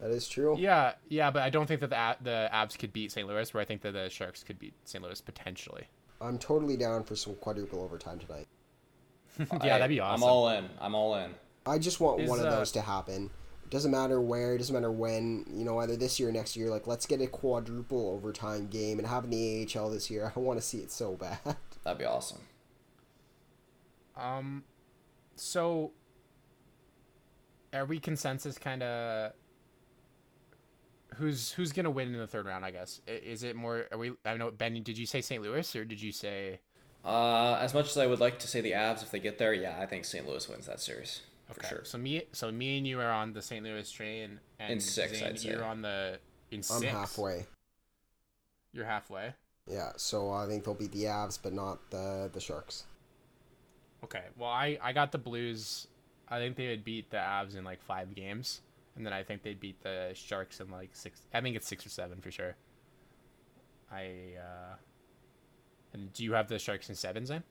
That 0.00 0.10
is 0.10 0.28
true. 0.28 0.56
Yeah, 0.58 0.92
yeah, 1.08 1.30
but 1.30 1.42
I 1.42 1.50
don't 1.50 1.66
think 1.66 1.80
that 1.80 1.90
the 1.90 2.16
the 2.22 2.50
Avs 2.52 2.78
could 2.78 2.92
beat 2.92 3.12
St. 3.12 3.26
Louis. 3.26 3.52
Where 3.54 3.60
I 3.62 3.64
think 3.64 3.82
that 3.82 3.92
the 3.92 4.10
Sharks 4.10 4.42
could 4.42 4.58
beat 4.58 4.74
St. 4.84 5.02
Louis 5.02 5.20
potentially. 5.20 5.86
I'm 6.20 6.38
totally 6.38 6.76
down 6.76 7.04
for 7.04 7.14
some 7.16 7.34
quadruple 7.36 7.82
overtime 7.82 8.18
tonight. 8.18 8.46
yeah, 9.38 9.46
Hey, 9.60 9.68
that'd 9.68 9.88
be 9.88 10.00
awesome. 10.00 10.24
I'm 10.24 10.28
all 10.28 10.48
in. 10.50 10.68
I'm 10.80 10.94
all 10.94 11.14
in. 11.16 11.34
I 11.66 11.78
just 11.78 12.00
want 12.00 12.20
Is, 12.22 12.28
one 12.30 12.40
of 12.40 12.46
uh, 12.46 12.50
those 12.50 12.72
to 12.72 12.80
happen. 12.80 13.30
It 13.66 13.70
doesn't 13.70 13.90
matter 13.90 14.20
where, 14.20 14.54
it 14.54 14.58
doesn't 14.58 14.72
matter 14.72 14.92
when, 14.92 15.44
you 15.52 15.64
know, 15.64 15.80
either 15.80 15.96
this 15.96 16.20
year 16.20 16.28
or 16.28 16.32
next 16.32 16.56
year. 16.56 16.70
Like, 16.70 16.86
let's 16.86 17.04
get 17.04 17.20
a 17.20 17.26
quadruple 17.26 18.10
overtime 18.10 18.68
game 18.68 19.00
and 19.00 19.08
have 19.08 19.24
in 19.24 19.30
the 19.30 19.68
AHL 19.76 19.90
this 19.90 20.08
year. 20.08 20.32
I 20.36 20.38
want 20.38 20.60
to 20.60 20.64
see 20.64 20.78
it 20.78 20.92
so 20.92 21.14
bad. 21.16 21.40
That'd 21.82 21.98
be 21.98 22.04
awesome. 22.04 22.38
Um, 24.16 24.62
so 25.34 25.90
are 27.72 27.84
we 27.86 27.98
consensus 27.98 28.56
kind 28.56 28.84
of 28.84 29.32
who's 31.16 31.50
who's 31.50 31.72
gonna 31.72 31.90
win 31.90 32.14
in 32.14 32.18
the 32.20 32.26
third 32.28 32.46
round? 32.46 32.64
I 32.64 32.70
guess 32.70 33.00
is 33.08 33.42
it 33.42 33.56
more? 33.56 33.86
Are 33.90 33.98
we? 33.98 34.12
I 34.24 34.36
know 34.36 34.52
Ben. 34.52 34.80
Did 34.80 34.96
you 34.96 35.06
say 35.06 35.20
St. 35.20 35.42
Louis 35.42 35.74
or 35.74 35.84
did 35.84 36.00
you 36.00 36.12
say? 36.12 36.60
Uh, 37.04 37.58
as 37.60 37.74
much 37.74 37.90
as 37.90 37.98
I 37.98 38.06
would 38.06 38.20
like 38.20 38.38
to 38.38 38.46
say 38.46 38.60
the 38.60 38.72
Avs 38.72 39.02
if 39.02 39.10
they 39.10 39.18
get 39.18 39.38
there, 39.38 39.52
yeah, 39.52 39.76
I 39.80 39.86
think 39.86 40.04
St. 40.04 40.26
Louis 40.26 40.48
wins 40.48 40.66
that 40.66 40.80
series 40.80 41.20
for 41.46 41.60
Okay, 41.60 41.68
sure. 41.68 41.84
so 41.84 41.98
me, 41.98 42.22
so 42.32 42.50
me 42.50 42.78
and 42.78 42.86
you 42.86 43.00
are 43.00 43.10
on 43.10 43.32
the 43.32 43.42
St. 43.42 43.64
Louis 43.64 43.90
train, 43.90 44.40
and 44.58 44.72
In 44.72 44.80
six, 44.80 45.18
Zane, 45.18 45.28
I'd 45.28 45.40
say. 45.40 45.50
you're 45.50 45.64
on 45.64 45.82
the 45.82 46.18
in 46.50 46.62
6 46.62 46.82
I'm 46.82 46.88
halfway. 46.88 47.46
You're 48.72 48.84
halfway. 48.86 49.32
Yeah, 49.68 49.92
so 49.96 50.30
I 50.30 50.46
think 50.46 50.64
they'll 50.64 50.74
beat 50.74 50.92
the 50.92 51.04
Avs, 51.04 51.38
but 51.42 51.52
not 51.52 51.90
the 51.90 52.30
the 52.32 52.40
Sharks. 52.40 52.84
Okay. 54.04 54.22
Well, 54.36 54.50
I 54.50 54.78
I 54.82 54.92
got 54.92 55.12
the 55.12 55.18
Blues. 55.18 55.88
I 56.28 56.38
think 56.38 56.56
they 56.56 56.68
would 56.68 56.84
beat 56.84 57.10
the 57.10 57.16
Avs 57.18 57.56
in 57.56 57.64
like 57.64 57.82
five 57.82 58.14
games, 58.14 58.60
and 58.96 59.04
then 59.06 59.12
I 59.12 59.22
think 59.22 59.42
they'd 59.42 59.58
beat 59.60 59.80
the 59.82 60.10
Sharks 60.14 60.60
in 60.60 60.70
like 60.70 60.90
six. 60.94 61.20
I 61.32 61.40
think 61.40 61.56
it's 61.56 61.66
six 61.66 61.84
or 61.86 61.88
seven 61.90 62.20
for 62.20 62.30
sure. 62.30 62.54
I 63.90 64.34
uh. 64.38 64.74
And 65.92 66.12
do 66.12 66.24
you 66.24 66.32
have 66.34 66.48
the 66.48 66.58
Sharks 66.58 66.88
in 66.90 66.94
seven, 66.94 67.24
Zane? 67.24 67.42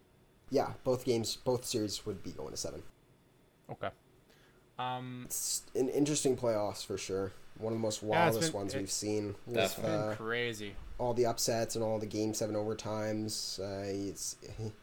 Yeah, 0.51 0.73
both 0.83 1.03
games, 1.05 1.35
both 1.35 1.65
series 1.65 2.05
would 2.05 2.21
be 2.21 2.31
going 2.31 2.51
to 2.51 2.57
seven. 2.57 2.83
Okay. 3.71 3.89
Um, 4.77 5.23
It's 5.25 5.63
an 5.75 5.89
interesting 5.89 6.35
playoffs 6.37 6.85
for 6.85 6.97
sure. 6.97 7.31
One 7.57 7.71
of 7.73 7.79
the 7.79 7.81
most 7.81 8.01
Yeah, 8.03 8.09
wildest 8.09 8.51
been- 8.51 8.59
ones 8.61 8.73
it- 8.75 8.79
we've 8.79 8.91
seen. 8.91 9.35
With, 9.45 9.55
Definitely. 9.55 9.95
uh, 10.13 10.15
crazy. 10.15 10.75
all 10.97 11.13
the 11.13 11.25
upsets 11.25 11.75
and 11.75 11.83
all 11.83 11.99
the 11.99 12.05
game 12.05 12.33
seven 12.33 12.55
overtimes. 12.55 13.59
Uh, 13.59 14.09
it's 14.09 14.37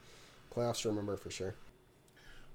playoffs 0.55 0.83
to 0.83 0.89
remember 0.89 1.17
for 1.17 1.31
sure. 1.31 1.55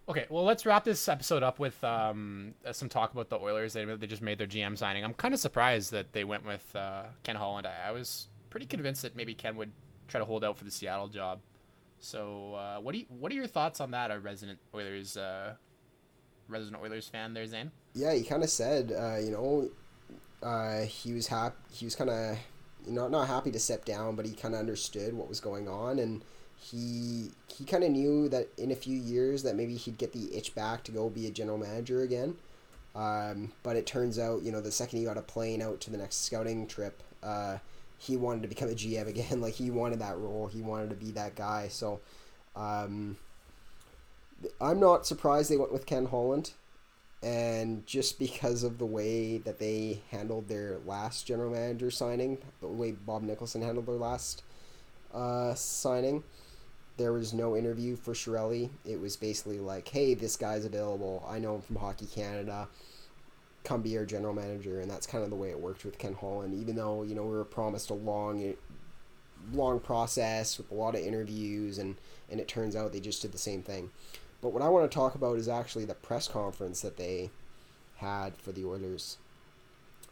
Okay, 0.10 0.26
well, 0.30 0.44
let's 0.46 0.66
wrap 0.66 0.84
this 0.86 1.08
episode 1.10 1.44
up 1.44 1.60
with 1.60 1.84
um, 1.84 2.54
uh, 2.66 2.72
some 2.72 2.88
talk 2.88 3.12
about 3.14 3.30
the 3.30 3.38
Oilers. 3.38 3.74
They, 3.74 3.84
they 3.84 4.08
just 4.08 4.22
made 4.22 4.38
their 4.38 4.48
GM 4.48 4.78
signing. 4.78 5.04
I'm 5.04 5.14
kind 5.14 5.34
of 5.34 5.40
surprised 5.40 5.92
that 5.92 6.14
they 6.14 6.24
went 6.24 6.46
with 6.46 6.74
uh, 6.76 7.04
Ken 7.24 7.36
Holland. 7.36 7.68
I, 7.68 7.90
I 7.90 7.92
was 7.92 8.28
pretty 8.50 8.66
convinced 8.68 9.02
that 9.02 9.16
maybe 9.18 9.34
Ken 9.34 9.56
would 9.58 9.72
try 10.08 10.20
to 10.20 10.26
hold 10.26 10.44
out 10.46 10.58
for 10.58 10.64
the 10.64 10.72
Seattle 10.72 11.08
job. 11.10 11.40
So, 12.00 12.54
uh, 12.54 12.78
what 12.80 12.94
do 12.94 13.00
you, 13.00 13.06
what 13.10 13.32
are 13.32 13.36
your 13.36 13.48
thoughts 13.48 13.82
on 13.82 13.92
that, 13.92 14.10
a 14.12 14.20
resident 14.20 14.60
Oilers 14.74 15.18
uh, 15.18 15.56
resident 16.48 16.82
Oilers 16.82 17.08
fan 17.08 17.34
there, 17.34 17.46
Zane? 17.46 17.72
Yeah, 17.94 18.14
he 18.14 18.24
kind 18.24 18.44
of 18.44 18.50
said, 18.50 18.92
uh, 18.92 19.18
you 19.18 19.32
know, 19.32 19.70
uh, 20.42 20.82
he 20.82 21.14
was 21.14 21.28
happy. 21.28 21.56
He 21.72 21.86
was 21.86 21.96
kind 21.96 22.10
of 22.10 22.38
not 22.88 23.12
not 23.12 23.28
happy 23.28 23.52
to 23.52 23.60
step 23.60 23.86
down, 23.86 24.16
but 24.16 24.26
he 24.26 24.34
kind 24.34 24.54
of 24.54 24.60
understood 24.60 25.14
what 25.14 25.28
was 25.30 25.40
going 25.40 25.68
on, 25.68 26.00
and 26.00 26.24
he 26.58 27.32
he 27.48 27.66
kind 27.66 27.84
of 27.84 27.92
knew 27.92 28.30
that 28.30 28.48
in 28.58 28.72
a 28.72 28.76
few 28.76 28.98
years 28.98 29.44
that 29.44 29.56
maybe 29.56 29.76
he'd 29.76 29.98
get 29.98 30.14
the 30.14 30.36
itch 30.36 30.56
back 30.56 30.84
to 30.84 30.92
go 30.92 31.10
be 31.10 31.28
a 31.28 31.32
general 31.32 31.58
manager 31.58 32.02
again. 32.02 32.36
Um, 32.96 33.52
but 33.62 33.76
it 33.76 33.86
turns 33.86 34.18
out, 34.18 34.42
you 34.42 34.52
know, 34.52 34.60
the 34.60 34.72
second 34.72 35.00
he 35.00 35.06
got 35.06 35.18
a 35.18 35.22
plane 35.22 35.62
out 35.62 35.80
to 35.82 35.92
the 35.92 35.98
next 35.98 36.26
scouting 36.26 36.66
trip, 36.66 37.04
uh, 37.22 37.58
he 38.00 38.18
wanted 38.18 38.42
to 38.42 38.48
become 38.48 38.70
a 38.70 38.74
GM 38.74 39.08
again. 39.08 39.40
like 39.40 39.54
he 39.54 39.70
wanted 39.70 40.00
that 40.00 40.18
role. 40.18 40.48
He 40.48 40.62
wanted 40.62 40.90
to 40.90 40.96
be 40.96 41.12
that 41.12 41.36
guy. 41.36 41.68
So, 41.68 42.00
um, 42.56 43.18
I'm 44.62 44.80
not 44.80 45.06
surprised 45.06 45.50
they 45.50 45.58
went 45.58 45.74
with 45.74 45.86
Ken 45.86 46.06
Holland 46.06 46.52
and 47.24 47.86
just 47.88 48.20
because 48.20 48.64
of 48.64 48.78
the 48.78 48.86
way 48.86 49.40
that 49.40 49.58
they 49.60 50.02
handled 50.12 50.48
their 50.48 50.78
last 50.86 51.26
general 51.26 51.52
manager 51.52 51.90
signing, 51.90 52.38
the 52.62 52.68
way 52.68 52.92
Bob 52.92 53.24
Nicholson 53.24 53.62
handled 53.62 53.88
their 53.88 53.96
last 53.96 54.44
uh, 55.14 55.56
signing, 55.56 56.24
there 56.98 57.14
was 57.14 57.34
no 57.34 57.56
interview 57.56 57.96
for 57.96 58.14
Chiarelli. 58.14 58.70
It 58.86 59.00
was 59.02 59.18
basically 59.18 59.60
like, 59.60 59.88
"Hey, 59.88 60.14
this 60.14 60.36
guy's 60.36 60.66
available. 60.66 61.26
I 61.28 61.40
know 61.40 61.56
him 61.56 61.62
from 61.62 61.76
Hockey 61.78 62.06
Canada. 62.06 62.68
Come 63.64 63.82
be 63.82 63.98
our 63.98 64.06
general 64.06 64.34
manager." 64.34 64.80
And 64.80 64.90
that's 64.90 65.08
kind 65.08 65.24
of 65.24 65.30
the 65.32 65.36
way 65.36 65.50
it 65.50 65.60
worked 65.60 65.86
with 65.86 65.98
Ken 65.98 66.14
Holland. 66.14 66.54
Even 66.54 66.76
though 66.76 67.04
you 67.04 67.16
know 67.16 67.24
we 67.24 67.36
were 67.36 67.46
promised 67.46 67.90
a 67.90 67.96
long, 67.96 68.54
long 69.54 69.80
process 69.80 70.58
with 70.58 70.70
a 70.72 70.76
lot 70.76 70.96
of 70.96 71.02
interviews, 71.02 71.80
and 71.80 71.96
and 72.30 72.40
it 72.40 72.48
turns 72.48 72.76
out 72.76 72.94
they 72.94 73.00
just 73.00 73.24
did 73.24 73.32
the 73.32 73.40
same 73.40 73.64
thing. 73.64 73.90
But 74.42 74.54
what 74.54 74.62
I 74.62 74.70
want 74.70 74.90
to 74.90 74.96
talk 74.96 75.16
about 75.16 75.38
is 75.38 75.48
actually 75.48 75.86
the 75.86 75.96
press 75.96 76.28
conference 76.28 76.82
that 76.82 76.98
they 76.98 77.30
had 77.98 78.36
for 78.38 78.52
the 78.52 78.66
Oilers. 78.66 79.18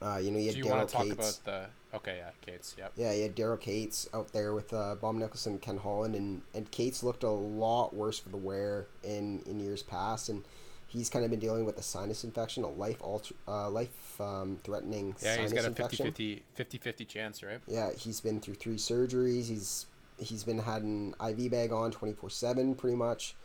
Uh, 0.02 0.18
you 0.22 0.32
know, 0.32 0.40
you 0.40 0.48
had 0.48 0.56
you 0.58 0.66
Daryl 0.66 0.92
Katz. 0.92 1.12
about 1.12 1.40
the? 1.46 1.98
Okay, 1.98 2.18
yeah, 2.18 2.32
Katz. 2.46 2.76
Yep. 2.78 2.92
Yeah, 2.98 3.14
you 3.14 3.24
had 3.24 3.36
Daryl 3.36 3.60
Katz 3.60 4.10
out 4.14 4.34
there 4.34 4.54
with 4.54 4.74
uh, 4.74 4.96
Bob 4.96 5.16
Nicholson, 5.16 5.58
Ken 5.60 5.78
Holland, 5.78 6.16
and, 6.16 6.42
and 6.54 6.70
Katz 6.72 7.04
looked 7.04 7.24
a 7.24 7.30
lot 7.30 7.96
worse 7.96 8.20
for 8.20 8.30
the 8.30 8.38
wear 8.38 8.88
in, 9.04 9.42
in 9.46 9.60
years 9.60 9.84
past, 9.84 10.28
and 10.28 10.44
he's 10.88 11.10
kind 11.10 11.24
of 11.24 11.32
been 11.32 11.40
dealing 11.40 11.66
with 11.66 11.78
a 11.78 11.84
sinus 11.84 12.24
infection, 12.24 12.64
a 12.64 12.70
life 12.70 13.02
alter, 13.02 13.36
uh, 13.48 13.70
life 13.70 14.20
um, 14.20 14.58
threatening 14.64 15.16
Yeah, 15.22 15.38
he's 15.38 15.54
got 15.54 15.64
a 15.64 15.68
infection. 15.68 16.06
50 16.06 16.44
50 16.54 16.78
50 16.78 17.06
chance, 17.06 17.44
right? 17.44 17.60
Yeah, 17.68 17.92
he's 17.98 18.20
been 18.22 18.40
through 18.40 18.56
three 18.56 18.78
surgeries. 18.78 19.48
He's 19.48 19.86
he's 20.18 20.44
been 20.44 20.60
had 20.60 20.84
an 20.84 21.14
IV 21.26 21.52
bag 21.52 21.72
on 21.72 21.92
twenty 21.92 22.14
four 22.14 22.30
seven 22.30 22.76
pretty 22.76 22.96
much. 22.96 23.36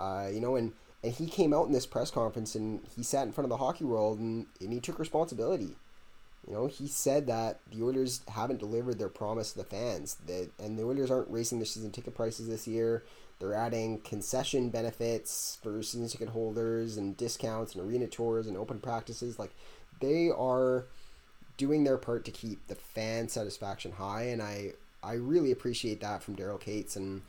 Uh, 0.00 0.28
you 0.32 0.40
know, 0.40 0.56
and 0.56 0.72
and 1.04 1.12
he 1.12 1.26
came 1.26 1.52
out 1.52 1.66
in 1.66 1.72
this 1.72 1.86
press 1.86 2.10
conference 2.10 2.54
and 2.54 2.80
he 2.96 3.02
sat 3.02 3.26
in 3.26 3.32
front 3.32 3.44
of 3.44 3.50
the 3.50 3.64
hockey 3.64 3.84
world 3.84 4.18
and, 4.18 4.46
and 4.60 4.72
he 4.72 4.80
took 4.80 4.98
responsibility. 4.98 5.76
You 6.46 6.54
know, 6.54 6.66
he 6.66 6.88
said 6.88 7.26
that 7.26 7.60
the 7.70 7.82
Oilers 7.82 8.22
haven't 8.28 8.60
delivered 8.60 8.98
their 8.98 9.08
promise 9.10 9.52
to 9.52 9.58
the 9.58 9.64
fans. 9.64 10.16
That 10.26 10.50
and 10.58 10.78
the 10.78 10.84
Oilers 10.84 11.10
aren't 11.10 11.30
raising 11.30 11.58
their 11.58 11.66
season 11.66 11.90
ticket 11.90 12.14
prices 12.14 12.48
this 12.48 12.66
year. 12.66 13.04
They're 13.38 13.54
adding 13.54 14.00
concession 14.00 14.70
benefits 14.70 15.58
for 15.62 15.82
season 15.82 16.08
ticket 16.08 16.30
holders 16.30 16.96
and 16.96 17.16
discounts 17.16 17.74
and 17.74 17.84
arena 17.84 18.06
tours 18.06 18.46
and 18.46 18.56
open 18.56 18.80
practices. 18.80 19.38
Like 19.38 19.54
they 20.00 20.30
are 20.30 20.86
doing 21.56 21.84
their 21.84 21.98
part 21.98 22.24
to 22.24 22.30
keep 22.30 22.66
the 22.68 22.74
fan 22.74 23.28
satisfaction 23.28 23.92
high, 23.92 24.24
and 24.24 24.40
I 24.42 24.72
I 25.02 25.14
really 25.14 25.52
appreciate 25.52 26.00
that 26.00 26.22
from 26.22 26.36
Daryl 26.36 26.60
Katz 26.60 26.96
and 26.96 27.22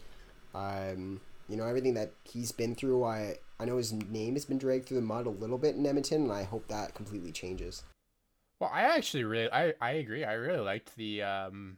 um 0.55 1.21
you 1.51 1.57
know 1.57 1.65
everything 1.65 1.93
that 1.95 2.13
he's 2.23 2.51
been 2.51 2.75
through. 2.75 3.03
I 3.03 3.37
I 3.59 3.65
know 3.65 3.77
his 3.77 3.93
name 3.93 4.33
has 4.33 4.45
been 4.45 4.57
dragged 4.57 4.87
through 4.87 4.97
the 4.97 5.05
mud 5.05 5.27
a 5.27 5.29
little 5.29 5.57
bit 5.57 5.75
in 5.75 5.85
Edmonton, 5.85 6.23
and 6.23 6.31
I 6.31 6.43
hope 6.43 6.67
that 6.67 6.95
completely 6.95 7.31
changes. 7.31 7.83
Well, 8.59 8.71
I 8.71 8.83
actually 8.83 9.23
really, 9.23 9.51
I, 9.51 9.73
I 9.81 9.91
agree. 9.93 10.23
I 10.23 10.33
really 10.33 10.63
liked 10.63 10.95
the 10.95 11.23
um, 11.23 11.77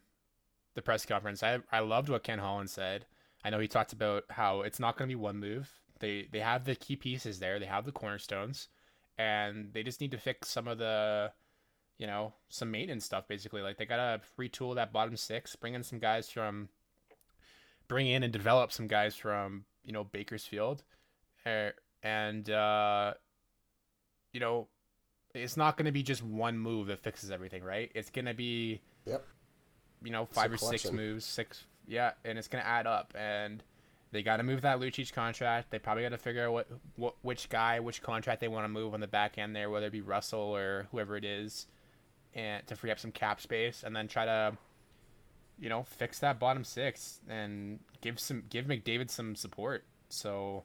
the 0.76 0.82
press 0.82 1.06
conference. 1.06 1.42
I 1.42 1.60
I 1.72 1.80
loved 1.80 2.10
what 2.10 2.24
Ken 2.24 2.40
Holland 2.40 2.70
said. 2.70 3.06
I 3.44 3.50
know 3.50 3.60
he 3.60 3.68
talked 3.68 3.94
about 3.94 4.24
how 4.30 4.62
it's 4.62 4.80
not 4.80 4.98
going 4.98 5.10
to 5.10 5.16
be 5.16 5.20
one 5.20 5.38
move. 5.38 5.70
They 6.00 6.28
they 6.32 6.40
have 6.40 6.66
the 6.66 6.76
key 6.76 6.96
pieces 6.96 7.40
there. 7.40 7.60
They 7.60 7.66
have 7.66 7.86
the 7.86 7.92
cornerstones, 7.92 8.68
and 9.18 9.74
they 9.74 9.84
just 9.84 10.02
need 10.02 10.12
to 10.12 10.18
fix 10.18 10.50
some 10.50 10.68
of 10.68 10.78
the, 10.78 11.32
you 11.98 12.08
know, 12.08 12.34
some 12.50 12.72
maintenance 12.72 13.06
stuff. 13.06 13.28
Basically, 13.28 13.62
like 13.62 13.78
they 13.78 13.86
gotta 13.86 14.22
retool 14.40 14.76
that 14.76 14.94
bottom 14.94 15.18
six, 15.18 15.56
bring 15.56 15.74
in 15.74 15.84
some 15.84 16.00
guys 16.00 16.30
from, 16.30 16.70
bring 17.88 18.08
in 18.08 18.24
and 18.24 18.32
develop 18.34 18.72
some 18.72 18.88
guys 18.88 19.16
from 19.16 19.66
you 19.86 19.92
know 19.94 20.04
Bakersfield, 20.04 20.84
uh, 21.46 21.70
and 22.02 22.50
uh, 22.50 23.14
you 24.32 24.40
know 24.40 24.68
it's 25.34 25.58
not 25.58 25.78
going 25.78 25.86
to 25.88 25.92
be 25.92 26.04
just 26.04 26.22
one 26.24 26.58
move 26.60 26.88
that 26.88 27.00
fixes 27.00 27.32
everything, 27.32 27.64
right? 27.64 27.92
It's 27.96 28.12
going 28.12 28.26
to 28.26 28.36
be, 28.36 28.82
Yep. 29.08 29.26
you 30.04 30.12
know, 30.12 30.26
five 30.28 30.54
or 30.54 30.58
six 30.58 30.92
moves, 30.92 31.26
six, 31.26 31.64
yeah, 31.88 32.12
and 32.24 32.38
it's 32.38 32.48
going 32.48 32.64
to 32.64 32.70
add 32.70 32.86
up. 32.86 33.16
And 33.18 33.64
they 34.12 34.22
got 34.22 34.38
to 34.38 34.44
move 34.44 34.62
that 34.62 34.80
Lucic 34.80 35.12
contract. 35.12 35.72
They 35.72 35.80
probably 35.80 36.04
got 36.04 36.10
to 36.10 36.20
figure 36.20 36.46
out 36.46 36.54
what, 36.54 36.68
what, 36.98 37.16
which 37.24 37.50
guy, 37.50 37.80
which 37.80 38.04
contract 38.04 38.42
they 38.42 38.48
want 38.48 38.66
to 38.66 38.70
move 38.70 38.94
on 38.94 39.00
the 39.00 39.08
back 39.08 39.40
end 39.40 39.56
there, 39.56 39.72
whether 39.72 39.88
it 39.88 39.92
be 39.92 40.02
Russell 40.02 40.40
or 40.56 40.86
whoever 40.92 41.18
it 41.18 41.26
is, 41.26 41.66
and 42.36 42.66
to 42.68 42.76
free 42.76 42.92
up 42.92 43.00
some 43.00 43.12
cap 43.12 43.42
space, 43.42 43.82
and 43.84 43.96
then 43.96 44.08
try 44.08 44.26
to, 44.26 44.56
you 45.64 45.70
know, 45.70 45.84
fix 45.84 46.20
that 46.20 46.40
bottom 46.40 46.66
six 46.66 47.22
and 47.30 47.80
give 48.02 48.20
some, 48.20 48.44
give 48.50 48.66
McDavid 48.66 49.10
some 49.10 49.34
support. 49.34 49.86
So 50.10 50.64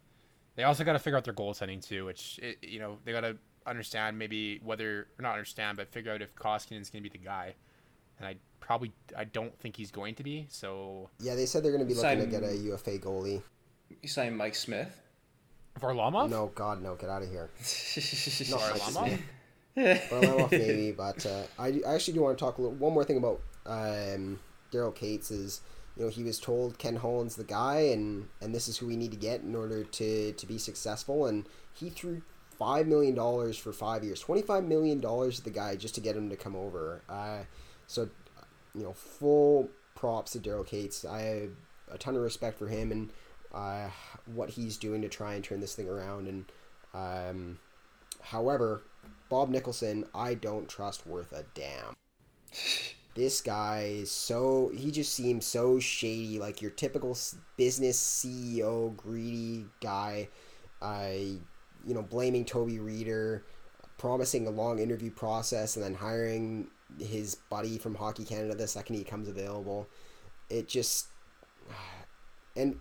they 0.56 0.64
also 0.64 0.82
got 0.82 0.94
to 0.94 0.98
figure 0.98 1.16
out 1.16 1.22
their 1.22 1.34
goaltending 1.34 1.80
too, 1.86 2.04
which 2.04 2.40
it, 2.42 2.58
you 2.62 2.80
know 2.80 2.98
they 3.04 3.12
got 3.12 3.20
to 3.20 3.36
understand 3.64 4.18
maybe 4.18 4.60
whether 4.64 5.06
or 5.16 5.22
not 5.22 5.34
understand, 5.34 5.76
but 5.76 5.88
figure 5.88 6.12
out 6.12 6.20
if 6.20 6.34
Koskinen's 6.34 6.90
going 6.90 7.04
to 7.04 7.08
be 7.08 7.16
the 7.16 7.24
guy. 7.24 7.54
And 8.18 8.26
I 8.26 8.34
probably 8.58 8.90
I 9.16 9.22
don't 9.22 9.56
think 9.60 9.76
he's 9.76 9.92
going 9.92 10.16
to 10.16 10.24
be. 10.24 10.48
So 10.50 11.08
Yeah, 11.20 11.36
they 11.36 11.46
said 11.46 11.62
they're 11.62 11.70
going 11.70 11.86
to 11.86 11.94
be 11.94 11.94
looking 11.94 12.18
to 12.18 12.26
get 12.26 12.42
a 12.42 12.56
UFA 12.56 12.98
goalie. 12.98 13.40
You 14.02 14.08
signed 14.08 14.36
Mike 14.36 14.56
Smith. 14.56 15.00
Varlamov, 15.78 16.28
No, 16.28 16.50
God, 16.56 16.82
no, 16.82 16.96
get 16.96 17.08
out 17.08 17.22
of 17.22 17.30
here. 17.30 17.50
Not 18.50 18.60
Varlamov. 18.60 19.20
Varlamov 19.76 20.50
maybe, 20.50 20.90
but 20.90 21.24
uh, 21.24 21.42
I, 21.56 21.80
I 21.86 21.94
actually 21.94 22.14
do 22.14 22.22
want 22.22 22.36
to 22.36 22.44
talk 22.44 22.58
a 22.58 22.62
little, 22.62 22.76
one 22.76 22.92
more 22.92 23.04
thing 23.04 23.16
about 23.16 23.40
um, 23.64 24.40
Daryl 24.72 24.94
Katz 24.94 25.30
is 25.30 25.60
you 25.96 26.04
know 26.04 26.10
he 26.10 26.22
was 26.22 26.38
told 26.38 26.78
Ken 26.78 26.96
Holland's 26.96 27.36
the 27.36 27.44
guy 27.44 27.80
and 27.92 28.28
and 28.40 28.54
this 28.54 28.68
is 28.68 28.78
who 28.78 28.86
we 28.86 28.96
need 28.96 29.10
to 29.10 29.16
get 29.16 29.42
in 29.42 29.54
order 29.54 29.84
to 29.84 30.32
to 30.32 30.46
be 30.46 30.58
successful 30.58 31.26
and 31.26 31.46
he 31.72 31.90
threw 31.90 32.22
five 32.58 32.86
million 32.86 33.14
dollars 33.14 33.56
for 33.56 33.72
five 33.72 34.02
years, 34.04 34.20
twenty 34.20 34.42
five 34.42 34.64
million 34.64 35.00
dollars 35.00 35.36
to 35.36 35.44
the 35.44 35.50
guy 35.50 35.76
just 35.76 35.94
to 35.94 36.00
get 36.00 36.16
him 36.16 36.28
to 36.30 36.36
come 36.36 36.56
over. 36.56 37.02
Uh, 37.08 37.40
so 37.86 38.08
you 38.74 38.82
know 38.82 38.92
full 38.92 39.68
props 39.94 40.32
to 40.32 40.38
Daryl 40.38 40.66
Katz. 40.66 41.04
I 41.04 41.22
have 41.22 41.50
a 41.90 41.98
ton 41.98 42.16
of 42.16 42.22
respect 42.22 42.58
for 42.58 42.68
him 42.68 42.92
and 42.92 43.10
uh, 43.54 43.88
what 44.26 44.50
he's 44.50 44.76
doing 44.76 45.02
to 45.02 45.08
try 45.08 45.34
and 45.34 45.42
turn 45.44 45.60
this 45.60 45.74
thing 45.74 45.88
around 45.88 46.28
and. 46.28 46.44
Um, 46.94 47.58
However, 48.20 48.82
Bob 49.28 49.48
Nicholson, 49.48 50.04
I 50.14 50.34
don't 50.34 50.68
trust 50.68 51.06
worth 51.06 51.32
a 51.32 51.44
damn. 51.54 51.96
This 53.18 53.40
guy 53.40 53.94
is 54.02 54.12
so 54.12 54.70
he 54.72 54.92
just 54.92 55.12
seems 55.12 55.44
so 55.44 55.80
shady, 55.80 56.38
like 56.38 56.62
your 56.62 56.70
typical 56.70 57.18
business 57.56 58.00
CEO, 58.00 58.96
greedy 58.96 59.66
guy. 59.80 60.28
I, 60.80 61.38
you 61.84 61.94
know, 61.94 62.02
blaming 62.02 62.44
Toby 62.44 62.78
Reader, 62.78 63.44
promising 63.96 64.46
a 64.46 64.50
long 64.50 64.78
interview 64.78 65.10
process, 65.10 65.74
and 65.74 65.84
then 65.84 65.94
hiring 65.94 66.68
his 67.00 67.34
buddy 67.34 67.76
from 67.76 67.96
Hockey 67.96 68.24
Canada 68.24 68.54
the 68.54 68.68
second 68.68 68.94
he 68.94 69.02
comes 69.02 69.26
available. 69.26 69.88
It 70.48 70.68
just, 70.68 71.08
and 72.56 72.78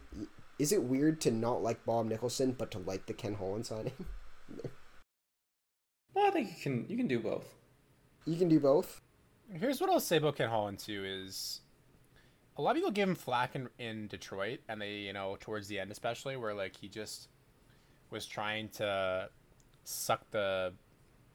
is 0.59 0.71
it 0.71 0.83
weird 0.83 1.19
to 1.21 1.31
not 1.31 1.63
like 1.63 1.83
Bob 1.83 2.05
Nicholson 2.05 2.51
but 2.51 2.69
to 2.69 2.77
like 2.77 3.07
the 3.07 3.13
Ken 3.13 3.33
Holland 3.33 3.65
signing? 3.65 4.05
Well, 6.13 6.25
I 6.25 6.31
think 6.31 6.49
you 6.49 6.55
can 6.63 6.85
you 6.89 6.97
can 6.97 7.07
do 7.07 7.19
both. 7.19 7.45
You 8.25 8.37
can 8.37 8.49
do 8.49 8.59
both. 8.59 9.01
Here's 9.53 9.79
what 9.79 9.89
I'll 9.89 9.99
say 9.99 10.17
about 10.17 10.35
Ken 10.35 10.49
Holland 10.49 10.79
too 10.79 11.03
is 11.05 11.61
a 12.57 12.61
lot 12.61 12.71
of 12.71 12.77
people 12.77 12.91
give 12.91 13.07
him 13.07 13.15
flack 13.15 13.55
in, 13.55 13.69
in 13.79 14.07
Detroit 14.07 14.59
and 14.67 14.81
they, 14.81 14.95
you 14.95 15.13
know, 15.13 15.37
towards 15.39 15.67
the 15.67 15.79
end 15.79 15.91
especially 15.91 16.35
where 16.37 16.53
like 16.53 16.75
he 16.75 16.87
just 16.87 17.29
was 18.09 18.25
trying 18.25 18.69
to 18.69 19.29
suck 19.83 20.29
the 20.31 20.73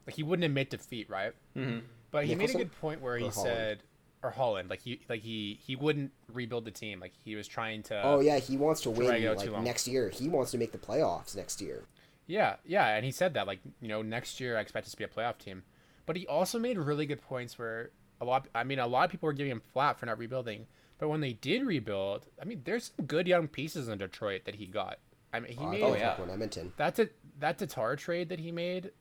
like 0.06 0.16
he 0.16 0.22
wouldn't 0.22 0.44
admit 0.44 0.70
defeat, 0.70 1.08
right? 1.08 1.32
Mm-hmm. 1.56 1.80
But 2.10 2.26
he 2.26 2.34
made 2.34 2.50
a 2.50 2.54
good 2.54 2.80
point 2.80 3.00
where 3.00 3.16
he 3.16 3.28
Holland? 3.28 3.34
said 3.34 3.82
or 4.22 4.30
Holland, 4.30 4.70
like 4.70 4.82
he 4.82 5.00
like 5.08 5.22
he 5.22 5.58
he 5.64 5.76
wouldn't 5.76 6.12
rebuild 6.32 6.64
the 6.64 6.70
team. 6.70 7.00
Like 7.00 7.12
he 7.24 7.34
was 7.34 7.48
trying 7.48 7.82
to 7.84 8.00
Oh 8.04 8.20
yeah, 8.20 8.38
he 8.38 8.56
wants 8.56 8.82
to 8.82 8.90
win 8.90 9.14
it 9.14 9.26
out 9.26 9.38
too 9.38 9.50
like 9.50 9.62
next 9.62 9.88
year. 9.88 10.10
He 10.10 10.28
wants 10.28 10.50
to 10.52 10.58
make 10.58 10.72
the 10.72 10.78
playoffs 10.78 11.36
next 11.36 11.60
year. 11.60 11.84
Yeah, 12.26 12.56
yeah, 12.64 12.88
and 12.88 13.04
he 13.04 13.10
said 13.10 13.34
that 13.34 13.46
like 13.46 13.60
you 13.80 13.88
know 13.88 14.02
next 14.02 14.38
year 14.40 14.56
I 14.56 14.60
expect 14.60 14.86
us 14.86 14.92
to 14.92 14.96
be 14.96 15.04
a 15.04 15.08
playoff 15.08 15.38
team, 15.38 15.62
but 16.06 16.16
he 16.16 16.26
also 16.26 16.58
made 16.58 16.78
really 16.78 17.06
good 17.06 17.20
points 17.20 17.58
where 17.58 17.90
a 18.22 18.24
lot. 18.24 18.46
I 18.54 18.64
mean, 18.64 18.78
a 18.78 18.86
lot 18.86 19.04
of 19.04 19.10
people 19.10 19.26
were 19.26 19.32
giving 19.34 19.50
him 19.52 19.60
flat 19.72 19.98
for 19.98 20.06
not 20.06 20.16
rebuilding, 20.18 20.66
but 20.98 21.08
when 21.08 21.20
they 21.20 21.32
did 21.34 21.66
rebuild, 21.66 22.26
I 22.40 22.44
mean, 22.46 22.62
there's 22.64 22.92
some 22.96 23.04
good 23.06 23.26
young 23.26 23.48
pieces 23.48 23.88
in 23.88 23.98
Detroit 23.98 24.42
that 24.46 24.54
he 24.54 24.66
got. 24.66 24.98
I 25.34 25.40
mean, 25.40 25.52
he 25.52 25.58
Oh, 25.64 25.70
made 25.70 25.80
thought 25.80 25.86
Oh, 25.86 25.88
it 25.88 25.90
was 25.92 26.00
yeah. 26.00 26.08
like 26.10 26.18
one 26.20 26.30
Edmonton. 26.30 26.72
that 26.76 26.94
ta- 26.94 27.04
that 27.40 27.58
Tatar 27.58 27.96
trade 27.96 28.28
that 28.30 28.38
he 28.38 28.52
made, 28.52 28.92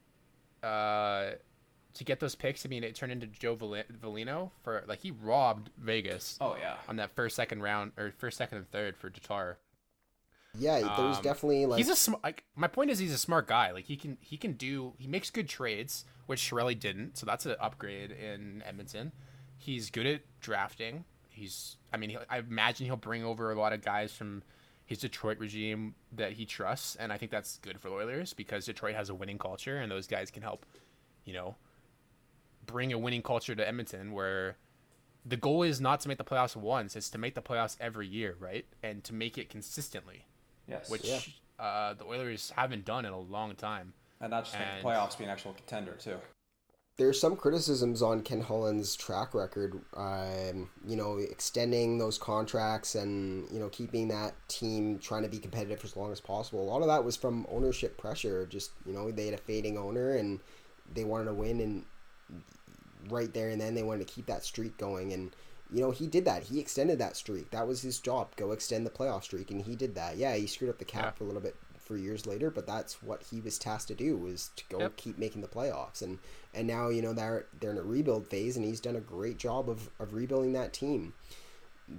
uh, 0.63 1.31
to 1.93 2.03
get 2.05 2.19
those 2.19 2.35
picks. 2.35 2.65
I 2.65 2.69
mean, 2.69 2.83
it 2.83 2.95
turned 2.95 3.11
into 3.11 3.27
Joe 3.27 3.55
Val- 3.55 3.83
Veleno 4.01 4.51
for 4.63 4.83
like 4.87 4.99
he 5.01 5.11
robbed 5.11 5.69
Vegas 5.77 6.37
Oh 6.41 6.55
yeah. 6.59 6.77
on 6.87 6.95
that 6.97 7.11
first, 7.11 7.35
second 7.35 7.61
round 7.61 7.91
or 7.97 8.11
first, 8.17 8.37
second, 8.37 8.57
and 8.59 8.71
third 8.71 8.95
for 8.97 9.09
Tatar. 9.09 9.57
Yeah, 10.57 10.79
there's 10.79 11.17
Um, 11.17 11.23
definitely 11.23 11.65
like 11.65 11.77
he's 11.77 11.89
a 11.89 11.95
smart. 11.95 12.23
Like 12.23 12.43
my 12.55 12.67
point 12.67 12.91
is, 12.91 12.99
he's 12.99 13.13
a 13.13 13.17
smart 13.17 13.47
guy. 13.47 13.71
Like 13.71 13.85
he 13.85 13.95
can 13.95 14.17
he 14.21 14.37
can 14.37 14.53
do 14.53 14.93
he 14.97 15.07
makes 15.07 15.29
good 15.29 15.47
trades, 15.47 16.05
which 16.25 16.41
Chiarelli 16.41 16.77
didn't. 16.77 17.17
So 17.17 17.25
that's 17.25 17.45
an 17.45 17.55
upgrade 17.59 18.11
in 18.11 18.61
Edmonton. 18.65 19.11
He's 19.57 19.89
good 19.89 20.05
at 20.05 20.21
drafting. 20.41 21.05
He's 21.29 21.77
I 21.93 21.97
mean 21.97 22.11
he, 22.11 22.17
I 22.29 22.39
imagine 22.39 22.85
he'll 22.85 22.97
bring 22.97 23.23
over 23.23 23.51
a 23.51 23.59
lot 23.59 23.71
of 23.73 23.81
guys 23.81 24.11
from 24.11 24.43
his 24.85 24.99
Detroit 24.99 25.39
regime 25.39 25.95
that 26.11 26.33
he 26.33 26.45
trusts, 26.45 26.97
and 26.97 27.13
I 27.13 27.17
think 27.17 27.31
that's 27.31 27.57
good 27.59 27.79
for 27.79 27.89
the 27.89 27.95
Oilers 27.95 28.33
because 28.33 28.65
Detroit 28.65 28.95
has 28.95 29.09
a 29.09 29.15
winning 29.15 29.37
culture, 29.37 29.77
and 29.77 29.89
those 29.89 30.05
guys 30.05 30.29
can 30.29 30.43
help, 30.43 30.65
you 31.23 31.33
know, 31.33 31.55
bring 32.65 32.91
a 32.91 32.97
winning 32.97 33.21
culture 33.21 33.55
to 33.55 33.67
Edmonton 33.67 34.11
where. 34.11 34.57
The 35.23 35.37
goal 35.37 35.61
is 35.61 35.79
not 35.79 35.99
to 35.99 36.07
make 36.07 36.17
the 36.17 36.23
playoffs 36.23 36.55
once; 36.55 36.95
it's 36.95 37.11
to 37.11 37.19
make 37.19 37.35
the 37.35 37.43
playoffs 37.43 37.77
every 37.79 38.07
year, 38.07 38.35
right? 38.39 38.65
And 38.81 39.03
to 39.03 39.13
make 39.13 39.37
it 39.37 39.49
consistently 39.51 40.25
Yes. 40.71 40.89
which 40.89 41.03
Yeah. 41.05 41.19
uh, 41.59 41.93
the 41.93 42.05
Oilers 42.05 42.51
haven't 42.55 42.85
done 42.85 43.05
in 43.05 43.13
a 43.13 43.19
long 43.19 43.55
time. 43.55 43.93
and 44.19 44.29
not 44.31 44.45
just 44.45 44.55
and- 44.55 44.83
the 44.83 44.87
playoffs 44.87 45.17
be 45.17 45.23
an 45.23 45.29
actual 45.31 45.53
contender 45.53 45.93
too. 45.93 46.17
there's 46.97 47.19
some 47.19 47.35
criticisms 47.35 48.03
on 48.03 48.21
Ken 48.21 48.41
Holland's 48.41 48.95
track 48.95 49.33
record. 49.33 49.81
Um, 49.97 50.69
you 50.85 50.95
know, 50.95 51.17
extending 51.17 51.97
those 51.97 52.19
contracts 52.19 52.93
and 52.93 53.49
you 53.49 53.57
know 53.59 53.69
keeping 53.69 54.09
that 54.09 54.33
team 54.47 54.99
trying 54.99 55.23
to 55.23 55.29
be 55.29 55.39
competitive 55.39 55.79
for 55.79 55.87
as 55.87 55.95
long 55.97 56.11
as 56.11 56.21
possible. 56.21 56.61
A 56.61 56.69
lot 56.69 56.81
of 56.81 56.87
that 56.87 57.03
was 57.03 57.15
from 57.15 57.47
ownership 57.49 57.97
pressure. 57.97 58.45
Just 58.45 58.71
you 58.85 58.93
know, 58.93 59.09
they 59.09 59.25
had 59.25 59.33
a 59.33 59.37
fading 59.41 59.77
owner 59.79 60.15
and 60.15 60.39
they 60.93 61.03
wanted 61.03 61.25
to 61.25 61.33
win, 61.33 61.59
and 61.61 61.85
right 63.09 63.33
there 63.33 63.49
and 63.49 63.59
then 63.59 63.73
they 63.73 63.81
wanted 63.83 64.07
to 64.07 64.13
keep 64.13 64.27
that 64.27 64.43
streak 64.45 64.77
going. 64.77 65.11
And 65.13 65.35
you 65.71 65.81
know, 65.81 65.91
he 65.91 66.07
did 66.07 66.25
that. 66.25 66.43
He 66.43 66.59
extended 66.59 66.99
that 66.99 67.15
streak. 67.15 67.51
That 67.51 67.67
was 67.67 67.81
his 67.81 67.99
job. 67.99 68.35
Go 68.35 68.51
extend 68.51 68.85
the 68.85 68.91
playoff 68.91 69.23
streak, 69.23 69.51
and 69.51 69.61
he 69.61 69.75
did 69.75 69.95
that. 69.95 70.17
Yeah, 70.17 70.35
he 70.35 70.47
screwed 70.47 70.69
up 70.69 70.79
the 70.79 70.85
cap 70.85 71.17
Yeah. 71.19 71.25
a 71.25 71.27
little 71.27 71.41
bit 71.41 71.55
for 71.79 71.97
years 71.97 72.25
later, 72.25 72.49
but 72.49 72.67
that's 72.67 73.01
what 73.01 73.23
he 73.23 73.41
was 73.41 73.57
tasked 73.57 73.87
to 73.87 73.95
do 73.95 74.17
was 74.17 74.51
to 74.55 74.63
go 74.69 74.79
Yep. 74.79 74.97
keep 74.97 75.17
making 75.17 75.41
the 75.41 75.47
playoffs. 75.47 76.01
And 76.01 76.19
and 76.53 76.67
now 76.67 76.89
you 76.89 77.01
know 77.01 77.13
they're 77.13 77.47
they're 77.59 77.71
in 77.71 77.77
a 77.77 77.83
rebuild 77.83 78.27
phase, 78.27 78.55
and 78.57 78.65
he's 78.65 78.81
done 78.81 78.95
a 78.95 79.01
great 79.01 79.37
job 79.37 79.69
of 79.69 79.89
of 79.99 80.13
rebuilding 80.13 80.53
that 80.53 80.73
team. 80.73 81.13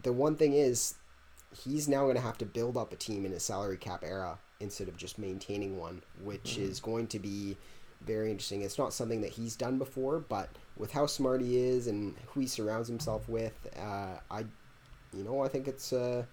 The 0.03 0.13
one 0.13 0.37
thing 0.37 0.55
is, 0.55 0.95
he's 1.65 1.89
now 1.89 2.03
going 2.05 2.17
to 2.17 2.23
have 2.23 2.39
to 2.39 2.47
build 2.47 2.77
up 2.77 2.93
a 2.93 2.97
team 2.97 3.27
in 3.27 3.33
a 3.33 3.41
salary 3.41 3.77
cap 3.77 4.03
era, 4.05 4.39
instead 4.61 4.89
of 4.89 4.97
just 4.97 5.19
maintaining 5.19 5.77
one, 5.79 6.03
which 6.23 6.55
mm-hmm. 6.55 6.71
is 6.71 6.81
going 6.81 7.07
to 7.09 7.19
be 7.19 7.57
very 8.07 8.31
interesting. 8.31 8.63
It's 8.63 8.79
not 8.79 8.93
something 8.93 9.21
that 9.23 9.31
he's 9.31 9.57
done 9.57 9.79
before, 9.79 10.21
but 10.21 10.49
with 10.77 10.93
how 10.93 11.07
smart 11.07 11.41
he 11.41 11.59
is 11.59 11.87
and 11.87 12.15
who 12.27 12.41
he 12.41 12.47
surrounds 12.47 12.89
himself 12.89 13.29
with, 13.29 13.67
uh, 13.77 14.19
I, 14.31 14.41
you 15.13 15.25
know, 15.25 15.41
I 15.41 15.49
think 15.49 15.69
it's 15.69 15.93
uh, 15.93 16.25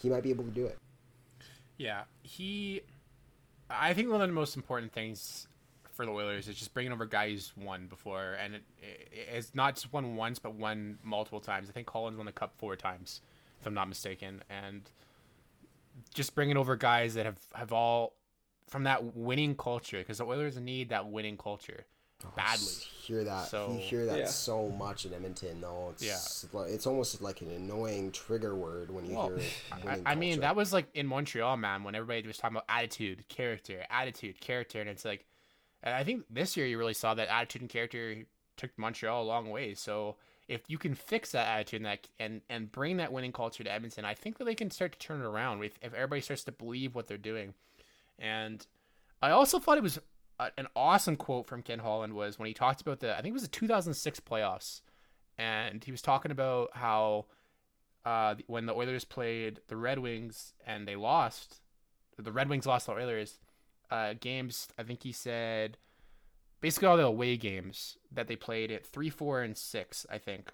he 0.00 0.08
might 0.08 0.22
be 0.22 0.30
able 0.30 0.44
to 0.44 0.50
do 0.50 0.66
it. 0.66 0.78
Yeah, 1.76 2.02
he. 2.22 2.82
I 3.68 3.94
think 3.94 4.10
one 4.10 4.20
of 4.20 4.28
the 4.28 4.34
most 4.34 4.56
important 4.56 4.92
things 4.92 5.46
for 5.92 6.04
the 6.04 6.12
Oilers 6.12 6.48
is 6.48 6.56
just 6.56 6.74
bringing 6.74 6.92
over 6.92 7.06
guys 7.06 7.52
won 7.56 7.86
before, 7.86 8.36
and 8.42 8.56
it, 8.56 8.62
it, 8.78 9.12
it's 9.34 9.54
not 9.54 9.74
just 9.74 9.92
won 9.92 10.16
once, 10.16 10.38
but 10.38 10.54
won 10.54 10.98
multiple 11.02 11.40
times. 11.40 11.68
I 11.68 11.72
think 11.72 11.86
Collins 11.86 12.16
won 12.16 12.26
the 12.26 12.32
cup 12.32 12.54
four 12.58 12.74
times, 12.76 13.20
if 13.60 13.66
I'm 13.66 13.74
not 13.74 13.88
mistaken, 13.88 14.42
and 14.50 14.82
just 16.14 16.34
bringing 16.34 16.56
over 16.56 16.76
guys 16.76 17.14
that 17.14 17.26
have 17.26 17.38
have 17.54 17.72
all 17.72 18.14
from 18.70 18.84
that 18.84 19.16
winning 19.16 19.54
culture 19.56 19.98
because 19.98 20.18
the 20.18 20.24
Oilers 20.24 20.56
need 20.56 20.88
that 20.90 21.06
winning 21.08 21.36
culture 21.36 21.84
oh, 22.24 22.28
badly. 22.36 22.64
S- 22.66 22.86
Hear 23.02 23.24
that? 23.24 23.48
So- 23.48 23.72
you 23.72 23.78
hear 23.78 24.06
that 24.06 24.18
Yeah. 24.18 24.26
so 24.26 24.68
much 24.68 25.04
in 25.04 25.12
Edmonton, 25.12 25.60
though. 25.60 25.90
It's 25.92 26.02
Yeah. 26.04 26.58
like, 26.58 26.70
it's 26.70 26.86
almost 26.86 27.20
like 27.20 27.40
an 27.40 27.50
annoying 27.50 28.12
trigger 28.12 28.54
word 28.54 28.90
when 28.90 29.04
you 29.06 29.16
Well, 29.16 29.28
hear 29.30 29.38
it. 29.38 29.52
I, 30.06 30.12
I 30.12 30.14
mean, 30.14 30.40
that 30.40 30.54
was 30.56 30.72
like 30.72 30.86
in 30.94 31.06
Montreal, 31.08 31.56
man, 31.56 31.82
when 31.82 31.94
everybody 31.96 32.26
was 32.26 32.38
talking 32.38 32.56
about 32.56 32.66
attitude, 32.68 33.28
character, 33.28 33.84
attitude, 33.90 34.40
character, 34.40 34.80
and 34.80 34.88
it's 34.88 35.04
like, 35.04 35.26
and 35.82 35.94
I 35.94 36.04
think 36.04 36.24
this 36.30 36.56
year 36.56 36.66
you 36.66 36.78
really 36.78 36.94
saw 36.94 37.14
that 37.14 37.28
attitude 37.28 37.62
and 37.62 37.70
character 37.70 38.24
took 38.56 38.70
Montreal 38.78 39.22
a 39.22 39.24
long 39.24 39.50
way. 39.50 39.74
So 39.74 40.16
if 40.46 40.60
you 40.68 40.76
can 40.78 40.94
fix 40.94 41.32
that 41.32 41.48
attitude 41.48 41.78
and 41.80 41.86
that 41.86 42.06
and 42.18 42.42
and 42.50 42.70
bring 42.70 42.98
that 42.98 43.12
winning 43.12 43.32
culture 43.32 43.64
to 43.64 43.72
Edmonton, 43.72 44.04
I 44.04 44.14
think 44.14 44.36
that 44.38 44.44
they 44.44 44.54
can 44.54 44.70
start 44.70 44.92
to 44.92 44.98
turn 44.98 45.20
it 45.22 45.24
around 45.24 45.64
if 45.64 45.78
if 45.82 45.94
everybody 45.94 46.20
starts 46.20 46.44
to 46.44 46.52
believe 46.52 46.94
what 46.94 47.06
they're 47.08 47.16
doing. 47.16 47.54
And 48.20 48.64
I 49.22 49.30
also 49.30 49.58
thought 49.58 49.78
it 49.78 49.82
was 49.82 49.98
a, 50.38 50.50
an 50.58 50.66
awesome 50.76 51.16
quote 51.16 51.46
from 51.46 51.62
Ken 51.62 51.78
Holland 51.78 52.14
was 52.14 52.38
when 52.38 52.46
he 52.46 52.54
talked 52.54 52.80
about 52.80 53.00
the 53.00 53.12
I 53.12 53.22
think 53.22 53.32
it 53.32 53.34
was 53.34 53.42
the 53.42 53.48
2006 53.48 54.20
playoffs, 54.20 54.82
and 55.38 55.82
he 55.82 55.90
was 55.90 56.02
talking 56.02 56.30
about 56.30 56.70
how 56.74 57.26
uh, 58.04 58.34
when 58.46 58.66
the 58.66 58.74
Oilers 58.74 59.04
played 59.04 59.60
the 59.68 59.76
Red 59.76 59.98
Wings 59.98 60.54
and 60.66 60.86
they 60.86 60.96
lost, 60.96 61.60
the 62.18 62.32
Red 62.32 62.48
Wings 62.48 62.66
lost 62.66 62.86
the 62.86 62.92
Oilers 62.92 63.40
uh, 63.90 64.14
games. 64.18 64.68
I 64.78 64.82
think 64.82 65.02
he 65.02 65.12
said 65.12 65.78
basically 66.60 66.88
all 66.88 66.96
the 66.96 67.04
away 67.04 67.36
games 67.36 67.98
that 68.12 68.28
they 68.28 68.36
played 68.36 68.70
at 68.70 68.86
three, 68.86 69.10
four, 69.10 69.42
and 69.42 69.56
six. 69.56 70.06
I 70.10 70.18
think, 70.18 70.52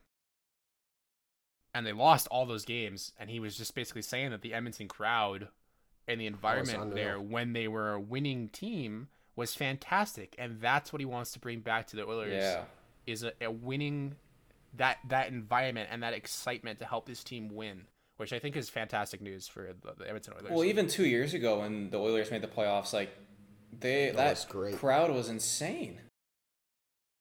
and 1.75 1.87
they 1.87 1.93
lost 1.93 2.29
all 2.29 2.47
those 2.47 2.65
games. 2.65 3.13
And 3.19 3.31
he 3.31 3.41
was 3.41 3.57
just 3.57 3.75
basically 3.75 4.03
saying 4.03 4.31
that 4.31 4.43
the 4.43 4.55
Edmonton 4.55 4.89
crowd 4.89 5.49
and 6.09 6.21
the 6.21 6.25
oh, 6.27 6.29
environment 6.29 6.79
unreal. 6.83 6.95
there 6.95 7.21
when 7.21 7.53
they 7.53 7.69
were 7.69 7.93
a 7.93 8.01
winning 8.01 8.49
team 8.49 9.09
was 9.35 9.55
fantastic, 9.55 10.35
and 10.39 10.61
that's 10.61 10.93
what 10.93 11.01
he 11.01 11.07
wants 11.07 11.33
to 11.33 11.39
bring 11.39 11.61
back 11.61 11.87
to 11.89 11.97
the 11.97 12.07
Oilers 12.07 12.33
Yeah. 12.33 12.63
is 13.07 13.23
a, 13.23 13.33
a 13.41 13.51
winning 13.51 14.17
that 14.75 14.99
that 15.09 15.29
environment 15.29 15.89
and 15.93 16.03
that 16.03 16.13
excitement 16.15 16.79
to 16.81 16.85
help 16.87 17.09
his 17.09 17.23
team 17.25 17.49
win, 17.55 17.83
which 18.17 18.33
I 18.33 18.39
think 18.39 18.57
is 18.57 18.69
fantastic 18.69 19.21
news 19.21 19.47
for 19.49 19.75
the, 19.83 19.93
the 19.99 20.05
Edmonton 20.07 20.35
Oilers. 20.39 20.51
Well, 20.53 20.65
even 20.65 20.87
two 20.89 21.07
years 21.07 21.35
ago 21.35 21.61
when 21.61 21.91
the 21.91 21.99
Oilers 21.99 22.31
made 22.31 22.43
the 22.43 22.47
playoffs, 22.49 22.93
like 22.93 23.11
they 23.79 24.07
That 24.07 24.17
that, 24.17 24.31
was 24.31 24.45
great. 24.47 24.77
crowd 24.79 25.11
was 25.11 25.29
insane. 25.29 26.01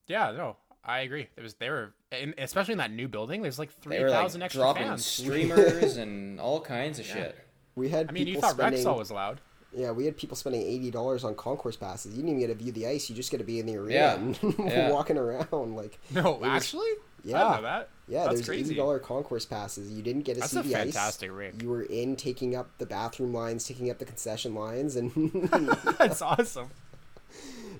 yeah, 0.07 0.31
no, 0.31 0.57
I 0.83 0.99
agree. 0.99 1.27
There 1.35 1.43
was 1.43 1.55
they 1.55 1.69
were, 1.69 1.93
in, 2.11 2.33
especially 2.37 2.73
in 2.73 2.77
that 2.77 2.91
new 2.91 3.07
building. 3.07 3.41
There's 3.41 3.59
like 3.59 3.69
They 3.81 3.97
three 3.97 3.99
were 4.03 4.09
like 4.09 4.25
extra 4.41 4.49
dropping 4.61 4.83
fans. 4.87 5.05
streamers 5.05 5.97
and 5.97 6.39
all 6.39 6.61
kinds 6.61 6.99
of 6.99 7.05
shit. 7.05 7.37
We 7.75 7.89
had 7.89 8.09
I 8.09 8.11
mean, 8.11 8.27
you 8.27 8.35
people 8.35 8.49
thought 8.49 8.57
spending. 8.57 8.83
Rexall 8.85 8.97
was 8.97 9.11
loud. 9.11 9.41
Yeah, 9.73 9.91
we 9.91 10.05
had 10.05 10.15
people 10.15 10.37
spending 10.37 10.61
eighty 10.61 10.89
dollars 10.91 11.23
on 11.25 11.35
concourse 11.35 11.75
passes. 11.75 12.11
You 12.13 12.23
didn't 12.23 12.29
even 12.37 12.39
get 12.41 12.47
to 12.57 12.63
view 12.63 12.71
the 12.71 12.87
ice. 12.87 13.09
You 13.09 13.15
just 13.15 13.29
get 13.31 13.39
to 13.39 13.43
be 13.43 13.59
in 13.59 13.65
the 13.65 13.75
arena 13.75 13.93
Yeah. 13.93 14.15
and 14.15 14.39
Yeah. 14.59 14.89
walking 14.91 15.17
around. 15.17 15.75
Like 15.75 15.99
No, 16.11 16.31
was- 16.33 16.47
actually, 16.49 16.87
I 16.87 16.97
yeah. 17.25 17.37
didn't 17.39 17.55
know 17.55 17.61
that. 17.63 17.89
yeah, 18.07 18.23
that's 18.23 18.35
there's 18.35 18.45
crazy. 18.47 18.65
eighty 18.71 18.75
dollar 18.75 18.99
concourse 18.99 19.45
passes. 19.45 19.91
You 19.91 20.01
didn't 20.01 20.21
get 20.21 20.35
to 20.35 20.39
That's 20.41 20.53
see 20.53 20.59
a 20.59 20.63
the 20.63 20.69
fantastic 20.69 21.29
ice. 21.31 21.35
rink. 21.35 21.61
You 21.61 21.69
were 21.69 21.83
in 21.83 22.15
taking 22.15 22.55
up 22.55 22.69
the 22.77 22.85
bathroom 22.85 23.33
lines, 23.33 23.65
taking 23.67 23.89
up 23.89 23.97
the 23.99 24.05
concession 24.05 24.55
lines, 24.55 24.95
and 24.95 25.11
That's 25.99 26.21
awesome. 26.21 26.69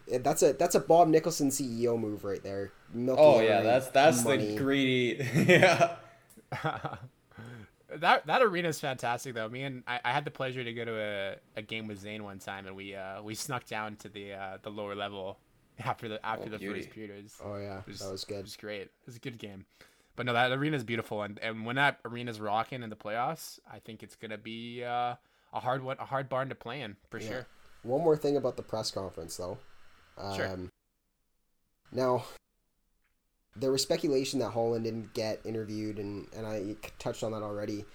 that's 0.08 0.44
a 0.44 0.52
that's 0.54 0.76
a 0.76 0.80
Bob 0.82 1.08
Nicholson 1.08 1.50
CEO 1.50 1.98
move 1.98 2.26
right 2.26 2.44
there. 2.44 2.72
Milking 2.94 3.24
Oh 3.24 3.40
yeah, 3.40 3.62
that's 3.62 3.88
that's 3.88 4.24
money. 4.26 4.48
the 4.48 4.58
greedy. 4.58 5.26
yeah. 5.48 5.96
That 8.02 8.28
that 8.28 8.42
arena 8.42 8.70
is 8.70 8.80
fantastic 8.80 9.34
though. 9.36 9.50
Me 9.50 9.64
and 9.64 9.84
I, 9.88 10.00
I 10.06 10.12
had 10.12 10.26
the 10.26 10.32
pleasure 10.32 10.64
to 10.64 10.74
go 10.74 10.86
to 10.86 11.00
a, 11.00 11.36
a 11.58 11.62
game 11.62 11.88
with 11.88 12.00
Zane 12.00 12.24
one 12.24 12.40
time, 12.40 12.68
and 12.68 12.76
we 12.76 12.96
uh, 12.96 13.22
we 13.22 13.36
snuck 13.36 13.66
down 13.66 13.96
to 13.98 14.10
the 14.10 14.34
uh, 14.34 14.58
the 14.62 14.70
lower 14.70 14.96
level 14.96 15.38
after 15.80 16.08
the 16.08 16.26
after 16.26 16.46
Oh, 16.48 16.50
the 16.50 16.58
beauty. 16.60 16.82
first 16.82 16.94
period. 16.94 17.24
Was- 17.24 17.40
Oh 17.44 17.58
yeah, 17.58 17.80
it 17.88 17.98
that 18.00 18.12
was 18.12 18.24
It 18.24 18.28
good. 18.30 18.44
was 18.44 18.56
great. 18.56 18.82
It 18.84 18.92
was 19.06 19.16
a 19.16 19.20
good 19.20 19.38
game. 19.38 19.66
But 20.16 20.26
no, 20.28 20.34
that 20.34 20.52
arena 20.54 20.78
is 20.78 20.84
beautiful, 20.86 21.24
and, 21.24 21.38
and 21.40 21.66
when 21.66 21.76
that 21.76 22.00
arena's 22.06 22.40
rocking 22.40 22.84
in 22.84 22.90
the 22.90 22.96
playoffs, 22.96 23.60
I 23.70 23.80
think 23.80 24.02
it's 24.02 24.16
gonna 24.16 24.38
be 24.38 24.82
uh, 24.84 25.16
a 25.54 25.60
hard 25.60 25.84
one, 25.84 25.98
a 26.00 26.06
hard 26.06 26.30
barn 26.30 26.48
to 26.50 26.56
play 26.56 26.82
in 26.82 26.96
for 27.10 27.20
Yeah. 27.20 27.28
sure. 27.28 27.46
One 27.84 28.02
more 28.02 28.16
thing 28.16 28.38
about 28.38 28.56
the 28.56 28.64
press 28.64 28.92
conference, 28.92 29.36
though. 29.38 29.58
Um, 30.18 30.36
Sure. 30.36 30.58
Now, 31.92 32.24
there 33.56 33.72
was 33.72 33.82
speculation 33.82 34.40
that 34.40 34.52
Holland 34.52 34.84
didn't 34.84 35.14
get 35.14 35.40
interviewed, 35.46 35.98
and, 35.98 36.28
and 36.36 36.46
I 36.46 36.76
touched 37.00 37.24
on 37.24 37.32
that 37.32 37.44
already. 37.44 37.86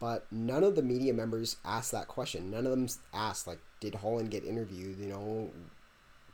But 0.00 0.26
none 0.30 0.64
of 0.64 0.74
the 0.74 0.82
media 0.82 1.14
members 1.14 1.56
asked 1.64 1.92
that 1.92 2.08
question. 2.08 2.50
None 2.50 2.66
of 2.66 2.72
them 2.72 2.88
asked, 3.12 3.46
like, 3.46 3.60
did 3.80 3.94
Holland 3.94 4.30
get 4.30 4.44
interviewed? 4.44 4.98
You 4.98 5.06
know, 5.06 5.50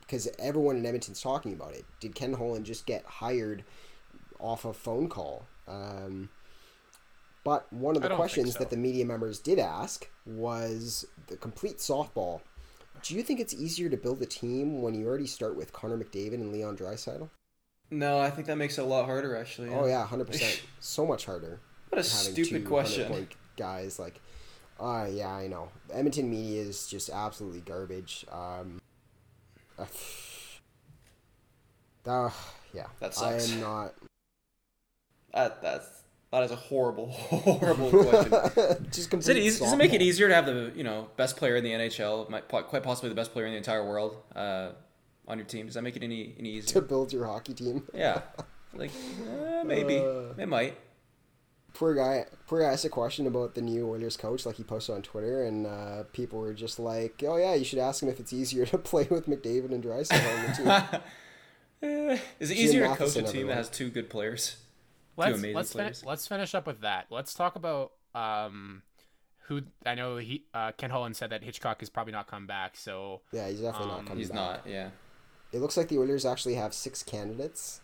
because 0.01 0.27
everyone 0.39 0.77
in 0.77 0.85
Edmonton's 0.85 1.21
talking 1.21 1.53
about 1.53 1.73
it. 1.73 1.85
Did 1.99 2.15
Ken 2.15 2.33
Holland 2.33 2.65
just 2.65 2.85
get 2.85 3.05
hired 3.05 3.63
off 4.39 4.65
a 4.65 4.73
phone 4.73 5.07
call? 5.07 5.45
Um, 5.67 6.29
but 7.43 7.71
one 7.71 7.95
of 7.95 8.01
the 8.01 8.09
questions 8.09 8.53
so. 8.53 8.59
that 8.59 8.71
the 8.71 8.77
media 8.77 9.05
members 9.05 9.39
did 9.39 9.59
ask 9.59 10.09
was 10.25 11.05
the 11.27 11.37
complete 11.37 11.77
softball. 11.77 12.41
Do 13.03 13.15
you 13.15 13.23
think 13.23 13.39
it's 13.39 13.53
easier 13.53 13.89
to 13.89 13.97
build 13.97 14.21
a 14.21 14.25
team 14.25 14.81
when 14.81 14.93
you 14.93 15.07
already 15.07 15.27
start 15.27 15.55
with 15.55 15.71
Connor 15.71 15.97
McDavid 15.97 16.35
and 16.35 16.51
Leon 16.51 16.77
Draisaitl? 16.77 17.29
No, 17.91 18.19
I 18.19 18.29
think 18.29 18.47
that 18.47 18.55
makes 18.55 18.77
it 18.77 18.81
a 18.81 18.85
lot 18.85 19.05
harder 19.05 19.35
actually. 19.35 19.69
Oh 19.69 19.85
yeah, 19.85 20.05
hundred 20.05 20.27
percent. 20.27 20.63
So 20.79 21.05
much 21.05 21.25
harder. 21.25 21.59
What 21.89 21.99
a 21.99 22.03
stupid 22.03 22.65
question. 22.65 23.03
100-point 23.03 23.35
guys 23.57 23.99
like, 23.99 24.21
uh, 24.79 25.07
yeah, 25.11 25.29
I 25.29 25.47
know. 25.47 25.69
Edmonton 25.91 26.29
media 26.29 26.61
is 26.61 26.87
just 26.87 27.09
absolutely 27.09 27.59
garbage. 27.59 28.25
Um, 28.31 28.81
uh, 29.77 29.85
uh, 32.09 32.29
yeah, 32.73 32.87
That 33.01 33.13
sucks. 33.13 33.51
I 33.51 33.53
am 33.53 33.61
not. 33.61 33.93
That 35.33 35.61
that's 35.61 36.01
that 36.31 36.43
is 36.43 36.51
a 36.51 36.55
horrible, 36.55 37.11
horrible 37.11 37.89
question. 37.89 38.87
just 38.91 39.09
Does 39.09 39.27
it, 39.27 39.37
easy, 39.37 39.59
does 39.59 39.73
it 39.73 39.77
make 39.77 39.93
it 39.93 40.01
easier 40.01 40.29
to 40.29 40.33
have 40.33 40.45
the 40.45 40.71
you 40.75 40.83
know 40.83 41.09
best 41.17 41.35
player 41.35 41.57
in 41.57 41.63
the 41.63 41.71
NHL, 41.71 42.41
quite 42.47 42.83
possibly 42.83 43.09
the 43.09 43.15
best 43.15 43.33
player 43.33 43.45
in 43.45 43.51
the 43.51 43.57
entire 43.57 43.85
world, 43.85 44.15
uh, 44.33 44.69
on 45.27 45.37
your 45.37 45.45
team? 45.47 45.65
Does 45.67 45.75
that 45.75 45.81
make 45.83 45.95
it 45.95 46.03
any 46.03 46.35
any 46.39 46.49
easier 46.49 46.81
to 46.81 46.81
build 46.81 47.11
your 47.13 47.25
hockey 47.25 47.53
team? 47.53 47.83
Yeah, 47.93 48.21
like 48.73 48.91
uh, 49.29 49.63
maybe 49.63 49.97
Uh, 49.99 50.33
it 50.37 50.47
might. 50.47 50.77
poor 51.73 51.95
guy 51.95 52.25
poor 52.47 52.59
guy 52.61 52.67
asked 52.73 52.83
a 52.85 52.89
question 52.89 53.25
about 53.27 53.55
the 53.55 53.61
new 53.61 53.87
Oilers 53.89 54.17
coach 54.17 54.45
like 54.45 54.55
he 54.57 54.63
posted 54.63 54.93
on 54.95 55.01
Twitter 55.01 55.43
and 55.45 55.65
uh, 55.65 56.03
people 56.11 56.39
were 56.39 56.53
just 56.53 56.79
like 56.79 57.23
oh 57.25 57.37
yeah 57.37 57.53
you 57.53 57.63
should 57.63 57.79
ask 57.79 58.03
him 58.03 58.09
if 58.09 58.19
it's 58.19 58.33
easier 58.33 58.65
to 58.65 58.77
play 58.91 59.07
with 59.09 59.25
McDavid 59.27 59.71
and 59.71 59.81
Draisaitl 59.83 60.37
on 60.37 60.45
the 60.47 60.89
team 60.91 61.01
Eh, 61.83 62.19
is 62.39 62.51
it 62.51 62.55
Jim 62.55 62.63
easier 62.65 62.87
to 62.87 62.95
coach 62.95 63.15
a 63.15 63.23
team 63.23 63.47
that 63.47 63.55
has 63.55 63.67
two 63.69 63.89
good 63.89 64.07
players? 64.09 64.57
Let's 65.17 65.37
amazing 65.39 65.55
let's 65.55 65.71
fin- 65.73 65.79
players. 65.81 66.03
let's 66.05 66.27
finish 66.27 66.53
up 66.53 66.67
with 66.67 66.81
that. 66.81 67.07
Let's 67.09 67.33
talk 67.33 67.55
about 67.55 67.93
um 68.13 68.83
who 69.47 69.61
I 69.85 69.95
know 69.95 70.17
he 70.17 70.43
uh, 70.53 70.73
Ken 70.73 70.89
Holland 70.91 71.15
said 71.15 71.31
that 71.31 71.41
Hitchcock 71.43 71.81
is 71.81 71.89
probably 71.89 72.13
not 72.13 72.27
come 72.27 72.45
back. 72.45 72.75
So 72.77 73.21
yeah 73.31 73.47
he's 73.49 73.61
definitely 73.61 73.91
Um, 73.91 73.97
not 73.97 74.05
coming 74.05 74.07
back 74.09 74.17
He's 74.17 74.27
back 74.29 74.35
not. 74.35 74.67
Yeah. 74.67 74.89
It 75.51 75.59
looks 75.59 75.75
like 75.77 75.87
the 75.89 75.97
Oilers 75.99 76.25
actually 76.25 76.55
have 76.55 76.73
six 76.73 77.03
candidates 77.03 77.81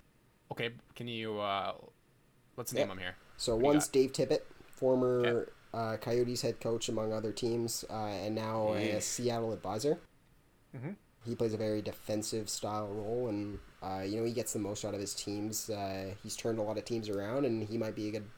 okay, 0.51 0.71
can 0.95 1.07
you 1.07 1.39
uh 1.39 1.73
let's 2.55 2.71
Yeah. 2.73 2.79
name 2.81 2.89
them 2.89 2.97
here. 2.99 3.15
so 3.37 3.55
What 3.55 3.63
one's? 3.75 3.87
Dave 3.87 4.11
Tippett 4.13 4.41
former 4.69 5.51
uh, 5.73 5.97
Coyotes 5.97 6.41
head 6.41 6.59
coach 6.61 6.87
among 6.89 7.11
other 7.11 7.31
teams 7.33 7.83
uh, 7.89 7.93
and 8.05 8.33
now 8.35 8.73
a 8.75 9.01
Seattle 9.01 9.51
advisor 9.51 9.99
Mhm. 10.75 10.95
he 11.25 11.35
plays 11.35 11.53
a 11.53 11.57
very 11.57 11.81
defensive 11.81 12.49
style 12.49 12.87
role 12.87 13.27
and 13.27 13.59
uh, 13.83 14.01
you 14.05 14.17
know 14.19 14.23
he 14.25 14.31
gets 14.33 14.53
the 14.53 14.59
most 14.59 14.85
out 14.85 14.93
of 14.93 14.99
his 15.01 15.13
teams 15.13 15.69
uh, 15.69 16.13
he's 16.23 16.35
turned 16.37 16.59
a 16.59 16.61
lot 16.61 16.77
of 16.77 16.85
teams 16.85 17.09
around 17.09 17.45
and 17.45 17.63
he 17.67 17.77
might 17.77 17.95
be 17.95 18.07
a 18.07 18.11
good 18.11 18.29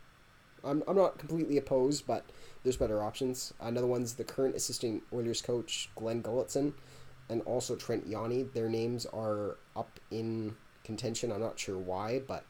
I'm, 0.64 0.84
I'm 0.88 0.96
not 0.98 1.18
completely 1.20 1.58
opposed 1.58 2.06
but 2.08 2.26
there's 2.64 2.78
better 2.78 3.02
options 3.04 3.54
another 3.62 3.88
one's 3.88 4.16
the 4.16 4.24
current 4.26 4.56
assistant 4.56 5.04
Oilers 5.14 5.42
coach 5.42 5.90
Glen 5.96 6.22
Gulutzan 6.24 6.74
and 7.30 7.42
also 7.44 7.76
Trent 7.76 8.10
Yawney 8.10 8.52
their 8.54 8.70
names 8.70 9.06
are 9.08 9.58
up 9.76 10.00
in 10.12 10.56
contention 10.84 11.32
I'm 11.32 11.42
not 11.42 11.60
sure 11.60 11.78
why 11.78 12.22
but 12.28 12.46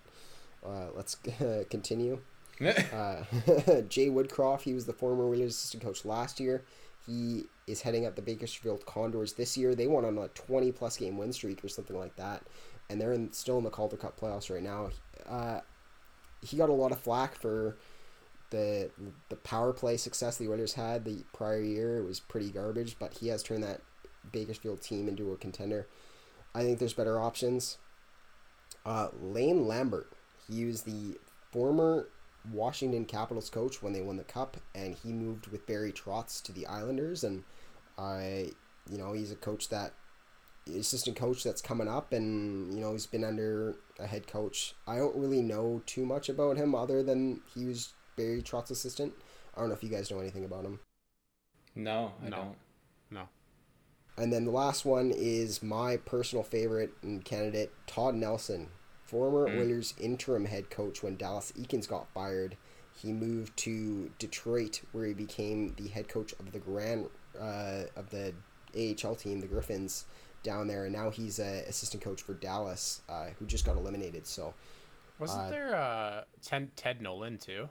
uh, 0.66 0.88
let's 0.96 1.16
continue 1.70 2.20
uh, 2.94 3.24
Jay 3.88 4.10
Woodcroft, 4.10 4.62
he 4.62 4.74
was 4.74 4.86
the 4.86 4.94
former 4.94 5.24
Oilers 5.26 5.56
assistant 5.56 5.84
coach 5.84 6.04
last 6.04 6.40
year. 6.40 6.64
He 7.06 7.46
is 7.68 7.82
heading 7.82 8.06
up 8.06 8.16
the 8.16 8.22
Bakersfield 8.22 8.86
Condors 8.86 9.34
this 9.34 9.58
year. 9.58 9.76
They 9.76 9.88
went 9.88 10.06
on 10.06 10.18
a 10.18 10.28
20 10.30 10.72
plus 10.74 10.98
game 10.98 11.18
win 11.18 11.32
streak 11.32 11.64
or 11.64 11.70
something 11.70 11.98
like 11.98 12.16
that, 12.18 12.44
and 12.90 13.00
they're 13.00 13.14
in, 13.14 13.32
still 13.32 13.58
in 13.58 13.64
the 13.64 13.70
Calder 13.70 13.96
Cup 13.96 14.20
playoffs 14.20 14.54
right 14.54 14.64
now. 14.64 14.90
Uh, 15.28 15.62
he 16.42 16.58
got 16.58 16.70
a 16.70 16.74
lot 16.74 16.92
of 16.92 17.00
flack 17.00 17.36
for 17.36 17.78
the 18.50 18.90
the 19.30 19.36
power 19.38 19.72
play 19.72 19.96
success 19.96 20.38
the 20.38 20.50
Oilers 20.50 20.74
had 20.74 21.06
the 21.06 21.24
prior 21.34 21.62
year. 21.62 21.98
It 21.98 22.06
was 22.06 22.20
pretty 22.20 22.50
garbage, 22.50 22.98
but 23.00 23.14
he 23.14 23.30
has 23.30 23.42
turned 23.42 23.64
that 23.64 23.82
Bakersfield 24.32 24.82
team 24.82 25.08
into 25.08 25.32
a 25.32 25.38
contender. 25.38 25.88
I 26.54 26.64
think 26.64 26.80
there's 26.80 26.94
better 26.94 27.20
options. 27.20 27.78
Uh, 28.86 29.10
Lane 29.22 29.68
Lambert, 29.68 30.12
he 30.48 30.66
was 30.66 30.84
the 30.84 31.18
former 31.52 32.08
Washington 32.52 33.06
Capitals 33.06 33.50
coach 33.50 33.82
when 33.84 33.94
they 33.94 34.02
won 34.02 34.18
the 34.18 34.24
cup, 34.24 34.58
and 34.74 34.96
he 34.96 35.12
moved 35.12 35.48
with 35.48 35.68
Barry 35.68 35.92
Trotz 35.92 36.42
to 36.44 36.52
the 36.52 36.66
Islanders, 36.66 37.24
and 37.24 37.44
I, 37.98 38.52
you 38.90 38.98
know, 38.98 39.14
he's 39.14 39.32
a 39.32 39.36
coach 39.36 39.70
that 39.70 39.94
assistant 40.68 41.16
coach 41.18 41.44
that's 41.44 41.62
coming 41.62 41.88
up, 41.88 42.14
and 42.14 42.74
you 42.74 42.80
know 42.82 42.94
he's 42.94 43.06
been 43.08 43.24
under 43.24 43.76
a 44.00 44.08
head 44.08 44.28
coach. 44.28 44.74
I 44.88 44.98
don't 44.98 45.16
really 45.16 45.42
know 45.42 45.82
too 45.86 46.06
much 46.06 46.30
about 46.30 46.58
him 46.58 46.74
other 46.76 47.04
than 47.04 47.42
he 47.54 47.66
was 47.66 47.94
Barry 48.16 48.42
Trotz's 48.42 48.72
assistant. 48.72 49.14
I 49.56 49.60
don't 49.60 49.70
know 49.70 49.76
if 49.76 49.84
you 49.84 49.90
guys 49.90 50.10
know 50.12 50.20
anything 50.20 50.46
about 50.46 50.66
him. 50.66 50.80
No, 51.76 52.14
I 52.24 52.30
No. 52.30 52.38
don't. 52.38 52.56
No. 54.20 54.24
And 54.24 54.34
then 54.34 54.46
the 54.46 54.52
last 54.52 54.86
one 54.86 55.12
is 55.16 55.64
my 55.64 55.98
personal 55.98 56.44
favorite 56.44 56.92
and 57.02 57.24
candidate, 57.24 57.72
Todd 57.88 58.16
Nelson, 58.16 58.68
former 59.06 59.48
Oilers 59.48 59.94
interim 60.00 60.46
head 60.46 60.70
coach 60.70 61.02
when 61.02 61.16
Dallas 61.18 61.52
Eakins 61.58 61.88
got 61.88 62.08
fired. 62.14 62.58
He 62.94 63.14
moved 63.14 63.56
to 63.58 64.12
Detroit, 64.20 64.82
where 64.92 65.06
he 65.06 65.14
became 65.14 65.74
the 65.78 65.88
head 65.88 66.10
coach 66.10 66.34
of 66.40 66.52
the 66.52 66.60
Grand 66.60 67.08
uh, 67.40 67.84
of 67.96 68.10
the 68.10 68.34
AHL 68.76 69.16
team, 69.16 69.40
the 69.40 69.48
Griffins, 69.48 70.06
down 70.44 70.68
there, 70.68 70.84
and 70.84 70.94
now 70.94 71.10
he's 71.10 71.40
a 71.40 71.64
assistant 71.68 72.04
coach 72.04 72.22
for 72.22 72.34
Dallas, 72.34 73.02
uh, 73.10 73.28
who 73.40 73.46
just 73.46 73.66
got 73.66 73.78
eliminated. 73.78 74.28
So 74.28 74.54
Wasn't 75.18 75.42
Uh, 75.42 75.50
there 75.50 75.76
uh 75.76 76.24
Ted, 76.42 76.76
Ted 76.76 77.02
Nolan 77.02 77.38
too? 77.38 77.70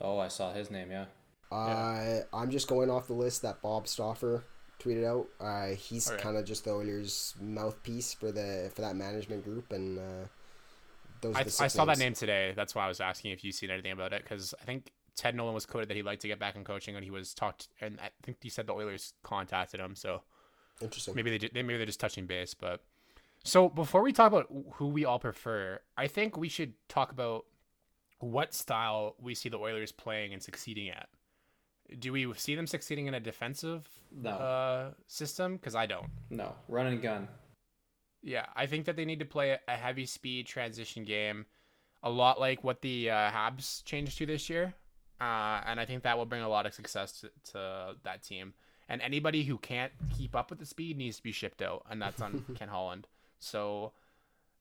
Oh, 0.00 0.18
I 0.18 0.28
saw 0.28 0.52
his 0.52 0.70
name. 0.70 0.90
Yeah. 0.90 1.06
Uh, 1.52 2.20
I'm 2.32 2.50
just 2.50 2.68
going 2.68 2.90
off 2.90 3.08
the 3.08 3.12
list 3.12 3.42
that 3.42 3.60
Bob 3.60 3.88
Stauffer 3.88 4.44
tweeted 4.80 5.04
out. 5.04 5.26
Uh, 5.40 5.74
he's 5.74 6.10
Okay. 6.10 6.20
kind 6.22 6.36
of 6.36 6.44
just 6.44 6.64
the 6.64 6.72
Oilers' 6.72 7.34
mouthpiece 7.40 8.14
for 8.14 8.32
the 8.32 8.70
for 8.74 8.80
that 8.82 8.96
management 8.96 9.44
group, 9.44 9.70
and 9.72 9.98
uh, 9.98 10.02
those. 11.20 11.36
I, 11.36 11.40
I 11.64 11.68
saw 11.68 11.84
that 11.84 11.98
name 11.98 12.14
today. 12.14 12.52
That's 12.56 12.74
why 12.74 12.84
I 12.84 12.88
was 12.88 13.00
asking 13.00 13.32
if 13.32 13.44
you 13.44 13.52
seen 13.52 13.70
anything 13.70 13.92
about 13.92 14.12
it 14.12 14.22
because 14.22 14.54
I 14.60 14.64
think 14.64 14.90
Ted 15.16 15.34
Nolan 15.34 15.54
was 15.54 15.66
quoted 15.66 15.88
that 15.90 15.96
he'd 15.96 16.04
like 16.06 16.20
to 16.20 16.28
get 16.28 16.38
back 16.38 16.56
in 16.56 16.64
coaching 16.64 16.96
and 16.96 17.04
he 17.04 17.10
was 17.10 17.34
talked 17.34 17.68
and 17.80 17.98
I 18.00 18.08
think 18.22 18.38
he 18.40 18.48
said 18.48 18.66
the 18.66 18.72
Oilers 18.72 19.12
contacted 19.22 19.78
him. 19.80 19.94
So 19.94 20.22
Interesting. 20.80 21.14
maybe 21.14 21.30
they 21.30 21.38
ju- 21.38 21.50
maybe 21.52 21.76
they're 21.76 21.84
just 21.86 22.00
touching 22.00 22.26
base. 22.26 22.54
But 22.54 22.80
so 23.44 23.68
before 23.68 24.02
we 24.02 24.12
talk 24.12 24.28
about 24.32 24.46
who 24.74 24.86
we 24.86 25.04
all 25.04 25.18
prefer, 25.18 25.80
I 25.96 26.06
think 26.06 26.36
we 26.36 26.48
should 26.48 26.72
talk 26.88 27.12
about 27.12 27.44
what 28.20 28.54
style 28.54 29.14
we 29.20 29.34
see 29.34 29.48
the 29.48 29.58
Oilers 29.58 29.92
playing 29.92 30.32
and 30.32 30.42
succeeding 30.42 30.88
at. 30.90 31.08
Do 31.98 32.12
we 32.12 32.32
see 32.34 32.54
them 32.54 32.66
succeeding 32.66 33.06
in 33.06 33.14
a 33.14 33.20
defensive 33.20 33.88
No. 34.12 34.30
uh, 34.30 34.90
system? 35.06 35.56
Because 35.56 35.74
I 35.74 35.86
don't. 35.86 36.06
No, 36.30 36.54
run 36.68 36.86
and 36.86 37.02
gun. 37.02 37.28
Yeah, 38.22 38.46
I 38.54 38.66
think 38.66 38.84
that 38.86 38.96
they 38.96 39.04
need 39.04 39.18
to 39.20 39.24
play 39.24 39.58
a 39.66 39.76
heavy 39.76 40.06
speed 40.06 40.46
transition 40.46 41.04
game, 41.04 41.46
a 42.02 42.10
lot 42.10 42.38
like 42.38 42.62
what 42.62 42.82
the 42.82 43.10
uh, 43.10 43.30
Habs 43.30 43.82
changed 43.84 44.18
to 44.18 44.26
this 44.26 44.50
year, 44.50 44.74
uh, 45.20 45.60
and 45.66 45.80
I 45.80 45.86
think 45.86 46.02
that 46.02 46.18
will 46.18 46.26
bring 46.26 46.42
a 46.42 46.48
lot 46.48 46.66
of 46.66 46.74
success 46.74 47.20
to, 47.20 47.30
to 47.52 47.94
that 48.04 48.22
team. 48.22 48.52
And 48.88 49.00
anybody 49.02 49.44
who 49.44 49.56
can't 49.56 49.92
keep 50.16 50.34
up 50.36 50.50
with 50.50 50.58
the 50.58 50.66
speed 50.66 50.98
needs 50.98 51.16
to 51.16 51.22
be 51.22 51.32
shipped 51.32 51.62
out, 51.62 51.84
and 51.88 52.00
that's 52.02 52.20
on 52.20 52.44
Ken 52.56 52.68
Holland. 52.68 53.06
So, 53.38 53.92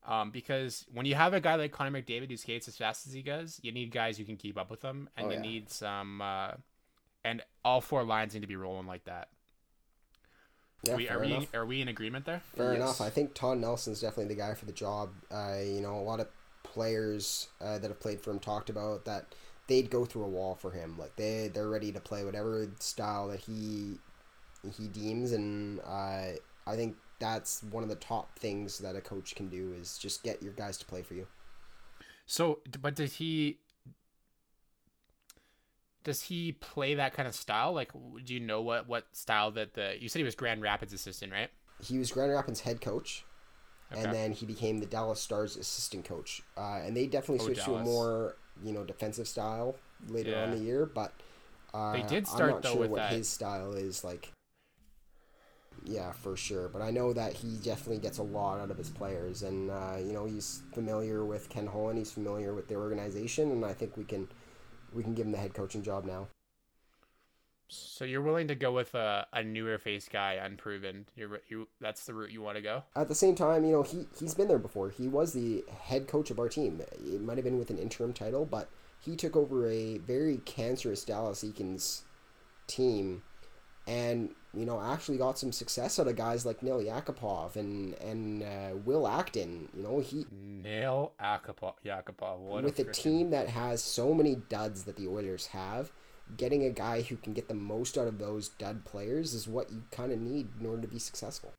um, 0.07 0.31
because 0.31 0.85
when 0.93 1.05
you 1.05 1.15
have 1.15 1.33
a 1.33 1.41
guy 1.41 1.55
like 1.55 1.71
Connor 1.73 2.01
McDavid 2.01 2.29
who 2.29 2.37
skates 2.37 2.67
as 2.69 2.77
fast 2.77 3.07
as 3.07 3.13
he 3.13 3.21
does, 3.21 3.59
you 3.61 3.71
need 3.73 3.91
guys 3.91 4.17
who 4.17 4.23
can 4.23 4.37
keep 4.37 4.57
up 4.57 4.69
with 4.71 4.81
him, 4.81 5.09
and 5.17 5.27
Oh, 5.27 5.29
you 5.31 5.35
yeah. 5.35 5.41
need 5.41 5.69
some, 5.69 6.21
uh, 6.21 6.51
and 7.29 7.41
all 7.63 7.81
four 7.81 8.03
lines 8.03 8.33
need 8.33 8.41
to 8.41 8.47
be 8.47 8.55
rolling 8.55 8.87
like 8.87 9.05
that. 9.05 9.29
Yeah, 10.83 10.95
we, 10.95 11.09
are 11.09 11.19
we 11.19 11.27
enough. 11.33 11.53
are 11.53 11.65
we 11.65 11.81
in 11.81 11.87
agreement 11.89 12.25
there? 12.25 12.41
Fair 12.55 12.73
Yes. 12.73 12.81
enough. 12.81 13.01
I 13.01 13.09
think 13.09 13.33
Todd 13.33 13.57
Nelson's 13.57 13.99
definitely 14.01 14.33
the 14.33 14.39
guy 14.39 14.53
for 14.53 14.65
the 14.65 14.71
job. 14.71 15.09
Uh, 15.29 15.57
you 15.63 15.81
know, 15.81 15.95
a 15.95 16.01
lot 16.01 16.19
of 16.19 16.27
players 16.63 17.49
uh, 17.61 17.77
that 17.79 17.89
have 17.89 17.99
played 17.99 18.21
for 18.21 18.31
him 18.31 18.39
talked 18.39 18.69
about 18.69 19.05
that 19.05 19.35
they'd 19.67 19.89
go 19.89 20.05
through 20.05 20.23
a 20.23 20.27
wall 20.29 20.55
for 20.55 20.71
him. 20.71 20.97
Like 20.97 21.15
they 21.17 21.49
they're 21.53 21.69
ready 21.69 21.91
to 21.91 21.99
play 21.99 22.23
whatever 22.23 22.69
style 22.79 23.27
that 23.27 23.41
he 23.41 23.97
he 24.77 24.87
deems, 24.87 25.31
and 25.33 25.79
uh, 25.81 26.31
I 26.65 26.75
think 26.75 26.95
that's 27.19 27.61
one 27.71 27.83
of 27.83 27.89
the 27.89 27.95
top 27.95 28.39
things 28.39 28.79
that 28.79 28.95
a 28.95 29.01
coach 29.01 29.35
can 29.35 29.49
do 29.49 29.73
is 29.73 29.97
just 29.97 30.23
get 30.23 30.41
your 30.41 30.53
guys 30.53 30.77
to 30.77 30.85
play 30.85 31.01
for 31.01 31.13
you. 31.13 31.27
So, 32.25 32.59
but 32.81 32.95
did 32.95 33.11
he? 33.11 33.57
Does 36.09 36.23
he 36.23 36.53
play 36.53 36.95
that 36.95 37.13
kind 37.13 37.27
of 37.27 37.35
style? 37.35 37.71
Like, 37.71 37.91
do 38.25 38.33
you 38.33 38.39
know 38.39 38.63
what 38.63 38.87
what 38.87 39.05
style 39.13 39.51
that 39.51 39.75
the? 39.75 39.95
You 40.01 40.09
said 40.09 40.17
he 40.17 40.23
was 40.23 40.33
Grand 40.33 40.59
Rapids 40.63 40.91
assistant, 40.91 41.31
right? 41.31 41.49
He 41.83 41.99
was 41.99 42.11
Grand 42.11 42.31
Rapids 42.31 42.61
head 42.61 42.81
coach, 42.81 43.23
Okay. 43.91 44.01
and 44.01 44.11
then 44.11 44.31
he 44.31 44.47
became 44.47 44.79
the 44.79 44.87
Dallas 44.87 45.21
Stars 45.21 45.55
assistant 45.55 46.05
coach. 46.05 46.41
Uh, 46.57 46.79
and 46.83 46.97
they 46.97 47.05
definitely 47.05 47.43
Oh, 47.43 47.45
switched 47.45 47.65
to 47.65 47.75
a 47.75 47.83
more 47.83 48.37
you 48.63 48.73
know 48.73 48.83
defensive 48.83 49.27
style 49.27 49.75
later 50.07 50.35
on 50.35 50.45
in 50.45 50.57
the 50.57 50.65
year. 50.65 50.87
But 50.87 51.13
uh, 51.75 51.93
They 51.93 52.01
did 52.01 52.25
start 52.25 52.41
I'm 52.41 52.49
not 52.55 52.63
though, 52.63 52.71
sure 52.71 52.81
with 52.81 52.89
what 52.89 52.97
that- 52.97 53.13
his 53.13 53.29
style 53.29 53.73
is 53.73 54.03
like. 54.03 54.31
Yeah, 55.85 56.11
for 56.11 56.35
sure. 56.35 56.67
But 56.69 56.81
I 56.81 56.91
know 56.91 57.13
that 57.13 57.33
he 57.33 57.55
definitely 57.57 57.99
gets 57.99 58.17
a 58.17 58.23
lot 58.23 58.59
out 58.59 58.71
of 58.71 58.77
his 58.77 58.89
players, 58.89 59.43
and 59.43 59.69
uh, 59.71 59.97
you 59.99 60.11
know 60.11 60.25
he's 60.25 60.63
familiar 60.73 61.23
with 61.23 61.49
Ken 61.49 61.67
Holland. 61.67 61.99
He's 61.99 62.11
familiar 62.11 62.53
with 62.53 62.67
the 62.67 62.75
organization, 62.75 63.51
and 63.51 63.63
I 63.63 63.73
think 63.73 63.95
we 63.95 64.03
can 64.03 64.27
we 64.93 65.03
can 65.03 65.13
give 65.13 65.25
him 65.25 65.31
the 65.31 65.37
head 65.37 65.53
coaching 65.53 65.83
job 65.83 66.05
now. 66.05 66.27
So 67.71 68.03
you're 68.03 68.23
willing 68.23 68.47
to 68.47 68.55
go 68.55 68.71
with 68.71 68.95
a, 68.95 69.27
a 69.31 69.43
newer 69.43 69.77
face 69.77 70.09
guy, 70.11 70.33
unproven. 70.33 71.05
You're 71.15 71.39
you. 71.49 71.67
That's 71.79 72.03
the 72.05 72.15
route 72.15 72.31
you 72.31 72.41
want 72.41 72.57
to 72.57 72.63
go. 72.63 72.83
At 72.95 73.07
the 73.09 73.15
same 73.15 73.35
time, 73.35 73.63
you 73.63 73.71
know, 73.71 73.83
he, 73.83 74.07
he's 74.19 74.33
been 74.33 74.47
there 74.47 74.57
before. 74.57 74.89
He 74.89 75.07
was 75.07 75.33
the 75.33 75.63
head 75.79 76.07
coach 76.07 76.31
of 76.31 76.39
our 76.39 76.49
team. 76.49 76.81
It 77.05 77.21
might 77.21 77.37
have 77.37 77.43
been 77.43 77.59
with 77.59 77.69
an 77.69 77.77
interim 77.77 78.11
title, 78.11 78.43
but 78.43 78.69
he 78.99 79.15
took 79.15 79.35
over 79.35 79.69
a 79.69 79.99
very 79.99 80.37
cancerous 80.45 81.05
Dallas 81.05 81.43
Eakins 81.43 82.01
team 82.65 83.21
and, 83.87 84.31
you 84.53 84.65
know, 84.65 84.81
actually 84.81 85.17
got 85.17 85.37
some 85.37 85.51
success 85.51 85.99
out 85.99 86.07
of 86.07 86.15
guys 86.15 86.45
like 86.45 86.63
Neil 86.63 86.79
Yakupov 86.81 87.55
and, 87.55 87.93
and 87.95 88.41
uh, 88.43 88.75
Will 88.83 89.07
Acton. 89.07 89.69
You 89.75 89.83
know, 89.83 89.99
he 89.99 90.25
Nail 90.31 91.13
Akapov. 91.21 91.73
Yakupov. 91.85 92.39
What 92.39 92.63
with 92.63 92.79
a 92.79 92.85
frickin- 92.85 92.93
team 92.93 93.29
that 93.29 93.49
has 93.49 93.83
so 93.83 94.13
many 94.13 94.35
duds 94.35 94.83
that 94.85 94.97
the 94.97 95.07
Oilers 95.07 95.47
have, 95.47 95.91
getting 96.35 96.63
a 96.65 96.69
guy 96.71 97.01
who 97.01 97.15
can 97.15 97.33
get 97.33 97.47
the 97.47 97.53
most 97.53 97.97
out 97.97 98.07
of 98.07 98.17
those 98.17 98.49
dud 98.49 98.85
players 98.85 99.33
is 99.33 99.47
what 99.47 99.71
you 99.71 99.83
kind 99.91 100.11
of 100.11 100.19
need 100.19 100.47
in 100.59 100.65
order 100.65 100.81
to 100.81 100.87
be 100.87 100.99
successful. 100.99 101.53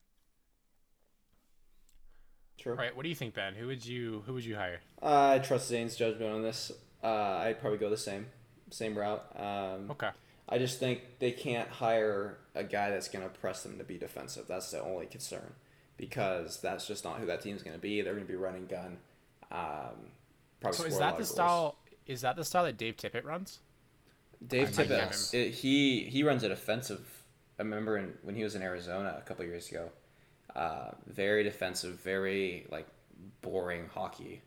True. 2.58 2.72
All 2.72 2.78
right. 2.78 2.94
What 2.94 3.04
do 3.04 3.08
you 3.08 3.14
think, 3.14 3.34
Ben? 3.34 3.54
Who 3.54 3.68
would 3.68 3.84
you 3.86 4.22
Who 4.26 4.34
would 4.34 4.44
you 4.44 4.56
hire? 4.56 4.80
Uh, 5.02 5.30
I 5.34 5.38
trust 5.38 5.68
Zane's 5.68 5.96
judgment 5.96 6.32
on 6.32 6.42
this. 6.42 6.70
Uh, 7.02 7.06
I'd 7.06 7.58
probably 7.60 7.78
go 7.78 7.88
the 7.88 7.96
same, 7.96 8.26
same 8.68 8.98
route. 8.98 9.24
Um, 9.38 9.90
Okay. 9.92 10.10
I 10.50 10.58
just 10.58 10.80
think 10.80 11.00
they 11.18 11.30
can't 11.30 11.68
hire 11.68 12.38
a 12.54 12.64
guy 12.64 12.90
that's 12.90 13.08
going 13.08 13.24
to 13.24 13.30
press 13.30 13.62
them 13.62 13.78
to 13.78 13.84
be 13.84 13.98
defensive. 13.98 14.46
That's 14.48 14.70
the 14.70 14.82
only 14.82 15.06
concern, 15.06 15.52
because 15.96 16.60
that's 16.60 16.86
just 16.86 17.04
not 17.04 17.18
who 17.18 17.26
that 17.26 17.42
team's 17.42 17.62
going 17.62 17.76
to 17.76 17.80
be. 17.80 18.02
They're 18.02 18.14
going 18.14 18.26
to 18.26 18.32
be 18.32 18.36
running 18.36 18.66
gun. 18.66 18.98
Um, 19.52 20.10
probably 20.60 20.78
So 20.78 20.84
is 20.84 20.98
that 20.98 21.18
the 21.18 21.24
style? 21.24 21.76
Is 22.06 22.22
that 22.22 22.36
the 22.36 22.44
style 22.44 22.64
that 22.64 22.76
Dave 22.76 22.96
Tippett 22.96 23.24
runs? 23.24 23.60
Dave 24.46 24.78
I 24.78 24.84
Tippett, 24.84 25.34
it, 25.34 25.52
he 25.52 26.04
he 26.04 26.22
runs 26.22 26.42
a 26.42 26.48
defensive. 26.48 27.06
I 27.58 27.62
remember 27.62 27.98
in, 27.98 28.14
when 28.22 28.34
he 28.34 28.42
was 28.42 28.54
in 28.54 28.62
Arizona 28.62 29.16
a 29.18 29.22
couple 29.22 29.44
years 29.44 29.68
ago. 29.68 29.90
Uh, 30.56 30.90
very 31.06 31.44
defensive, 31.44 32.00
very 32.00 32.66
like 32.70 32.86
boring 33.40 33.88
hockey. 33.94 34.42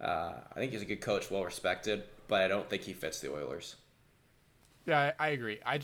Uh, 0.00 0.34
I 0.52 0.54
think 0.54 0.70
he's 0.70 0.82
a 0.82 0.84
good 0.84 1.00
coach, 1.00 1.30
well 1.30 1.44
respected, 1.44 2.04
but 2.28 2.42
I 2.42 2.48
don't 2.48 2.70
think 2.70 2.82
he 2.82 2.92
fits 2.92 3.18
the 3.18 3.32
Oilers. 3.32 3.74
Yeah, 4.88 5.12
I, 5.18 5.26
I 5.26 5.28
agree. 5.28 5.58
I, 5.66 5.80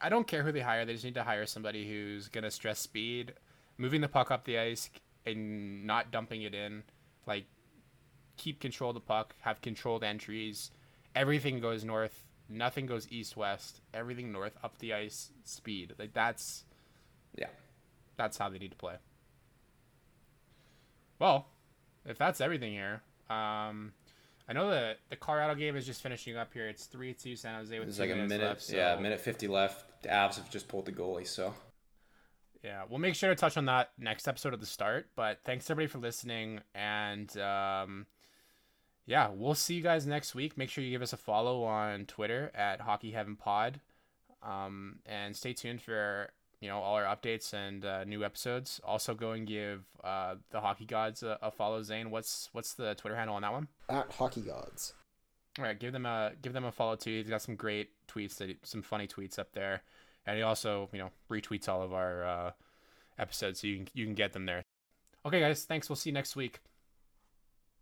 I 0.00 0.08
don't 0.08 0.26
care 0.26 0.42
who 0.42 0.50
they 0.50 0.60
hire. 0.60 0.86
They 0.86 0.94
just 0.94 1.04
need 1.04 1.14
to 1.14 1.22
hire 1.22 1.44
somebody 1.44 1.86
who's 1.86 2.28
gonna 2.28 2.50
stress 2.50 2.78
speed, 2.80 3.34
moving 3.76 4.00
the 4.00 4.08
puck 4.08 4.30
up 4.30 4.44
the 4.44 4.58
ice, 4.58 4.88
and 5.26 5.84
not 5.86 6.10
dumping 6.10 6.40
it 6.40 6.54
in. 6.54 6.82
Like, 7.26 7.44
keep 8.38 8.58
control 8.60 8.90
of 8.90 8.94
the 8.94 9.00
puck, 9.00 9.34
have 9.40 9.60
controlled 9.60 10.02
entries. 10.02 10.70
Everything 11.14 11.60
goes 11.60 11.84
north. 11.84 12.24
Nothing 12.48 12.86
goes 12.86 13.06
east 13.10 13.36
west. 13.36 13.82
Everything 13.92 14.32
north 14.32 14.56
up 14.64 14.78
the 14.78 14.94
ice. 14.94 15.32
Speed. 15.44 15.92
Like 15.98 16.14
that's 16.14 16.64
Yeah. 17.36 17.48
that's 18.16 18.38
how 18.38 18.48
they 18.48 18.58
need 18.58 18.70
to 18.70 18.76
play. 18.76 18.94
Well, 21.18 21.46
if 22.06 22.16
that's 22.16 22.40
everything 22.40 22.72
here, 22.72 23.02
um, 23.28 23.92
I 24.48 24.52
know 24.52 24.70
the 24.70 24.96
the 25.10 25.16
Colorado 25.16 25.54
game 25.54 25.76
is 25.76 25.86
just 25.86 26.02
finishing 26.02 26.36
up 26.36 26.52
here. 26.52 26.68
It's 26.68 26.86
three 26.86 27.14
two 27.14 27.34
San 27.36 27.56
Jose 27.56 27.78
with 27.78 27.94
two 27.96 28.02
like 28.02 28.10
a 28.12 28.16
minute, 28.16 28.40
left. 28.40 28.70
yeah, 28.70 28.96
minute 28.96 29.20
fifty 29.20 29.48
left. 29.48 30.02
The 30.02 30.08
Avs 30.08 30.36
have 30.36 30.50
just 30.50 30.68
pulled 30.68 30.84
the 30.86 30.92
goalie, 30.92 31.26
so 31.26 31.52
Yeah, 32.62 32.84
we'll 32.88 32.98
make 33.00 33.14
sure 33.14 33.28
to 33.30 33.34
touch 33.34 33.56
on 33.56 33.64
that 33.66 33.90
next 33.98 34.28
episode 34.28 34.54
of 34.54 34.60
the 34.60 34.66
start. 34.66 35.08
But 35.16 35.40
thanks 35.44 35.68
everybody 35.68 35.88
for 35.90 35.98
listening, 35.98 36.60
and 36.74 37.36
um, 37.38 38.06
yeah, 39.04 39.30
we'll 39.32 39.54
see 39.54 39.74
you 39.74 39.82
guys 39.82 40.06
next 40.06 40.34
week. 40.34 40.56
Make 40.56 40.70
sure 40.70 40.84
you 40.84 40.90
give 40.90 41.02
us 41.02 41.12
a 41.12 41.16
follow 41.16 41.64
on 41.64 42.06
Twitter 42.06 42.52
at 42.54 42.80
Hockey 42.80 43.10
Heaven 43.10 43.34
Pod, 43.36 43.80
um, 44.42 45.00
and 45.06 45.34
stay 45.34 45.52
tuned 45.54 45.82
for 45.82 46.30
you 46.60 46.68
know 46.68 46.78
all 46.78 46.94
our 46.94 47.04
updates 47.04 47.52
and 47.52 47.84
uh, 47.84 48.04
new 48.04 48.24
episodes. 48.24 48.80
Also, 48.84 49.14
go 49.14 49.32
and 49.32 49.46
give 49.46 49.84
uh, 50.02 50.36
the 50.50 50.60
Hockey 50.60 50.86
Gods 50.86 51.22
a, 51.22 51.38
a 51.42 51.50
follow. 51.50 51.82
Zane, 51.82 52.10
what's 52.10 52.48
what's 52.52 52.74
the 52.74 52.94
Twitter 52.94 53.16
handle 53.16 53.36
on 53.36 53.42
that 53.42 53.52
one? 53.52 53.68
At 53.88 54.10
Hockey 54.12 54.42
Gods. 54.42 54.94
All 55.58 55.64
right, 55.64 55.78
give 55.78 55.92
them 55.92 56.06
a 56.06 56.32
give 56.42 56.52
them 56.52 56.64
a 56.64 56.72
follow 56.72 56.96
too. 56.96 57.10
He's 57.10 57.28
got 57.28 57.42
some 57.42 57.56
great 57.56 57.90
tweets, 58.08 58.36
that 58.36 58.54
some 58.66 58.82
funny 58.82 59.06
tweets 59.06 59.38
up 59.38 59.52
there, 59.52 59.82
and 60.26 60.36
he 60.36 60.42
also 60.42 60.88
you 60.92 60.98
know 60.98 61.10
retweets 61.30 61.68
all 61.68 61.82
of 61.82 61.92
our 61.92 62.24
uh, 62.24 62.50
episodes, 63.18 63.60
so 63.60 63.66
you 63.66 63.76
can 63.76 63.88
you 63.94 64.04
can 64.04 64.14
get 64.14 64.32
them 64.32 64.46
there. 64.46 64.62
Okay, 65.24 65.40
guys, 65.40 65.64
thanks. 65.64 65.88
We'll 65.88 65.96
see 65.96 66.10
you 66.10 66.14
next 66.14 66.36
week. 66.36 66.60